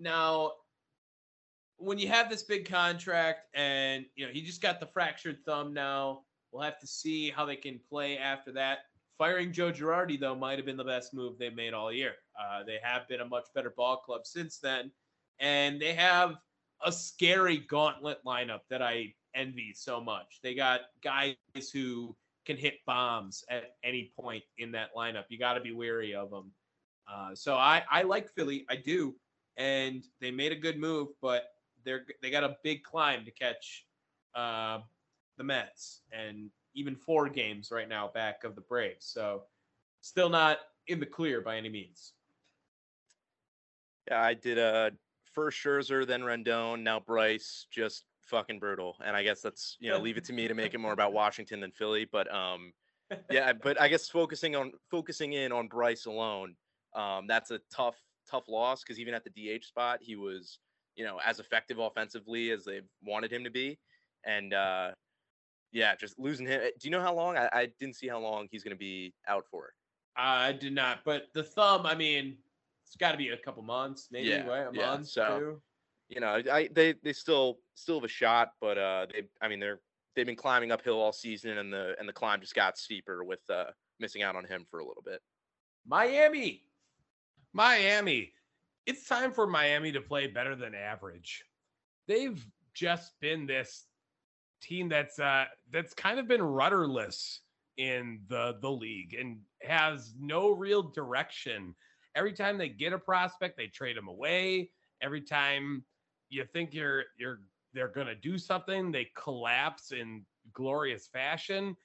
now, 0.00 0.52
when 1.76 1.98
you 1.98 2.08
have 2.08 2.28
this 2.28 2.42
big 2.42 2.68
contract, 2.68 3.40
and 3.54 4.06
you 4.16 4.26
know 4.26 4.32
he 4.32 4.42
just 4.42 4.60
got 4.60 4.80
the 4.80 4.86
fractured 4.86 5.38
thumb 5.44 5.72
now, 5.72 6.22
we'll 6.50 6.62
have 6.62 6.80
to 6.80 6.86
see 6.86 7.30
how 7.30 7.44
they 7.44 7.56
can 7.56 7.78
play 7.88 8.18
after 8.18 8.50
that. 8.52 8.78
Firing 9.18 9.52
Joe 9.52 9.70
Girardi 9.70 10.18
though 10.18 10.34
might 10.34 10.58
have 10.58 10.66
been 10.66 10.76
the 10.76 10.84
best 10.84 11.14
move 11.14 11.38
they've 11.38 11.54
made 11.54 11.72
all 11.72 11.92
year. 11.92 12.14
Uh, 12.38 12.64
they 12.64 12.78
have 12.82 13.06
been 13.08 13.20
a 13.20 13.28
much 13.28 13.46
better 13.54 13.72
ball 13.76 13.98
club 13.98 14.26
since 14.26 14.58
then, 14.58 14.90
and 15.38 15.80
they 15.80 15.94
have 15.94 16.36
a 16.84 16.90
scary 16.90 17.58
gauntlet 17.58 18.18
lineup 18.26 18.60
that 18.68 18.82
I 18.82 19.14
envy 19.36 19.72
so 19.74 20.00
much. 20.00 20.40
They 20.42 20.54
got 20.54 20.80
guys 21.04 21.36
who 21.72 22.16
can 22.46 22.56
hit 22.56 22.74
bombs 22.86 23.44
at 23.50 23.74
any 23.84 24.12
point 24.18 24.42
in 24.58 24.72
that 24.72 24.94
lineup. 24.96 25.24
You 25.28 25.38
got 25.38 25.54
to 25.54 25.60
be 25.60 25.72
wary 25.72 26.14
of 26.14 26.30
them. 26.30 26.52
Uh, 27.12 27.34
so 27.34 27.54
I 27.56 27.82
I 27.90 28.02
like 28.02 28.28
Philly, 28.34 28.64
I 28.68 28.76
do, 28.76 29.14
and 29.56 30.04
they 30.20 30.30
made 30.30 30.52
a 30.52 30.56
good 30.56 30.78
move, 30.78 31.08
but 31.20 31.44
they're 31.84 32.04
they 32.22 32.30
got 32.30 32.44
a 32.44 32.56
big 32.64 32.82
climb 32.82 33.24
to 33.24 33.30
catch 33.30 33.86
uh, 34.34 34.80
the 35.36 35.44
Mets, 35.44 36.00
and 36.12 36.50
even 36.74 36.96
four 36.96 37.28
games 37.28 37.70
right 37.70 37.88
now 37.88 38.10
back 38.12 38.44
of 38.44 38.54
the 38.54 38.60
Braves. 38.60 39.06
So 39.06 39.42
still 40.00 40.28
not 40.28 40.58
in 40.88 41.00
the 41.00 41.06
clear 41.06 41.40
by 41.40 41.56
any 41.56 41.68
means. 41.68 42.12
Yeah, 44.08 44.20
I 44.22 44.34
did 44.34 44.58
a 44.58 44.92
first 45.32 45.58
Scherzer, 45.58 46.06
then 46.06 46.22
Rendon, 46.22 46.82
now 46.82 47.00
Bryce. 47.00 47.66
Just 47.70 48.04
fucking 48.26 48.58
brutal. 48.58 48.96
And 49.04 49.16
I 49.16 49.22
guess 49.22 49.40
that's 49.40 49.76
you 49.80 49.90
know 49.90 49.98
leave 49.98 50.16
it 50.16 50.24
to 50.26 50.32
me 50.32 50.48
to 50.48 50.54
make 50.54 50.74
it 50.74 50.78
more 50.78 50.92
about 50.92 51.12
Washington 51.22 51.60
than 51.60 51.72
Philly. 51.72 52.06
But 52.10 52.32
um, 52.34 52.72
yeah, 53.30 53.52
but 53.52 53.80
I 53.80 53.88
guess 53.88 54.08
focusing 54.08 54.54
on 54.56 54.72
focusing 54.90 55.32
in 55.32 55.52
on 55.52 55.68
Bryce 55.68 56.06
alone, 56.06 56.54
um, 56.94 57.26
that's 57.26 57.50
a 57.50 57.60
tough 57.74 57.96
tough 58.28 58.48
loss 58.48 58.82
because 58.82 58.98
even 58.98 59.14
at 59.14 59.22
the 59.24 59.30
DH 59.58 59.64
spot, 59.64 60.00
he 60.02 60.16
was 60.16 60.58
you 60.96 61.04
know 61.04 61.18
as 61.24 61.38
effective 61.40 61.78
offensively 61.78 62.50
as 62.50 62.64
they 62.64 62.80
wanted 63.02 63.32
him 63.32 63.44
to 63.44 63.50
be, 63.50 63.78
and 64.24 64.52
uh, 64.52 64.90
yeah, 65.72 65.94
just 65.94 66.18
losing 66.18 66.46
him. 66.46 66.60
Do 66.60 66.88
you 66.88 66.90
know 66.90 67.02
how 67.02 67.14
long? 67.14 67.36
I, 67.36 67.48
I 67.52 67.68
didn't 67.78 67.96
see 67.96 68.08
how 68.08 68.18
long 68.18 68.48
he's 68.50 68.62
going 68.62 68.74
to 68.74 68.78
be 68.78 69.14
out 69.28 69.44
for. 69.50 69.72
I 70.16 70.52
did 70.52 70.72
not, 70.72 71.00
but 71.04 71.24
the 71.34 71.42
thumb. 71.42 71.84
I 71.84 71.94
mean, 71.94 72.38
it's 72.86 72.96
got 72.96 73.12
to 73.12 73.18
be 73.18 73.28
a 73.28 73.36
couple 73.36 73.62
months, 73.62 74.08
maybe 74.10 74.28
Yeah, 74.28 74.46
right? 74.46 74.66
A 74.66 74.70
yeah, 74.72 74.86
month, 74.86 75.08
so- 75.08 75.38
two. 75.38 75.62
You 76.08 76.20
know, 76.20 76.40
I 76.50 76.68
they 76.72 76.94
they 77.02 77.12
still 77.12 77.58
still 77.74 77.96
have 77.96 78.04
a 78.04 78.08
shot, 78.08 78.52
but 78.60 78.78
uh, 78.78 79.06
they 79.12 79.22
I 79.40 79.48
mean 79.48 79.60
they're 79.60 79.80
they've 80.14 80.26
been 80.26 80.36
climbing 80.36 80.72
uphill 80.72 81.00
all 81.00 81.12
season, 81.12 81.58
and 81.58 81.72
the 81.72 81.94
and 81.98 82.08
the 82.08 82.12
climb 82.12 82.40
just 82.40 82.54
got 82.54 82.78
steeper 82.78 83.24
with 83.24 83.40
uh 83.50 83.66
missing 83.98 84.22
out 84.22 84.36
on 84.36 84.44
him 84.44 84.64
for 84.70 84.80
a 84.80 84.86
little 84.86 85.02
bit. 85.04 85.20
Miami. 85.86 86.62
Miami. 87.52 88.32
It's 88.86 89.06
time 89.06 89.32
for 89.32 89.46
Miami 89.46 89.90
to 89.92 90.00
play 90.00 90.26
better 90.26 90.54
than 90.54 90.74
average. 90.74 91.44
They've 92.06 92.44
just 92.74 93.18
been 93.20 93.46
this 93.46 93.86
team 94.62 94.88
that's 94.88 95.18
uh 95.18 95.44
that's 95.72 95.94
kind 95.94 96.18
of 96.18 96.28
been 96.28 96.42
rudderless 96.42 97.40
in 97.76 98.20
the 98.28 98.56
the 98.60 98.70
league 98.70 99.14
and 99.14 99.38
has 99.62 100.14
no 100.18 100.50
real 100.50 100.82
direction. 100.82 101.74
Every 102.14 102.32
time 102.32 102.58
they 102.58 102.68
get 102.68 102.92
a 102.92 102.98
prospect, 102.98 103.56
they 103.56 103.66
trade 103.66 103.96
them 103.96 104.08
away. 104.08 104.70
Every 105.02 105.20
time 105.20 105.84
you 106.28 106.44
think 106.44 106.74
you're 106.74 107.04
you're 107.18 107.40
they're 107.72 107.88
to 107.88 108.14
do 108.14 108.38
something, 108.38 108.90
they 108.90 109.10
collapse 109.16 109.92
in 109.92 110.24
glorious 110.52 111.06
fashion. 111.06 111.76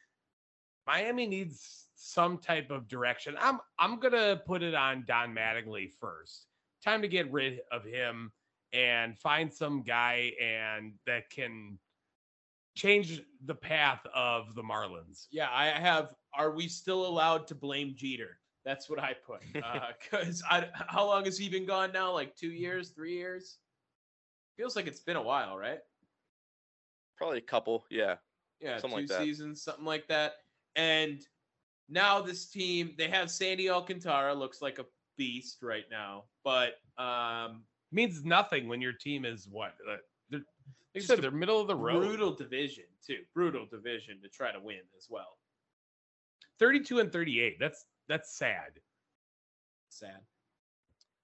Miami 0.88 1.28
needs 1.28 1.88
some 1.96 2.38
type 2.38 2.72
of 2.72 2.88
direction. 2.88 3.36
I'm 3.40 3.60
I'm 3.78 4.00
gonna 4.00 4.42
put 4.46 4.64
it 4.64 4.74
on 4.74 5.04
Don 5.08 5.36
Mattingly 5.36 5.92
first. 6.00 6.48
Time 6.84 7.02
to 7.02 7.08
get 7.08 7.32
rid 7.32 7.60
of 7.72 7.84
him 7.84 8.32
and 8.74 9.18
find 9.18 9.54
some 9.54 9.84
guy 9.84 10.32
and 10.42 10.94
that 11.06 11.30
can 11.30 11.78
change 12.76 13.22
the 13.46 13.54
path 13.54 14.00
of 14.16 14.56
the 14.56 14.64
Marlins. 14.64 15.28
Yeah, 15.30 15.50
I 15.52 15.68
have. 15.68 16.14
Are 16.34 16.52
we 16.52 16.68
still 16.68 17.06
allowed 17.06 17.48
to 17.48 17.56
blame 17.56 17.94
Jeter? 17.96 18.40
That's 18.64 18.90
what 18.90 19.00
I 19.00 19.14
put. 19.26 19.42
Uh, 19.64 19.90
because 20.02 20.42
I 20.50 20.68
how 20.74 21.06
long 21.06 21.26
has 21.26 21.38
he 21.38 21.50
been 21.50 21.66
gone 21.66 21.92
now? 21.92 22.14
Like 22.14 22.36
two 22.36 22.52
years, 22.52 22.90
three 22.90 23.16
years? 23.16 23.58
Feels 24.62 24.76
like 24.76 24.86
it's 24.86 25.00
been 25.00 25.16
a 25.16 25.22
while, 25.24 25.58
right? 25.58 25.80
Probably 27.18 27.40
a 27.40 27.42
couple, 27.42 27.84
yeah. 27.90 28.18
Yeah, 28.60 28.78
Something 28.78 28.92
two 28.92 29.02
like 29.02 29.08
that. 29.08 29.24
seasons, 29.24 29.64
something 29.64 29.86
like 29.86 30.08
that. 30.10 30.34
And 30.76 31.20
now 31.90 32.22
this 32.22 32.46
team, 32.46 32.94
they 32.96 33.08
have 33.08 33.32
Sandy 33.32 33.72
Alcantara, 33.72 34.36
looks 34.36 34.62
like 34.62 34.78
a 34.78 34.86
beast 35.18 35.64
right 35.64 35.86
now. 35.90 36.26
But 36.44 36.74
um 37.00 37.64
Means 37.92 38.24
nothing 38.24 38.68
when 38.68 38.82
your 38.82 38.94
team 38.94 39.26
is 39.26 39.48
what? 39.50 39.74
Uh, 39.92 39.96
they're, 40.30 40.42
like 40.94 41.04
said, 41.06 41.24
they're 41.24 41.32
middle 41.32 41.60
of 41.60 41.66
the 41.68 41.76
road. 41.76 42.04
brutal 42.04 42.32
division 42.32 42.84
too. 43.04 43.22
Brutal 43.34 43.66
division 43.66 44.22
to 44.22 44.30
try 44.30 44.52
to 44.52 44.60
win 44.60 44.82
as 44.96 45.08
well. 45.10 45.40
32 46.60 47.00
and 47.00 47.12
38. 47.12 47.58
That's 47.60 47.88
that's 48.08 48.38
sad. 48.38 48.80
Sad. 49.90 50.20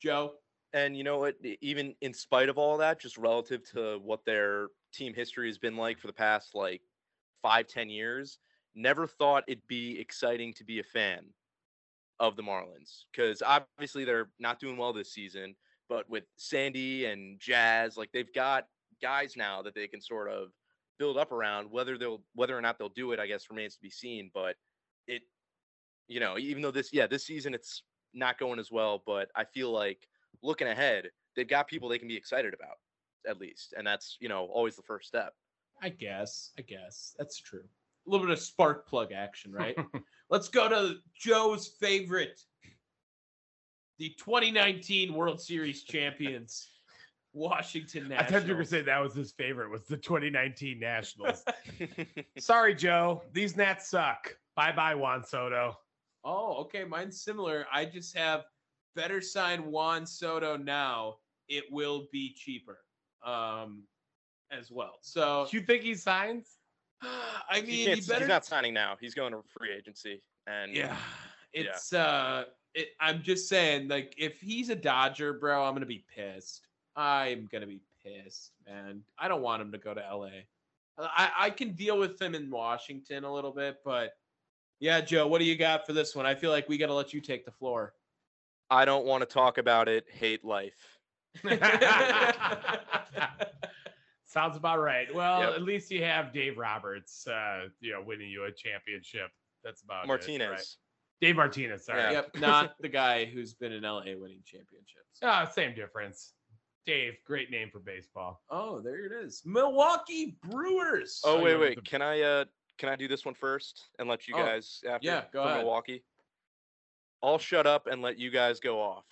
Joe, 0.02 0.34
And 0.74 0.98
you 0.98 1.04
know 1.04 1.20
what? 1.20 1.36
Even 1.62 1.96
in 2.02 2.14
spite 2.14 2.50
of 2.50 2.58
all 2.58 2.78
that, 2.78 3.00
just 3.00 3.18
relative 3.18 3.64
to 3.72 4.00
what 4.04 4.26
their 4.26 4.68
team 4.94 5.14
history 5.14 5.48
has 5.48 5.58
been 5.58 5.78
like 5.78 5.98
for 6.00 6.08
the 6.08 6.14
past 6.14 6.54
like 6.54 6.82
five, 7.42 7.68
ten 7.68 7.90
years, 7.90 8.40
never 8.76 9.08
thought 9.08 9.44
it'd 9.48 9.66
be 9.68 10.00
exciting 10.00 10.54
to 10.54 10.64
be 10.64 10.80
a 10.80 10.84
fan 10.84 11.26
of 12.20 12.36
the 12.36 12.44
Marlins 12.44 13.04
because 13.12 13.42
obviously 13.46 14.04
they're 14.04 14.30
not 14.40 14.60
doing 14.60 14.78
well 14.78 14.94
this 14.94 15.14
season. 15.14 15.56
But 15.90 16.10
with 16.10 16.26
Sandy 16.36 17.06
and 17.06 17.40
Jazz, 17.40 17.96
like 17.96 18.12
they've 18.12 18.34
got 18.34 18.66
guys 19.02 19.36
now 19.38 19.62
that 19.62 19.74
they 19.74 19.88
can 19.88 20.02
sort 20.02 20.30
of 20.30 20.50
build 21.00 21.18
up 21.18 21.32
around. 21.32 21.72
Whether 21.72 21.98
they'll 21.98 22.22
whether 22.36 22.58
or 22.58 22.62
not 22.62 22.78
they'll 22.78 22.90
do 22.90 23.14
it, 23.14 23.20
I 23.20 23.28
guess 23.28 23.50
remains 23.50 23.76
to 23.76 23.82
be 23.82 23.90
seen. 23.90 24.30
But 24.34 24.56
it, 25.08 25.22
you 26.08 26.20
know, 26.20 26.38
even 26.38 26.62
though 26.62 26.72
this 26.72 26.92
yeah 26.92 27.08
this 27.08 27.26
season 27.26 27.54
it's 27.54 27.84
not 28.14 28.38
going 28.38 28.60
as 28.60 28.72
well, 28.72 29.02
but 29.06 29.30
I 29.36 29.46
feel 29.46 29.72
like 29.72 30.08
looking 30.44 30.68
ahead, 30.68 31.10
they've 31.36 31.48
got 31.48 31.68
people 31.68 31.90
they 31.90 32.00
can 32.00 32.08
be 32.08 32.18
excited 32.18 32.54
about 32.54 32.78
at 33.28 33.40
least, 33.40 33.74
and 33.78 33.86
that's 33.86 34.18
you 34.20 34.30
know 34.30 34.46
always 34.46 34.76
the 34.76 34.84
first 34.84 35.08
step. 35.08 35.34
I 35.82 35.90
guess. 35.90 36.52
I 36.58 36.62
guess 36.64 37.14
that's 37.18 37.40
true. 37.40 37.64
A 38.08 38.10
little 38.10 38.26
bit 38.26 38.34
of 38.34 38.40
spark 38.40 38.88
plug 38.88 39.12
action, 39.12 39.52
right? 39.52 39.76
Let's 40.30 40.48
go 40.50 40.68
to 40.70 40.96
Joe's 41.20 41.68
favorite, 41.80 42.40
the 44.00 44.10
2019 44.18 45.14
World 45.14 45.42
Series 45.42 45.84
champions, 45.84 46.68
Washington 47.34 48.06
I 48.06 48.10
Nationals. 48.10 48.32
thought 48.32 48.48
you 48.48 48.54
were 48.54 48.56
going 48.56 48.66
to 48.66 48.70
say 48.72 48.82
that 48.82 49.00
was 49.00 49.14
his 49.14 49.32
favorite 49.34 49.70
was 49.70 49.84
the 49.84 49.98
2019 49.98 50.80
Nationals. 50.80 51.44
Sorry, 52.40 52.74
Joe. 52.76 53.24
These 53.34 53.56
Nats 53.58 53.88
suck. 53.90 54.36
Bye 54.56 54.72
bye, 54.72 54.96
Juan 54.96 55.24
Soto. 55.24 55.78
Oh, 56.24 56.56
okay. 56.62 56.84
Mine's 56.84 57.22
similar. 57.22 57.68
I 57.72 57.86
just 57.86 58.18
have 58.18 58.46
better 58.98 59.22
sign 59.22 59.72
Juan 59.72 60.06
Soto 60.06 60.58
now. 60.58 61.18
It 61.48 61.64
will 61.72 62.08
be 62.12 62.34
cheaper, 62.34 62.80
um, 63.24 63.84
as 64.52 64.70
well. 64.72 64.98
So 65.02 65.48
You 65.52 65.62
think 65.62 65.84
he 65.84 65.96
signs? 65.96 66.58
I 67.02 67.62
mean, 67.62 67.86
can't, 67.86 68.00
he 68.00 68.02
better. 68.02 68.20
he's 68.22 68.28
not 68.28 68.44
signing 68.44 68.74
now. 68.74 68.98
He's 69.00 69.14
going 69.14 69.32
to 69.32 69.42
free 69.48 69.72
agency, 69.72 70.22
and 70.48 70.74
Yeah, 70.76 70.88
Yeah. 71.54 71.62
it's 71.62 71.94
uh, 71.94 72.46
it, 72.74 72.90
I'm 73.00 73.22
just 73.22 73.48
saying, 73.48 73.88
like, 73.88 74.14
if 74.18 74.42
he's 74.42 74.70
a 74.70 74.76
Dodger, 74.76 75.34
bro, 75.34 75.64
I'm 75.64 75.74
gonna 75.74 75.86
be 75.86 76.04
pissed. 76.14 76.68
I'm 76.96 77.48
gonna 77.52 77.68
be 77.68 77.80
pissed, 78.04 78.52
man. 78.68 79.04
I 79.18 79.28
don't 79.28 79.42
want 79.42 79.62
him 79.62 79.72
to 79.72 79.78
go 79.78 79.94
to 79.94 80.02
LA. 80.02 80.30
I 81.00 81.32
I 81.38 81.50
can 81.52 81.74
deal 81.74 81.98
with 81.98 82.20
him 82.22 82.36
in 82.36 82.50
Washington 82.50 83.24
a 83.24 83.34
little 83.34 83.52
bit, 83.52 83.78
but 83.86 84.14
yeah, 84.80 85.02
Joe, 85.02 85.28
what 85.28 85.40
do 85.40 85.46
you 85.46 85.56
got 85.56 85.86
for 85.86 85.94
this 85.94 86.16
one? 86.16 86.26
I 86.26 86.36
feel 86.36 86.52
like 86.52 86.68
we 86.68 86.78
got 86.78 86.88
to 86.88 86.94
let 86.94 87.14
you 87.14 87.22
take 87.22 87.46
the 87.46 87.52
floor. 87.52 87.94
I 88.70 88.86
don't 88.86 89.06
want 89.06 89.22
to 89.22 89.26
talk 89.26 89.58
about 89.58 89.88
it. 89.88 90.06
Hate 90.12 90.44
life. 90.44 90.76
Sounds 94.26 94.58
about 94.58 94.80
right. 94.80 95.14
Well, 95.14 95.40
Yep. 95.42 95.54
at 95.56 95.62
least 95.64 95.90
you 95.90 96.04
have 96.04 96.34
Dave 96.34 96.58
Roberts, 96.58 97.26
uh, 97.28 97.68
you 97.80 97.94
know, 97.94 98.02
winning 98.02 98.30
you 98.30 98.44
a 98.44 98.52
championship. 98.52 99.32
That's 99.64 99.82
about 99.84 100.04
it, 100.04 100.08
Martinez. 100.08 100.50
right? 100.50 100.66
Dave 101.22 101.36
Martinez. 101.38 101.86
Sorry. 101.86 102.02
Yeah. 102.02 102.12
yep, 102.12 102.36
not 102.38 102.76
the 102.80 102.90
guy 102.90 103.26
who's 103.26 103.54
been 103.54 103.72
in 103.72 103.84
LA 103.84 104.02
winning 104.18 104.42
championships. 104.46 105.18
Ah, 105.24 105.46
same 105.46 105.74
difference. 105.74 106.34
Dave, 106.86 107.14
great 107.26 107.50
name 107.50 107.70
for 107.72 107.80
baseball. 107.80 108.42
Oh, 108.50 108.80
there 108.82 109.06
it 109.06 109.12
is. 109.12 109.42
Milwaukee 109.46 110.38
Brewers. 110.44 111.22
Oh 111.26 111.38
Oh, 111.38 111.44
wait, 111.44 111.56
wait. 111.58 111.76
the- 111.76 111.82
Can 111.82 112.02
I 112.02 112.22
uh 112.22 112.46
can 112.78 112.90
I 112.90 112.96
do 112.96 113.08
this 113.08 113.26
one 113.26 113.34
first 113.34 113.90
and 113.98 114.08
let 114.08 114.28
you 114.28 114.36
Oh, 114.36 114.44
guys 114.46 114.82
after 114.88 115.08
yeah, 115.08 115.24
go 115.34 115.42
for 115.44 115.50
ahead. 115.50 115.62
Milwaukee? 115.64 116.04
I'll 117.24 117.38
shut 117.38 117.68
up 117.68 117.88
and 117.88 118.02
let 118.02 118.18
you 118.18 118.30
guys 118.30 118.60
go 118.60 118.80
off. 118.82 119.06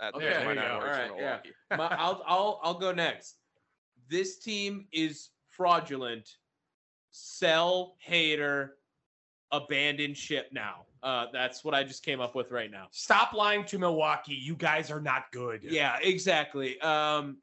At 0.00 0.14
Okay, 0.14 0.26
those 0.26 0.34
there 0.34 0.44
my 0.44 0.52
you 0.52 0.60
go. 0.60 0.74
Alright, 0.74 1.10
yeah. 1.18 1.38
My, 1.76 1.88
I'll 1.96 2.22
I'll 2.26 2.60
I'll 2.62 2.78
go 2.78 2.92
next. 2.92 3.36
This 4.08 4.38
team 4.38 4.86
is 4.92 5.30
fraudulent. 5.50 6.36
Sell 7.10 7.96
hater, 7.98 8.76
abandon 9.50 10.14
ship 10.14 10.50
now. 10.52 10.86
Uh, 11.02 11.26
that's 11.32 11.64
what 11.64 11.74
I 11.74 11.84
just 11.84 12.04
came 12.04 12.20
up 12.20 12.34
with 12.34 12.50
right 12.50 12.70
now. 12.70 12.86
Stop 12.90 13.32
lying 13.32 13.64
to 13.66 13.78
Milwaukee. 13.78 14.34
You 14.34 14.54
guys 14.54 14.90
are 14.90 15.00
not 15.00 15.30
good. 15.32 15.62
Yeah, 15.62 15.96
exactly. 16.02 16.80
Um, 16.80 17.38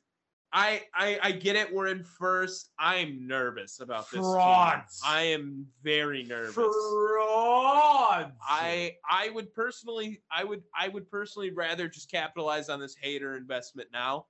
I 0.53 0.83
I 0.93 1.19
I 1.21 1.31
get 1.31 1.55
it. 1.55 1.73
We're 1.73 1.87
in 1.87 2.03
first. 2.03 2.69
I'm 2.79 3.27
nervous 3.27 3.79
about 3.81 4.09
this. 4.09 4.21
team. 4.21 4.31
Frauds. 4.31 5.01
I 5.05 5.21
am 5.23 5.65
very 5.83 6.23
nervous. 6.23 6.53
Frauds. 6.53 8.31
I 8.47 8.95
I 9.09 9.29
would 9.29 9.53
personally 9.53 10.21
I 10.31 10.43
would 10.43 10.63
I 10.77 10.87
would 10.87 11.09
personally 11.09 11.51
rather 11.51 11.87
just 11.87 12.09
capitalize 12.09 12.69
on 12.69 12.79
this 12.79 12.95
hater 12.95 13.35
investment 13.35 13.89
now. 13.91 14.27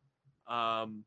Um 0.48 1.04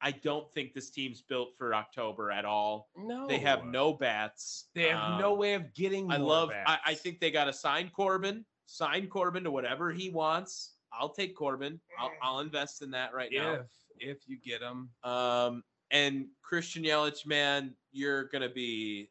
I 0.00 0.10
don't 0.10 0.50
think 0.52 0.74
this 0.74 0.90
team's 0.90 1.22
built 1.22 1.54
for 1.56 1.74
October 1.74 2.30
at 2.30 2.44
all. 2.44 2.90
no. 2.96 3.26
They 3.26 3.38
have 3.38 3.64
no 3.64 3.94
bats. 3.94 4.68
They 4.74 4.88
have 4.88 5.18
no 5.18 5.32
Um, 5.32 5.38
way 5.38 5.54
of 5.54 5.72
getting. 5.72 6.10
I 6.12 6.18
more 6.18 6.28
love 6.28 6.50
I, 6.66 6.78
I 6.84 6.94
think 6.94 7.20
they 7.20 7.30
got 7.30 7.44
to 7.44 7.52
sign 7.54 7.88
Corbin, 7.90 8.44
sign 8.66 9.06
Corbin 9.06 9.44
to 9.44 9.50
whatever 9.50 9.92
he 9.92 10.10
wants. 10.10 10.72
I'll 10.92 11.08
take 11.08 11.34
Corbin. 11.34 11.80
I'll, 11.98 12.10
I'll 12.22 12.40
invest 12.40 12.82
in 12.82 12.90
that 12.90 13.14
right 13.14 13.30
now. 13.32 13.60
If 13.98 14.28
you 14.28 14.36
get 14.38 14.60
them, 14.60 14.90
Um, 15.02 15.62
and 15.90 16.26
Christian 16.42 16.82
Yelich, 16.82 17.26
man, 17.26 17.74
you're 17.92 18.24
gonna 18.24 18.48
be, 18.48 19.10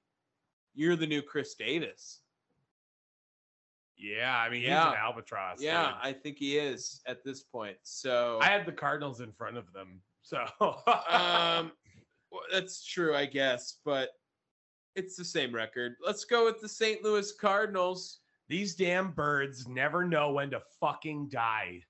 you're 0.73 0.95
the 0.95 1.07
new 1.07 1.21
Chris 1.21 1.55
Davis. 1.55 2.21
Yeah, 3.95 4.37
I 4.37 4.49
mean 4.49 4.61
he's 4.61 4.69
Yeah. 4.69 4.91
an 4.91 4.97
albatross. 4.97 5.61
Yeah, 5.61 5.85
dude. 5.87 5.95
I 6.01 6.13
think 6.13 6.37
he 6.37 6.57
is 6.57 7.01
at 7.05 7.23
this 7.23 7.41
point. 7.43 7.77
So 7.83 8.39
I 8.41 8.47
had 8.47 8.65
the 8.65 8.71
Cardinals 8.71 9.21
in 9.21 9.31
front 9.31 9.55
of 9.57 9.71
them. 9.71 10.01
So 10.21 10.39
um 11.07 11.71
well, 12.31 12.41
that's 12.51 12.83
true, 12.85 13.15
I 13.15 13.25
guess, 13.27 13.77
but 13.85 14.09
it's 14.95 15.15
the 15.15 15.25
same 15.25 15.53
record. 15.53 15.95
Let's 16.05 16.25
go 16.25 16.45
with 16.45 16.59
the 16.59 16.67
St. 16.69 17.03
Louis 17.03 17.31
Cardinals. 17.33 18.19
these 18.49 18.75
damn 18.75 19.11
birds 19.11 19.67
never 19.67 20.03
know 20.05 20.31
when 20.33 20.49
to 20.51 20.61
fucking 20.79 21.29
die. 21.29 21.81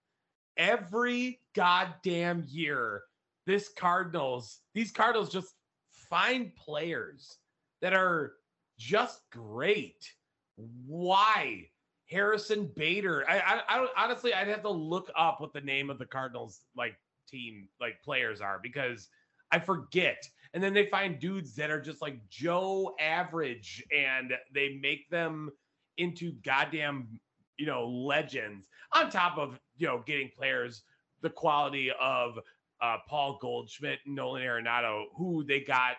Every 0.58 1.40
goddamn 1.56 2.46
year, 2.48 3.04
this 3.46 3.70
Cardinals, 3.70 4.60
these 4.74 4.92
Cardinals 4.92 5.30
just 5.32 5.54
find 5.92 6.56
players 6.56 7.38
that 7.82 7.94
are 7.94 8.34
just 8.78 9.22
great. 9.32 10.14
Why? 10.56 11.68
Harrison 12.10 12.72
Bader. 12.76 13.26
I, 13.28 13.40
I, 13.40 13.62
I 13.70 13.78
don't 13.78 13.90
honestly. 13.98 14.34
I'd 14.34 14.48
have 14.48 14.62
to 14.64 14.70
look 14.70 15.12
up 15.18 15.42
what 15.42 15.54
the 15.54 15.62
name 15.62 15.90
of 15.90 15.98
the 15.98 16.06
Cardinals 16.06 16.62
like 16.76 16.96
team 17.28 17.68
like 17.82 18.02
players 18.04 18.42
are 18.42 18.60
because 18.62 19.10
I 19.52 19.60
forget. 19.60 20.24
And 20.54 20.64
then 20.64 20.74
they 20.74 20.86
find 20.86 21.20
dudes 21.20 21.56
that 21.56 21.72
are 21.72 21.82
just 21.82 22.02
like 22.02 22.30
Joe 22.30 22.96
average, 23.00 23.84
and 23.96 24.34
they 24.54 24.78
make 24.82 25.10
them 25.10 25.50
into 25.98 26.34
goddamn 26.44 27.20
you 27.58 27.66
know 27.66 27.88
legends. 27.88 28.68
On 28.94 29.10
top 29.10 29.38
of 29.38 29.60
you 29.78 29.88
know 29.88 30.04
getting 30.06 30.30
players 30.36 30.84
the 31.22 31.30
quality 31.30 31.92
of 32.00 32.38
uh, 32.82 32.98
Paul 33.08 33.40
Goldschmidt, 33.42 34.00
Nolan 34.06 34.44
Arenado, 34.44 35.06
who 35.16 35.44
they 35.44 35.62
got 35.62 35.96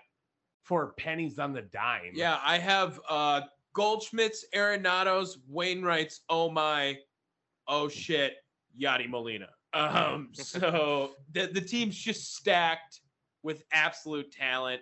for 0.62 0.92
pennies 0.98 1.38
on 1.38 1.52
the 1.52 1.62
dime. 1.62 2.12
Yeah, 2.14 2.38
I 2.44 2.58
have 2.58 3.00
uh 3.08 3.42
Goldschmidt's, 3.74 4.44
Arenado's, 4.54 5.38
Wainwright's, 5.48 6.20
oh 6.28 6.48
my, 6.48 6.96
oh 7.66 7.88
shit, 7.88 8.34
Yadi 8.80 9.08
Molina. 9.08 9.48
Um, 9.72 10.28
so 10.32 11.12
the, 11.32 11.50
the 11.52 11.60
team's 11.60 11.96
just 11.96 12.36
stacked 12.36 13.00
with 13.42 13.64
absolute 13.72 14.30
talent. 14.30 14.80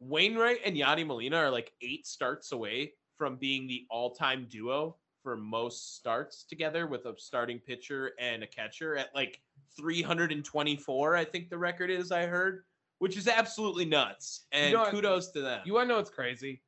Wainwright 0.00 0.60
and 0.64 0.76
Yadi 0.76 1.06
Molina 1.06 1.36
are 1.36 1.50
like 1.50 1.72
eight 1.80 2.06
starts 2.06 2.52
away 2.52 2.92
from 3.16 3.36
being 3.36 3.66
the 3.66 3.86
all-time 3.90 4.46
duo 4.50 4.96
for 5.26 5.36
most 5.36 5.96
starts 5.96 6.44
together 6.44 6.86
with 6.86 7.04
a 7.06 7.14
starting 7.18 7.58
pitcher 7.58 8.12
and 8.20 8.44
a 8.44 8.46
catcher 8.46 8.96
at 8.96 9.12
like 9.12 9.40
324, 9.76 11.16
I 11.16 11.24
think 11.24 11.50
the 11.50 11.58
record 11.58 11.90
is, 11.90 12.12
I 12.12 12.26
heard, 12.26 12.62
which 13.00 13.16
is 13.16 13.26
absolutely 13.26 13.86
nuts. 13.86 14.46
And 14.52 14.70
you 14.70 14.76
know 14.76 14.84
what? 14.84 14.92
kudos 14.92 15.32
to 15.32 15.40
them. 15.40 15.62
You 15.64 15.74
want 15.74 15.86
to 15.86 15.88
know 15.88 15.96
what's 15.96 16.10
crazy? 16.10 16.62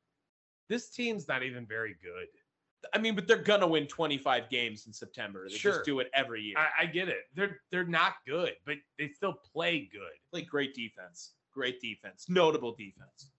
This 0.67 0.89
team's 0.89 1.25
not 1.25 1.41
even 1.41 1.65
very 1.65 1.95
good. 2.03 2.27
I 2.93 2.97
mean, 2.97 3.15
but 3.15 3.29
they're 3.29 3.37
gonna 3.37 3.65
win 3.65 3.87
25 3.87 4.49
games 4.49 4.87
in 4.87 4.91
September. 4.91 5.47
They 5.49 5.55
Sure. 5.55 5.71
just 5.71 5.85
do 5.85 6.01
it 6.01 6.09
every 6.13 6.41
year. 6.41 6.57
I, 6.57 6.83
I 6.83 6.85
get 6.85 7.07
it. 7.07 7.29
They're 7.33 7.61
they're 7.71 7.85
not 7.87 8.15
good, 8.27 8.55
but 8.65 8.75
they 8.97 9.07
still 9.07 9.35
play 9.53 9.89
good. 9.89 10.17
Like 10.33 10.47
great 10.47 10.75
defense, 10.75 11.31
great 11.53 11.79
defense, 11.79 12.27
notable 12.27 12.73
defense. 12.73 13.31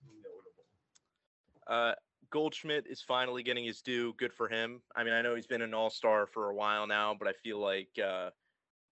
Notable. 1.66 1.90
Uh, 1.90 1.94
Goldschmidt 2.30 2.86
is 2.88 3.02
finally 3.02 3.42
getting 3.42 3.64
his 3.64 3.82
due. 3.82 4.14
Good 4.18 4.32
for 4.32 4.48
him. 4.48 4.80
I 4.96 5.04
mean, 5.04 5.12
I 5.12 5.22
know 5.22 5.34
he's 5.34 5.46
been 5.46 5.62
an 5.62 5.74
all 5.74 5.90
star 5.90 6.26
for 6.26 6.50
a 6.50 6.54
while 6.54 6.86
now, 6.86 7.14
but 7.18 7.28
I 7.28 7.32
feel 7.32 7.58
like 7.58 7.88
uh, 8.02 8.30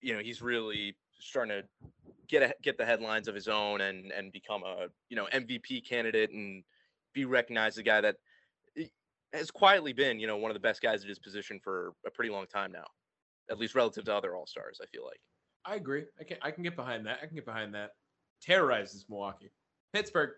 you 0.01 0.15
know 0.15 0.21
he's 0.21 0.43
really 0.43 0.97
starting 1.21 1.63
to 1.63 1.89
get 2.29 2.43
a, 2.43 2.55
get 2.63 2.79
the 2.79 2.85
headlines 2.85 3.29
of 3.29 3.35
his 3.35 3.49
own 3.49 3.81
and 3.81 4.13
and 4.13 4.33
become 4.33 4.63
a 4.65 4.87
you 5.09 5.17
know 5.17 5.27
MVP 5.33 5.87
candidate 5.89 6.31
and 6.31 6.65
be 7.15 7.25
recognized 7.25 7.75
as 7.75 7.79
a 7.79 7.83
guy 7.85 8.01
that 8.01 8.17
has 9.33 9.51
quietly 9.51 9.93
been 9.93 10.19
you 10.19 10.27
know 10.27 10.37
one 10.37 10.51
of 10.51 10.55
the 10.55 10.61
best 10.61 10.81
guys 10.81 11.03
at 11.03 11.09
his 11.09 11.19
position 11.19 11.61
for 11.63 11.93
a 12.07 12.11
pretty 12.11 12.31
long 12.31 12.47
time 12.47 12.73
now, 12.73 12.87
at 13.51 13.59
least 13.59 13.75
relative 13.75 14.05
to 14.05 14.15
other 14.15 14.35
all 14.35 14.47
stars. 14.47 14.81
I 14.83 14.87
feel 14.87 15.05
like. 15.05 15.21
I 15.65 15.75
agree. 15.77 16.05
I 16.21 16.25
can 16.25 16.37
I 16.43 16.51
can 16.51 16.63
get 16.63 16.77
behind 16.77 17.07
that. 17.07 17.19
I 17.23 17.27
can 17.27 17.35
get 17.35 17.47
behind 17.47 17.75
that. 17.75 17.91
Terrorizes 18.43 19.05
Milwaukee. 19.09 19.51
Pittsburgh. 19.93 20.31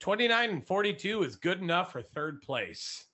29 0.00 0.50
and 0.50 0.66
42 0.66 1.22
is 1.22 1.36
good 1.36 1.60
enough 1.60 1.92
for 1.92 2.02
third 2.02 2.42
place. 2.42 3.06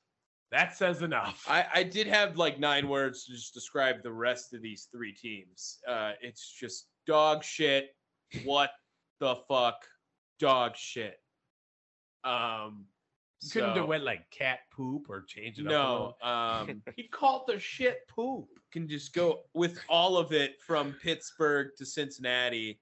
That 0.51 0.77
says 0.77 1.01
enough. 1.01 1.47
I, 1.49 1.65
I 1.75 1.83
did 1.83 2.07
have 2.07 2.37
like 2.37 2.59
nine 2.61 2.87
words 2.89 3.25
to 3.25 3.33
just 3.33 3.55
describe 3.55 4.03
the 4.03 4.13
rest 4.13 4.53
of 4.53 4.61
these 4.61 4.89
three 4.93 5.15
teams. 5.15 5.79
Uh, 5.89 6.13
it's 6.21 6.53
just 6.53 6.89
dog 7.07 7.43
shit. 7.43 7.95
What 8.45 8.71
the 9.19 9.37
fuck? 9.49 9.87
Dog 10.39 10.77
shit. 10.77 11.17
Um, 12.25 12.85
You 13.41 13.51
couldn't 13.51 13.77
have 13.77 13.89
went 13.89 14.05
like 14.05 14.31
cat 14.31 14.61
poop 14.71 15.09
or 15.09 15.23
change 15.23 15.59
it 15.59 15.67
up. 15.67 15.73
No, 15.73 16.15
little? 16.21 16.31
um, 16.31 16.83
he 16.97 17.05
called 17.09 17.45
the 17.47 17.59
shit 17.59 18.07
poop. 18.09 18.47
can 18.73 18.87
just 18.87 19.15
go 19.15 19.45
with 19.55 19.79
all 19.89 20.19
of 20.19 20.33
it 20.33 20.61
from 20.67 20.95
Pittsburgh 21.03 21.69
to 21.79 21.87
Cincinnati. 21.87 22.79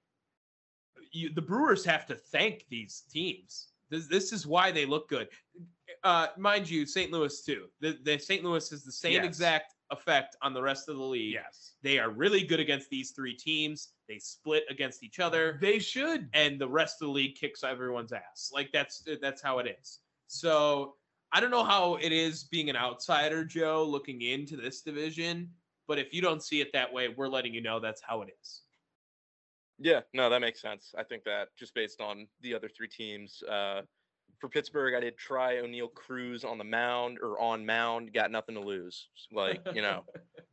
You, 1.13 1.33
the 1.33 1.41
Brewers 1.41 1.85
have 1.85 2.05
to 2.07 2.15
thank 2.15 2.65
these 2.69 3.03
teams. 3.09 3.70
This, 3.91 4.07
this 4.07 4.31
is 4.33 4.47
why 4.47 4.71
they 4.71 4.85
look 4.85 5.07
good. 5.09 5.27
Uh, 6.03 6.27
mind 6.37 6.67
you, 6.69 6.85
St. 6.85 7.11
Louis 7.11 7.43
too. 7.43 7.65
The, 7.81 7.97
the 8.03 8.17
St. 8.17 8.43
Louis 8.43 8.71
is 8.71 8.83
the 8.83 8.91
same 8.91 9.13
Yes. 9.13 9.25
exact 9.25 9.75
effect 9.91 10.35
on 10.41 10.53
the 10.53 10.61
rest 10.61 10.87
of 10.89 10.95
the 10.97 11.03
league. 11.03 11.33
Yes, 11.33 11.73
They 11.83 11.99
are 11.99 12.09
really 12.09 12.43
good 12.43 12.61
against 12.61 12.89
these 12.89 13.11
three 13.11 13.35
teams. 13.35 13.89
They 14.07 14.17
split 14.17 14.63
against 14.69 15.03
each 15.03 15.19
other, 15.19 15.57
they 15.61 15.77
should. 15.79 16.29
and 16.33 16.59
the 16.59 16.67
rest 16.67 17.01
of 17.01 17.07
the 17.07 17.11
league 17.11 17.35
kicks 17.35 17.63
everyone's 17.63 18.13
ass. 18.13 18.51
Like 18.53 18.71
that's 18.71 19.03
that's 19.21 19.41
how 19.41 19.59
it 19.59 19.77
is. 19.79 19.99
So 20.27 20.95
I 21.33 21.39
don't 21.41 21.51
know 21.51 21.63
how 21.63 21.95
it 21.95 22.11
is 22.13 22.45
being 22.45 22.69
an 22.69 22.75
outsider, 22.77 23.43
Joe, 23.43 23.83
looking 23.83 24.21
into 24.21 24.55
this 24.55 24.81
division. 24.81 25.49
But 25.87 25.99
if 25.99 26.13
you 26.13 26.21
don't 26.21 26.41
see 26.41 26.61
it 26.61 26.71
that 26.73 26.91
way, 26.91 27.09
we're 27.09 27.27
letting 27.27 27.53
you 27.53 27.61
know 27.61 27.79
that's 27.81 28.01
how 28.01 28.21
it 28.21 28.29
is. 28.41 28.61
Yeah, 29.83 30.01
no, 30.13 30.29
that 30.29 30.41
makes 30.41 30.61
sense. 30.61 30.93
I 30.97 31.03
think 31.03 31.23
that 31.23 31.49
just 31.57 31.73
based 31.73 32.01
on 32.01 32.27
the 32.41 32.53
other 32.53 32.69
three 32.69 32.87
teams. 32.87 33.41
Uh, 33.49 33.81
for 34.39 34.47
Pittsburgh, 34.47 34.93
I 34.95 34.99
did 34.99 35.17
try 35.17 35.55
Oneil 35.55 35.91
Cruz 35.93 36.43
on 36.43 36.57
the 36.57 36.63
mound 36.63 37.17
or 37.19 37.39
on 37.39 37.65
mound. 37.65 38.13
Got 38.13 38.31
nothing 38.31 38.55
to 38.55 38.61
lose. 38.61 39.07
Like 39.31 39.59
you 39.73 39.81
know, 39.81 40.03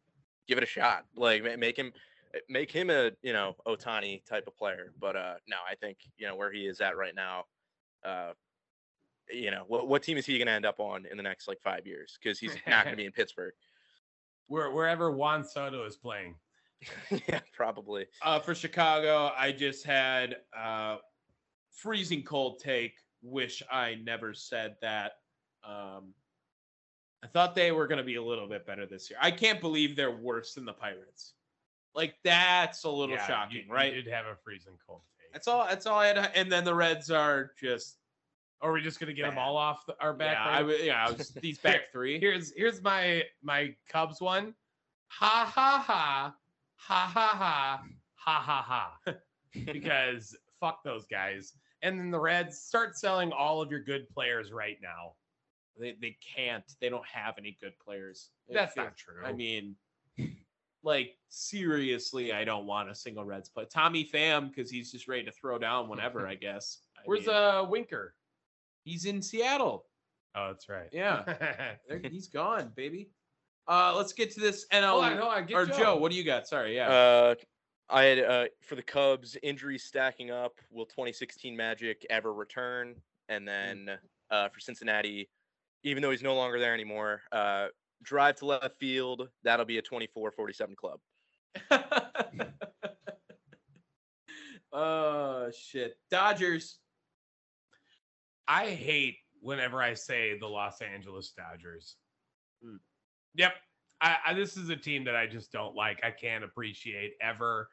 give 0.49 0.59
it 0.59 0.65
a 0.65 0.67
shot. 0.67 1.05
Like 1.15 1.59
make 1.59 1.77
him, 1.77 1.93
eh, 2.35 2.41
make 2.49 2.71
him 2.71 2.89
a 2.89 3.11
you 3.23 3.35
know 3.35 3.55
Ohtani 3.67 4.25
type 4.25 4.47
of 4.47 4.57
player. 4.57 4.93
But 4.99 5.17
uh, 5.17 5.35
no, 5.47 5.57
I 5.71 5.75
think 5.75 5.99
you 6.17 6.27
know 6.27 6.37
where 6.37 6.51
he 6.51 6.67
is 6.67 6.81
at 6.81 6.97
right 6.97 7.15
now. 7.15 7.45
Uh, 8.05 8.33
you 9.31 9.51
know 9.51 9.65
what 9.69 9.89
what 9.89 10.03
team 10.03 10.17
is 10.17 10.25
he 10.25 10.39
going 10.39 10.47
to 10.47 10.53
end 10.53 10.65
up 10.65 10.81
on 10.81 11.05
in 11.05 11.19
the 11.19 11.23
next 11.23 11.49
like 11.49 11.61
five 11.61 11.87
years? 11.87 12.19
Because 12.23 12.39
he's 12.39 12.55
not 12.67 12.85
going 12.85 12.93
to 12.93 12.97
be 12.97 13.05
in 13.07 13.13
Pittsburgh. 13.13 13.53
Where, 14.47 14.71
wherever 14.71 15.11
Juan 15.11 15.45
Soto 15.45 15.85
is 15.85 15.97
playing. 15.97 16.35
yeah, 17.29 17.41
probably. 17.55 18.07
Uh, 18.23 18.41
for 18.41 18.55
Chicago, 18.55 19.33
I 19.37 19.53
just 19.53 19.85
had 19.85 20.37
uh, 20.57 20.97
freezing 21.73 22.23
cold 22.23 22.61
take. 22.61 22.95
Wish 23.23 23.63
I 23.71 23.97
never 24.05 24.33
said 24.35 24.77
that. 24.81 25.13
Um, 25.65 26.15
I 27.23 27.27
thought 27.27 27.55
they 27.57 27.73
were 27.73 27.89
going 27.89 27.99
to 27.99 28.05
be 28.05 28.15
a 28.15 28.23
little 28.23 28.47
bit 28.49 28.65
better 28.65 28.87
this 28.87 29.11
year. 29.11 29.19
I 29.21 29.33
can't 29.33 29.61
believe 29.61 29.97
they're 29.97 30.17
worse 30.17 30.55
than 30.55 30.65
the 30.65 30.73
Pirates. 30.73 31.33
Like 31.95 32.15
that's 32.23 32.85
a 32.85 32.91
little 32.91 33.17
Yeah, 33.17 33.27
shocking, 33.27 33.57
you- 33.57 33.63
you 33.67 33.73
right? 33.73 33.93
did 33.93 34.07
have 34.07 34.27
a 34.27 34.37
freezing 34.37 34.75
cold 34.87 35.01
take. 35.21 35.33
That's 35.33 35.49
all. 35.49 35.67
That's 35.67 35.85
all 35.87 35.99
I 35.99 36.07
had. 36.09 36.31
And 36.37 36.51
then 36.53 36.65
the 36.65 36.75
Reds 36.75 37.11
are 37.11 37.51
just 37.61 37.97
Are 38.61 38.71
we 38.71 38.81
just 38.83 39.01
gonna 39.01 39.13
get 39.15 39.29
them 39.29 39.37
all 39.39 39.57
off 39.57 39.85
the, 39.87 39.97
our 40.01 40.13
back? 40.15 40.37
yeah. 40.37 40.47
right? 40.49 40.55
I 40.55 40.61
w- 40.61 40.85
yeah. 40.85 41.05
I 41.07 41.11
was 41.11 41.31
these 41.31 41.59
back 41.59 41.81
three. 41.93 42.21
Here's 42.21 42.53
here's 42.55 42.81
my 42.83 43.25
my 43.43 43.75
Cubs 43.89 44.21
one. 44.21 44.55
Ha 45.09 45.51
ha 45.53 45.83
ha 45.85 46.35
ha 46.79 47.11
ha 47.13 47.29
ha 47.37 47.83
ha 48.15 48.41
ha 48.41 48.63
ha. 49.07 49.15
because 49.73 50.37
fuck 50.61 50.83
those 50.85 51.05
guys. 51.07 51.53
And 51.83 51.99
then 51.99 52.11
the 52.11 52.19
Reds 52.19 52.59
start 52.59 52.97
selling 52.97 53.31
all 53.33 53.61
of 53.61 53.71
your 53.71 53.83
good 53.83 54.09
players 54.09 54.51
right 54.53 54.79
now. 54.83 55.15
They 55.79 55.95
they 56.01 56.17
can't. 56.35 56.65
They 56.81 56.89
don't 56.89 57.07
have 57.07 57.35
any 57.39 57.57
good 57.61 57.79
players. 57.79 58.31
It 58.49 58.55
That's 58.55 58.75
feels- 58.75 58.87
not 58.87 58.97
true. 58.97 59.25
I 59.25 59.33
mean, 59.33 59.77
like 60.83 61.17
seriously, 61.29 62.33
I 62.33 62.45
don't 62.45 62.67
want 62.67 62.91
a 62.91 62.95
single 62.95 63.25
Reds 63.25 63.49
play. 63.49 63.65
Tommy 63.73 64.05
Pham 64.13 64.49
because 64.49 64.71
he's 64.71 64.91
just 64.91 65.07
ready 65.09 65.25
to 65.25 65.33
throw 65.33 65.59
down 65.59 65.89
whenever. 65.89 66.27
I 66.27 66.35
guess. 66.47 66.79
I 66.97 67.03
where's 67.05 67.27
mean, 67.27 67.37
uh 67.37 67.65
Winker? 67.69 68.15
He's 68.85 69.05
in 69.05 69.21
Seattle. 69.23 69.85
Oh, 70.35 70.49
that's 70.49 70.69
right. 70.69 70.89
Yeah, 70.93 71.25
he's 72.11 72.29
gone, 72.29 72.73
baby. 72.75 73.11
Uh, 73.69 73.93
let's 73.95 74.15
get 74.15 74.33
to 74.33 74.41
this 74.41 74.67
NL. 74.73 74.91
hold 74.91 75.05
on, 75.05 75.19
hold 75.19 75.35
on. 75.35 75.47
Get 75.47 75.55
or 75.55 75.67
Joe. 75.67 75.79
Joe. 75.79 75.97
what 75.97 76.11
do 76.11 76.17
you 76.17 76.25
got? 76.25 76.49
Sorry, 76.49 76.75
yeah. 76.75 76.89
Uh, 76.89 77.35
I 77.91 78.05
had 78.05 78.19
uh, 78.19 78.45
for 78.63 78.75
the 78.77 78.83
Cubs 78.83 79.37
injuries 79.43 79.85
stacking 79.85 80.31
up. 80.31 80.55
Will 80.71 80.87
2016 80.87 81.55
Magic 81.57 82.07
ever 82.09 82.33
return? 82.33 82.95
And 83.29 83.47
then 83.47 83.91
uh, 84.31 84.49
for 84.49 84.61
Cincinnati, 84.61 85.29
even 85.85 86.03
though 86.03 86.11
he's 86.11 86.23
no 86.23 86.35
longer 86.35 86.59
there 86.59 86.73
anymore, 86.75 87.23
uh, 87.31 87.67
drive 88.03 88.37
to 88.37 88.47
left 88.47 88.79
field. 88.79 89.29
That'll 89.43 89.67
be 89.67 89.79
a 89.79 89.83
24-47 89.83 90.77
club. 90.77 91.01
oh 94.73 95.51
shit, 95.51 95.97
Dodgers. 96.11 96.79
I 98.47 98.71
hate 98.71 99.17
whenever 99.41 99.83
I 99.83 99.93
say 99.95 100.39
the 100.39 100.47
Los 100.47 100.81
Angeles 100.81 101.33
Dodgers. 101.37 101.97
Hmm. 102.63 102.77
Yep. 103.35 103.53
I, 104.01 104.17
I 104.27 104.35
this 104.35 104.57
is 104.57 104.69
a 104.69 104.77
team 104.77 105.05
that 105.05 105.17
I 105.17 105.27
just 105.27 105.51
don't 105.53 105.75
like. 105.75 106.01
I 106.05 106.11
can't 106.11 106.45
appreciate 106.45 107.13
ever. 107.21 107.69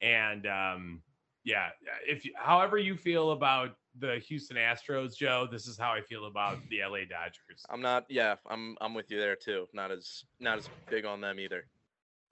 And 0.00 0.46
um, 0.46 1.02
yeah, 1.44 1.68
if 2.06 2.24
you- 2.24 2.34
however 2.36 2.78
you 2.78 2.96
feel 2.96 3.32
about 3.32 3.76
the 3.98 4.18
Houston 4.28 4.56
Astros, 4.56 5.16
Joe, 5.16 5.48
this 5.50 5.66
is 5.66 5.78
how 5.78 5.90
I 5.90 6.00
feel 6.02 6.26
about 6.26 6.58
the 6.68 6.80
LA 6.82 7.00
Dodgers. 7.08 7.64
I'm 7.70 7.80
not. 7.80 8.04
Yeah, 8.08 8.36
I'm. 8.48 8.76
I'm 8.80 8.94
with 8.94 9.10
you 9.10 9.18
there 9.18 9.36
too. 9.36 9.66
Not 9.72 9.90
as 9.90 10.24
not 10.40 10.58
as 10.58 10.68
big 10.90 11.04
on 11.04 11.20
them 11.20 11.38
either. 11.40 11.66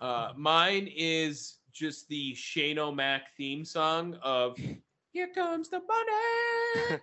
Uh, 0.01 0.33
mine 0.37 0.91
is 0.95 1.59
just 1.73 2.09
the 2.09 2.35
Shane 2.35 2.79
O'Mac 2.79 3.23
theme 3.37 3.65
song 3.65 4.19
of 4.23 4.59
"Here 5.15 5.29
comes 5.33 5.71
the 5.71 5.81
money, 5.81 7.01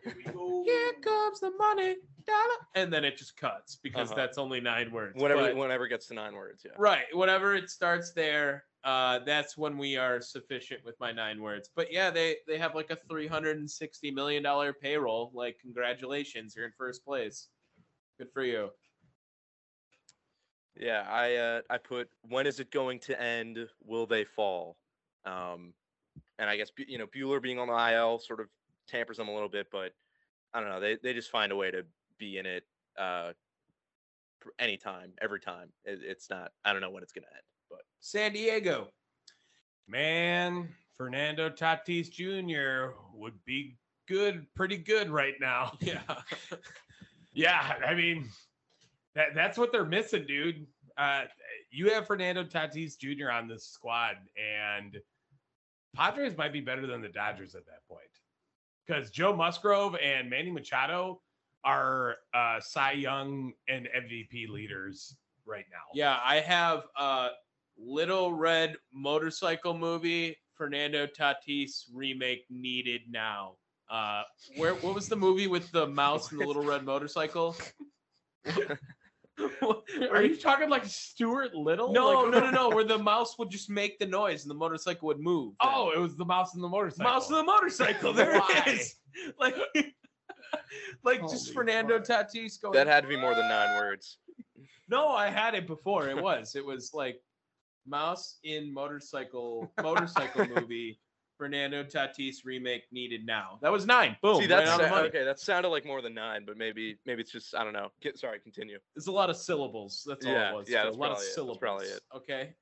here 0.65 0.93
comes 1.01 1.39
the 1.39 1.51
money, 1.57 1.95
dollar," 2.27 2.55
and 2.75 2.91
then 2.91 3.05
it 3.05 3.15
just 3.15 3.37
cuts 3.37 3.77
because 3.81 4.09
Uh-huh. 4.11 4.17
that's 4.21 4.37
only 4.37 4.59
nine 4.59 4.91
words. 4.91 5.15
Whenever 5.19 5.41
But- 5.43 5.55
whenever 5.55 5.85
it 5.85 5.89
gets 5.89 6.07
to 6.07 6.13
nine 6.13 6.35
words, 6.35 6.63
yeah. 6.65 6.73
right, 6.77 7.07
whenever 7.15 7.55
it 7.55 7.69
starts 7.69 8.11
there, 8.11 8.65
uh, 8.83 9.19
that's 9.19 9.57
when 9.57 9.77
we 9.77 9.95
are 9.95 10.19
sufficient 10.19 10.83
with 10.83 10.99
my 10.99 11.13
nine 11.13 11.41
words. 11.41 11.69
But 11.73 11.89
yeah, 11.91 12.09
they 12.11 12.39
they 12.47 12.57
have 12.57 12.75
like 12.75 12.89
a 12.91 12.97
three 13.09 13.27
hundred 13.27 13.57
and 13.57 13.71
sixty 13.71 14.11
million 14.11 14.43
dollar 14.43 14.73
payroll. 14.73 15.31
Like, 15.33 15.57
congratulations, 15.59 16.53
you're 16.55 16.65
in 16.65 16.73
first 16.77 17.05
place. 17.05 17.47
Good 18.17 18.29
for 18.33 18.43
you. 18.43 18.71
Yeah, 20.75 21.05
I 21.09 21.35
uh, 21.35 21.61
I 21.69 21.77
put 21.77 22.09
when 22.23 22.45
is 22.45 22.59
it 22.59 22.71
going 22.71 22.99
to 23.01 23.21
end? 23.21 23.69
Will 23.83 24.05
they 24.05 24.25
fall? 24.25 24.77
Um, 25.25 25.73
and 26.41 26.49
I 26.49 26.57
guess 26.57 26.71
you 26.75 26.97
know 26.97 27.05
Buehler 27.05 27.41
being 27.41 27.59
on 27.59 27.67
the 27.67 27.93
IL 27.93 28.19
sort 28.19 28.41
of 28.41 28.47
tampers 28.87 29.17
them 29.17 29.29
a 29.29 29.33
little 29.33 29.47
bit, 29.47 29.67
but 29.71 29.93
I 30.53 30.59
don't 30.59 30.69
know. 30.69 30.81
They 30.81 30.97
they 31.01 31.13
just 31.13 31.29
find 31.29 31.51
a 31.51 31.55
way 31.55 31.71
to 31.71 31.85
be 32.17 32.39
in 32.39 32.45
it 32.45 32.63
uh, 32.99 33.31
anytime, 34.59 35.13
every 35.21 35.39
time. 35.39 35.69
It, 35.85 35.99
it's 36.03 36.29
not. 36.29 36.51
I 36.65 36.73
don't 36.73 36.81
know 36.81 36.89
when 36.89 37.03
it's 37.03 37.13
gonna 37.13 37.27
end, 37.31 37.43
but 37.69 37.81
San 38.01 38.33
Diego. 38.33 38.89
Man, 39.87 40.67
Fernando 40.97 41.49
Tatis 41.49 42.09
Jr. 42.09 42.95
would 43.13 43.33
be 43.45 43.77
good, 44.07 44.45
pretty 44.55 44.77
good 44.77 45.09
right 45.09 45.35
now. 45.39 45.77
Yeah. 45.81 46.01
Yeah, 47.33 47.75
I 47.87 47.93
mean, 47.93 48.27
that 49.15 49.27
that's 49.33 49.57
what 49.57 49.71
they're 49.71 49.85
missing, 49.85 50.25
dude. 50.27 50.67
Uh, 50.97 51.21
you 51.71 51.89
have 51.91 52.05
Fernando 52.05 52.43
Tatis 52.43 52.97
Jr. 52.97 53.31
on 53.31 53.47
this 53.47 53.65
squad, 53.65 54.17
and 54.35 54.97
Padres 55.95 56.37
might 56.37 56.53
be 56.53 56.61
better 56.61 56.87
than 56.87 57.01
the 57.01 57.09
Dodgers 57.09 57.55
at 57.55 57.65
that 57.65 57.85
point 57.87 58.01
because 58.85 59.09
Joe 59.11 59.35
Musgrove 59.35 59.95
and 59.95 60.29
Manny 60.29 60.51
Machado 60.51 61.21
are 61.63 62.17
uh, 62.33 62.59
Cy 62.59 62.93
Young 62.93 63.53
and 63.67 63.87
MVP 63.95 64.49
leaders 64.49 65.15
right 65.45 65.65
now. 65.71 65.77
Yeah, 65.93 66.19
I 66.23 66.37
have 66.37 66.83
uh 66.97 67.29
Little 67.77 68.33
Red 68.33 68.75
Motorcycle 68.93 69.75
Movie 69.77 70.37
Fernando 70.55 71.07
Tatis 71.07 71.85
remake 71.93 72.45
needed 72.49 73.01
now. 73.09 73.55
Uh 73.89 74.23
where 74.55 74.75
what 74.75 74.95
was 74.95 75.07
the 75.07 75.15
movie 75.15 75.47
with 75.47 75.71
the 75.71 75.87
mouse 75.87 76.31
and 76.31 76.39
the 76.39 76.45
little 76.45 76.63
red 76.63 76.83
motorcycle? 76.85 77.55
Are 80.11 80.23
you 80.23 80.35
talking 80.35 80.69
like 80.69 80.85
Stuart 80.85 81.53
Little? 81.55 81.91
No, 81.93 82.09
Like- 82.23 82.31
no, 82.31 82.39
no, 82.39 82.51
no, 82.51 82.69
where 82.75 82.83
the 82.83 82.97
mouse 82.97 83.37
would 83.37 83.49
just 83.49 83.69
make 83.69 83.99
the 83.99 84.05
noise 84.05 84.43
and 84.43 84.49
the 84.51 84.55
motorcycle 84.55 85.07
would 85.07 85.19
move. 85.19 85.53
Oh, 85.61 85.91
it 85.95 85.99
was 85.99 86.15
the 86.15 86.25
mouse 86.25 86.53
and 86.55 86.63
the 86.63 86.67
motorcycle. 86.69 87.11
mouse 87.11 87.29
and 87.29 87.37
the 87.39 87.43
motorcycle. 87.43 88.13
There 88.13 88.35
it 88.37 88.67
is. 88.67 88.95
Like 89.39 89.55
like 91.03 91.19
just 91.21 91.53
Fernando 91.53 91.97
fuck. 92.01 92.29
Tatis 92.29 92.61
going 92.61 92.73
that 92.75 92.87
had 92.87 93.01
to 93.01 93.09
be 93.09 93.17
more 93.17 93.35
than 93.35 93.49
nine 93.49 93.77
words. 93.77 94.19
No, 94.87 95.09
I 95.09 95.29
had 95.29 95.53
it 95.53 95.67
before. 95.67 96.07
It 96.07 96.15
was. 96.21 96.55
It 96.55 96.65
was 96.65 96.91
like 96.93 97.19
mouse 97.85 98.37
in 98.45 98.73
motorcycle 98.73 99.69
motorcycle 99.81 100.45
movie. 100.47 101.00
Fernando 101.41 101.83
Tatis 101.83 102.45
remake 102.45 102.83
needed 102.91 103.25
now. 103.25 103.57
That 103.63 103.71
was 103.71 103.87
nine. 103.87 104.15
Boom. 104.21 104.41
See, 104.41 104.45
that's 104.45 104.69
sa- 104.69 104.99
okay. 104.99 105.23
That 105.23 105.39
sounded 105.39 105.69
like 105.69 105.87
more 105.87 105.99
than 105.99 106.13
nine, 106.13 106.43
but 106.45 106.55
maybe 106.55 106.99
maybe 107.07 107.23
it's 107.23 107.31
just 107.31 107.55
I 107.55 107.63
don't 107.63 107.73
know. 107.73 107.87
Get, 107.99 108.19
sorry, 108.19 108.39
continue. 108.39 108.77
There's 108.95 109.07
a 109.07 109.11
lot 109.11 109.31
of 109.31 109.35
syllables. 109.35 110.03
That's 110.07 110.23
all 110.23 110.31
Yeah, 110.31 110.51
it 110.51 110.55
was. 110.55 110.69
yeah, 110.69 110.83
that's 110.83 110.95
a 110.95 110.99
lot 110.99 111.09
of 111.09 111.13
probably 111.13 111.23
it. 111.23 111.25
That's 111.25 111.33
syllables. 111.33 111.57
probably 111.57 111.87
it. 111.87 112.01
Okay. 112.15 112.53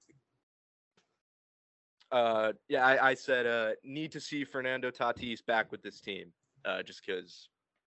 Uh, 2.09 2.53
yeah, 2.69 2.85
I, 2.85 3.09
I 3.09 3.13
said 3.15 3.45
uh, 3.45 3.71
need 3.83 4.13
to 4.13 4.21
see 4.21 4.45
Fernando 4.45 4.91
Tatis 4.91 5.45
back 5.45 5.73
with 5.73 5.83
this 5.83 5.99
team, 5.99 6.31
uh, 6.63 6.81
just 6.81 7.05
because. 7.05 7.49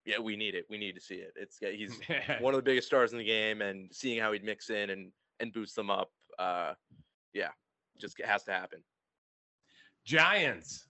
Yeah, 0.06 0.18
we 0.18 0.34
need 0.34 0.54
it. 0.54 0.64
We 0.70 0.78
need 0.78 0.94
to 0.94 1.00
see 1.02 1.16
it. 1.16 1.34
It's 1.36 1.58
he's 1.58 2.00
one 2.40 2.54
of 2.54 2.58
the 2.58 2.62
biggest 2.62 2.86
stars 2.86 3.12
in 3.12 3.18
the 3.18 3.24
game, 3.24 3.60
and 3.60 3.90
seeing 3.92 4.18
how 4.18 4.32
he'd 4.32 4.44
mix 4.44 4.70
in 4.70 4.88
and 4.88 5.12
and 5.40 5.52
boost 5.52 5.76
them 5.76 5.90
up, 5.90 6.10
uh, 6.38 6.72
yeah, 7.34 7.50
just 8.00 8.18
has 8.24 8.44
to 8.44 8.52
happen. 8.52 8.82
Giants. 10.10 10.86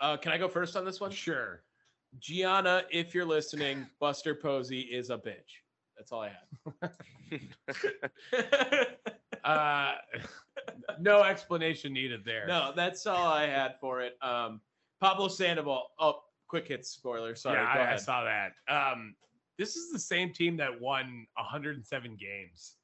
Uh, 0.00 0.16
can 0.16 0.32
I 0.32 0.38
go 0.38 0.48
first 0.48 0.76
on 0.76 0.84
this 0.84 1.00
one? 1.00 1.12
Sure. 1.12 1.62
Gianna, 2.18 2.82
if 2.90 3.14
you're 3.14 3.24
listening, 3.24 3.86
Buster 4.00 4.34
Posey 4.34 4.80
is 4.80 5.10
a 5.10 5.16
bitch. 5.16 5.62
That's 5.96 6.10
all 6.10 6.22
I 6.22 6.32
had. 7.30 7.40
Uh, 9.44 9.92
no 10.98 11.22
explanation 11.22 11.92
needed 11.92 12.22
there. 12.22 12.46
no, 12.46 12.72
that's 12.76 13.06
all 13.06 13.28
I 13.28 13.46
had 13.46 13.76
for 13.80 14.02
it. 14.02 14.18
Um, 14.20 14.60
Pablo 15.00 15.28
Sandoval. 15.28 15.92
Oh, 15.98 16.20
quick 16.48 16.68
hit 16.68 16.84
spoiler. 16.84 17.34
Sorry. 17.34 17.56
yeah, 17.56 17.64
I, 17.66 17.94
I 17.94 17.96
saw 17.96 18.24
that. 18.24 18.52
Um, 18.68 19.14
this 19.56 19.76
is 19.76 19.90
the 19.90 19.98
same 19.98 20.34
team 20.34 20.56
that 20.58 20.78
won 20.78 21.26
107 21.36 22.16
games. 22.20 22.74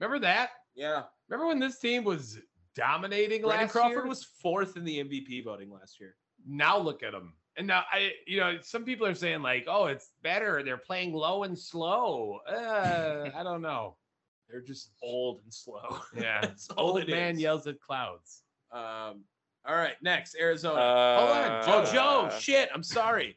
Remember 0.00 0.18
that? 0.20 0.50
Yeah. 0.74 1.02
Remember 1.28 1.48
when 1.48 1.58
this 1.58 1.78
team 1.80 2.04
was 2.04 2.38
dominating 2.78 3.42
Brandon 3.42 3.66
last 3.66 3.72
Crawford 3.72 3.96
year? 3.98 4.06
was 4.06 4.24
fourth 4.24 4.76
in 4.76 4.84
the 4.84 4.98
MVP 5.04 5.44
voting 5.44 5.70
last 5.70 6.00
year. 6.00 6.14
now 6.46 6.78
look 6.78 7.02
at 7.02 7.12
them. 7.12 7.34
And 7.56 7.66
now 7.66 7.82
I, 7.92 8.12
you 8.26 8.38
know, 8.38 8.58
some 8.62 8.84
people 8.84 9.04
are 9.06 9.14
saying 9.14 9.42
like, 9.42 9.66
oh, 9.68 9.86
it's 9.86 10.10
better. 10.22 10.62
They're 10.64 10.76
playing 10.78 11.12
low 11.12 11.42
and 11.42 11.58
slow. 11.58 12.38
Uh, 12.48 13.30
I 13.34 13.42
don't 13.42 13.62
know. 13.62 13.96
They're 14.48 14.62
just 14.62 14.92
old 15.02 15.40
and 15.44 15.52
slow. 15.52 15.98
Yeah, 16.16 16.40
That's 16.40 16.70
all 16.70 16.90
old 16.90 17.00
it 17.00 17.08
man 17.08 17.34
is. 17.34 17.40
yells 17.42 17.66
at 17.66 17.80
clouds. 17.80 18.42
Um, 18.72 19.24
all 19.66 19.74
right, 19.76 19.94
next 20.02 20.36
Arizona. 20.40 20.80
Hold 21.18 21.30
on, 21.30 21.62
oh, 21.68 21.78
Uh, 21.82 21.92
Joe, 21.92 22.38
shit. 22.38 22.70
I'm 22.72 22.82
sorry. 22.84 23.36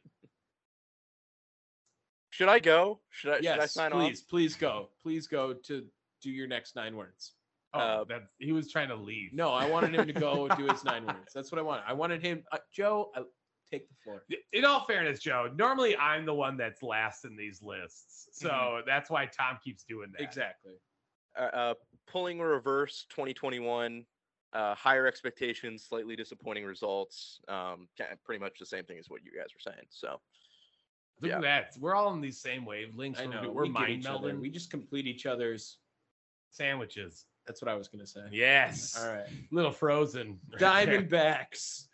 Should 2.30 2.48
I 2.48 2.60
go? 2.60 3.00
Should 3.10 3.32
I? 3.34 3.38
should 3.38 3.48
I 3.48 3.56
yes, 3.58 3.74
sign 3.74 3.92
please, 3.92 4.22
please 4.22 4.56
go. 4.56 4.90
Please 5.02 5.28
go 5.28 5.54
to 5.54 5.84
do 6.22 6.32
your 6.32 6.48
next 6.48 6.76
nine 6.76 6.96
words. 6.96 7.34
Oh, 7.74 7.80
Uh, 7.80 8.04
that 8.06 8.24
he 8.40 8.52
was 8.52 8.70
trying 8.72 8.90
to 8.90 8.96
leave. 8.96 9.32
No, 9.34 9.50
I 9.52 9.66
wanted 9.70 9.96
him 9.96 10.06
to 10.08 10.14
go 10.14 10.48
do 10.58 10.68
his 10.68 10.84
nine 10.84 11.06
words. 11.08 11.32
That's 11.34 11.52
what 11.52 11.60
I 11.60 11.62
wanted. 11.62 11.84
I 11.88 11.94
wanted 11.94 12.22
him. 12.22 12.44
Uh, 12.52 12.58
Joe, 12.74 13.12
I, 13.16 13.22
take 13.72 13.88
the 13.88 13.96
floor. 14.04 14.26
in 14.52 14.66
all 14.66 14.84
fairness, 14.86 15.20
Joe, 15.20 15.50
normally 15.56 15.96
I'm 15.96 16.26
the 16.26 16.34
one 16.34 16.58
that's 16.58 16.84
last 16.84 17.24
in 17.24 17.38
these 17.38 17.62
lists. 17.62 18.28
So 18.34 18.82
that's 18.86 19.10
why 19.10 19.26
Tom 19.28 19.58
keeps 19.64 19.84
doing 19.86 20.12
that. 20.12 20.22
Exactly. 20.22 20.74
Uh, 21.40 21.42
uh, 21.44 21.74
pulling 22.08 22.40
a 22.42 22.46
reverse 22.46 23.06
2021. 23.10 24.06
Uh, 24.54 24.76
higher 24.76 25.08
expectations, 25.08 25.86
slightly 25.88 26.18
disappointing 26.18 26.66
results. 26.66 27.40
Um, 27.48 27.88
pretty 28.26 28.40
much 28.44 28.60
the 28.60 28.66
same 28.66 28.84
thing 28.84 28.98
as 29.00 29.06
what 29.10 29.22
you 29.24 29.32
guys 29.32 29.48
were 29.56 29.72
saying. 29.72 29.86
So 29.90 30.20
Look 31.22 31.30
Yeah. 31.30 31.36
at 31.38 31.42
that. 31.44 31.74
We're 31.80 31.94
all 31.96 32.12
in 32.14 32.20
these 32.20 32.42
same 32.42 32.66
wavelengths. 32.66 33.22
I 33.22 33.28
know. 33.28 33.50
we're 33.52 33.64
we 33.64 33.70
mind 33.70 34.04
melding 34.04 34.42
We 34.42 34.50
just 34.50 34.70
complete 34.72 35.06
each 35.08 35.26
other's. 35.26 35.78
sandwiches. 36.50 37.28
That's 37.46 37.62
what 37.62 37.70
I 37.70 37.76
was 37.76 37.88
gonna 37.88 38.08
say. 38.08 38.22
Yes. 38.32 38.98
All 39.00 39.14
right. 39.14 39.28
Little 39.52 39.72
frozen. 39.72 40.40
right. 40.60 40.88
Diamondbacks. 40.88 41.86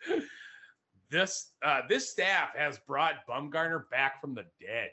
this 1.10 1.52
uh 1.64 1.80
this 1.88 2.10
staff 2.10 2.50
has 2.56 2.78
brought 2.86 3.26
Bumgarner 3.28 3.88
back 3.90 4.20
from 4.20 4.34
the 4.34 4.44
dead. 4.60 4.90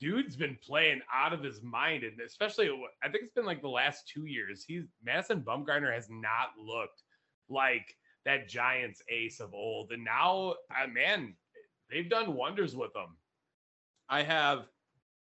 Dude's 0.00 0.36
been 0.36 0.58
playing 0.62 1.00
out 1.12 1.32
of 1.32 1.42
his 1.42 1.62
mind, 1.62 2.04
and 2.04 2.20
especially 2.20 2.70
I 3.02 3.08
think 3.08 3.24
it's 3.24 3.34
been 3.34 3.46
like 3.46 3.62
the 3.62 3.68
last 3.68 4.08
two 4.08 4.26
years. 4.26 4.64
He's 4.66 4.84
Madison 5.02 5.40
Bumgarner 5.40 5.92
has 5.92 6.08
not 6.10 6.48
looked 6.58 7.02
like 7.48 7.96
that 8.24 8.48
Giants 8.48 9.02
ace 9.08 9.40
of 9.40 9.54
old, 9.54 9.92
and 9.92 10.04
now, 10.04 10.54
uh, 10.70 10.86
man, 10.88 11.34
they've 11.90 12.10
done 12.10 12.34
wonders 12.34 12.74
with 12.74 12.94
him. 12.94 13.16
I 14.08 14.22
have 14.22 14.66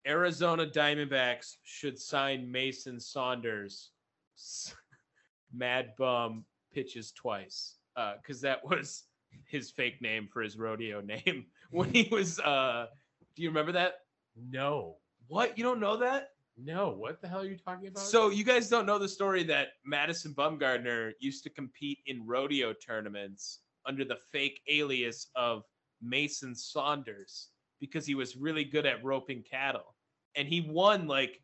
Arizona 0.07 0.65
Diamondbacks 0.65 1.57
should 1.63 1.99
sign 1.99 2.51
Mason 2.51 2.99
Saunders. 2.99 3.91
Mad 5.53 5.93
Bum 5.97 6.45
pitches 6.73 7.11
twice 7.11 7.75
because 8.21 8.41
that 8.41 8.63
was 8.63 9.03
his 9.45 9.71
fake 9.71 10.01
name 10.01 10.27
for 10.31 10.41
his 10.41 10.57
rodeo 10.57 11.01
name 11.25 11.45
when 11.71 11.89
he 11.93 12.07
was. 12.11 12.39
uh 12.39 12.87
Do 13.35 13.41
you 13.43 13.49
remember 13.49 13.71
that? 13.73 13.95
No, 14.35 14.97
What 15.27 15.57
you 15.57 15.63
don't 15.63 15.79
know 15.79 15.97
that? 15.97 16.29
no, 16.59 16.89
what 16.89 17.21
the 17.21 17.27
hell 17.27 17.41
are 17.41 17.45
you 17.45 17.55
talking 17.57 17.87
about? 17.87 18.01
So 18.03 18.29
you 18.29 18.43
guys 18.43 18.67
don't 18.67 18.87
know 18.87 18.97
the 18.97 19.07
story 19.07 19.43
that 19.43 19.67
Madison 19.85 20.33
Bumgarner 20.33 21.11
used 21.19 21.43
to 21.43 21.51
compete 21.51 21.99
in 22.07 22.25
rodeo 22.25 22.73
tournaments 22.73 23.59
under 23.85 24.03
the 24.03 24.17
fake 24.31 24.59
alias 24.67 25.27
of 25.35 25.63
Mason 26.01 26.55
Saunders 26.55 27.49
because 27.79 28.07
he 28.07 28.15
was 28.15 28.35
really 28.35 28.63
good 28.63 28.87
at 28.87 29.03
roping 29.03 29.43
cattle. 29.43 29.95
And 30.35 30.47
he 30.47 30.61
won 30.61 31.07
like 31.07 31.41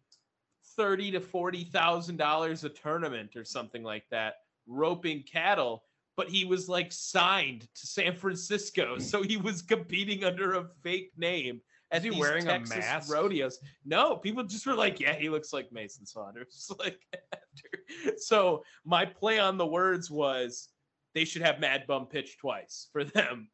thirty 0.76 1.12
to 1.12 1.20
forty 1.20 1.64
thousand 1.64 2.18
dollars 2.18 2.64
a 2.64 2.70
tournament 2.70 3.36
or 3.36 3.44
something 3.44 3.84
like 3.84 4.06
that, 4.12 4.36
roping 4.68 5.24
cattle. 5.24 5.84
But 6.16 6.30
he 6.30 6.46
was 6.46 6.70
like 6.70 6.92
signed 6.92 7.62
to 7.62 7.88
San 7.88 8.16
Francisco, 8.16 8.98
so 9.00 9.24
he 9.24 9.38
was 9.38 9.62
competing 9.62 10.24
under 10.24 10.54
a 10.54 10.68
fake 10.84 11.12
name. 11.18 11.62
At 11.92 12.04
he 12.04 12.10
these 12.10 12.20
wearing 12.20 12.48
a 12.48 12.58
Texas 12.58 12.78
mask? 12.78 13.14
rodeos? 13.14 13.60
No, 13.86 14.16
people 14.16 14.44
just 14.44 14.66
were 14.66 14.74
like, 14.74 15.00
"Yeah, 15.00 15.14
he 15.14 15.30
looks 15.30 15.54
like 15.54 15.72
Mason 15.72 16.06
Saunders." 16.06 16.72
Like, 16.80 17.00
after. 17.14 18.18
so 18.18 18.64
my 18.84 19.06
play 19.06 19.38
on 19.40 19.58
the 19.58 19.66
words 19.66 20.10
was 20.10 20.70
they 21.14 21.26
should 21.26 21.44
have 21.44 21.60
Mad 21.60 21.86
Bum 21.86 22.08
pitch 22.08 22.38
twice 22.40 22.90
for 22.92 23.04
them. 23.04 23.48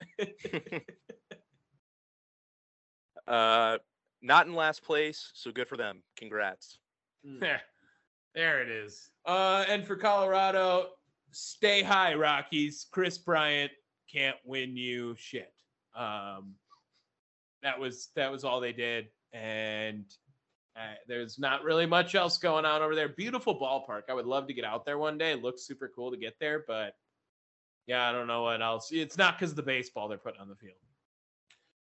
Uh, 3.29 3.77
not 4.21 4.47
in 4.47 4.55
last 4.55 4.83
place, 4.83 5.31
so 5.35 5.51
good 5.51 5.67
for 5.67 5.77
them. 5.77 6.01
Congrats. 6.17 6.79
There 8.35 8.61
it 8.61 8.69
is. 8.69 9.09
Uh, 9.25 9.65
and 9.67 9.85
for 9.85 9.95
Colorado, 9.95 10.89
stay 11.31 11.81
high, 11.81 12.13
Rockies. 12.13 12.87
Kris 12.91 13.17
Bryant 13.17 13.71
can't 14.11 14.37
win 14.45 14.77
you 14.77 15.15
shit. 15.17 15.53
Um, 15.95 16.55
that 17.61 17.79
was 17.79 18.09
that 18.15 18.31
was 18.31 18.43
all 18.43 18.59
they 18.59 18.71
did, 18.71 19.07
and 19.33 20.05
uh, 20.75 20.93
there's 21.07 21.39
not 21.39 21.63
really 21.63 21.85
much 21.85 22.15
else 22.15 22.37
going 22.37 22.65
on 22.65 22.81
over 22.81 22.95
there. 22.95 23.09
Beautiful 23.09 23.59
ballpark. 23.59 24.03
I 24.09 24.13
would 24.13 24.25
love 24.25 24.47
to 24.47 24.53
get 24.53 24.63
out 24.63 24.85
there 24.85 24.97
one 24.97 25.17
day. 25.17 25.31
It 25.31 25.43
looks 25.43 25.63
super 25.63 25.91
cool 25.93 26.11
to 26.11 26.17
get 26.17 26.39
there, 26.39 26.63
but 26.67 26.95
yeah, 27.87 28.07
I 28.07 28.11
don't 28.11 28.27
know 28.27 28.43
what 28.43 28.61
else. 28.61 28.91
It's 28.91 29.17
not 29.17 29.37
because 29.37 29.51
of 29.51 29.57
the 29.57 29.63
baseball 29.63 30.07
they're 30.07 30.17
putting 30.17 30.39
on 30.39 30.47
the 30.47 30.55
field. 30.55 30.77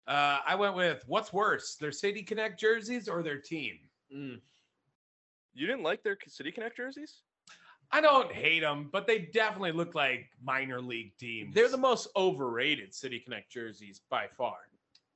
Uh, 0.07 0.39
I 0.47 0.55
went 0.55 0.75
with 0.75 1.03
what's 1.07 1.33
worse, 1.33 1.75
their 1.75 1.91
City 1.91 2.23
Connect 2.23 2.57
jerseys 2.57 3.09
or 3.09 3.21
their 3.21 3.39
team? 3.39 3.79
Mm. 4.15 4.39
You 5.57 5.67
didn't 5.67 5.83
like 5.83 6.03
their 6.03 6.17
City 6.27 6.51
Connect 6.51 6.77
jerseys? 6.77 7.21
I 7.91 8.01
don't 8.01 8.31
hate 8.31 8.59
them, 8.59 8.89
but 8.91 9.07
they 9.07 9.19
definitely 9.19 9.71
look 9.71 9.95
like 9.95 10.27
minor 10.43 10.81
league 10.81 11.13
teams. 11.17 11.55
They're 11.55 11.69
the 11.69 11.77
most 11.77 12.09
overrated 12.15 12.93
City 12.93 13.19
Connect 13.19 13.49
jerseys 13.51 14.01
by 14.09 14.27
far. 14.37 14.57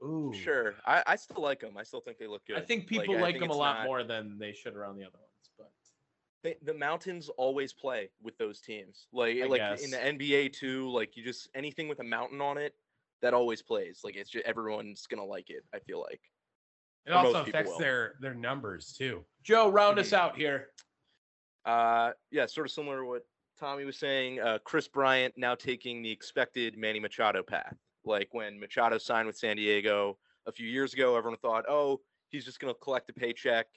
Ooh. 0.04 0.34
Sure. 0.34 0.76
I, 0.86 1.04
I 1.06 1.16
still 1.16 1.44
like 1.44 1.60
them. 1.60 1.78
I 1.78 1.84
still 1.84 2.02
think 2.02 2.18
they 2.18 2.28
look 2.28 2.46
good. 2.48 2.58
I 2.58 2.62
think 2.62 2.88
people 2.88 3.18
I 3.18 3.22
like 3.22 3.36
think 3.36 3.44
them 3.44 3.52
a 3.52 3.56
lot 3.56 3.80
not- 3.80 3.86
more 3.86 4.04
than 4.04 4.40
they 4.40 4.52
should 4.54 4.76
around 4.76 4.96
the 4.96 5.04
other 5.04 5.20
ones. 5.20 5.52
But 5.58 5.72
They, 6.44 6.56
the 6.64 6.74
mountains 6.74 7.30
always 7.38 7.72
play 7.72 8.10
with 8.24 8.38
those 8.38 8.62
teams. 8.62 9.08
Like 9.14 9.38
I 9.38 9.46
like 9.46 9.60
guess. 9.60 9.84
in 9.84 9.92
the 9.92 9.98
NBA 9.98 10.54
too. 10.54 10.90
Like 10.90 11.16
you 11.16 11.24
just 11.24 11.50
anything 11.54 11.88
with 11.88 12.00
a 12.00 12.04
mountain 12.04 12.42
on 12.42 12.58
it, 12.58 12.74
that 13.22 13.36
always 13.36 13.62
plays. 13.62 14.00
Like 14.04 14.16
it's 14.16 14.30
just 14.30 14.46
everyone's 14.46 15.06
gonna 15.06 15.26
like 15.26 15.50
it. 15.50 15.64
I 15.74 15.80
feel 15.80 16.02
like. 16.02 16.22
It 17.06 17.12
also 17.14 17.42
affects 17.44 17.78
their 17.78 18.16
their 18.20 18.34
numbers 18.34 18.94
too. 18.94 19.26
Joe, 19.44 19.70
round 19.70 19.98
Mhm. 19.98 20.02
us 20.02 20.14
out 20.14 20.38
here. 20.38 20.72
Uh, 21.66 22.14
yeah, 22.32 22.46
sort 22.46 22.68
of 22.68 22.72
similar 22.72 23.02
to 23.02 23.06
what 23.06 23.24
Tommy 23.60 23.86
was 23.86 23.98
saying. 23.98 24.40
Uh, 24.40 24.60
Kris 24.60 24.88
Bryant 24.88 25.36
now 25.38 25.56
taking 25.56 26.02
the 26.02 26.12
expected 26.12 26.78
Manny 26.78 27.00
Machado 27.00 27.44
path. 27.44 27.78
Like 28.04 28.34
when 28.34 28.60
Machado 28.60 28.98
signed 28.98 29.28
with 29.28 29.38
San 29.38 29.58
Diego 29.58 30.18
a 30.48 30.52
few 30.52 30.68
years 30.68 30.94
ago, 30.94 31.16
everyone 31.16 31.38
thought, 31.40 31.66
oh, 31.70 32.02
he's 32.30 32.46
just 32.46 32.60
going 32.60 32.74
to 32.74 32.80
collect 32.80 33.10
a 33.10 33.14
paycheck, 33.14 33.68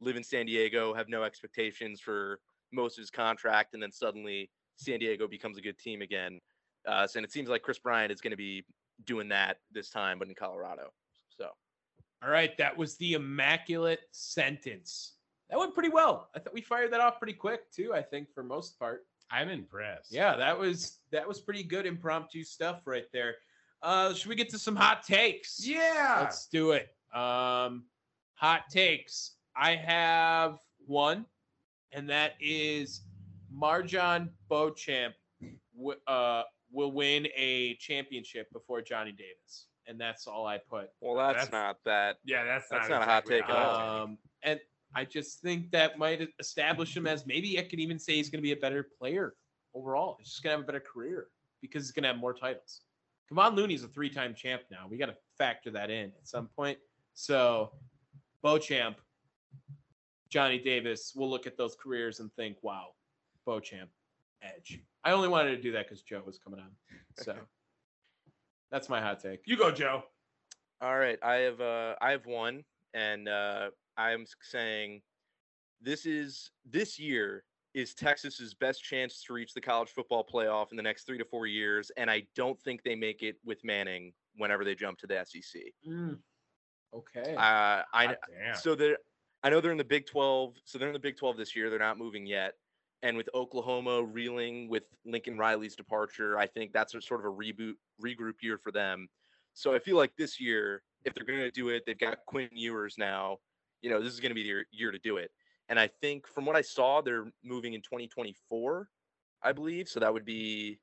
live 0.00 0.16
in 0.16 0.24
San 0.24 0.46
Diego, 0.46 0.94
have 0.94 1.08
no 1.08 1.22
expectations 1.24 2.00
for 2.00 2.40
most 2.72 2.96
of 2.98 3.02
his 3.02 3.10
contract, 3.10 3.74
and 3.74 3.82
then 3.82 3.92
suddenly 3.92 4.50
San 4.76 4.98
Diego 4.98 5.28
becomes 5.28 5.58
a 5.58 5.60
good 5.60 5.78
team 5.78 6.00
again. 6.00 6.40
Uh, 6.86 7.06
so, 7.06 7.18
and 7.18 7.24
it 7.24 7.32
seems 7.32 7.48
like 7.48 7.62
Kris 7.62 7.78
Bryant 7.78 8.10
is 8.10 8.20
going 8.20 8.30
to 8.30 8.36
be 8.36 8.64
doing 9.04 9.28
that 9.28 9.58
this 9.70 9.90
time, 9.90 10.18
but 10.18 10.28
in 10.28 10.34
Colorado. 10.34 10.90
All 12.22 12.30
right, 12.30 12.56
that 12.58 12.76
was 12.76 12.96
the 12.96 13.14
immaculate 13.14 14.00
sentence. 14.12 15.14
That 15.50 15.58
went 15.58 15.74
pretty 15.74 15.90
well. 15.90 16.30
I 16.34 16.38
thought 16.38 16.54
we 16.54 16.62
fired 16.62 16.92
that 16.92 17.00
off 17.00 17.18
pretty 17.18 17.34
quick 17.34 17.70
too. 17.70 17.92
I 17.94 18.02
think 18.02 18.32
for 18.32 18.42
most 18.42 18.78
part. 18.78 19.06
I'm 19.30 19.48
impressed. 19.48 20.12
Yeah, 20.12 20.36
that 20.36 20.58
was 20.58 20.98
that 21.10 21.26
was 21.26 21.40
pretty 21.40 21.62
good 21.62 21.86
impromptu 21.86 22.44
stuff 22.44 22.82
right 22.86 23.06
there. 23.12 23.36
Uh, 23.82 24.14
should 24.14 24.28
we 24.28 24.34
get 24.34 24.48
to 24.50 24.58
some 24.58 24.76
hot 24.76 25.02
takes? 25.02 25.66
Yeah. 25.66 26.18
Let's 26.20 26.46
do 26.48 26.72
it. 26.72 26.88
Um, 27.14 27.84
hot 28.34 28.62
takes. 28.70 29.32
I 29.56 29.76
have 29.76 30.58
one, 30.86 31.26
and 31.92 32.08
that 32.08 32.32
is 32.40 33.02
MarJon 33.54 34.30
Beauchamp 34.48 35.14
w- 35.76 35.98
uh, 36.06 36.42
will 36.72 36.92
win 36.92 37.28
a 37.36 37.74
championship 37.76 38.50
before 38.52 38.82
Johnny 38.82 39.12
Davis, 39.12 39.66
and 39.86 40.00
that's 40.00 40.26
all 40.26 40.46
I 40.46 40.58
put. 40.58 40.90
well, 41.00 41.16
that's, 41.16 41.44
That's- 41.46 41.52
not 41.52 41.76
that. 41.84 42.16
yeah, 42.24 42.44
that's 42.44 42.68
That's 42.68 42.88
not, 42.88 43.00
not 43.00 43.08
a 43.08 43.10
hot 43.10 43.26
take 43.26 43.44
at 43.44 43.50
all. 43.50 44.02
Um, 44.02 44.18
and 44.42 44.60
I 44.94 45.04
just 45.04 45.40
think 45.40 45.70
that 45.72 45.98
might 45.98 46.28
establish 46.38 46.96
him 46.96 47.06
as 47.06 47.26
maybe 47.26 47.58
I 47.58 47.62
could 47.62 47.80
even 47.80 47.98
say 47.98 48.14
he's 48.14 48.30
going 48.30 48.38
to 48.38 48.42
be 48.42 48.52
a 48.52 48.56
better 48.56 48.88
player 48.98 49.34
overall. 49.74 50.16
He's 50.18 50.28
just 50.30 50.42
going 50.42 50.52
to 50.52 50.58
have 50.58 50.64
a 50.64 50.66
better 50.66 50.80
career 50.84 51.26
because 51.60 51.82
he's 51.84 51.92
going 51.92 52.04
to 52.04 52.08
have 52.08 52.18
more 52.18 52.32
titles. 52.32 52.82
Kevon 53.30 53.56
Looney's 53.56 53.82
a 53.82 53.88
three-time 53.88 54.34
champ 54.34 54.62
now. 54.70 54.86
We 54.88 54.96
got 54.98 55.06
to 55.06 55.16
factor 55.38 55.70
that 55.72 55.90
in 55.90 56.06
at 56.06 56.28
some 56.28 56.48
point. 56.54 56.78
So, 57.14 57.72
Beauchamp, 58.42 58.96
Johnny 60.28 60.58
Davis, 60.58 61.12
we'll 61.16 61.30
look 61.30 61.46
at 61.46 61.56
those 61.56 61.74
careers 61.82 62.20
and 62.20 62.30
think, 62.34 62.56
wow, 62.62 62.88
Beauchamp, 63.46 63.90
edge. 64.42 64.80
I 65.04 65.12
only 65.12 65.28
wanted 65.28 65.50
to 65.56 65.62
do 65.62 65.72
that 65.72 65.86
because 65.86 66.02
Joe 66.02 66.22
was 66.24 66.38
coming 66.38 66.60
on. 66.60 66.70
So, 67.18 67.34
that's 68.74 68.88
my 68.88 69.00
hot 69.00 69.20
take. 69.20 69.42
You 69.46 69.56
go, 69.56 69.70
Joe. 69.70 70.02
All 70.80 70.98
right, 70.98 71.16
I 71.22 71.34
have 71.34 71.60
uh 71.60 71.94
I 72.00 72.10
have 72.10 72.26
one, 72.26 72.64
and 72.92 73.28
uh 73.28 73.70
I'm 73.96 74.26
saying 74.42 75.00
this 75.80 76.06
is 76.06 76.50
this 76.68 76.98
year 76.98 77.44
is 77.74 77.94
Texas's 77.94 78.52
best 78.52 78.82
chance 78.82 79.22
to 79.24 79.32
reach 79.32 79.54
the 79.54 79.60
college 79.60 79.90
football 79.90 80.26
playoff 80.26 80.72
in 80.72 80.76
the 80.76 80.82
next 80.82 81.06
three 81.06 81.18
to 81.18 81.24
four 81.24 81.46
years, 81.46 81.92
and 81.96 82.10
I 82.10 82.24
don't 82.34 82.60
think 82.62 82.82
they 82.82 82.96
make 82.96 83.22
it 83.22 83.36
with 83.44 83.62
Manning 83.62 84.12
whenever 84.36 84.64
they 84.64 84.74
jump 84.74 84.98
to 84.98 85.06
the 85.06 85.24
SEC. 85.24 85.62
Okay. 86.92 87.34
Uh, 87.36 87.82
I 87.92 88.06
Hot 88.06 88.16
damn. 88.28 88.56
so 88.56 88.74
they're 88.74 88.98
I 89.44 89.50
know 89.50 89.60
they're 89.60 89.72
in 89.72 89.78
the 89.78 89.84
Big 89.84 90.06
12, 90.06 90.54
so 90.64 90.78
they're 90.78 90.88
in 90.88 90.94
the 90.94 90.98
Big 90.98 91.16
12 91.16 91.36
this 91.36 91.54
year. 91.54 91.70
They're 91.70 91.78
not 91.78 91.96
moving 91.96 92.26
yet. 92.26 92.54
And 93.04 93.18
with 93.18 93.28
Oklahoma 93.34 94.02
reeling 94.02 94.66
with 94.70 94.84
Lincoln 95.04 95.36
Riley's 95.36 95.76
departure, 95.76 96.38
I 96.38 96.46
think 96.46 96.72
that's 96.72 96.92
sort 97.06 97.20
of 97.20 97.26
a 97.26 97.36
reboot, 97.36 97.74
regroup 98.02 98.36
year 98.40 98.56
for 98.56 98.72
them. 98.72 99.08
So 99.52 99.74
I 99.74 99.78
feel 99.78 99.98
like 99.98 100.12
this 100.16 100.40
year, 100.40 100.82
if 101.04 101.14
they're 101.14 101.26
going 101.26 101.40
to 101.40 101.50
do 101.50 101.68
it, 101.68 101.84
they've 101.86 101.98
got 101.98 102.16
Quinn 102.26 102.48
Ewers 102.50 102.96
now. 102.96 103.36
You 103.82 103.90
know, 103.90 104.02
this 104.02 104.14
is 104.14 104.20
going 104.20 104.30
to 104.30 104.34
be 104.34 104.42
their 104.42 104.64
year 104.72 104.90
to 104.90 104.98
do 104.98 105.18
it. 105.18 105.30
And 105.68 105.78
I 105.78 105.90
think 106.00 106.26
from 106.26 106.46
what 106.46 106.56
I 106.56 106.62
saw, 106.62 107.02
they're 107.02 107.26
moving 107.44 107.74
in 107.74 107.82
2024, 107.82 108.88
I 109.42 109.52
believe. 109.52 109.86
So 109.86 110.00
that 110.00 110.12
would 110.12 110.24
be, 110.24 110.80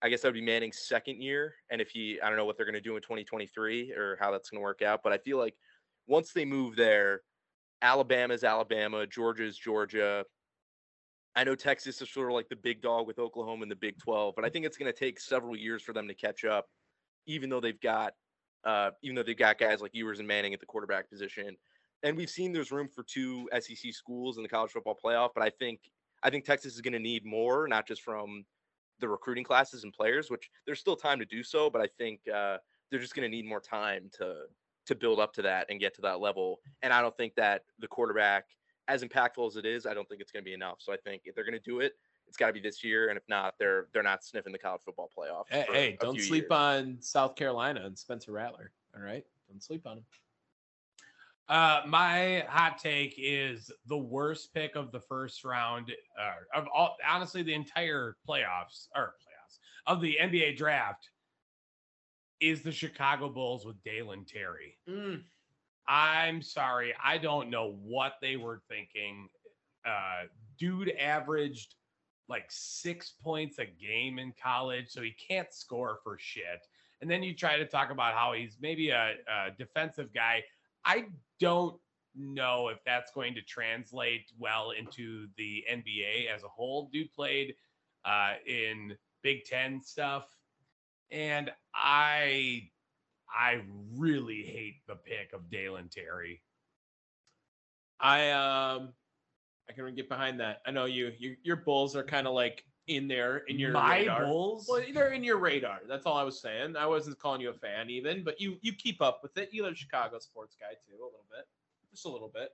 I 0.00 0.08
guess 0.08 0.22
that 0.22 0.28
would 0.28 0.34
be 0.34 0.40
Manning's 0.40 0.78
second 0.88 1.20
year. 1.20 1.56
And 1.70 1.82
if 1.82 1.90
he, 1.90 2.18
I 2.22 2.28
don't 2.28 2.38
know 2.38 2.46
what 2.46 2.56
they're 2.56 2.64
going 2.64 2.72
to 2.72 2.80
do 2.80 2.96
in 2.96 3.02
2023 3.02 3.92
or 3.92 4.16
how 4.18 4.30
that's 4.30 4.48
going 4.48 4.60
to 4.60 4.64
work 4.64 4.80
out. 4.80 5.00
But 5.04 5.12
I 5.12 5.18
feel 5.18 5.36
like 5.36 5.56
once 6.06 6.32
they 6.32 6.46
move 6.46 6.74
there, 6.74 7.20
Alabama's 7.82 8.44
Alabama, 8.44 9.06
Georgia's 9.06 9.58
Georgia. 9.58 10.24
I 11.36 11.44
know 11.44 11.54
Texas 11.54 12.02
is 12.02 12.10
sort 12.10 12.28
of 12.28 12.34
like 12.34 12.48
the 12.48 12.56
big 12.56 12.82
dog 12.82 13.06
with 13.06 13.18
Oklahoma 13.18 13.62
in 13.62 13.68
the 13.68 13.76
Big 13.76 13.98
12, 13.98 14.34
but 14.34 14.44
I 14.44 14.48
think 14.48 14.66
it's 14.66 14.76
going 14.76 14.92
to 14.92 14.98
take 14.98 15.20
several 15.20 15.56
years 15.56 15.82
for 15.82 15.92
them 15.92 16.08
to 16.08 16.14
catch 16.14 16.44
up, 16.44 16.66
even 17.26 17.48
though 17.48 17.60
they've 17.60 17.80
got, 17.80 18.14
uh, 18.64 18.90
even 19.02 19.14
though 19.14 19.22
they've 19.22 19.36
got 19.36 19.58
guys 19.58 19.80
like 19.80 19.94
Ewers 19.94 20.18
and 20.18 20.26
Manning 20.26 20.54
at 20.54 20.60
the 20.60 20.66
quarterback 20.66 21.08
position. 21.08 21.56
And 22.02 22.16
we've 22.16 22.30
seen 22.30 22.52
there's 22.52 22.72
room 22.72 22.88
for 22.88 23.04
two 23.04 23.48
SEC 23.58 23.92
schools 23.92 24.38
in 24.38 24.42
the 24.42 24.48
college 24.48 24.72
football 24.72 24.98
playoff, 25.02 25.30
but 25.34 25.44
I 25.44 25.50
think 25.50 25.80
I 26.22 26.30
think 26.30 26.44
Texas 26.44 26.74
is 26.74 26.80
going 26.80 26.92
to 26.92 26.98
need 26.98 27.24
more, 27.24 27.66
not 27.68 27.86
just 27.86 28.02
from 28.02 28.44
the 29.00 29.08
recruiting 29.08 29.44
classes 29.44 29.84
and 29.84 29.92
players, 29.92 30.30
which 30.30 30.50
there's 30.66 30.80
still 30.80 30.96
time 30.96 31.18
to 31.18 31.24
do 31.24 31.42
so, 31.42 31.70
but 31.70 31.80
I 31.80 31.88
think 31.98 32.20
uh, 32.28 32.58
they're 32.90 33.00
just 33.00 33.14
going 33.14 33.30
to 33.30 33.34
need 33.34 33.46
more 33.46 33.60
time 33.60 34.10
to 34.18 34.42
to 34.86 34.94
build 34.94 35.20
up 35.20 35.32
to 35.34 35.42
that 35.42 35.66
and 35.70 35.78
get 35.78 35.94
to 35.94 36.00
that 36.02 36.20
level. 36.20 36.60
And 36.82 36.92
I 36.92 37.00
don't 37.00 37.16
think 37.16 37.34
that 37.36 37.62
the 37.78 37.86
quarterback, 37.86 38.46
as 38.90 39.04
impactful 39.04 39.46
as 39.46 39.56
it 39.56 39.64
is, 39.64 39.86
I 39.86 39.94
don't 39.94 40.08
think 40.08 40.20
it's 40.20 40.32
going 40.32 40.44
to 40.44 40.48
be 40.48 40.52
enough. 40.54 40.78
So 40.80 40.92
I 40.92 40.96
think 40.96 41.22
if 41.24 41.34
they're 41.34 41.44
going 41.44 41.58
to 41.58 41.60
do 41.60 41.78
it, 41.80 41.92
it's 42.26 42.36
got 42.36 42.48
to 42.48 42.52
be 42.52 42.60
this 42.60 42.82
year. 42.82 43.08
And 43.08 43.16
if 43.16 43.22
not, 43.28 43.54
they're 43.58 43.86
they're 43.94 44.02
not 44.02 44.24
sniffing 44.24 44.52
the 44.52 44.58
college 44.58 44.82
football 44.84 45.10
playoff. 45.16 45.44
Hey, 45.48 45.66
hey 45.72 45.98
don't 46.00 46.20
sleep 46.20 46.46
years. 46.50 46.52
on 46.52 46.98
South 47.00 47.36
Carolina 47.36 47.82
and 47.84 47.96
Spencer 47.96 48.32
Rattler. 48.32 48.72
All 48.94 49.02
right, 49.02 49.24
don't 49.48 49.62
sleep 49.62 49.86
on 49.86 49.98
him. 49.98 50.04
Uh, 51.48 51.82
my 51.86 52.44
hot 52.48 52.78
take 52.78 53.14
is 53.18 53.72
the 53.86 53.98
worst 53.98 54.54
pick 54.54 54.76
of 54.76 54.92
the 54.92 55.00
first 55.00 55.44
round 55.44 55.92
uh, 56.20 56.58
of 56.58 56.66
all. 56.74 56.96
Honestly, 57.08 57.42
the 57.42 57.54
entire 57.54 58.16
playoffs 58.28 58.88
or 58.94 59.14
playoffs 59.20 59.58
of 59.86 60.00
the 60.00 60.16
NBA 60.20 60.56
draft 60.56 61.10
is 62.40 62.62
the 62.62 62.72
Chicago 62.72 63.28
Bulls 63.28 63.66
with 63.66 63.82
Dalen 63.82 64.24
Terry. 64.24 64.78
I'm 65.90 66.40
sorry, 66.40 66.94
I 67.04 67.18
don't 67.18 67.50
know 67.50 67.74
what 67.82 68.12
they 68.22 68.36
were 68.36 68.62
thinking. 68.68 69.28
Uh, 69.84 70.26
dude 70.56 70.90
averaged 70.90 71.74
like 72.28 72.44
six 72.48 73.14
points 73.20 73.58
a 73.58 73.64
game 73.64 74.20
in 74.20 74.32
college, 74.40 74.86
so 74.88 75.02
he 75.02 75.12
can't 75.28 75.52
score 75.52 75.98
for 76.04 76.16
shit. 76.16 76.64
And 77.00 77.10
then 77.10 77.24
you 77.24 77.34
try 77.34 77.56
to 77.56 77.66
talk 77.66 77.90
about 77.90 78.14
how 78.14 78.34
he's 78.34 78.56
maybe 78.60 78.90
a, 78.90 79.14
a 79.28 79.50
defensive 79.58 80.14
guy. 80.14 80.44
I 80.84 81.06
don't 81.40 81.76
know 82.14 82.68
if 82.68 82.78
that's 82.86 83.10
going 83.10 83.34
to 83.34 83.42
translate 83.42 84.30
well 84.38 84.70
into 84.70 85.26
the 85.36 85.64
NBA 85.68 86.32
as 86.32 86.44
a 86.44 86.48
whole. 86.48 86.88
Dude 86.92 87.12
played 87.12 87.56
uh, 88.04 88.34
in 88.46 88.94
Big 89.24 89.44
Ten 89.44 89.82
stuff, 89.82 90.28
and 91.10 91.50
I 91.74 92.70
I 93.36 93.62
really 93.96 94.42
hate 94.42 94.76
the 94.86 94.96
pick 94.96 95.32
of 95.32 95.50
Dalen 95.50 95.88
Terry. 95.88 96.42
I 98.00 98.30
um 98.30 98.92
I 99.68 99.72
can 99.72 99.94
get 99.94 100.08
behind 100.08 100.40
that. 100.40 100.62
I 100.66 100.70
know 100.70 100.86
you 100.86 101.12
your 101.18 101.34
your 101.42 101.56
Bulls 101.56 101.94
are 101.96 102.02
kind 102.02 102.26
of 102.26 102.34
like 102.34 102.64
in 102.86 103.06
there 103.06 103.38
in 103.48 103.58
your 103.58 103.72
My 103.72 103.98
radar. 104.00 104.24
Bulls. 104.24 104.66
Well, 104.68 104.82
they're 104.92 105.12
in 105.12 105.22
your 105.22 105.36
radar. 105.38 105.80
That's 105.88 106.06
all 106.06 106.16
I 106.16 106.24
was 106.24 106.40
saying. 106.40 106.76
I 106.76 106.86
wasn't 106.86 107.18
calling 107.18 107.40
you 107.40 107.50
a 107.50 107.54
fan 107.54 107.88
even, 107.90 108.24
but 108.24 108.40
you 108.40 108.56
you 108.62 108.72
keep 108.72 109.00
up 109.00 109.20
with 109.22 109.36
it. 109.38 109.50
You're 109.52 109.68
a 109.68 109.74
Chicago 109.74 110.18
sports 110.18 110.56
guy 110.58 110.74
too, 110.74 110.92
a 110.94 111.04
little 111.04 111.24
bit, 111.30 111.46
just 111.90 112.06
a 112.06 112.08
little 112.08 112.30
bit. 112.32 112.50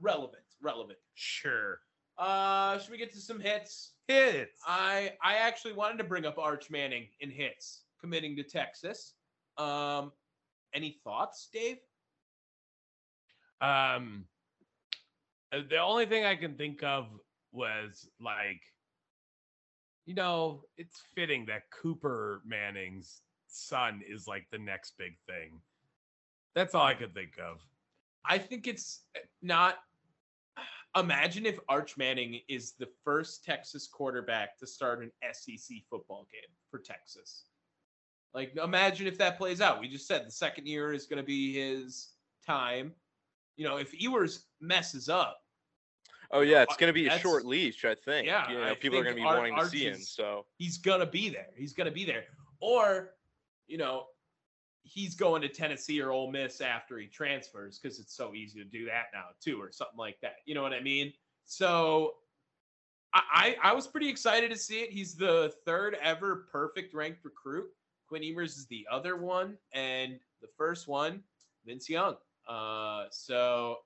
Relevant, 0.00 0.42
relevant. 0.60 0.98
Sure, 1.14 1.80
Uh, 2.16 2.78
should 2.78 2.90
we 2.90 2.98
get 2.98 3.12
to 3.12 3.20
some 3.20 3.38
hits? 3.40 3.92
hits. 4.08 4.60
I 4.66 5.12
I 5.22 5.34
actually 5.36 5.74
wanted 5.74 5.98
to 5.98 6.04
bring 6.04 6.24
up 6.24 6.38
Arch 6.38 6.70
Manning 6.70 7.08
in 7.20 7.30
hits 7.30 7.82
committing 8.00 8.34
to 8.36 8.42
Texas. 8.42 9.14
Um, 9.58 10.12
any 10.74 11.00
thoughts, 11.04 11.48
Dave? 11.52 11.78
Um, 13.60 14.24
the 15.50 15.78
only 15.78 16.06
thing 16.06 16.24
I 16.24 16.36
can 16.36 16.54
think 16.54 16.82
of 16.82 17.06
was 17.52 18.08
like, 18.20 18.62
you 20.06 20.14
know, 20.14 20.62
it's 20.76 21.02
fitting 21.14 21.46
that 21.46 21.62
Cooper 21.70 22.42
Manning's 22.46 23.22
son 23.48 24.02
is 24.08 24.26
like 24.26 24.46
the 24.50 24.58
next 24.58 24.94
big 24.98 25.16
thing. 25.26 25.60
That's 26.54 26.74
all 26.74 26.84
I 26.84 26.94
could 26.94 27.14
think 27.14 27.32
of. 27.42 27.60
I 28.24 28.38
think 28.38 28.66
it's 28.66 29.04
not. 29.42 29.76
Imagine 30.96 31.46
if 31.46 31.58
Arch 31.68 31.96
Manning 31.96 32.40
is 32.48 32.72
the 32.72 32.88
first 33.04 33.44
Texas 33.44 33.86
quarterback 33.86 34.58
to 34.58 34.66
start 34.66 35.02
an 35.02 35.12
SEC 35.32 35.76
football 35.88 36.26
game 36.32 36.50
for 36.70 36.78
Texas. 36.78 37.44
Like, 38.34 38.56
imagine 38.62 39.06
if 39.06 39.18
that 39.18 39.38
plays 39.38 39.60
out. 39.60 39.80
We 39.80 39.88
just 39.88 40.06
said 40.06 40.26
the 40.26 40.30
second 40.30 40.66
year 40.66 40.92
is 40.92 41.06
going 41.06 41.16
to 41.18 41.26
be 41.26 41.54
his 41.54 42.10
time. 42.46 42.92
You 43.56 43.64
know, 43.66 43.76
if 43.78 43.98
Ewers 44.00 44.44
messes 44.60 45.08
up, 45.08 45.40
Oh 46.30 46.40
yeah, 46.40 46.62
it's 46.62 46.76
going 46.76 46.88
to 46.88 46.94
be 46.94 47.06
a 47.06 47.18
short 47.18 47.46
leash, 47.46 47.84
I 47.84 47.94
think. 47.94 48.26
Yeah, 48.26 48.50
you 48.50 48.58
know, 48.58 48.74
people 48.74 48.98
are 48.98 49.02
going 49.02 49.16
to 49.16 49.20
be 49.22 49.26
Ar- 49.26 49.38
wanting 49.38 49.56
to 49.56 49.66
see 49.66 49.84
him. 49.84 49.98
So 49.98 50.44
he's 50.58 50.76
gonna 50.76 51.06
be 51.06 51.30
there. 51.30 51.48
He's 51.56 51.72
gonna 51.72 51.90
be 51.90 52.04
there. 52.04 52.24
Or, 52.60 53.14
you 53.66 53.78
know, 53.78 54.06
he's 54.82 55.14
going 55.14 55.40
to 55.42 55.48
Tennessee 55.48 56.00
or 56.02 56.10
Ole 56.10 56.30
Miss 56.30 56.60
after 56.60 56.98
he 56.98 57.06
transfers 57.06 57.78
because 57.78 57.98
it's 57.98 58.14
so 58.14 58.34
easy 58.34 58.58
to 58.62 58.64
do 58.64 58.84
that 58.86 59.06
now 59.14 59.26
too, 59.42 59.60
or 59.60 59.72
something 59.72 59.98
like 59.98 60.20
that. 60.20 60.36
You 60.44 60.54
know 60.54 60.62
what 60.62 60.72
I 60.72 60.80
mean? 60.80 61.12
So, 61.46 62.14
I, 63.14 63.56
I 63.62 63.72
was 63.72 63.86
pretty 63.86 64.08
excited 64.08 64.50
to 64.50 64.58
see 64.58 64.80
it. 64.80 64.90
He's 64.90 65.14
the 65.14 65.54
third 65.64 65.96
ever 66.02 66.46
perfect 66.52 66.92
ranked 66.92 67.24
recruit. 67.24 67.68
Quinn 68.08 68.22
Ewers 68.22 68.56
is 68.56 68.66
the 68.66 68.86
other 68.90 69.16
one, 69.16 69.56
and 69.72 70.18
the 70.40 70.48
first 70.56 70.88
one, 70.88 71.22
Vince 71.66 71.88
Young. 71.88 72.16
Uh, 72.48 73.04
so 73.10 73.76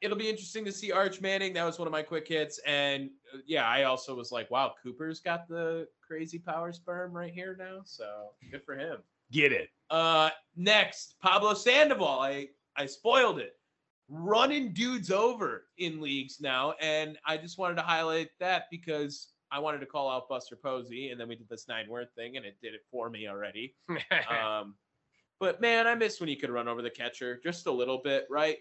it'll 0.00 0.18
be 0.18 0.28
interesting 0.28 0.64
to 0.64 0.72
see 0.72 0.92
Arch 0.92 1.20
Manning. 1.20 1.54
That 1.54 1.64
was 1.64 1.78
one 1.78 1.88
of 1.88 1.92
my 1.92 2.02
quick 2.02 2.28
hits, 2.28 2.60
and 2.66 3.10
uh, 3.34 3.38
yeah, 3.46 3.66
I 3.66 3.84
also 3.84 4.14
was 4.14 4.30
like, 4.30 4.50
wow, 4.50 4.74
Cooper's 4.82 5.20
got 5.20 5.48
the 5.48 5.88
crazy 6.06 6.38
power 6.38 6.72
sperm 6.72 7.12
right 7.12 7.32
here 7.32 7.56
now, 7.58 7.80
so 7.84 8.30
good 8.50 8.62
for 8.64 8.76
him. 8.76 8.98
Get 9.30 9.52
it? 9.52 9.70
Uh, 9.90 10.30
next, 10.56 11.14
Pablo 11.22 11.54
Sandoval. 11.54 12.20
I 12.20 12.48
I 12.76 12.86
spoiled 12.86 13.38
it. 13.38 13.54
Running 14.08 14.74
dudes 14.74 15.10
over 15.10 15.64
in 15.78 16.00
leagues 16.00 16.38
now, 16.40 16.74
and 16.80 17.16
I 17.26 17.38
just 17.38 17.56
wanted 17.56 17.76
to 17.76 17.82
highlight 17.82 18.28
that 18.40 18.64
because 18.70 19.28
I 19.52 19.58
wanted 19.58 19.80
to 19.80 19.86
call 19.86 20.10
out 20.10 20.28
Buster 20.28 20.56
Posey, 20.56 21.10
and 21.10 21.20
then 21.20 21.28
we 21.28 21.36
did 21.36 21.48
this 21.48 21.68
nine 21.68 21.88
word 21.88 22.08
thing, 22.16 22.36
and 22.38 22.46
it 22.46 22.56
did 22.62 22.72
it 22.74 22.80
for 22.90 23.10
me 23.10 23.28
already. 23.28 23.74
Um, 24.30 24.74
but 25.38 25.60
man, 25.60 25.86
I 25.88 25.94
miss 25.96 26.20
when 26.20 26.28
you 26.28 26.36
could 26.36 26.50
run 26.50 26.68
over 26.68 26.82
the 26.82 26.90
catcher 26.90 27.40
just 27.42 27.66
a 27.66 27.72
little 27.72 27.98
bit, 28.02 28.26
right? 28.30 28.58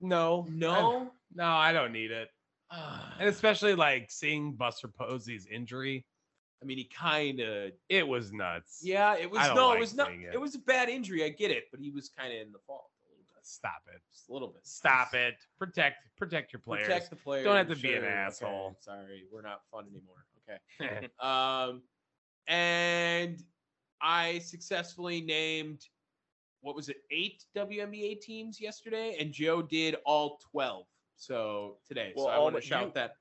no, 0.00 0.46
I- 0.46 0.50
No. 0.52 1.12
no, 1.34 1.44
I 1.44 1.72
don't 1.72 1.92
need 1.92 2.10
it. 2.10 2.28
And 3.18 3.28
especially 3.28 3.74
like 3.74 4.10
seeing 4.10 4.54
Buster 4.54 4.86
Posey's 4.88 5.46
injury, 5.46 6.06
I 6.62 6.64
mean, 6.64 6.78
he 6.78 6.84
kind 6.84 7.40
of 7.40 7.72
it 7.88 8.06
was 8.06 8.32
nuts. 8.32 8.80
Yeah, 8.82 9.16
it 9.16 9.30
was 9.30 9.40
no, 9.54 9.68
like 9.68 9.76
it 9.76 9.80
was 9.80 9.94
not. 9.94 10.12
It. 10.12 10.34
it. 10.34 10.40
was 10.40 10.54
a 10.54 10.60
bad 10.60 10.88
injury. 10.88 11.24
I 11.24 11.30
get 11.30 11.50
it, 11.50 11.64
but 11.70 11.80
he 11.80 11.90
was 11.90 12.08
kind 12.08 12.32
of 12.32 12.40
in 12.40 12.52
the 12.52 12.58
fault 12.66 12.84
a 12.84 12.86
little 12.86 12.94
bit. 12.94 12.97
Stop 13.48 13.82
it. 13.94 14.02
Just 14.12 14.28
a 14.28 14.32
little 14.32 14.48
bit. 14.48 14.60
Stop 14.66 15.14
it. 15.14 15.36
Protect 15.58 15.96
protect 16.18 16.52
your 16.52 16.60
players. 16.60 16.86
Protect 16.86 17.10
the 17.10 17.16
players. 17.16 17.44
Don't 17.44 17.56
have 17.56 17.68
to 17.68 17.76
be 17.76 17.94
an 17.94 18.02
Sure, 18.02 18.04
okay, 18.04 18.14
asshole. 18.14 18.76
Sorry, 18.80 19.24
we're 19.32 19.40
not 19.40 19.62
fun 19.70 19.86
anymore. 19.86 20.26
Okay. 20.90 21.08
um, 21.20 21.82
and 22.46 23.42
I 24.02 24.38
successfully 24.40 25.22
named 25.22 25.86
what 26.60 26.76
was 26.76 26.88
it? 26.90 26.98
Eight 27.10 27.44
WNBA 27.56 28.20
teams 28.20 28.60
yesterday, 28.60 29.16
and 29.18 29.32
Joe 29.32 29.62
did 29.62 29.96
all 30.04 30.38
twelve. 30.52 30.86
So 31.16 31.78
today, 31.86 32.12
Well, 32.14 32.26
so 32.26 32.30
I 32.30 32.38
want 32.38 32.54
to 32.56 32.60
shout 32.60 32.86
you- 32.88 32.92
that. 32.96 33.12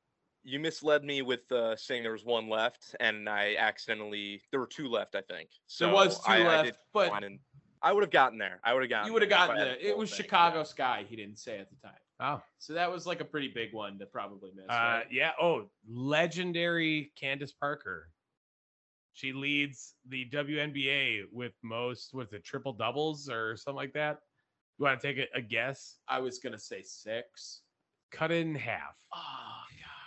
you 0.44 0.60
misled 0.60 1.04
me 1.04 1.22
with 1.22 1.50
uh, 1.52 1.76
saying 1.78 2.04
there 2.04 2.12
was 2.12 2.26
one 2.26 2.50
left, 2.50 2.96
and 3.00 3.30
I 3.30 3.56
accidentally 3.58 4.42
there 4.52 4.60
were 4.60 4.68
two 4.68 4.90
left, 4.90 5.16
I 5.16 5.22
think. 5.22 5.50
So 5.68 5.86
there 5.86 5.94
was 5.94 6.18
two 6.20 6.32
I, 6.32 6.42
I 6.42 6.48
left, 6.48 6.66
did 6.66 6.76
but 6.94 7.10
fine, 7.12 7.24
and 7.24 7.40
I 7.82 7.94
would 7.94 8.04
have 8.04 8.12
gotten 8.12 8.38
there. 8.38 8.60
I 8.64 8.74
would 8.74 8.84
have 8.84 8.90
gotten. 8.90 9.08
you 9.08 9.14
would 9.14 9.22
have 9.22 9.30
gotten 9.30 9.58
I 9.58 9.64
the. 9.64 9.70
had 9.70 9.80
the 9.80 9.88
It 9.90 9.98
was 9.98 10.10
thing, 10.10 10.18
Chicago 10.18 10.58
yeah. 10.60 10.64
Sky. 10.64 11.06
He 11.08 11.16
didn't 11.16 11.38
say 11.38 11.60
at 11.60 11.70
the 11.70 11.76
time. 11.76 11.98
oh. 12.20 12.42
So 12.60 12.74
that 12.74 12.92
was 12.92 13.06
like 13.06 13.22
a 13.22 13.26
pretty 13.26 13.50
big 13.50 13.74
one 13.74 14.00
to 14.00 14.06
probably 14.06 14.52
miss. 14.56 14.66
Uh, 14.70 14.74
right? 14.74 15.06
yeah. 15.12 15.32
Oh, 15.42 15.66
legendary 15.88 17.12
Candace 17.20 17.54
Parker. 17.54 18.10
She 19.14 19.34
leads 19.34 19.96
the 20.08 20.30
WNBA 20.32 21.24
with 21.32 21.54
most, 21.64 22.14
was 22.14 22.34
it 22.34 22.44
triple 22.44 22.74
doubles 22.74 23.30
or 23.30 23.58
something 23.58 23.76
like 23.76 23.94
that? 23.94 24.20
You 24.78 24.86
want 24.86 25.02
to 25.02 25.08
take 25.08 25.18
a, 25.18 25.38
a 25.38 25.42
guess? 25.42 25.96
I 26.08 26.20
was 26.20 26.38
gonna 26.38 26.60
say 26.60 26.84
six. 26.84 27.62
Cut 28.12 28.32
it 28.32 28.46
in 28.46 28.54
half. 28.54 28.96
Oh 29.14 29.64
god. 29.72 29.98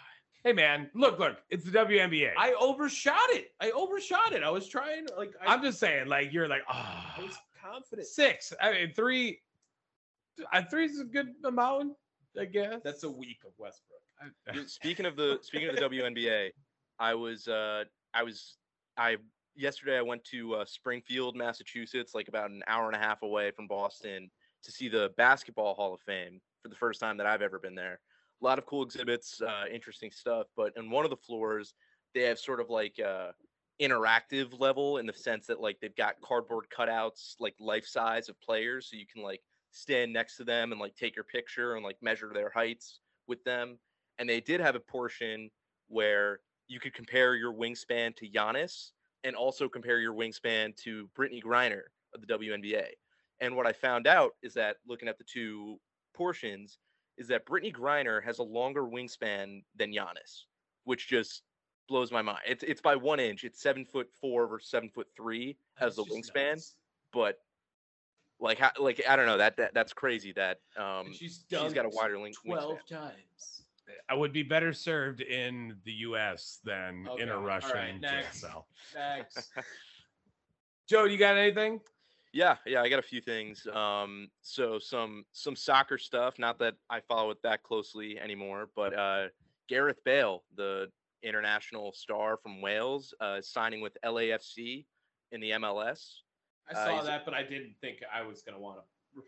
Hey, 0.44 0.52
man, 0.52 0.88
look, 0.94 1.18
look, 1.18 1.38
it's 1.50 1.64
the 1.64 1.70
WNBA. 1.72 2.30
I 2.38 2.52
overshot 2.52 3.16
it. 3.30 3.48
I 3.60 3.72
overshot 3.72 4.32
it. 4.32 4.42
I 4.42 4.50
was 4.50 4.68
trying 4.68 5.06
like 5.18 5.32
I, 5.44 5.52
I'm 5.52 5.62
just 5.62 5.78
saying, 5.80 6.06
like, 6.06 6.32
you're 6.32 6.48
like, 6.48 6.62
I 6.68 7.16
oh, 7.18 7.24
was 7.24 7.36
confident. 7.62 8.08
six. 8.08 8.52
I 8.60 8.72
mean, 8.72 8.92
three. 8.94 9.40
I 10.52 10.62
three 10.62 10.86
is 10.86 11.00
a 11.00 11.04
good 11.04 11.28
amount, 11.44 11.92
I 12.38 12.46
guess. 12.46 12.80
That's 12.82 13.04
a 13.04 13.10
week 13.10 13.38
of 13.46 13.52
Westbrook. 13.58 14.00
Yeah, 14.54 14.62
Speaking 14.66 15.06
of 15.06 15.16
the 15.16 15.38
speaking 15.42 15.68
of 15.68 15.76
the 15.76 15.82
WNBA, 15.82 16.50
I 16.98 17.14
was 17.14 17.48
uh 17.48 17.84
I 18.14 18.22
was 18.22 18.56
I 18.96 19.16
yesterday 19.54 19.98
I 19.98 20.02
went 20.02 20.24
to 20.26 20.54
uh, 20.56 20.64
Springfield, 20.64 21.36
Massachusetts, 21.36 22.14
like 22.14 22.28
about 22.28 22.50
an 22.50 22.62
hour 22.66 22.86
and 22.86 22.96
a 22.96 22.98
half 22.98 23.22
away 23.22 23.50
from 23.50 23.66
Boston, 23.66 24.30
to 24.64 24.72
see 24.72 24.88
the 24.88 25.10
Basketball 25.16 25.74
Hall 25.74 25.94
of 25.94 26.00
Fame 26.00 26.40
for 26.62 26.68
the 26.68 26.76
first 26.76 27.00
time 27.00 27.16
that 27.16 27.26
I've 27.26 27.42
ever 27.42 27.58
been 27.58 27.74
there. 27.74 28.00
A 28.40 28.44
lot 28.44 28.58
of 28.58 28.66
cool 28.66 28.82
exhibits, 28.82 29.40
uh, 29.42 29.64
interesting 29.72 30.10
stuff. 30.10 30.46
But 30.56 30.72
in 30.76 30.90
one 30.90 31.04
of 31.04 31.10
the 31.10 31.16
floors, 31.16 31.74
they 32.14 32.22
have 32.22 32.38
sort 32.38 32.60
of 32.60 32.70
like 32.70 32.98
uh 32.98 33.32
interactive 33.80 34.58
level 34.58 34.98
in 34.98 35.06
the 35.06 35.12
sense 35.12 35.46
that 35.46 35.60
like 35.60 35.78
they've 35.80 35.96
got 35.96 36.20
cardboard 36.20 36.66
cutouts, 36.76 37.34
like 37.40 37.54
life 37.58 37.86
size 37.86 38.28
of 38.28 38.40
players, 38.40 38.88
so 38.90 38.96
you 38.96 39.06
can 39.06 39.22
like 39.22 39.40
stand 39.70 40.12
next 40.12 40.36
to 40.36 40.44
them 40.44 40.72
and 40.72 40.80
like 40.80 40.96
take 40.96 41.14
your 41.16 41.24
picture 41.24 41.76
and 41.76 41.84
like 41.84 41.96
measure 42.02 42.32
their 42.34 42.50
heights 42.50 43.00
with 43.26 43.42
them 43.44 43.78
and 44.20 44.28
they 44.28 44.40
did 44.40 44.60
have 44.60 44.76
a 44.76 44.80
portion 44.80 45.50
where 45.88 46.40
you 46.68 46.78
could 46.78 46.92
compare 46.92 47.34
your 47.34 47.54
wingspan 47.54 48.14
to 48.16 48.28
Giannis 48.28 48.90
and 49.24 49.34
also 49.34 49.66
compare 49.66 49.98
your 49.98 50.12
wingspan 50.12 50.76
to 50.76 51.08
Brittney 51.18 51.42
Griner 51.42 51.84
of 52.14 52.20
the 52.20 52.26
WNBA. 52.26 52.88
And 53.40 53.56
what 53.56 53.66
I 53.66 53.72
found 53.72 54.06
out 54.06 54.32
is 54.42 54.52
that 54.54 54.76
looking 54.86 55.08
at 55.08 55.16
the 55.16 55.24
two 55.24 55.80
portions 56.14 56.78
is 57.16 57.28
that 57.28 57.46
Brittney 57.46 57.74
Griner 57.74 58.22
has 58.22 58.40
a 58.40 58.42
longer 58.42 58.82
wingspan 58.82 59.62
than 59.74 59.90
Giannis, 59.90 60.44
which 60.84 61.08
just 61.08 61.42
blows 61.90 62.10
my 62.10 62.22
mind. 62.22 62.38
It's 62.46 62.62
it's 62.62 62.80
by 62.80 62.96
one 62.96 63.20
inch. 63.20 63.44
It's 63.44 63.60
seven 63.60 63.84
foot 63.84 64.08
four 64.20 64.46
versus 64.46 64.70
seven 64.70 64.88
foot 64.88 65.08
three 65.14 65.56
as 65.78 65.96
the 65.96 66.04
That's 66.04 66.16
just 66.16 66.32
wingspan, 66.34 66.50
nuts. 66.52 66.76
but 67.12 67.40
like 68.40 68.58
how, 68.58 68.70
like 68.78 69.02
I 69.06 69.16
don't 69.16 69.26
know 69.26 69.36
that, 69.36 69.58
that 69.58 69.74
that's 69.74 69.92
crazy 69.92 70.32
that 70.32 70.60
um 70.78 71.06
And 71.06 71.14
she's 71.14 71.44
she's 71.50 71.58
done 71.58 71.72
got 71.72 71.84
a 71.84 71.90
wider 71.90 72.18
link 72.18 72.36
twelve 72.42 72.78
wingspan. 72.78 72.98
times. 73.10 73.62
I 74.08 74.14
would 74.14 74.32
be 74.32 74.44
better 74.44 74.72
served 74.72 75.20
in 75.20 75.76
the 75.84 75.92
U.S. 76.08 76.60
than 76.64 77.06
Okay, 77.10 77.22
in 77.24 77.28
a 77.28 77.34
all 77.34 77.40
right, 77.42 77.60
Russian 77.62 78.00
next. 78.00 78.44
JSL. 78.44 78.64
Next. 78.94 79.50
Joe, 80.86 81.04
you 81.04 81.18
got 81.18 81.36
anything? 81.36 81.80
Yeah, 82.32 82.56
yeah, 82.64 82.82
I 82.82 82.88
got 82.88 83.00
a 83.00 83.02
few 83.02 83.20
things. 83.20 83.66
Um, 83.66 84.28
so 84.42 84.78
some 84.78 85.24
some 85.32 85.56
soccer 85.56 85.98
stuff. 85.98 86.38
Not 86.38 86.58
that 86.60 86.74
I 86.88 87.00
follow 87.00 87.30
it 87.30 87.42
that 87.42 87.64
closely 87.64 88.18
anymore, 88.20 88.70
but 88.76 88.96
uh, 88.96 89.28
Gareth 89.68 90.02
Bale, 90.04 90.44
the 90.54 90.88
international 91.22 91.92
star 91.92 92.36
from 92.36 92.60
Wales, 92.60 93.12
uh, 93.20 93.40
signing 93.40 93.80
with 93.80 93.96
LAFC 94.04 94.86
in 95.32 95.40
the 95.40 95.50
MLS. 95.52 96.22
I 96.68 96.72
Uh, 96.72 96.84
saw 96.84 96.92
he's- 96.94 97.06
that, 97.06 97.24
but 97.24 97.34
I 97.34 97.42
didn't 97.42 97.74
think 97.80 97.98
I 98.12 98.22
was 98.22 98.42
gonna 98.42 98.58
want 98.60 98.80
to 98.80 98.84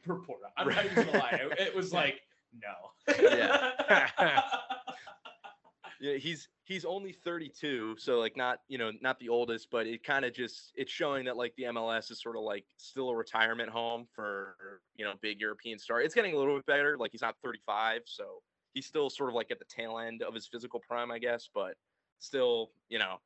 report. 0.06 0.40
on. 0.44 0.50
I'm 0.56 0.68
not 0.74 0.84
even 0.84 1.06
gonna 1.06 1.18
lie. 1.18 1.40
It, 1.50 1.60
it 1.68 1.74
was 1.74 1.92
like 2.00 2.20
no. 2.52 2.92
Yeah. 3.20 4.10
Yeah, 6.00 6.16
he's 6.16 6.48
he's 6.64 6.84
only 6.84 7.12
32, 7.12 7.94
so 7.96 8.18
like 8.18 8.36
not 8.36 8.58
you 8.66 8.76
know 8.76 8.90
not 9.02 9.20
the 9.20 9.28
oldest, 9.28 9.68
but 9.70 9.86
it 9.86 10.02
kind 10.02 10.24
of 10.24 10.32
just 10.34 10.72
it's 10.74 10.90
showing 10.90 11.24
that 11.26 11.36
like 11.36 11.54
the 11.56 11.62
MLS 11.64 12.10
is 12.10 12.20
sort 12.20 12.34
of 12.36 12.42
like 12.42 12.64
still 12.76 13.10
a 13.10 13.14
retirement 13.14 13.68
home 13.70 14.08
for 14.12 14.80
you 14.96 15.04
know 15.04 15.12
big 15.22 15.40
European 15.40 15.78
star. 15.78 16.00
It's 16.00 16.12
getting 16.12 16.34
a 16.34 16.36
little 16.36 16.56
bit 16.56 16.66
better. 16.66 16.96
Like 16.98 17.12
he's 17.12 17.22
not 17.22 17.36
35, 17.44 18.02
so 18.06 18.42
he's 18.74 18.86
still 18.86 19.10
sort 19.10 19.28
of 19.28 19.34
like 19.34 19.50
at 19.50 19.58
the 19.58 19.64
tail 19.64 19.98
end 19.98 20.22
of 20.22 20.34
his 20.34 20.46
physical 20.46 20.80
prime, 20.80 21.10
I 21.10 21.18
guess, 21.18 21.48
but 21.54 21.74
still 22.18 22.70
you 22.88 22.98
know 22.98 23.16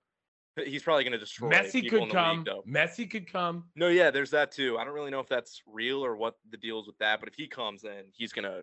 he's 0.64 0.82
probably 0.82 1.04
going 1.04 1.12
to 1.12 1.18
destroy. 1.18 1.50
Messi 1.50 1.88
could 1.88 2.10
come. 2.10 2.38
League, 2.38 2.46
though. 2.46 2.62
Messi 2.68 3.10
could 3.10 3.30
come. 3.30 3.64
No, 3.74 3.88
yeah, 3.88 4.10
there's 4.10 4.30
that 4.30 4.50
too. 4.50 4.78
I 4.78 4.84
don't 4.84 4.94
really 4.94 5.10
know 5.10 5.20
if 5.20 5.28
that's 5.28 5.62
real 5.66 6.04
or 6.04 6.16
what 6.16 6.34
the 6.50 6.56
deal 6.56 6.80
is 6.80 6.86
with 6.86 6.98
that, 6.98 7.20
but 7.20 7.28
if 7.28 7.34
he 7.34 7.46
comes, 7.46 7.82
then 7.82 8.04
he's 8.12 8.32
gonna 8.32 8.62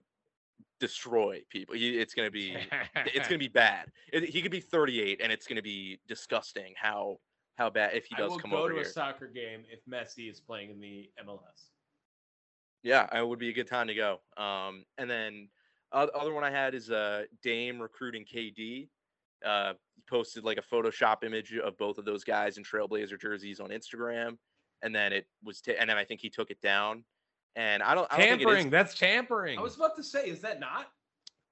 destroy 0.80 1.42
people. 1.50 1.76
He, 1.76 1.98
it's 1.98 2.14
gonna 2.14 2.32
be 2.32 2.56
it's 2.96 3.28
gonna 3.28 3.40
be 3.40 3.48
bad. 3.54 3.92
It, 4.12 4.24
he 4.26 4.42
could 4.42 4.52
be 4.52 4.60
38, 4.60 5.22
and 5.22 5.32
it's 5.32 5.48
gonna 5.48 5.62
be 5.62 6.00
disgusting 6.08 6.74
how 6.76 7.18
how 7.58 7.70
bad 7.70 7.94
if 7.94 8.06
he 8.06 8.16
does 8.16 8.36
come 8.38 8.54
over 8.54 8.56
here. 8.56 8.56
I 8.56 8.62
will 8.62 8.64
go 8.64 8.70
to 8.70 8.76
here. 8.76 8.90
a 8.90 8.92
soccer 8.92 9.28
game 9.28 9.64
if 9.72 9.80
Messi 9.86 10.30
is 10.30 10.40
playing 10.40 10.72
in 10.72 10.80
the 10.80 11.10
MLS. 11.28 11.70
Yeah, 12.82 13.08
it 13.18 13.26
would 13.26 13.40
be 13.40 13.50
a 13.50 13.54
good 13.54 13.68
time 13.68 13.88
to 13.88 13.94
go. 13.94 14.20
Um, 14.36 14.84
and 14.98 15.10
then 15.10 15.48
other 15.94 16.34
one 16.34 16.44
I 16.44 16.52
had 16.52 16.74
is 16.76 16.90
uh 16.90 17.24
Dame 17.42 17.80
recruiting 17.80 18.26
KD. 18.26 18.90
Uh, 19.46 19.74
he 19.96 20.02
posted 20.10 20.44
like 20.44 20.58
a 20.58 20.62
Photoshop 20.76 21.24
image 21.24 21.54
of 21.58 21.78
both 21.78 21.98
of 21.98 22.06
those 22.06 22.24
guys 22.24 22.58
in 22.58 22.64
Trailblazer 22.64 23.20
jerseys 23.20 23.60
on 23.60 23.70
Instagram, 23.70 24.38
and 24.82 24.96
then 24.96 25.12
it 25.14 25.26
was 25.44 25.60
ta- 25.62 25.74
and 25.80 25.90
then 25.90 25.98
I 25.98 26.06
think 26.06 26.22
he 26.22 26.30
took 26.30 26.50
it 26.50 26.62
down. 26.62 27.04
And 27.56 27.84
I 27.84 27.94
don't, 27.94 28.08
I 28.12 28.18
don't 28.18 28.28
think 28.30 28.42
it 28.42 28.46
tampering. 28.46 28.70
That's 28.70 28.98
tampering. 28.98 29.60
I 29.60 29.62
was 29.62 29.76
about 29.76 29.96
to 29.98 30.04
say, 30.04 30.28
is 30.28 30.42
that 30.42 30.60
not? 30.60 30.88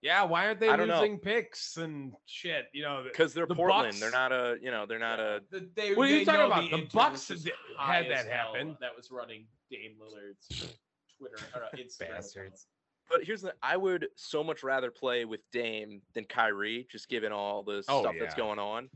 yeah, 0.01 0.23
why 0.23 0.47
aren't 0.47 0.59
they 0.59 0.69
I 0.69 0.75
don't 0.77 0.87
know. 0.87 0.99
losing 0.99 1.19
picks 1.19 1.77
and 1.77 2.13
shit? 2.25 2.65
You 2.73 2.81
know, 2.83 3.03
because 3.03 3.33
they're 3.35 3.45
the 3.45 3.53
Portland. 3.53 3.89
Bucks- 3.89 3.99
They're 3.99 4.09
not 4.09 4.31
a 4.31 4.55
you 4.61 4.71
know 4.71 4.85
they're 4.87 4.97
not 4.97 5.19
a 5.19 5.41
the- 5.51 5.69
they, 5.75 5.93
What 5.93 6.09
are 6.09 6.11
you 6.15 6.25
talking 6.25 6.45
about? 6.47 6.71
the 6.71 6.77
The 6.77 6.89
Bucks 6.93 7.29
was 7.29 7.43
just 7.43 7.45
did- 7.45 7.53
high 7.77 7.97
had 8.03 8.09
that 8.09 8.27
happen. 8.27 8.77
That 8.81 8.95
was 8.95 9.11
running 9.11 9.45
Dame 9.69 9.95
Lillard's 10.01 10.77
Twitter 11.17 11.37
or 11.55 11.65
uh, 11.65 11.67
Instagram. 11.77 12.09
Bastards. 12.15 12.65
But 13.11 13.25
here's 13.25 13.41
the 13.41 13.53
I 13.61 13.75
would 13.77 14.07
so 14.15 14.43
much 14.43 14.63
rather 14.63 14.89
play 14.89 15.25
with 15.25 15.41
Dame 15.51 16.01
than 16.13 16.25
Kyrie, 16.25 16.87
just 16.89 17.09
given 17.09 17.31
all 17.31 17.61
the 17.61 17.83
Oh, 17.89 18.01
stuff 18.01 18.15
that's 18.17 18.35
going 18.35 18.59
on. 18.59 18.89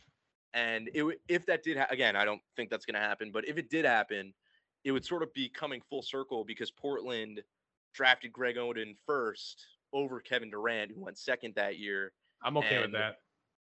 And 0.53 0.89
it, 0.93 1.19
if 1.27 1.45
that 1.47 1.63
did 1.63 1.77
ha- 1.77 1.87
again, 1.89 2.15
I 2.15 2.23
don't 2.23 2.41
think 2.55 2.69
that's 2.69 2.85
going 2.85 2.93
to 2.95 3.01
happen. 3.01 3.31
But 3.31 3.45
if 3.47 3.57
it 3.57 3.69
did 3.69 3.83
happen, 3.83 4.33
it 4.85 4.93
would 4.93 5.03
sort 5.03 5.21
of 5.21 5.33
be 5.33 5.49
coming 5.49 5.81
full 5.81 6.01
circle 6.01 6.45
because 6.45 6.71
Portland 6.71 7.43
drafted 7.93 8.31
Greg 8.31 8.55
Oden 8.55 8.95
first 9.05 9.65
over 9.91 10.21
Kevin 10.21 10.49
Durant, 10.49 10.91
who 10.91 11.01
went 11.01 11.17
second 11.17 11.55
that 11.55 11.77
year. 11.77 12.13
I'm 12.41 12.57
okay 12.57 12.81
with 12.81 12.93
that. 12.93 13.17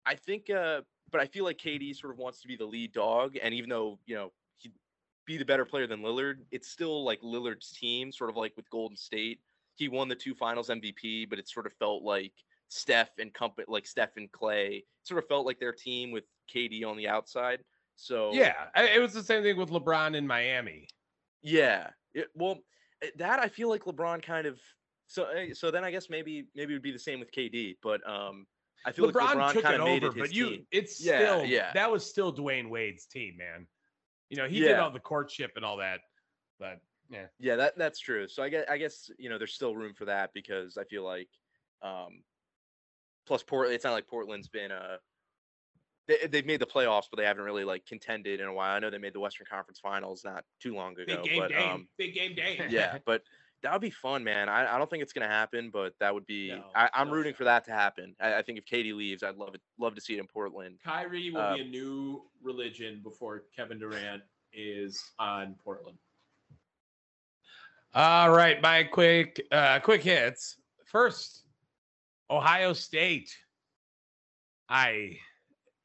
I 0.06 0.14
think, 0.14 0.48
uh, 0.48 0.82
but 1.10 1.20
I 1.20 1.26
feel 1.26 1.44
like 1.44 1.58
KD 1.58 1.94
sort 1.94 2.12
of 2.12 2.18
wants 2.18 2.40
to 2.40 2.48
be 2.48 2.56
the 2.56 2.64
lead 2.64 2.92
dog, 2.92 3.36
and 3.42 3.52
even 3.52 3.68
though 3.68 3.98
you 4.06 4.14
know 4.14 4.32
he'd 4.56 4.72
be 5.26 5.36
the 5.36 5.44
better 5.44 5.66
player 5.66 5.86
than 5.86 6.00
Lillard, 6.00 6.46
it's 6.50 6.68
still 6.68 7.04
like 7.04 7.20
Lillard's 7.20 7.72
team, 7.72 8.10
sort 8.10 8.30
of 8.30 8.36
like 8.36 8.56
with 8.56 8.70
Golden 8.70 8.96
State. 8.96 9.40
He 9.80 9.88
won 9.88 10.08
the 10.08 10.14
two 10.14 10.34
Finals 10.34 10.68
MVP, 10.68 11.28
but 11.30 11.38
it 11.38 11.48
sort 11.48 11.64
of 11.66 11.72
felt 11.72 12.02
like 12.02 12.34
Steph 12.68 13.10
and 13.18 13.32
company, 13.32 13.64
like 13.68 13.86
Steph 13.86 14.16
and 14.18 14.30
Clay, 14.30 14.84
sort 15.04 15.22
of 15.22 15.26
felt 15.26 15.46
like 15.46 15.58
their 15.58 15.72
team 15.72 16.10
with 16.12 16.24
KD 16.54 16.84
on 16.84 16.98
the 16.98 17.08
outside. 17.08 17.60
So 17.96 18.32
Yeah, 18.34 18.66
it 18.76 19.00
was 19.00 19.14
the 19.14 19.22
same 19.22 19.42
thing 19.42 19.56
with 19.56 19.70
LeBron 19.70 20.14
in 20.14 20.26
Miami. 20.26 20.86
yeah. 21.42 21.90
It, 22.12 22.28
well, 22.34 22.58
eh, 23.02 23.10
that 23.16 23.40
I 23.40 23.48
feel 23.48 23.68
like 23.70 23.84
LeBron 23.84 24.22
kind 24.22 24.46
of. 24.46 24.60
So 25.06 25.24
eh, 25.30 25.54
so 25.54 25.70
then 25.70 25.82
I 25.82 25.90
guess 25.90 26.10
maybe 26.10 26.46
maybe 26.54 26.74
it 26.74 26.76
would 26.76 26.82
be 26.82 26.92
the 26.92 26.98
same 26.98 27.18
with 27.20 27.32
KD, 27.32 27.76
but 27.82 28.06
um, 28.08 28.46
I 28.84 28.92
feel 28.92 29.06
LeBron, 29.10 29.14
like 29.14 29.36
LeBron 29.36 29.52
took 29.54 29.64
it 29.64 29.80
over, 29.80 30.06
it 30.08 30.18
but 30.18 30.32
you, 30.34 30.50
team. 30.50 30.66
it's 30.70 31.00
Yeah, 31.04 31.18
still 31.20 31.44
yeah. 31.46 31.72
that 31.72 31.90
was 31.90 32.04
still 32.08 32.34
Dwyane 32.34 32.68
Wade's 32.68 33.06
team, 33.06 33.36
man. 33.38 33.66
You 34.28 34.36
know, 34.36 34.46
he 34.46 34.60
did 34.60 34.78
all 34.78 34.90
the 34.90 35.00
courtship 35.00 35.52
and 35.56 35.64
all 35.64 35.78
that, 35.78 36.00
but 36.58 36.78
yeah, 37.10 37.26
Yeah, 37.38 37.56
that 37.56 37.76
that's 37.76 37.98
true. 37.98 38.28
So 38.28 38.42
I 38.42 38.48
guess 38.48 38.64
I 38.68 38.78
guess 38.78 39.10
you 39.18 39.28
know 39.28 39.38
there's 39.38 39.54
still 39.54 39.74
room 39.74 39.94
for 39.94 40.04
that 40.06 40.32
because 40.32 40.76
I 40.76 40.84
feel 40.84 41.04
like, 41.04 41.28
um, 41.82 42.22
plus 43.26 43.42
Portland. 43.42 43.74
It's 43.74 43.84
not 43.84 43.92
like 43.92 44.06
Portland's 44.06 44.48
been 44.48 44.70
uh, 44.72 44.96
they 46.06 46.26
they've 46.28 46.46
made 46.46 46.60
the 46.60 46.66
playoffs, 46.66 47.04
but 47.10 47.18
they 47.18 47.24
haven't 47.24 47.44
really 47.44 47.64
like 47.64 47.84
contended 47.86 48.40
in 48.40 48.46
a 48.46 48.52
while. 48.52 48.74
I 48.74 48.78
know 48.78 48.90
they 48.90 48.98
made 48.98 49.12
the 49.14 49.20
Western 49.20 49.46
Conference 49.50 49.78
Finals 49.80 50.22
not 50.24 50.44
too 50.60 50.74
long 50.74 50.92
ago, 50.98 51.22
Big 51.22 51.24
game 51.24 51.38
but 51.40 51.48
Dame. 51.50 51.70
um, 51.70 51.88
Big 51.98 52.14
game 52.14 52.34
Dame. 52.34 52.62
yeah, 52.70 52.98
but 53.04 53.22
that 53.62 53.72
would 53.72 53.82
be 53.82 53.90
fun, 53.90 54.24
man. 54.24 54.48
I, 54.48 54.74
I 54.74 54.78
don't 54.78 54.88
think 54.88 55.02
it's 55.02 55.12
gonna 55.12 55.28
happen, 55.28 55.70
but 55.70 55.92
that 56.00 56.14
would 56.14 56.26
be. 56.26 56.48
No, 56.50 56.64
I, 56.74 56.88
I'm 56.94 57.08
no 57.08 57.14
rooting 57.14 57.32
shot. 57.32 57.38
for 57.38 57.44
that 57.44 57.64
to 57.66 57.72
happen. 57.72 58.16
I, 58.20 58.36
I 58.36 58.42
think 58.42 58.58
if 58.58 58.64
KD 58.64 58.94
leaves, 58.94 59.22
I'd 59.22 59.36
love 59.36 59.54
it. 59.54 59.60
Love 59.78 59.94
to 59.96 60.00
see 60.00 60.14
it 60.16 60.20
in 60.20 60.26
Portland. 60.26 60.78
Kyrie 60.82 61.30
will 61.30 61.40
Uh, 61.40 61.54
be 61.56 61.60
a 61.60 61.64
new 61.66 62.22
religion 62.42 63.00
before 63.02 63.44
Kevin 63.54 63.78
Durant 63.78 64.22
is 64.52 65.12
on 65.18 65.54
Portland. 65.62 65.98
All 67.92 68.30
right, 68.30 68.62
my 68.62 68.84
quick 68.84 69.42
uh 69.50 69.80
quick 69.80 70.02
hits. 70.02 70.56
First, 70.86 71.42
Ohio 72.30 72.72
State. 72.72 73.36
I 74.68 75.18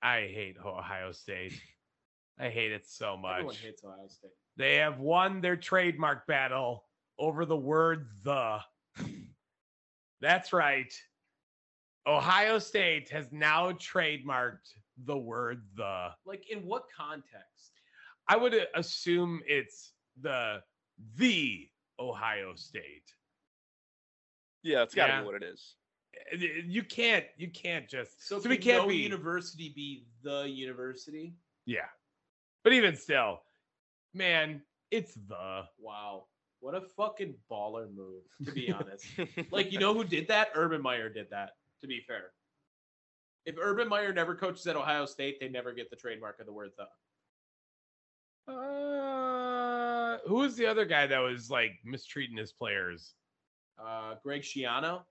I 0.04 0.22
hate 0.22 0.58
Ohio 0.64 1.12
State. 1.12 1.60
I 2.40 2.50
hate 2.50 2.72
it 2.72 2.86
so 2.88 3.14
Everyone 3.14 3.46
much. 3.48 3.58
hates 3.58 3.84
Ohio 3.84 4.08
State. 4.08 4.32
They 4.56 4.76
have 4.76 5.00
won 5.00 5.42
their 5.42 5.56
trademark 5.58 6.28
battle 6.28 6.84
over 7.18 7.46
the 7.46 7.58
word 7.58 8.08
the. 8.24 8.60
That's 10.22 10.54
right. 10.54 10.94
Ohio 12.08 12.60
State 12.60 13.10
has 13.10 13.32
now 13.32 13.72
trademarked 13.72 14.76
the 15.06 15.18
word 15.18 15.64
the. 15.76 16.10
Like 16.24 16.52
in 16.52 16.60
what 16.68 16.84
context? 16.96 17.82
I 18.28 18.38
would 18.38 18.56
assume 18.76 19.42
it's 19.48 19.94
the 20.22 20.62
the 21.16 21.68
Ohio 22.00 22.56
State. 22.56 23.14
Yeah, 24.64 24.84
it's 24.84 24.96
got 24.96 25.08
to 25.08 25.14
Yeah. 25.14 25.20
be 25.22 25.26
what 25.26 25.36
it 25.36 25.44
is. 25.44 25.76
You 26.66 26.82
can't 26.84 27.26
you 27.38 27.50
can't 27.52 27.90
just 27.90 28.26
So, 28.26 28.40
so 28.40 28.50
we 28.50 28.56
can 28.58 28.64
can't 28.72 28.84
no 28.84 28.88
be 28.88 28.96
university 28.96 29.70
be 29.76 30.08
the 30.24 30.48
university? 30.50 31.36
yeah. 31.66 31.88
But 32.64 32.74
even 32.74 32.96
still, 32.96 33.42
man, 34.14 34.62
it's 34.92 35.14
the 35.28 35.64
Wow. 35.78 36.28
What 36.62 36.74
a 36.74 36.82
fucking 36.82 37.36
baller 37.52 37.94
move, 37.94 38.24
to 38.46 38.52
be 38.52 38.72
honest. 38.72 39.06
like, 39.52 39.72
you 39.72 39.78
know 39.78 39.94
who 39.94 40.04
did 40.04 40.28
that? 40.30 40.50
Urban 40.56 40.82
Meyer 40.82 41.10
did 41.10 41.30
that, 41.30 41.52
to 41.82 41.88
be 41.88 42.02
fair. 42.08 42.32
If 43.46 43.56
Urban 43.62 43.88
Meyer 43.88 44.12
never 44.14 44.34
coaches 44.34 44.66
at 44.66 44.76
Ohio 44.76 45.06
State, 45.06 45.40
they 45.40 45.50
never 45.50 45.74
get 45.74 45.92
the 45.92 45.96
trademark 45.96 46.40
of 46.40 46.48
the 46.48 46.54
word 46.54 46.72
the. 46.78 46.88
uh 48.52 49.65
who 50.28 50.36
was 50.36 50.56
the 50.56 50.66
other 50.66 50.86
guy 50.86 51.08
that 51.08 51.20
was 51.20 51.50
like 51.50 51.72
mistreating 51.84 52.38
his 52.38 52.52
players? 52.52 53.14
Uh, 53.84 54.16
Greg 54.24 54.42
Schiano. 54.42 55.02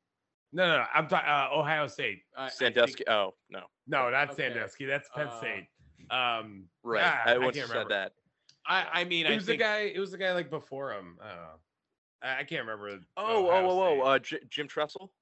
No, 0.53 0.67
no, 0.69 0.77
no 0.79 0.85
I'm 0.95 1.07
talking 1.09 1.29
uh, 1.29 1.49
Ohio 1.53 1.87
State. 1.87 2.21
I- 2.37 2.47
I 2.47 2.49
Sandusky. 2.49 3.05
think- 3.05 3.11
Oh 3.11 3.35
no, 3.51 3.61
No, 3.87 4.11
not 4.11 4.31
Okay. 4.31 4.49
Sandusky. 4.49 4.85
That's 4.87 5.09
Penn 5.15 5.29
Uh, 5.29 5.39
State. 5.39 5.67
Um, 6.11 6.65
right. 6.83 7.03
ah, 7.05 7.23
I 7.27 7.35
I 7.37 7.39
can't 7.39 7.55
said 7.55 7.69
remember. 7.71 7.89
that. 7.91 8.13
I, 8.67 8.87
I 9.01 9.05
mean, 9.05 9.27
It 9.27 9.33
I 9.33 9.35
was 9.37 9.45
think 9.47 9.59
the 9.59 9.65
guy. 9.65 9.79
It 9.95 9.99
was 9.99 10.11
the 10.13 10.19
guy 10.19 10.33
like 10.33 10.51
before 10.51 10.93
him. 10.93 11.19
I. 11.23 12.27
I, 12.27 12.39
I 12.41 12.45
can't 12.45 12.63
remember. 12.67 12.99
Oh, 13.17 13.47
Ohio 13.49 13.69
oh, 13.69 13.81
oh, 13.81 13.87
State. 13.87 14.01
oh, 14.01 14.03
uh, 14.07 14.19
J- 14.19 14.47
Jim 14.49 14.69
Tressel. 14.69 15.13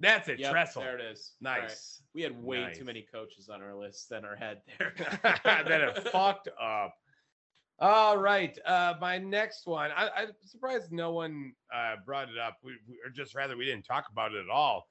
That's 0.00 0.28
it. 0.28 0.40
Yep, 0.40 0.50
Tressel. 0.52 0.82
There 0.82 0.98
it 0.98 1.04
is. 1.12 1.32
All 1.44 1.52
right. 1.52 1.62
Nice. 1.62 2.02
We 2.14 2.22
had 2.22 2.42
way 2.42 2.60
Nice. 2.62 2.76
too 2.78 2.84
many 2.84 3.02
coaches 3.12 3.48
on 3.48 3.62
our 3.62 3.74
list 3.74 4.08
than 4.08 4.24
our 4.24 4.34
head 4.34 4.62
there. 4.78 4.94
that 5.22 5.68
have 5.80 6.04
fucked 6.08 6.48
up. 6.60 6.94
All 7.78 8.16
right. 8.16 8.56
Uh, 8.64 8.94
my 9.00 9.18
next 9.18 9.66
one. 9.66 9.90
I, 9.96 10.08
I'm 10.16 10.28
surprised 10.44 10.92
no 10.92 11.12
one 11.12 11.52
uh, 11.74 11.96
brought 12.06 12.28
it 12.28 12.38
up, 12.38 12.58
we, 12.62 12.72
we- 12.88 12.98
or 13.04 13.10
just 13.10 13.34
rather 13.34 13.56
we 13.56 13.64
didn't 13.64 13.84
talk 13.84 14.06
about 14.10 14.32
it 14.34 14.44
at 14.44 14.50
all. 14.50 14.86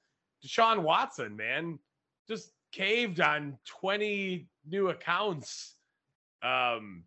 Deshaun 0.46 0.80
Watson, 0.82 1.36
man, 1.36 1.80
just 2.28 2.52
caved 2.72 3.20
on 3.22 3.58
20 3.68 4.48
new 4.68 4.90
accounts. 4.90 5.76
Um, 6.44 7.04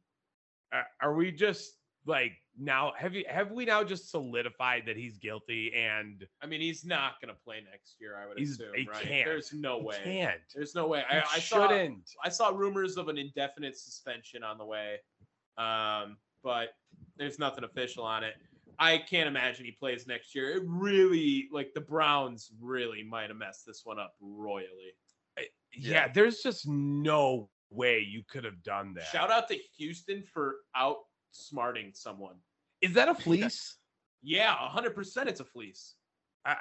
are, 0.73 0.87
are 1.03 1.15
we 1.15 1.33
just 1.33 1.73
like 2.07 2.33
now? 2.57 2.93
Have 2.97 3.15
you 3.15 3.25
have 3.29 3.51
we 3.51 3.65
now 3.65 3.83
just 3.83 4.11
solidified 4.11 4.85
that 4.87 4.97
he's 4.97 5.19
guilty 5.19 5.73
and 5.75 6.25
I 6.41 6.47
mean, 6.47 6.61
he's 6.61 6.85
not 6.85 7.21
going 7.21 7.35
to 7.35 7.41
play 7.45 7.57
next 7.69 7.97
year. 8.01 8.17
I 8.23 8.29
would 8.29 8.39
He's- 8.39 8.51
assume, 8.53 8.75
he 8.77 8.87
right? 8.87 9.03
can't. 9.03 9.27
There's 9.27 9.53
no 9.53 9.81
he 9.81 9.85
way. 9.87 9.97
can't? 10.05 10.41
There's 10.55 10.75
no 10.77 10.87
way. 10.87 11.03
I, 11.11 11.19
I 11.35 11.39
shouldn't. 11.41 12.09
I 12.23 12.29
saw 12.29 12.51
rumors 12.51 12.97
of 12.97 13.09
an 13.09 13.19
indefinite 13.19 13.77
suspension 13.77 14.45
on 14.45 14.57
the 14.59 14.65
way, 14.65 14.99
um, 15.59 16.17
but 16.43 16.71
there's 17.17 17.39
nothing 17.39 17.65
official 17.65 18.05
on 18.05 18.25
it. 18.25 18.35
I 18.79 18.99
can't 18.99 19.29
imagine 19.29 19.65
he 19.65 19.71
plays 19.73 20.07
next 20.07 20.35
year. 20.35 20.51
It 20.57 20.63
really, 20.67 21.49
like 21.53 21.73
the 21.75 21.81
Browns, 21.81 22.51
really 22.61 23.05
might 23.05 23.29
have 23.29 23.37
messed 23.39 23.65
this 23.67 23.83
one 23.85 23.99
up 24.01 24.15
royally. 24.21 24.95
yeah, 25.73 26.09
there's 26.13 26.41
just 26.43 26.67
no 26.69 27.49
way 27.71 28.01
you 28.01 28.23
could 28.29 28.45
have 28.45 28.63
done 28.63 28.95
that. 28.95 29.07
Shout 29.07 29.31
out 29.31 29.49
to 29.49 29.57
Houston 29.79 30.23
for 30.33 30.57
outsmarting 30.77 31.95
someone. 31.97 32.37
Is 32.81 32.93
that 32.95 33.09
a 33.09 33.15
fleece? 33.27 33.77
Yeah, 34.23 34.55
hundred 34.55 34.95
percent. 34.95 35.29
It's 35.29 35.41
a 35.41 35.45
fleece. 35.45 35.95
I- 36.45 36.57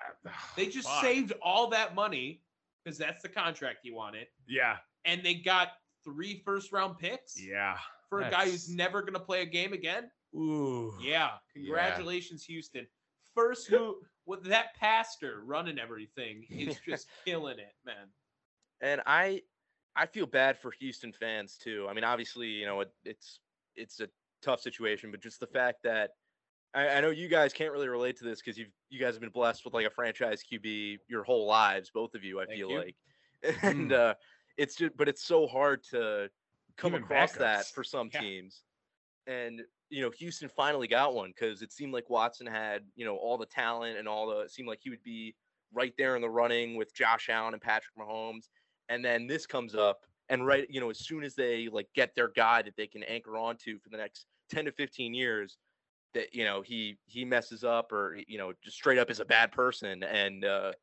They 0.56 0.68
just 0.68 0.88
fuck. 0.88 1.02
saved 1.04 1.34
all 1.42 1.68
that 1.70 1.96
money 1.96 2.42
because 2.84 2.98
that's 2.98 3.22
the 3.24 3.30
contract 3.30 3.80
he 3.84 3.92
wanted, 3.92 4.28
Yeah, 4.48 4.78
and 5.06 5.24
they 5.24 5.36
got 5.36 5.70
three 6.04 6.42
first 6.46 6.72
round 6.74 6.98
picks 7.00 7.42
yeah. 7.42 7.78
For 8.10 8.22
a 8.22 8.30
guy 8.30 8.46
who's 8.46 8.70
never 8.70 9.02
going 9.02 9.14
to 9.14 9.20
play 9.20 9.42
a 9.42 9.46
game 9.46 9.74
again. 9.74 10.10
Ooh. 10.36 10.94
Yeah, 11.02 11.32
congratulations, 11.54 12.44
Houston. 12.46 12.88
First 13.36 13.68
who 13.68 13.98
with 14.26 14.44
that 14.46 14.76
pastor 14.80 15.42
running 15.46 15.80
everything 15.80 16.46
is 16.50 16.78
just 16.88 17.08
killing 17.26 17.60
it, 17.60 17.74
man. 17.86 18.08
and 18.82 19.02
I 19.06 19.42
I 19.96 20.06
feel 20.06 20.26
bad 20.26 20.58
for 20.58 20.72
Houston 20.80 21.12
fans 21.12 21.58
too. 21.58 21.88
I 21.90 21.94
mean, 21.94 22.04
obviously, 22.04 22.48
you 22.48 22.66
know, 22.66 22.82
it, 22.82 22.92
it's 23.06 23.40
it's 23.76 24.00
a 24.00 24.08
tough 24.42 24.62
situation, 24.62 25.12
but 25.12 25.22
just 25.22 25.40
the 25.40 25.48
fact 25.48 25.80
that 25.84 26.12
I, 26.74 26.90
I 26.90 27.02
know 27.02 27.10
you 27.10 27.28
guys 27.28 27.54
can't 27.54 27.72
really 27.72 27.88
relate 27.88 28.18
to 28.18 28.24
this 28.24 28.42
because 28.42 28.58
you've 28.58 28.72
you 28.90 29.00
guys 29.00 29.14
have 29.14 29.22
been 29.22 29.30
blessed 29.30 29.64
with 29.66 29.74
like 29.74 29.86
a 29.86 29.92
franchise 29.92 30.44
QB 30.52 31.00
your 31.08 31.24
whole 31.24 31.46
lives, 31.46 31.92
both 31.94 32.16
of 32.16 32.24
you. 32.24 32.40
I 32.40 32.46
Thank 32.46 32.58
feel 32.58 32.70
you. 32.70 32.78
like, 32.78 32.96
and 33.62 33.94
uh, 33.94 34.16
it's 34.58 34.76
just 34.76 34.96
but 34.98 35.08
it's 35.08 35.24
so 35.24 35.48
hard 35.48 35.84
to 35.92 36.30
come 36.78 36.94
Even 36.94 37.04
across 37.04 37.34
that 37.38 37.74
for 37.74 37.84
some 37.84 38.10
Yeah. 38.14 38.20
teams, 38.20 38.64
and 39.28 39.62
you 39.90 40.02
know, 40.02 40.10
Houston 40.12 40.50
finally 40.50 40.88
got 40.88 41.14
one 41.14 41.30
because 41.30 41.62
it 41.62 41.72
seemed 41.72 41.94
like 41.94 42.10
Watson 42.10 42.48
had 42.48 42.86
you 42.96 43.06
know 43.06 43.18
all 43.18 43.38
the 43.38 43.46
talent 43.46 43.98
and 43.98 44.08
all 44.08 44.28
the 44.28 44.40
it 44.42 44.52
seemed 44.52 44.68
like 44.68 44.80
he 44.82 44.90
would 44.90 45.04
be 45.04 45.36
right 45.74 45.94
there 45.98 46.16
in 46.16 46.22
the 46.22 46.30
running 46.30 46.76
with 46.76 46.94
Josh 46.94 47.30
Allen 47.30 47.54
and 47.54 47.62
Patrick 47.62 47.96
Mahomes. 47.98 48.50
And 48.90 49.04
then 49.04 49.28
this 49.28 49.46
comes 49.48 49.76
up 49.76 50.06
and 50.30 50.46
right 50.46 50.68
you 50.70 50.80
know 50.80 50.90
as 50.90 51.00
soon 51.00 51.24
as 51.24 51.36
they 51.36 51.68
like 51.70 51.90
get 51.94 52.16
their 52.16 52.30
guy 52.30 52.62
that 52.62 52.76
they 52.78 52.88
can 52.88 53.04
anchor 53.04 53.38
onto 53.38 53.80
for 53.80 53.90
the 53.90 53.98
next 53.98 54.28
10 54.50 54.66
to 54.66 54.72
15 54.72 55.14
years 55.14 55.58
that 56.14 56.34
you 56.34 56.46
know 56.46 56.62
he 56.62 57.00
he 57.06 57.26
messes 57.26 57.64
up 57.64 57.92
or 57.92 58.18
you 58.28 58.38
know 58.38 58.54
just 58.64 58.78
straight 58.78 59.00
up 59.00 59.10
is 59.12 59.20
a 59.20 59.26
bad 59.26 59.52
person 59.52 60.04
and 60.04 60.46
uh 60.46 60.74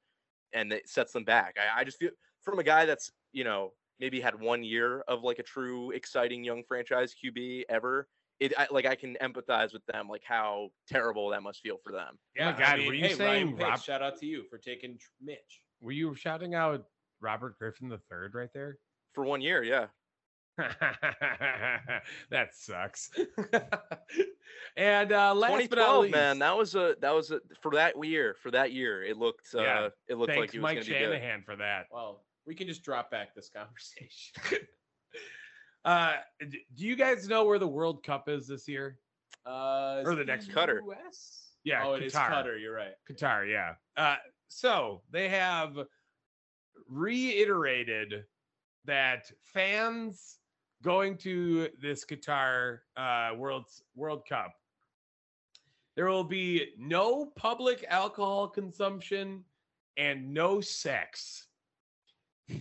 and 0.52 0.72
it 0.72 0.88
sets 0.88 1.12
them 1.12 1.24
back. 1.24 1.56
I, 1.58 1.80
I 1.80 1.84
just 1.84 1.98
feel 1.98 2.10
from 2.40 2.58
a 2.58 2.64
guy 2.64 2.86
that's 2.86 3.12
you 3.32 3.44
know 3.44 3.72
maybe 4.00 4.20
had 4.20 4.40
one 4.40 4.64
year 4.64 5.00
of 5.06 5.22
like 5.22 5.38
a 5.38 5.42
true 5.42 5.90
exciting 5.92 6.42
young 6.42 6.62
franchise 6.66 7.14
qb 7.22 7.62
ever 7.68 8.08
it 8.40 8.52
I, 8.58 8.66
like 8.70 8.86
i 8.86 8.94
can 8.94 9.16
empathize 9.22 9.72
with 9.72 9.84
them 9.86 10.08
like 10.08 10.22
how 10.24 10.70
terrible 10.88 11.28
that 11.30 11.42
must 11.42 11.60
feel 11.60 11.76
for 11.84 11.92
them 11.92 12.18
Oh 12.38 12.44
my 12.44 12.52
God, 12.58 12.78
were 12.86 12.94
you 12.94 13.04
hey, 13.04 13.14
saying 13.14 13.46
Ryan 13.46 13.56
Pace, 13.56 13.66
Rob- 13.66 13.82
shout 13.82 14.02
out 14.02 14.18
to 14.20 14.26
you 14.26 14.44
for 14.48 14.56
taking 14.56 14.96
Tr- 14.96 15.08
Mitch. 15.22 15.62
Were 15.80 15.92
you 15.92 16.14
shouting 16.14 16.54
out 16.54 16.86
Robert 17.20 17.58
Griffin 17.58 17.88
the 17.88 17.98
third 18.10 18.34
right 18.34 18.48
there? 18.54 18.78
for 19.12 19.24
one 19.24 19.40
year 19.40 19.62
yeah 19.62 19.86
that 22.30 22.54
sucks. 22.54 23.10
and 24.76 25.12
uh 25.12 25.34
last 25.34 25.70
but 25.70 25.78
not 25.78 26.00
least, 26.00 26.12
man 26.12 26.38
that 26.38 26.56
was 26.56 26.74
a 26.74 26.96
that 27.00 27.14
was 27.14 27.30
a 27.30 27.40
for 27.62 27.72
that 27.72 27.94
year 28.04 28.36
for 28.42 28.50
that 28.50 28.72
year 28.72 29.02
it 29.02 29.16
looked 29.16 29.54
uh 29.54 29.62
Yeah, 29.62 29.88
it 30.08 30.16
looked 30.18 30.32
thanks 30.32 30.52
like 30.52 30.54
it 30.54 30.58
was 30.58 30.62
Mike 30.62 30.74
gonna 30.76 30.84
be 30.86 30.92
good. 30.92 31.12
Shanahan 31.14 31.42
for 31.42 31.56
that. 31.56 31.86
Well, 31.90 32.24
we 32.50 32.56
can 32.56 32.66
just 32.66 32.82
drop 32.82 33.12
back 33.12 33.32
this 33.32 33.48
conversation. 33.54 34.66
Uh 35.84 36.14
do 36.40 36.58
you 36.84 36.96
guys 36.96 37.28
know 37.28 37.44
where 37.44 37.60
the 37.60 37.68
World 37.68 38.02
Cup 38.02 38.28
is 38.28 38.48
this 38.48 38.66
year? 38.66 38.98
Uh, 39.46 40.02
Or 40.04 40.16
the 40.16 40.24
next 40.24 40.50
Qatar. 40.50 40.80
US? 40.90 41.52
Yeah, 41.62 41.84
Oh, 41.86 41.94
it 41.94 42.02
is 42.02 42.12
Qatar. 42.12 42.44
Qatar. 42.44 42.60
You're 42.60 42.74
right. 42.74 42.94
Qatar, 43.08 43.48
yeah. 43.48 43.74
Uh, 43.96 44.16
so 44.48 45.02
they 45.12 45.28
have 45.28 45.78
reiterated 46.88 48.24
that 48.84 49.30
fans 49.44 50.38
going 50.82 51.16
to 51.18 51.68
this 51.80 52.04
Qatar 52.04 52.78
uh, 52.96 53.30
World 53.36 53.66
World 53.94 54.24
Cup, 54.28 54.52
there 55.94 56.06
will 56.08 56.24
be 56.24 56.72
no 56.76 57.26
public 57.36 57.84
alcohol 57.88 58.48
consumption 58.48 59.44
and 59.96 60.34
no 60.34 60.60
sex. 60.60 61.46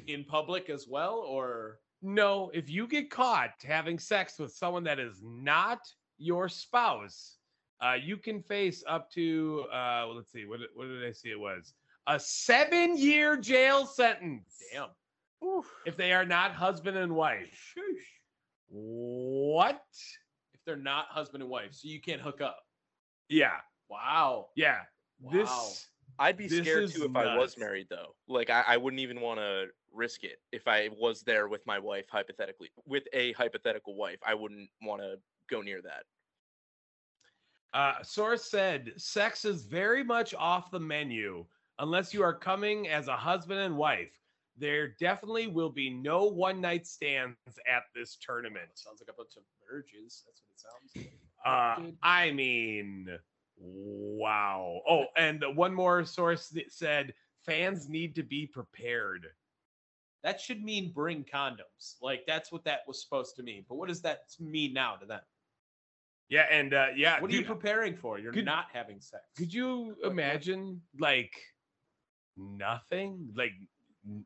In 0.07 0.23
public 0.23 0.69
as 0.69 0.87
well, 0.87 1.15
or 1.15 1.79
No, 2.01 2.49
if 2.53 2.69
you 2.69 2.87
get 2.87 3.09
caught 3.09 3.51
having 3.63 3.99
sex 3.99 4.39
with 4.39 4.53
someone 4.53 4.83
that 4.85 4.99
is 4.99 5.21
not 5.23 5.79
your 6.17 6.47
spouse, 6.49 7.37
uh, 7.81 7.95
you 8.01 8.17
can 8.17 8.41
face 8.41 8.83
up 8.87 9.09
to 9.11 9.65
uh, 9.71 10.03
well, 10.07 10.15
let's 10.15 10.31
see, 10.31 10.45
what 10.45 10.59
did- 10.59 10.69
what 10.73 10.85
did 10.85 11.05
I 11.05 11.11
see? 11.11 11.29
It 11.31 11.39
was 11.39 11.73
a 12.07 12.19
seven-year 12.19 13.37
jail 13.37 13.85
sentence. 13.85 14.57
damn. 14.73 14.89
If 15.85 15.95
they 15.95 16.11
are 16.11 16.25
not 16.25 16.53
husband 16.53 16.97
and 16.97 17.13
wife. 17.15 17.73
What? 18.67 19.81
If 20.53 20.59
they're 20.65 20.75
not 20.75 21.05
husband 21.07 21.43
and 21.43 21.49
wife, 21.49 21.73
so 21.73 21.87
you 21.87 22.01
can't 22.01 22.21
hook 22.21 22.41
up. 22.41 22.59
Yeah, 23.29 23.57
Wow. 23.89 24.49
yeah. 24.55 24.79
Wow. 25.21 25.31
This 25.31 25.87
I'd 26.17 26.37
be 26.37 26.47
This 26.47 26.59
scared 26.59 26.89
too 26.91 27.05
if 27.05 27.15
I 27.15 27.37
was 27.37 27.57
married 27.57 27.87
though. 27.89 28.15
Like 28.27 28.49
I, 28.49 28.63
I 28.67 28.77
wouldn't 28.77 28.99
even 28.99 29.21
want 29.21 29.39
to 29.39 29.67
risk 29.93 30.23
it 30.23 30.39
if 30.51 30.67
I 30.67 30.89
was 30.99 31.21
there 31.21 31.47
with 31.47 31.65
my 31.65 31.79
wife 31.79 32.05
hypothetically. 32.09 32.69
With 32.85 33.03
a 33.13 33.33
hypothetical 33.33 33.95
wife, 33.95 34.19
I 34.25 34.33
wouldn't 34.33 34.69
want 34.81 35.01
to 35.01 35.15
go 35.49 35.61
near 35.61 35.81
that. 35.81 36.03
Uh, 37.73 38.01
source 38.01 38.49
said 38.49 38.93
sex 38.97 39.45
is 39.45 39.63
very 39.63 40.03
much 40.03 40.33
off 40.33 40.71
the 40.71 40.79
menu 40.79 41.45
unless 41.77 42.13
you 42.13 42.23
are 42.23 42.33
coming 42.33 42.87
as 42.87 43.07
a 43.07 43.15
husband 43.15 43.59
and 43.59 43.77
wife. 43.77 44.11
There 44.57 44.89
definitely 44.99 45.47
will 45.47 45.69
be 45.69 45.89
no 45.89 46.25
one 46.25 46.59
night 46.59 46.85
stands 46.85 47.37
at 47.67 47.83
this 47.95 48.17
tournament. 48.19 48.69
Sounds 48.73 49.01
like 49.01 49.13
a 49.13 49.17
bunch 49.17 49.37
of 49.37 49.43
virgins. 49.71 50.23
That's 50.25 50.41
what 50.41 50.51
it 50.51 50.59
sounds 50.59 50.91
like. 50.95 51.19
Uh, 51.45 51.91
I 52.03 52.31
mean, 52.31 53.07
wow. 53.57 54.81
Oh, 54.89 55.05
and 55.15 55.43
one 55.55 55.73
more 55.73 56.03
source 56.03 56.49
that 56.49 56.71
said 56.71 57.13
fans 57.45 57.87
need 57.87 58.15
to 58.15 58.23
be 58.23 58.45
prepared. 58.45 59.27
That 60.23 60.39
should 60.41 60.63
mean 60.63 60.91
bring 60.91 61.23
condoms. 61.23 61.95
Like 62.01 62.21
that's 62.27 62.51
what 62.51 62.63
that 62.65 62.81
was 62.87 63.01
supposed 63.03 63.35
to 63.37 63.43
mean. 63.43 63.65
But 63.69 63.75
what 63.75 63.87
does 63.87 64.01
that 64.01 64.19
mean 64.39 64.73
now 64.73 64.95
to 64.95 65.05
them? 65.05 65.21
Yeah, 66.29 66.45
and 66.51 66.73
uh, 66.73 66.87
yeah, 66.95 67.19
What 67.19 67.31
are 67.31 67.33
you 67.33 67.43
preparing 67.45 67.95
for? 67.95 68.19
You're 68.19 68.33
could- 68.33 68.45
not 68.45 68.65
having 68.71 69.01
sex. 69.01 69.23
Could 69.37 69.53
you 69.53 69.95
what- 69.99 70.11
imagine 70.11 70.81
like 70.99 71.33
nothing, 72.37 73.29
like 73.35 73.53
n- 74.07 74.25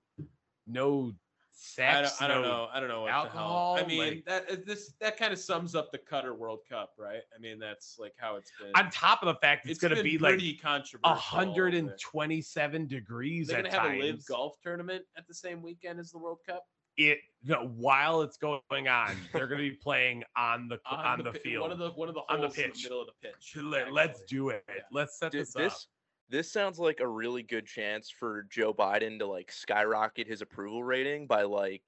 no 0.68 1.14
sex? 1.54 2.22
I 2.22 2.28
don't, 2.28 2.32
I 2.32 2.34
don't 2.34 2.44
no- 2.44 2.48
know. 2.50 2.68
I 2.74 2.80
don't 2.80 2.90
know 2.90 3.02
what 3.04 3.12
alcohol, 3.12 3.76
the 3.76 3.80
hell. 3.82 3.86
I 3.86 3.88
mean, 3.90 4.00
like- 4.00 4.26
that 4.26 4.66
this 4.66 4.94
that 5.00 5.18
kind 5.18 5.32
of 5.32 5.40
sums 5.40 5.76
up 5.76 5.92
the 5.92 5.98
Qatar 5.98 6.36
World 6.38 6.60
Cup, 6.70 6.94
right? 6.98 7.22
I 7.36 7.40
mean, 7.40 7.60
that's 7.60 7.98
like 8.00 8.14
how 8.18 8.36
it's 8.36 8.52
been. 8.60 8.72
On 8.76 8.90
top 8.92 9.22
of 9.22 9.28
the 9.28 9.36
fact 9.40 9.68
it's, 9.70 9.80
going 9.80 9.96
to 9.96 10.04
be 10.04 10.18
like 10.18 10.40
controversial. 10.62 11.16
hundred 11.16 11.74
and 11.74 11.90
that- 11.90 12.00
twenty-seven 12.00 12.88
degrees. 12.88 13.48
They're 13.48 13.64
gonna 13.64 13.74
have 13.80 13.92
a 13.92 14.00
LIV 14.00 14.26
golf 14.26 14.56
tournament 14.62 15.06
at 15.18 15.28
the 15.28 15.34
same 15.34 15.62
weekend 15.62 16.00
as 16.00 16.12
the 16.12 16.18
World 16.18 16.40
Cup 16.48 16.66
It 16.98 17.20
no, 17.46 17.68
while 17.76 18.22
it's 18.22 18.38
going 18.38 18.88
on, 18.88 19.18
they're 19.34 19.48
going 19.48 19.62
to 19.62 19.70
be 19.70 19.76
playing 19.84 20.24
on 20.38 20.70
the 20.70 20.80
on, 20.90 21.18
the, 21.24 21.32
pi- 21.32 21.38
field. 21.40 21.62
One 21.64 21.72
of 21.72 21.78
the 21.78 21.90
one 21.92 22.08
of 22.08 22.16
the 22.16 22.22
On 22.30 22.40
the 22.40 22.48
holes 22.48 22.58
in 22.58 22.64
pitch. 22.72 22.84
the 22.84 22.90
middle 22.90 23.02
of 23.02 23.08
the 23.08 23.28
pitch. 23.28 23.58
Let, 23.62 23.92
let's 23.92 24.22
do 24.24 24.50
it. 24.50 24.64
Yeah. 24.70 24.76
Let's 24.92 25.20
set 25.20 25.32
Dude, 25.34 25.42
this 25.42 25.56
up. 25.58 25.74
This 26.34 26.52
sounds 26.52 26.80
like 26.80 27.00
a 27.00 27.08
really 27.08 27.44
good 27.44 27.68
chance 27.68 28.10
for 28.10 28.48
Joe 28.50 28.74
Biden 28.74 29.20
to 29.20 29.28
like 29.28 29.52
skyrocket 29.52 30.28
his 30.28 30.42
approval 30.42 30.84
rating 30.84 31.28
by 31.28 31.44
like 31.44 31.84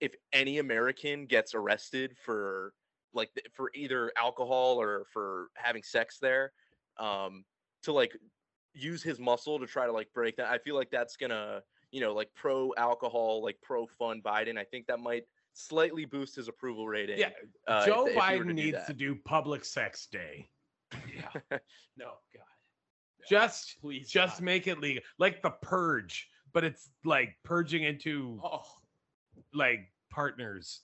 if 0.00 0.14
any 0.32 0.58
American 0.58 1.26
gets 1.26 1.54
arrested 1.54 2.16
for 2.24 2.72
like 3.12 3.28
for 3.52 3.70
either 3.74 4.10
alcohol 4.16 4.80
or 4.80 5.04
for 5.12 5.48
having 5.54 5.82
sex 5.82 6.16
there 6.18 6.52
um 6.98 7.44
to 7.82 7.92
like 7.92 8.12
use 8.74 9.02
his 9.02 9.18
muscle 9.18 9.58
to 9.58 9.66
try 9.66 9.86
to 9.86 9.92
like 9.92 10.08
break 10.14 10.36
that. 10.36 10.46
I 10.46 10.58
feel 10.58 10.74
like 10.74 10.90
that's 10.90 11.16
going 11.16 11.30
to, 11.30 11.62
you 11.90 12.00
know, 12.00 12.14
like 12.14 12.30
pro 12.34 12.72
alcohol, 12.78 13.42
like 13.42 13.58
pro 13.62 13.86
fun 13.86 14.22
Biden. 14.24 14.56
I 14.58 14.64
think 14.64 14.86
that 14.86 15.00
might 15.00 15.24
slightly 15.52 16.04
boost 16.04 16.36
his 16.36 16.48
approval 16.48 16.88
rating. 16.88 17.18
Yeah, 17.18 17.30
uh, 17.68 17.84
Joe 17.84 18.06
if 18.06 18.14
were 18.14 18.20
Biden 18.20 18.46
to 18.48 18.52
needs 18.54 18.78
that. 18.78 18.86
to 18.86 18.94
do 18.94 19.14
public 19.24 19.64
sex 19.64 20.06
day. 20.06 20.48
Yeah. 21.14 21.58
no, 21.96 22.12
God. 22.34 22.51
Just 23.28 23.80
please, 23.80 24.08
just 24.08 24.38
God. 24.38 24.44
make 24.44 24.66
it 24.66 24.80
legal, 24.80 25.02
like 25.18 25.42
the 25.42 25.50
purge, 25.50 26.28
but 26.52 26.64
it's 26.64 26.90
like 27.04 27.36
purging 27.44 27.82
into 27.84 28.40
oh, 28.44 28.62
like 29.54 29.80
partners. 30.10 30.80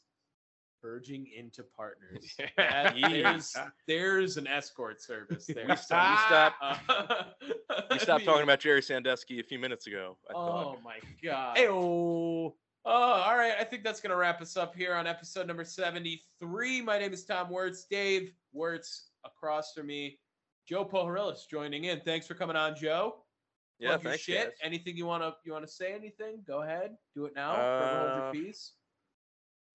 purging 0.83 1.27
into 1.37 1.63
partners. 1.77 2.35
Yeah. 2.39 2.93
That- 2.93 2.95
there's 3.11 3.57
there's 3.87 4.37
an 4.37 4.47
escort 4.47 5.03
service 5.03 5.47
there. 5.47 5.67
We 5.69 5.77
stop- 5.77 6.19
we 6.19 6.27
stop- 6.27 7.35
Uh, 7.71 7.83
You 7.93 7.99
stopped 8.01 8.25
talking 8.25 8.43
about 8.43 8.61
Jerry 8.61 8.83
Sandusky 8.83 9.41
a 9.41 9.43
few 9.43 9.59
minutes 9.59 9.87
ago. 9.87 10.17
I 10.29 10.33
thought. 10.33 10.67
Oh 10.67 10.79
my 10.83 10.99
God. 11.23 11.57
Ayo. 11.57 11.73
Oh, 11.75 12.55
all 12.85 13.37
right. 13.37 13.53
I 13.61 13.65
think 13.65 13.85
that's 13.85 14.01
going 14.01 14.11
to 14.11 14.17
wrap 14.17 14.41
us 14.41 14.57
up 14.57 14.75
here 14.75 14.95
on 14.95 15.07
episode 15.07 15.47
number 15.47 15.65
73. 15.65 16.81
My 16.83 16.99
name 16.99 17.13
is 17.13 17.25
Tom 17.25 17.51
Wirtz. 17.51 17.85
Dave 17.85 18.33
Wirtz 18.53 19.11
across 19.25 19.75
from 19.75 19.87
me. 19.89 20.19
Joe 20.69 20.85
Pohoryles 20.85 21.49
joining 21.49 21.85
in. 21.85 22.01
Thanks 22.01 22.27
for 22.27 22.35
coming 22.35 22.57
on, 22.57 22.77
Joe. 22.77 23.25
yeah, 23.79 23.91
your 23.91 23.99
thanks, 23.99 24.21
shit. 24.23 24.49
guys. 24.49 24.53
Anything 24.63 24.97
you 24.97 25.07
want 25.07 25.23
to 25.23 25.35
you 25.45 25.53
want 25.53 25.65
to 25.67 25.71
say 25.73 25.95
anything? 25.95 26.43
Go 26.47 26.63
ahead. 26.63 26.97
Do 27.15 27.25
it 27.25 27.33
now. 27.35 27.55
Forever 27.55 27.99
hold 27.99 28.11
Uh, 28.11 28.25
your 28.25 28.45
peace. 28.45 28.73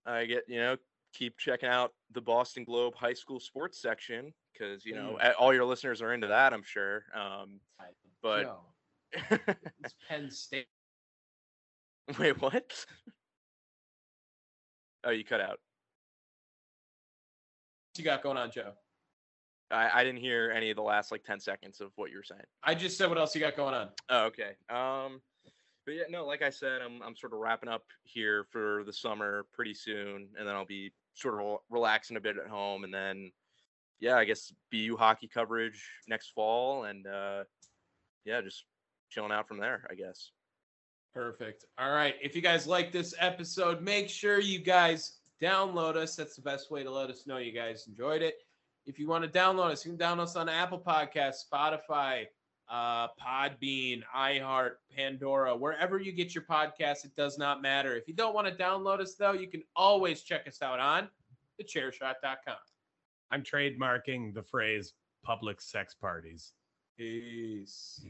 I 0.05 0.25
get 0.25 0.43
you 0.47 0.59
know 0.59 0.77
keep 1.13 1.37
checking 1.37 1.69
out 1.69 1.93
the 2.11 2.21
Boston 2.21 2.63
Globe 2.63 2.93
high 2.95 3.13
school 3.13 3.39
sports 3.39 3.81
section 3.81 4.33
because 4.51 4.85
you 4.85 4.93
know 4.95 5.17
Mm. 5.21 5.33
all 5.39 5.53
your 5.53 5.65
listeners 5.65 6.01
are 6.01 6.13
into 6.13 6.27
that. 6.27 6.53
I'm 6.53 6.63
sure. 6.63 7.05
Um, 7.15 7.59
but 8.21 8.55
it's 9.13 9.95
Penn 10.07 10.29
State. 10.29 10.67
wait, 12.19 12.39
what? 12.41 12.85
oh, 15.05 15.09
you 15.11 15.23
cut 15.23 15.41
out. 15.41 15.59
What 17.91 17.97
you 17.99 18.03
got 18.03 18.21
going 18.23 18.37
on, 18.37 18.51
Joe? 18.51 18.73
I, 19.73 20.01
I 20.01 20.03
didn't 20.03 20.21
hear 20.21 20.53
any 20.55 20.69
of 20.69 20.75
the 20.75 20.83
last 20.83 21.11
like 21.11 21.23
10 21.23 21.39
seconds 21.39 21.81
of 21.81 21.91
what 21.95 22.11
you 22.11 22.17
were 22.17 22.23
saying. 22.23 22.41
I 22.63 22.75
just 22.75 22.97
said 22.97 23.09
what 23.09 23.17
else 23.17 23.33
you 23.33 23.41
got 23.41 23.55
going 23.55 23.73
on. 23.73 23.89
Oh, 24.09 24.25
okay. 24.25 24.51
Um, 24.69 25.21
but 25.85 25.95
yeah, 25.95 26.03
no, 26.09 26.25
like 26.25 26.41
I 26.41 26.49
said, 26.49 26.81
I'm 26.81 27.01
I'm 27.01 27.15
sort 27.15 27.33
of 27.33 27.39
wrapping 27.39 27.69
up 27.69 27.83
here 28.03 28.45
for 28.51 28.83
the 28.85 28.93
summer 28.93 29.45
pretty 29.53 29.73
soon, 29.73 30.29
and 30.37 30.47
then 30.47 30.55
I'll 30.55 30.65
be 30.65 30.93
sort 31.13 31.33
of 31.33 31.39
rel- 31.39 31.63
relaxing 31.69 32.15
a 32.15 32.21
bit 32.21 32.37
at 32.37 32.47
home, 32.47 32.85
and 32.85 32.93
then 32.93 33.31
yeah, 33.99 34.15
I 34.15 34.25
guess 34.25 34.53
BU 34.71 34.95
hockey 34.97 35.27
coverage 35.27 35.89
next 36.07 36.31
fall, 36.33 36.85
and 36.85 37.05
uh, 37.05 37.43
yeah, 38.25 38.41
just 38.41 38.63
chilling 39.09 39.31
out 39.31 39.47
from 39.47 39.59
there, 39.59 39.85
I 39.89 39.95
guess. 39.95 40.31
Perfect. 41.13 41.65
All 41.77 41.91
right. 41.91 42.15
If 42.21 42.35
you 42.35 42.41
guys 42.41 42.65
like 42.65 42.91
this 42.91 43.13
episode, 43.19 43.81
make 43.81 44.09
sure 44.09 44.39
you 44.39 44.59
guys 44.59 45.19
download 45.41 45.95
us. 45.95 46.15
That's 46.15 46.35
the 46.35 46.41
best 46.41 46.71
way 46.71 46.83
to 46.83 46.89
let 46.89 47.09
us 47.09 47.27
know 47.27 47.37
you 47.37 47.51
guys 47.51 47.85
enjoyed 47.87 48.21
it. 48.23 48.35
If 48.85 48.99
you 48.99 49.07
want 49.07 49.23
to 49.23 49.29
download 49.29 49.71
us, 49.71 49.85
you 49.85 49.91
can 49.91 49.99
download 49.99 50.23
us 50.23 50.35
on 50.35 50.49
Apple 50.49 50.79
Podcasts, 50.79 51.45
Spotify, 51.51 52.25
uh, 52.69 53.07
Podbean, 53.21 54.01
iHeart, 54.15 54.71
Pandora, 54.95 55.55
wherever 55.55 55.99
you 55.99 56.11
get 56.11 56.35
your 56.35 56.43
podcasts. 56.43 57.05
It 57.05 57.15
does 57.15 57.37
not 57.37 57.61
matter. 57.61 57.95
If 57.95 58.07
you 58.07 58.13
don't 58.13 58.33
want 58.33 58.47
to 58.47 58.53
download 58.53 58.99
us, 58.99 59.15
though, 59.15 59.31
you 59.31 59.47
can 59.47 59.63
always 59.75 60.21
check 60.21 60.47
us 60.47 60.61
out 60.61 60.79
on 60.79 61.07
thechairshot.com. 61.61 62.55
I'm 63.31 63.43
trademarking 63.43 64.33
the 64.33 64.43
phrase 64.43 64.93
public 65.23 65.61
sex 65.61 65.95
parties. 65.95 66.53
Peace. 66.97 68.05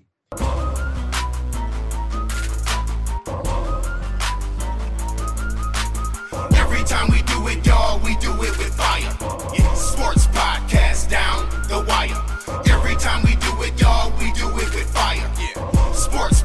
Every 6.56 6.84
time 6.84 7.12
we 7.12 7.22
do 7.22 7.48
it, 7.48 7.64
how 7.94 8.06
we 8.06 8.16
do 8.18 8.32
it 8.44 8.58
with 8.58 8.74
fire. 8.76 9.16
Yeah, 9.54 9.74
sports 9.74 10.26
podcast 10.28 11.10
down 11.10 11.50
the 11.68 11.86
wire. 11.88 12.22
Every 12.72 12.96
time 12.96 13.24
we 13.24 13.36
do 13.36 13.52
it, 13.64 13.80
y'all, 13.80 14.12
we 14.20 14.32
do 14.34 14.48
it 14.50 14.74
with 14.74 14.90
fire. 14.90 15.30
Yeah, 15.38 15.92
sports 15.92 16.43